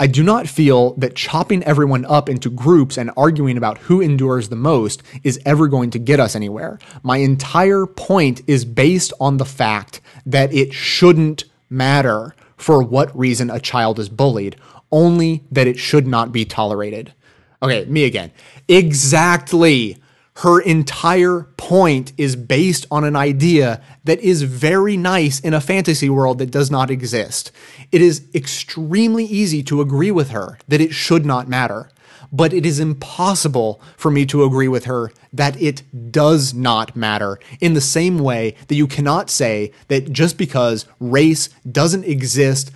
I 0.00 0.06
do 0.06 0.22
not 0.22 0.46
feel 0.46 0.94
that 0.94 1.16
chopping 1.16 1.64
everyone 1.64 2.04
up 2.04 2.28
into 2.28 2.50
groups 2.50 2.96
and 2.96 3.10
arguing 3.16 3.56
about 3.56 3.78
who 3.78 4.00
endures 4.00 4.48
the 4.48 4.56
most 4.56 5.02
is 5.24 5.40
ever 5.44 5.66
going 5.66 5.90
to 5.90 5.98
get 5.98 6.20
us 6.20 6.36
anywhere. 6.36 6.78
My 7.02 7.16
entire 7.16 7.84
point 7.84 8.42
is 8.46 8.64
based 8.64 9.12
on 9.18 9.38
the 9.38 9.44
fact 9.44 10.00
that 10.24 10.52
it 10.54 10.72
shouldn't 10.72 11.44
matter 11.68 12.36
for 12.56 12.80
what 12.80 13.16
reason 13.18 13.50
a 13.50 13.58
child 13.58 13.98
is 13.98 14.08
bullied, 14.08 14.54
only 14.92 15.44
that 15.50 15.66
it 15.66 15.78
should 15.78 16.06
not 16.06 16.30
be 16.30 16.44
tolerated. 16.44 17.12
Okay, 17.60 17.84
me 17.86 18.04
again. 18.04 18.30
Exactly. 18.68 19.96
Her 20.38 20.60
entire 20.60 21.48
point 21.56 22.12
is 22.16 22.36
based 22.36 22.86
on 22.92 23.02
an 23.02 23.16
idea 23.16 23.82
that 24.04 24.20
is 24.20 24.42
very 24.42 24.96
nice 24.96 25.40
in 25.40 25.52
a 25.52 25.60
fantasy 25.60 26.08
world 26.08 26.38
that 26.38 26.52
does 26.52 26.70
not 26.70 26.92
exist. 26.92 27.50
It 27.90 28.00
is 28.00 28.22
extremely 28.32 29.24
easy 29.24 29.64
to 29.64 29.80
agree 29.80 30.12
with 30.12 30.30
her 30.30 30.56
that 30.68 30.80
it 30.80 30.94
should 30.94 31.26
not 31.26 31.48
matter, 31.48 31.90
but 32.30 32.52
it 32.52 32.64
is 32.64 32.78
impossible 32.78 33.80
for 33.96 34.12
me 34.12 34.24
to 34.26 34.44
agree 34.44 34.68
with 34.68 34.84
her 34.84 35.10
that 35.32 35.60
it 35.60 36.12
does 36.12 36.54
not 36.54 36.94
matter 36.94 37.40
in 37.60 37.74
the 37.74 37.80
same 37.80 38.18
way 38.18 38.54
that 38.68 38.76
you 38.76 38.86
cannot 38.86 39.30
say 39.30 39.72
that 39.88 40.12
just 40.12 40.38
because 40.38 40.86
race 41.00 41.48
doesn't 41.72 42.04
exist, 42.04 42.70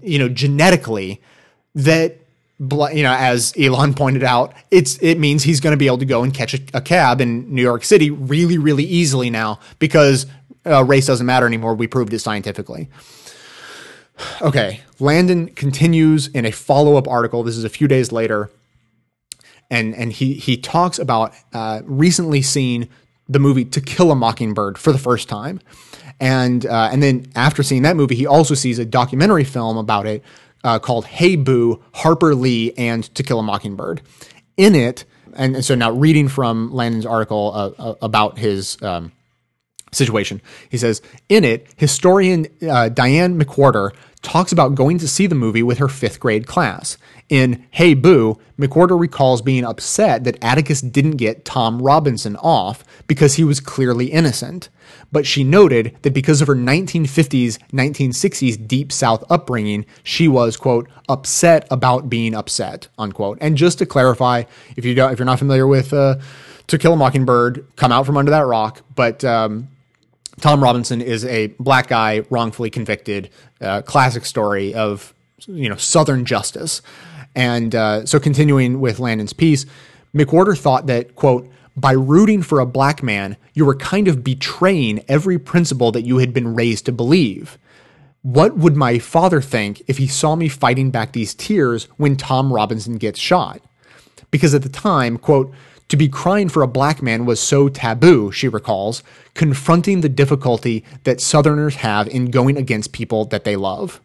you 0.00 0.18
know, 0.18 0.30
genetically, 0.30 1.20
that 1.74 2.21
you 2.70 3.02
know, 3.02 3.12
as 3.12 3.52
Elon 3.58 3.94
pointed 3.94 4.22
out, 4.22 4.54
it's 4.70 4.96
it 4.98 5.18
means 5.18 5.42
he's 5.42 5.60
going 5.60 5.72
to 5.72 5.76
be 5.76 5.86
able 5.86 5.98
to 5.98 6.04
go 6.04 6.22
and 6.22 6.32
catch 6.32 6.54
a, 6.54 6.60
a, 6.74 6.80
cab 6.80 7.20
in 7.20 7.52
New 7.52 7.62
York 7.62 7.82
City 7.84 8.10
really, 8.10 8.56
really 8.56 8.84
easily 8.84 9.30
now 9.30 9.58
because 9.80 10.26
uh, 10.64 10.84
race 10.84 11.06
doesn't 11.06 11.26
matter 11.26 11.46
anymore. 11.46 11.74
We 11.74 11.88
proved 11.88 12.12
it 12.12 12.20
scientifically. 12.20 12.88
Okay, 14.40 14.82
Landon 15.00 15.48
continues 15.48 16.28
in 16.28 16.44
a 16.44 16.52
follow 16.52 16.96
up 16.96 17.08
article. 17.08 17.42
This 17.42 17.56
is 17.56 17.64
a 17.64 17.68
few 17.68 17.88
days 17.88 18.12
later, 18.12 18.50
and 19.68 19.94
and 19.96 20.12
he 20.12 20.34
he 20.34 20.56
talks 20.56 21.00
about 21.00 21.34
uh, 21.52 21.80
recently 21.84 22.42
seeing 22.42 22.88
the 23.28 23.40
movie 23.40 23.64
To 23.64 23.80
Kill 23.80 24.12
a 24.12 24.14
Mockingbird 24.14 24.78
for 24.78 24.92
the 24.92 24.98
first 24.98 25.28
time, 25.28 25.60
and 26.20 26.64
uh, 26.64 26.90
and 26.92 27.02
then 27.02 27.26
after 27.34 27.64
seeing 27.64 27.82
that 27.82 27.96
movie, 27.96 28.14
he 28.14 28.26
also 28.26 28.54
sees 28.54 28.78
a 28.78 28.84
documentary 28.84 29.44
film 29.44 29.76
about 29.76 30.06
it 30.06 30.22
uh, 30.64 30.78
called 30.78 31.06
Hey 31.06 31.36
Boo, 31.36 31.82
Harper 31.94 32.34
Lee, 32.34 32.72
and 32.76 33.04
To 33.14 33.22
Kill 33.22 33.38
a 33.38 33.42
Mockingbird. 33.42 34.02
In 34.56 34.74
it, 34.74 35.04
and, 35.34 35.64
so 35.64 35.74
now 35.74 35.90
reading 35.90 36.28
from 36.28 36.72
Landon's 36.72 37.06
article 37.06 37.52
uh, 37.54 37.70
uh, 37.82 37.94
about 38.02 38.38
his 38.38 38.80
um, 38.82 39.12
situation, 39.92 40.40
he 40.68 40.78
says, 40.78 41.02
in 41.28 41.44
it, 41.44 41.68
historian 41.76 42.46
uh, 42.68 42.88
Diane 42.88 43.38
McWhorter 43.38 43.92
talks 44.22 44.52
about 44.52 44.74
going 44.74 44.98
to 44.98 45.08
see 45.08 45.26
the 45.26 45.34
movie 45.34 45.62
with 45.62 45.78
her 45.78 45.88
fifth 45.88 46.20
grade 46.20 46.46
class. 46.46 46.96
In 47.28 47.66
Hey 47.70 47.94
Boo, 47.94 48.38
McWhorter 48.58 48.98
recalls 48.98 49.42
being 49.42 49.64
upset 49.64 50.24
that 50.24 50.42
Atticus 50.42 50.80
didn't 50.80 51.16
get 51.16 51.44
Tom 51.44 51.82
Robinson 51.82 52.36
off 52.36 52.84
because 53.06 53.34
he 53.34 53.44
was 53.44 53.58
clearly 53.58 54.06
innocent. 54.06 54.68
But 55.10 55.26
she 55.26 55.44
noted 55.44 55.96
that 56.02 56.14
because 56.14 56.40
of 56.40 56.48
her 56.48 56.54
1950s, 56.54 57.58
1960s 57.72 58.66
Deep 58.68 58.92
South 58.92 59.24
upbringing, 59.30 59.86
she 60.02 60.28
was, 60.28 60.56
quote, 60.56 60.88
upset 61.08 61.66
about 61.70 62.08
being 62.08 62.34
upset, 62.34 62.88
unquote. 62.98 63.38
And 63.40 63.56
just 63.56 63.78
to 63.78 63.86
clarify, 63.86 64.44
if, 64.76 64.84
you 64.84 64.94
don't, 64.94 65.12
if 65.12 65.18
you're 65.18 65.26
not 65.26 65.38
familiar 65.38 65.66
with 65.66 65.92
uh, 65.92 66.16
To 66.68 66.78
Kill 66.78 66.92
a 66.92 66.96
Mockingbird, 66.96 67.66
come 67.76 67.92
out 67.92 68.06
from 68.06 68.16
under 68.16 68.30
that 68.30 68.46
rock. 68.46 68.82
But 68.94 69.24
um, 69.24 69.68
Tom 70.40 70.62
Robinson 70.62 71.00
is 71.00 71.24
a 71.24 71.48
black 71.58 71.88
guy 71.88 72.24
wrongfully 72.30 72.70
convicted, 72.70 73.30
uh, 73.60 73.82
classic 73.82 74.24
story 74.24 74.74
of 74.74 75.14
you 75.46 75.68
know 75.68 75.76
Southern 75.76 76.24
justice. 76.24 76.82
And 77.34 77.74
uh, 77.74 78.06
so, 78.06 78.18
continuing 78.20 78.80
with 78.80 78.98
Landon's 78.98 79.32
piece, 79.32 79.64
McWhorter 80.14 80.56
thought 80.56 80.86
that, 80.86 81.14
quote, 81.14 81.48
by 81.76 81.92
rooting 81.92 82.42
for 82.42 82.60
a 82.60 82.66
black 82.66 83.02
man, 83.02 83.36
you 83.54 83.64
were 83.64 83.74
kind 83.74 84.08
of 84.08 84.22
betraying 84.22 85.02
every 85.08 85.38
principle 85.38 85.90
that 85.92 86.02
you 86.02 86.18
had 86.18 86.34
been 86.34 86.54
raised 86.54 86.84
to 86.86 86.92
believe. 86.92 87.58
What 88.20 88.56
would 88.56 88.76
my 88.76 88.98
father 88.98 89.40
think 89.40 89.82
if 89.88 89.98
he 89.98 90.06
saw 90.06 90.36
me 90.36 90.48
fighting 90.48 90.90
back 90.90 91.12
these 91.12 91.34
tears 91.34 91.88
when 91.96 92.16
Tom 92.16 92.52
Robinson 92.52 92.98
gets 92.98 93.18
shot? 93.18 93.62
Because 94.30 94.54
at 94.54 94.62
the 94.62 94.68
time, 94.68 95.16
quote, 95.16 95.52
to 95.92 95.96
be 95.98 96.08
crying 96.08 96.48
for 96.48 96.62
a 96.62 96.66
black 96.66 97.02
man 97.02 97.26
was 97.26 97.38
so 97.38 97.68
taboo, 97.68 98.32
she 98.32 98.48
recalls, 98.48 99.02
confronting 99.34 100.00
the 100.00 100.08
difficulty 100.08 100.86
that 101.04 101.20
Southerners 101.20 101.74
have 101.74 102.08
in 102.08 102.30
going 102.30 102.56
against 102.56 102.94
people 102.94 103.26
that 103.26 103.44
they 103.44 103.56
love. 103.56 104.00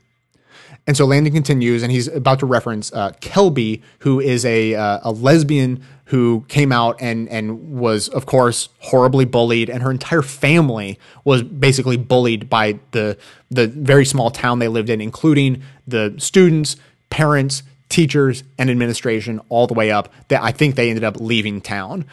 And 0.86 0.98
so 0.98 1.06
Landon 1.06 1.32
continues, 1.32 1.84
and 1.84 1.90
he's 1.90 2.10
about 2.10 2.40
to 2.40 2.46
reference 2.46 2.92
uh, 2.92 3.12
Kelby, 3.22 3.82
who 4.00 4.20
is 4.20 4.44
a 4.44 4.76
uh, 4.76 5.00
a 5.02 5.14
lesbian 5.14 5.82
who 6.08 6.44
came 6.50 6.74
out 6.74 6.98
and 7.00 7.30
and 7.30 7.80
was, 7.80 8.10
of 8.10 8.26
course, 8.26 8.68
horribly 8.80 9.24
bullied, 9.24 9.70
and 9.70 9.82
her 9.82 9.90
entire 9.90 10.22
family 10.22 11.00
was 11.24 11.42
basically 11.42 11.96
bullied 11.96 12.50
by 12.50 12.82
the 12.92 13.18
the 13.50 13.68
very 13.68 14.04
small 14.04 14.30
town 14.30 14.60
they 14.60 14.68
lived 14.68 14.90
in, 14.90 15.00
including 15.00 15.64
the 15.88 16.14
students, 16.18 16.76
parents, 17.10 17.64
teachers, 17.90 18.44
and 18.58 18.70
administration, 18.70 19.40
all 19.50 19.68
the 19.68 19.74
way 19.74 19.92
up. 19.92 20.12
That 20.28 20.44
I 20.44 20.52
think 20.52 20.76
they 20.76 20.90
ended 20.90 21.04
up 21.04 21.20
leaving 21.20 21.62
town. 21.62 22.06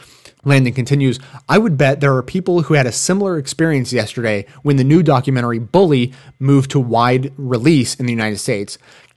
Landon 0.45 0.75
continues, 0.75 1.19
I 1.49 1.59
would 1.59 1.79
bet 1.79 2.01
there 2.01 2.15
are 2.15 2.23
people 2.23 2.63
who 2.63 2.75
had 2.75 2.87
a 2.87 2.93
similar 2.93 3.39
experience 3.39 3.93
yesterday 3.93 4.47
when 4.63 4.77
the 4.77 4.85
new 4.85 5.03
documentary 5.03 5.59
Bully 5.59 6.13
moved 6.39 6.71
to 6.73 6.81
wide 6.81 7.33
release 7.37 7.95
in 7.95 8.07
the 8.07 8.13
United 8.13 8.39
States. 8.39 8.77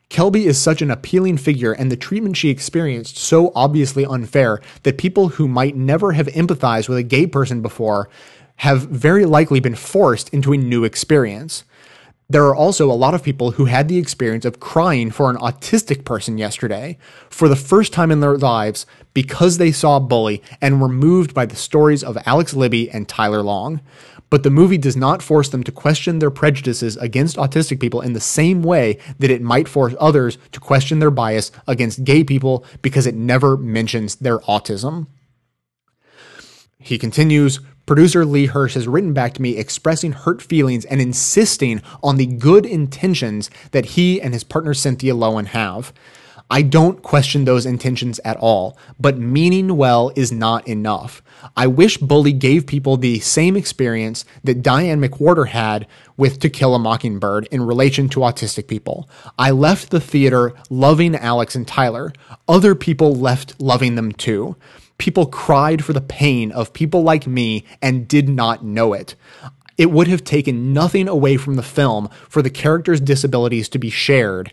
Kelby 0.10 0.46
is 0.46 0.58
such 0.58 0.82
an 0.82 0.90
appealing 0.90 1.38
figure, 1.38 1.74
and 1.74 1.92
the 1.92 1.98
treatment 1.98 2.38
she 2.38 2.50
experienced 2.50 3.18
so 3.18 3.52
obviously 3.56 4.06
unfair 4.06 4.62
that 4.84 4.98
people 4.98 5.30
who 5.30 5.50
might 5.50 5.76
never 5.76 6.14
have 6.14 6.28
empathized 6.28 6.88
with 6.88 6.98
a 6.98 7.04
gay 7.04 7.28
person 7.28 7.62
before 7.62 8.10
have 8.58 8.84
very 8.84 9.26
likely 9.26 9.60
been 9.60 9.76
forced 9.76 10.30
into 10.30 10.54
a 10.54 10.58
new 10.58 10.86
experience. 10.86 11.66
There 12.30 12.46
are 12.46 12.56
also 12.56 12.92
a 12.92 12.94
lot 12.94 13.14
of 13.14 13.24
people 13.24 13.52
who 13.52 13.66
had 13.66 13.88
the 13.88 13.98
experience 13.98 14.44
of 14.44 14.60
crying 14.60 15.12
for 15.12 15.30
an 15.30 15.38
autistic 15.38 16.04
person 16.04 16.38
yesterday 16.38 16.98
for 17.30 17.48
the 17.48 17.56
first 17.56 17.94
time 17.94 18.12
in 18.12 18.20
their 18.20 18.38
lives 18.38 18.86
because 19.14 19.58
they 19.58 19.72
saw 19.72 19.98
Bully 19.98 20.44
and 20.62 20.82
were 20.82 20.90
moved 20.90 21.34
by 21.34 21.46
the 21.46 21.56
stories 21.56 22.04
of 22.04 22.18
Alex 22.26 22.54
Libby 22.54 22.92
and 22.92 23.08
Tyler 23.08 23.42
Long. 23.42 23.80
But 24.30 24.44
the 24.44 24.50
movie 24.50 24.78
does 24.78 24.98
not 24.98 25.22
force 25.22 25.48
them 25.48 25.64
to 25.64 25.72
question 25.72 26.20
their 26.20 26.30
prejudices 26.30 26.98
against 26.98 27.38
autistic 27.38 27.80
people 27.80 28.02
in 28.02 28.12
the 28.12 28.20
same 28.20 28.62
way 28.62 29.00
that 29.20 29.32
it 29.32 29.42
might 29.42 29.70
force 29.70 29.96
others 29.98 30.38
to 30.52 30.60
question 30.60 31.00
their 31.00 31.12
bias 31.12 31.50
against 31.66 32.04
gay 32.04 32.26
people 32.26 32.66
because 32.82 33.08
it 33.08 33.16
never 33.16 33.56
mentions 33.56 34.16
their 34.16 34.40
autism. 34.40 35.08
He 36.80 36.98
continues, 36.98 37.60
Producer 37.88 38.26
Lee 38.26 38.46
Hirsch 38.46 38.76
has 38.76 38.88
written 38.88 39.14
back 39.14 39.34
to 39.34 39.42
me 39.42 39.58
expressing 39.58 40.12
hurt 40.12 40.42
feelings 40.42 40.86
and 40.86 41.02
insisting 41.02 41.82
on 42.04 42.18
the 42.18 42.26
good 42.26 42.66
intentions 42.66 43.50
that 43.72 43.86
he 43.86 44.22
and 44.22 44.34
his 44.34 44.44
partner 44.44 44.74
Cynthia 44.74 45.14
Lowen 45.14 45.48
have. 45.48 45.92
I 46.50 46.62
don't 46.62 47.02
question 47.02 47.44
those 47.44 47.66
intentions 47.66 48.20
at 48.24 48.38
all, 48.38 48.78
but 49.00 49.18
meaning 49.18 49.76
well 49.76 50.12
is 50.16 50.32
not 50.32 50.68
enough. 50.68 51.22
I 51.58 51.68
wish 51.68 51.98
Bully 51.98 52.32
gave 52.32 52.68
people 52.68 52.96
the 52.96 53.20
same 53.20 53.58
experience 53.58 54.24
that 54.44 54.62
Diane 54.62 55.02
McWhorter 55.02 55.48
had 55.48 55.88
with 56.16 56.40
To 56.40 56.50
Kill 56.50 56.76
a 56.76 56.80
Mockingbird 56.80 57.48
in 57.52 57.64
relation 57.64 58.08
to 58.10 58.22
autistic 58.22 58.68
people. 58.68 59.10
I 59.38 59.52
left 59.52 59.90
the 59.90 60.00
theater 60.00 60.54
loving 60.70 61.16
Alex 61.16 61.56
and 61.56 61.68
Tyler. 61.68 62.14
Other 62.48 62.76
people 62.76 63.14
left 63.14 63.60
loving 63.60 63.96
them 63.96 64.12
too. 64.14 64.56
People 64.98 65.28
cried 65.28 65.84
for 65.84 65.94
the 65.94 66.02
pain 66.02 66.52
of 66.52 66.74
people 66.74 67.04
like 67.04 67.28
me 67.28 67.64
and 67.82 68.08
did 68.08 68.28
not 68.28 68.64
know 68.64 68.94
it. 68.94 69.16
It 69.78 69.92
would 69.92 70.08
have 70.08 70.24
taken 70.24 70.74
nothing 70.74 71.08
away 71.08 71.38
from 71.38 71.56
the 71.56 71.64
film 71.64 72.10
for 72.30 72.42
the 72.42 72.50
characters' 72.50 73.00
disabilities 73.00 73.70
to 73.70 73.80
be 73.80 73.92
shared. 73.92 74.52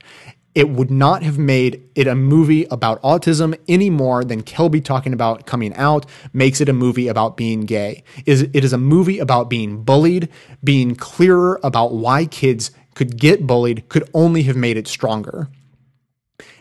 It 0.54 0.68
would 0.68 0.90
not 0.90 1.22
have 1.22 1.36
made 1.38 1.82
it 1.96 2.06
a 2.06 2.14
movie 2.14 2.64
about 2.70 3.02
autism 3.02 3.58
any 3.66 3.90
more 3.90 4.22
than 4.22 4.42
Kelby 4.42 4.84
talking 4.84 5.12
about 5.12 5.46
coming 5.46 5.74
out 5.74 6.06
makes 6.32 6.60
it 6.60 6.68
a 6.68 6.72
movie 6.72 7.08
about 7.08 7.36
being 7.36 7.62
gay. 7.62 8.04
Is 8.24 8.42
it 8.42 8.64
is 8.64 8.72
a 8.72 8.78
movie 8.78 9.18
about 9.18 9.50
being 9.50 9.82
bullied, 9.82 10.28
being 10.62 10.94
clearer 10.94 11.58
about 11.64 11.94
why 11.94 12.26
kids 12.26 12.70
could 12.94 13.18
get 13.18 13.46
bullied 13.46 13.88
could 13.88 14.08
only 14.14 14.44
have 14.44 14.56
made 14.56 14.76
it 14.76 14.86
stronger. 14.86 15.48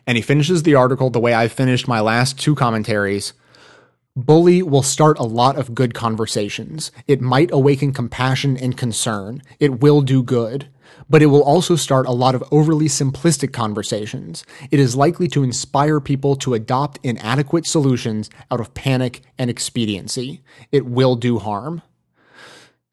And 0.07 0.17
he 0.17 0.21
finishes 0.21 0.63
the 0.63 0.75
article 0.75 1.09
the 1.09 1.19
way 1.19 1.35
I 1.35 1.47
finished 1.47 1.87
my 1.87 1.99
last 1.99 2.39
two 2.39 2.55
commentaries. 2.55 3.33
Bully 4.15 4.61
will 4.61 4.83
start 4.83 5.17
a 5.17 5.23
lot 5.23 5.57
of 5.57 5.73
good 5.73 5.95
conversations. 5.95 6.91
It 7.07 7.19
might 7.19 7.49
awaken 7.51 7.93
compassion 7.93 8.55
and 8.55 8.77
concern. 8.77 9.41
It 9.59 9.81
will 9.81 10.01
do 10.01 10.21
good. 10.21 10.69
But 11.09 11.23
it 11.23 11.27
will 11.27 11.41
also 11.41 11.75
start 11.75 12.05
a 12.05 12.11
lot 12.11 12.35
of 12.35 12.43
overly 12.51 12.85
simplistic 12.85 13.51
conversations. 13.51 14.45
It 14.69 14.79
is 14.79 14.95
likely 14.95 15.27
to 15.29 15.43
inspire 15.43 15.99
people 15.99 16.35
to 16.37 16.53
adopt 16.53 16.99
inadequate 17.01 17.65
solutions 17.65 18.29
out 18.51 18.59
of 18.59 18.75
panic 18.75 19.23
and 19.39 19.49
expediency. 19.49 20.43
It 20.71 20.85
will 20.85 21.15
do 21.15 21.39
harm. 21.39 21.81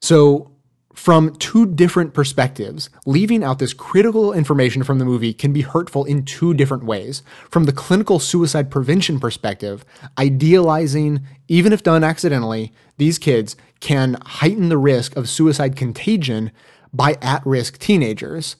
So, 0.01 0.51
from 1.01 1.35
two 1.37 1.65
different 1.65 2.13
perspectives, 2.13 2.87
leaving 3.07 3.43
out 3.43 3.57
this 3.57 3.73
critical 3.73 4.33
information 4.33 4.83
from 4.83 4.99
the 4.99 5.03
movie 5.03 5.33
can 5.33 5.51
be 5.51 5.61
hurtful 5.61 6.05
in 6.05 6.23
two 6.23 6.53
different 6.53 6.83
ways. 6.83 7.23
From 7.49 7.63
the 7.63 7.71
clinical 7.71 8.19
suicide 8.19 8.69
prevention 8.69 9.19
perspective, 9.19 9.83
idealizing, 10.19 11.21
even 11.47 11.73
if 11.73 11.81
done 11.81 12.03
accidentally, 12.03 12.71
these 12.99 13.17
kids 13.17 13.55
can 13.79 14.15
heighten 14.23 14.69
the 14.69 14.77
risk 14.77 15.15
of 15.17 15.27
suicide 15.27 15.75
contagion 15.75 16.51
by 16.93 17.17
at 17.19 17.43
risk 17.47 17.79
teenagers. 17.79 18.55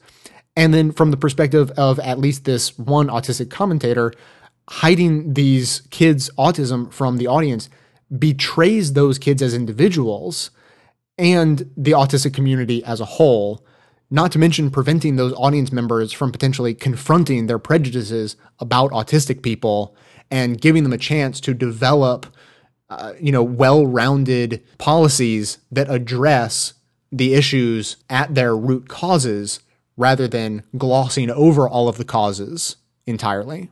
And 0.56 0.74
then 0.74 0.90
from 0.90 1.12
the 1.12 1.16
perspective 1.16 1.70
of 1.76 2.00
at 2.00 2.18
least 2.18 2.44
this 2.44 2.76
one 2.76 3.06
autistic 3.06 3.50
commentator, 3.50 4.12
hiding 4.68 5.34
these 5.34 5.82
kids' 5.90 6.28
autism 6.36 6.92
from 6.92 7.18
the 7.18 7.28
audience 7.28 7.70
betrays 8.18 8.94
those 8.94 9.20
kids 9.20 9.42
as 9.42 9.54
individuals 9.54 10.50
and 11.18 11.70
the 11.76 11.92
autistic 11.92 12.34
community 12.34 12.84
as 12.84 13.00
a 13.00 13.04
whole, 13.04 13.64
not 14.10 14.32
to 14.32 14.38
mention 14.38 14.70
preventing 14.70 15.16
those 15.16 15.32
audience 15.34 15.72
members 15.72 16.12
from 16.12 16.32
potentially 16.32 16.74
confronting 16.74 17.46
their 17.46 17.58
prejudices 17.58 18.36
about 18.58 18.90
autistic 18.90 19.42
people 19.42 19.96
and 20.30 20.60
giving 20.60 20.82
them 20.82 20.92
a 20.92 20.98
chance 20.98 21.40
to 21.40 21.54
develop 21.54 22.26
uh, 22.90 23.14
you 23.18 23.32
know 23.32 23.42
well-rounded 23.42 24.62
policies 24.76 25.58
that 25.70 25.90
address 25.90 26.74
the 27.10 27.34
issues 27.34 27.96
at 28.10 28.34
their 28.34 28.56
root 28.56 28.88
causes 28.88 29.60
rather 29.96 30.26
than 30.28 30.62
glossing 30.76 31.30
over 31.30 31.68
all 31.68 31.88
of 31.88 31.96
the 31.96 32.04
causes 32.04 32.76
entirely. 33.06 33.70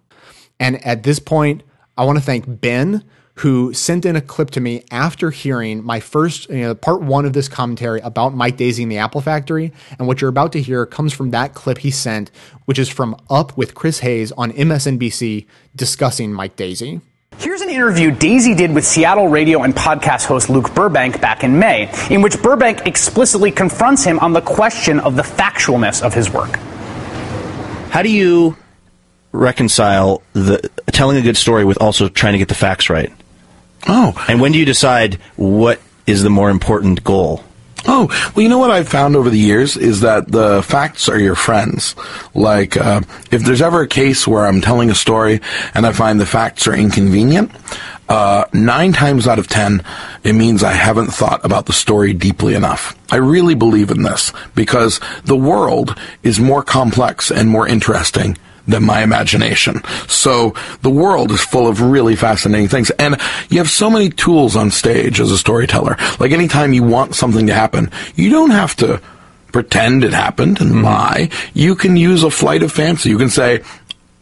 And 0.58 0.84
at 0.84 1.02
this 1.02 1.18
point, 1.18 1.62
I 1.96 2.04
want 2.04 2.18
to 2.18 2.24
thank 2.24 2.60
Ben 2.60 3.04
who 3.40 3.72
sent 3.72 4.04
in 4.04 4.16
a 4.16 4.20
clip 4.20 4.50
to 4.50 4.60
me 4.60 4.84
after 4.90 5.30
hearing 5.30 5.82
my 5.82 5.98
first, 5.98 6.50
you 6.50 6.60
know, 6.60 6.74
part 6.74 7.00
one 7.00 7.24
of 7.24 7.32
this 7.32 7.48
commentary 7.48 7.98
about 8.00 8.34
Mike 8.34 8.58
Daisey 8.58 8.82
and 8.82 8.92
the 8.92 8.98
Apple 8.98 9.22
Factory. 9.22 9.72
And 9.98 10.06
what 10.06 10.20
you're 10.20 10.28
about 10.28 10.52
to 10.52 10.60
hear 10.60 10.84
comes 10.84 11.14
from 11.14 11.30
that 11.30 11.54
clip 11.54 11.78
he 11.78 11.90
sent, 11.90 12.30
which 12.66 12.78
is 12.78 12.90
from 12.90 13.16
Up 13.30 13.56
with 13.56 13.74
Chris 13.74 14.00
Hayes 14.00 14.30
on 14.32 14.52
MSNBC 14.52 15.46
discussing 15.74 16.34
Mike 16.34 16.56
Daisey. 16.56 17.00
Here's 17.38 17.62
an 17.62 17.70
interview 17.70 18.10
Daisey 18.10 18.54
did 18.54 18.74
with 18.74 18.84
Seattle 18.84 19.28
radio 19.28 19.62
and 19.62 19.74
podcast 19.74 20.26
host 20.26 20.50
Luke 20.50 20.74
Burbank 20.74 21.22
back 21.22 21.42
in 21.42 21.58
May, 21.58 21.90
in 22.10 22.20
which 22.20 22.42
Burbank 22.42 22.86
explicitly 22.86 23.50
confronts 23.50 24.04
him 24.04 24.18
on 24.18 24.34
the 24.34 24.42
question 24.42 25.00
of 25.00 25.16
the 25.16 25.22
factualness 25.22 26.02
of 26.02 26.12
his 26.12 26.30
work. 26.30 26.56
How 27.88 28.02
do 28.02 28.10
you 28.10 28.58
reconcile 29.32 30.20
the 30.34 30.70
telling 30.88 31.16
a 31.16 31.22
good 31.22 31.38
story 31.38 31.64
with 31.64 31.80
also 31.80 32.10
trying 32.10 32.34
to 32.34 32.38
get 32.38 32.48
the 32.48 32.54
facts 32.54 32.90
right? 32.90 33.10
Oh. 33.88 34.24
And 34.28 34.40
when 34.40 34.52
do 34.52 34.58
you 34.58 34.64
decide 34.64 35.14
what 35.36 35.80
is 36.06 36.22
the 36.22 36.30
more 36.30 36.50
important 36.50 37.04
goal? 37.04 37.44
Oh, 37.86 38.08
well, 38.34 38.42
you 38.42 38.48
know 38.48 38.58
what 38.58 38.70
I've 38.70 38.88
found 38.88 39.16
over 39.16 39.30
the 39.30 39.38
years 39.38 39.76
is 39.76 40.00
that 40.02 40.30
the 40.30 40.62
facts 40.62 41.08
are 41.08 41.18
your 41.18 41.34
friends. 41.34 41.96
Like, 42.34 42.76
uh, 42.76 43.00
if 43.30 43.42
there's 43.42 43.62
ever 43.62 43.82
a 43.82 43.88
case 43.88 44.28
where 44.28 44.46
I'm 44.46 44.60
telling 44.60 44.90
a 44.90 44.94
story 44.94 45.40
and 45.72 45.86
I 45.86 45.92
find 45.92 46.20
the 46.20 46.26
facts 46.26 46.66
are 46.66 46.74
inconvenient, 46.74 47.50
uh, 48.08 48.44
nine 48.52 48.92
times 48.92 49.26
out 49.26 49.38
of 49.38 49.48
ten, 49.48 49.82
it 50.24 50.34
means 50.34 50.62
I 50.62 50.72
haven't 50.72 51.08
thought 51.08 51.42
about 51.44 51.66
the 51.66 51.72
story 51.72 52.12
deeply 52.12 52.54
enough. 52.54 52.98
I 53.10 53.16
really 53.16 53.54
believe 53.54 53.90
in 53.90 54.02
this 54.02 54.32
because 54.54 55.00
the 55.24 55.36
world 55.36 55.98
is 56.22 56.38
more 56.38 56.62
complex 56.62 57.30
and 57.30 57.48
more 57.48 57.66
interesting 57.66 58.36
than 58.70 58.84
my 58.84 59.02
imagination. 59.02 59.82
So 60.08 60.54
the 60.82 60.90
world 60.90 61.30
is 61.30 61.40
full 61.40 61.66
of 61.66 61.80
really 61.80 62.16
fascinating 62.16 62.68
things. 62.68 62.90
And 62.90 63.16
you 63.48 63.58
have 63.58 63.70
so 63.70 63.90
many 63.90 64.10
tools 64.10 64.56
on 64.56 64.70
stage 64.70 65.20
as 65.20 65.30
a 65.30 65.38
storyteller. 65.38 65.96
Like 66.18 66.32
anytime 66.32 66.72
you 66.72 66.82
want 66.82 67.14
something 67.14 67.46
to 67.46 67.54
happen, 67.54 67.90
you 68.14 68.30
don't 68.30 68.50
have 68.50 68.74
to 68.76 69.00
pretend 69.52 70.04
it 70.04 70.12
happened 70.12 70.60
and 70.60 70.70
mm-hmm. 70.70 70.84
lie. 70.84 71.30
You 71.54 71.74
can 71.74 71.96
use 71.96 72.22
a 72.22 72.30
flight 72.30 72.62
of 72.62 72.72
fancy. 72.72 73.10
You 73.10 73.18
can 73.18 73.30
say, 73.30 73.62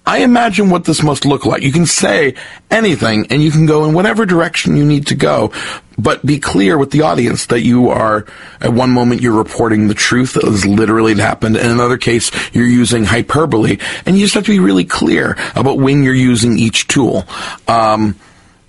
I 0.08 0.20
imagine 0.20 0.70
what 0.70 0.86
this 0.86 1.02
must 1.02 1.26
look 1.26 1.44
like. 1.44 1.62
You 1.62 1.70
can 1.70 1.84
say 1.84 2.34
anything 2.70 3.26
and 3.28 3.42
you 3.42 3.50
can 3.50 3.66
go 3.66 3.84
in 3.84 3.92
whatever 3.92 4.24
direction 4.24 4.74
you 4.74 4.86
need 4.86 5.08
to 5.08 5.14
go, 5.14 5.52
but 5.98 6.24
be 6.24 6.40
clear 6.40 6.78
with 6.78 6.92
the 6.92 7.02
audience 7.02 7.44
that 7.46 7.60
you 7.60 7.90
are, 7.90 8.24
at 8.62 8.72
one 8.72 8.90
moment, 8.90 9.20
you're 9.20 9.36
reporting 9.36 9.86
the 9.86 9.92
truth 9.92 10.32
that 10.32 10.44
has 10.44 10.64
literally 10.64 11.14
happened. 11.14 11.58
In 11.58 11.70
another 11.70 11.98
case, 11.98 12.30
you're 12.54 12.66
using 12.66 13.04
hyperbole 13.04 13.76
and 14.06 14.16
you 14.16 14.24
just 14.24 14.32
have 14.32 14.46
to 14.46 14.50
be 14.50 14.60
really 14.60 14.86
clear 14.86 15.36
about 15.54 15.76
when 15.76 16.02
you're 16.02 16.14
using 16.14 16.58
each 16.58 16.88
tool. 16.88 17.24
Um, 17.68 18.18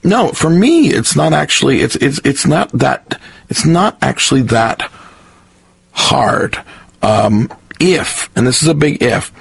no, 0.04 0.34
for 0.34 0.50
me, 0.50 0.90
it's 0.90 1.16
not 1.16 1.32
actually, 1.32 1.80
it's, 1.80 1.96
it's, 1.96 2.20
it's 2.26 2.46
not 2.46 2.70
that, 2.74 3.18
it's 3.48 3.66
not 3.66 3.98
actually 4.02 4.42
that 4.42 4.92
hard. 5.94 6.62
Um, 7.02 7.50
if, 7.80 8.30
and 8.36 8.46
this 8.46 8.62
is 8.62 8.68
a 8.68 8.74
big 8.74 9.02
if, 9.02 9.32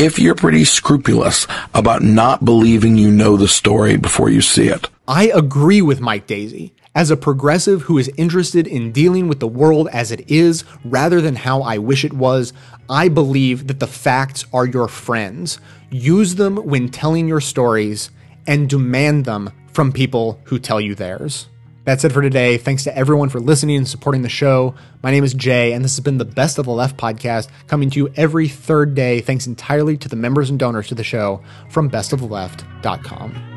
if 0.00 0.18
you're 0.18 0.34
pretty 0.34 0.64
scrupulous 0.64 1.46
about 1.74 2.02
not 2.02 2.42
believing 2.42 2.96
you 2.96 3.10
know 3.10 3.36
the 3.36 3.46
story 3.46 3.98
before 3.98 4.30
you 4.30 4.40
see 4.40 4.66
it. 4.66 4.88
I 5.06 5.24
agree 5.24 5.82
with 5.82 6.00
Mike 6.00 6.26
Daisey. 6.26 6.72
As 6.94 7.10
a 7.10 7.18
progressive 7.18 7.82
who 7.82 7.98
is 7.98 8.10
interested 8.16 8.66
in 8.66 8.92
dealing 8.92 9.28
with 9.28 9.40
the 9.40 9.46
world 9.46 9.88
as 9.92 10.10
it 10.10 10.28
is 10.30 10.64
rather 10.86 11.20
than 11.20 11.36
how 11.36 11.60
I 11.60 11.76
wish 11.76 12.06
it 12.06 12.14
was, 12.14 12.54
I 12.88 13.08
believe 13.08 13.66
that 13.66 13.78
the 13.78 13.86
facts 13.86 14.46
are 14.54 14.66
your 14.66 14.88
friends. 14.88 15.60
Use 15.90 16.36
them 16.36 16.56
when 16.56 16.88
telling 16.88 17.28
your 17.28 17.42
stories 17.42 18.10
and 18.46 18.70
demand 18.70 19.26
them 19.26 19.50
from 19.74 19.92
people 19.92 20.40
who 20.44 20.58
tell 20.58 20.80
you 20.80 20.94
theirs. 20.94 21.46
That's 21.84 22.04
it 22.04 22.12
for 22.12 22.22
today. 22.22 22.58
Thanks 22.58 22.84
to 22.84 22.96
everyone 22.96 23.28
for 23.30 23.40
listening 23.40 23.76
and 23.76 23.88
supporting 23.88 24.22
the 24.22 24.28
show. 24.28 24.74
My 25.02 25.10
name 25.10 25.24
is 25.24 25.34
Jay, 25.34 25.72
and 25.72 25.84
this 25.84 25.96
has 25.96 26.04
been 26.04 26.18
the 26.18 26.24
Best 26.24 26.58
of 26.58 26.66
the 26.66 26.72
Left 26.72 26.96
podcast, 26.96 27.48
coming 27.66 27.90
to 27.90 27.98
you 27.98 28.12
every 28.16 28.48
third 28.48 28.94
day, 28.94 29.20
thanks 29.20 29.46
entirely 29.46 29.96
to 29.96 30.08
the 30.08 30.16
members 30.16 30.50
and 30.50 30.58
donors 30.58 30.88
to 30.88 30.94
the 30.94 31.04
show 31.04 31.42
from 31.70 31.90
bestoftheleft.com. 31.90 33.50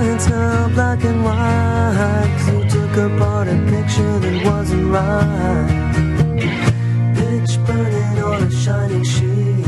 Lines 0.00 0.28
now 0.28 0.68
black 0.70 1.04
and 1.04 1.22
white. 1.24 2.46
you 2.46 2.68
took 2.68 2.96
apart 2.96 3.48
a 3.48 3.56
picture 3.68 4.18
that 4.18 4.44
wasn't 4.44 4.90
right. 4.90 5.68
Pitch 7.14 7.58
burning 7.66 8.22
on 8.22 8.42
a 8.42 8.50
shining 8.50 9.04
sheet. 9.04 9.64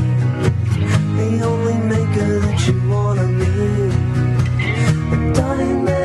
The 1.17 1.43
only 1.45 1.79
maker 1.87 2.41
that 2.41 2.67
you 2.67 2.75
wanna. 2.91 3.23
A 5.13 6.02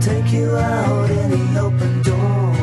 take 0.00 0.32
you 0.32 0.56
out 0.56 1.10
any 1.10 1.58
open 1.58 2.02
door. 2.02 2.54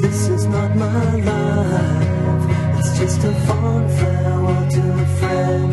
This 0.00 0.28
is 0.28 0.46
not 0.46 0.74
my 0.74 1.16
life. 1.16 2.78
It's 2.78 2.98
just 2.98 3.24
a 3.24 3.32
fond 3.46 3.90
farewell 3.90 4.68
to 4.70 4.80
a 4.80 5.06
friend. 5.18 5.72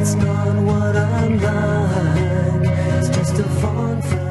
It's 0.00 0.14
not 0.14 0.54
what 0.68 0.94
I'm 0.96 1.40
like. 1.40 2.70
It's 2.98 3.08
just 3.08 3.38
a 3.40 3.48
fond 3.60 4.04
farewell. 4.04 4.27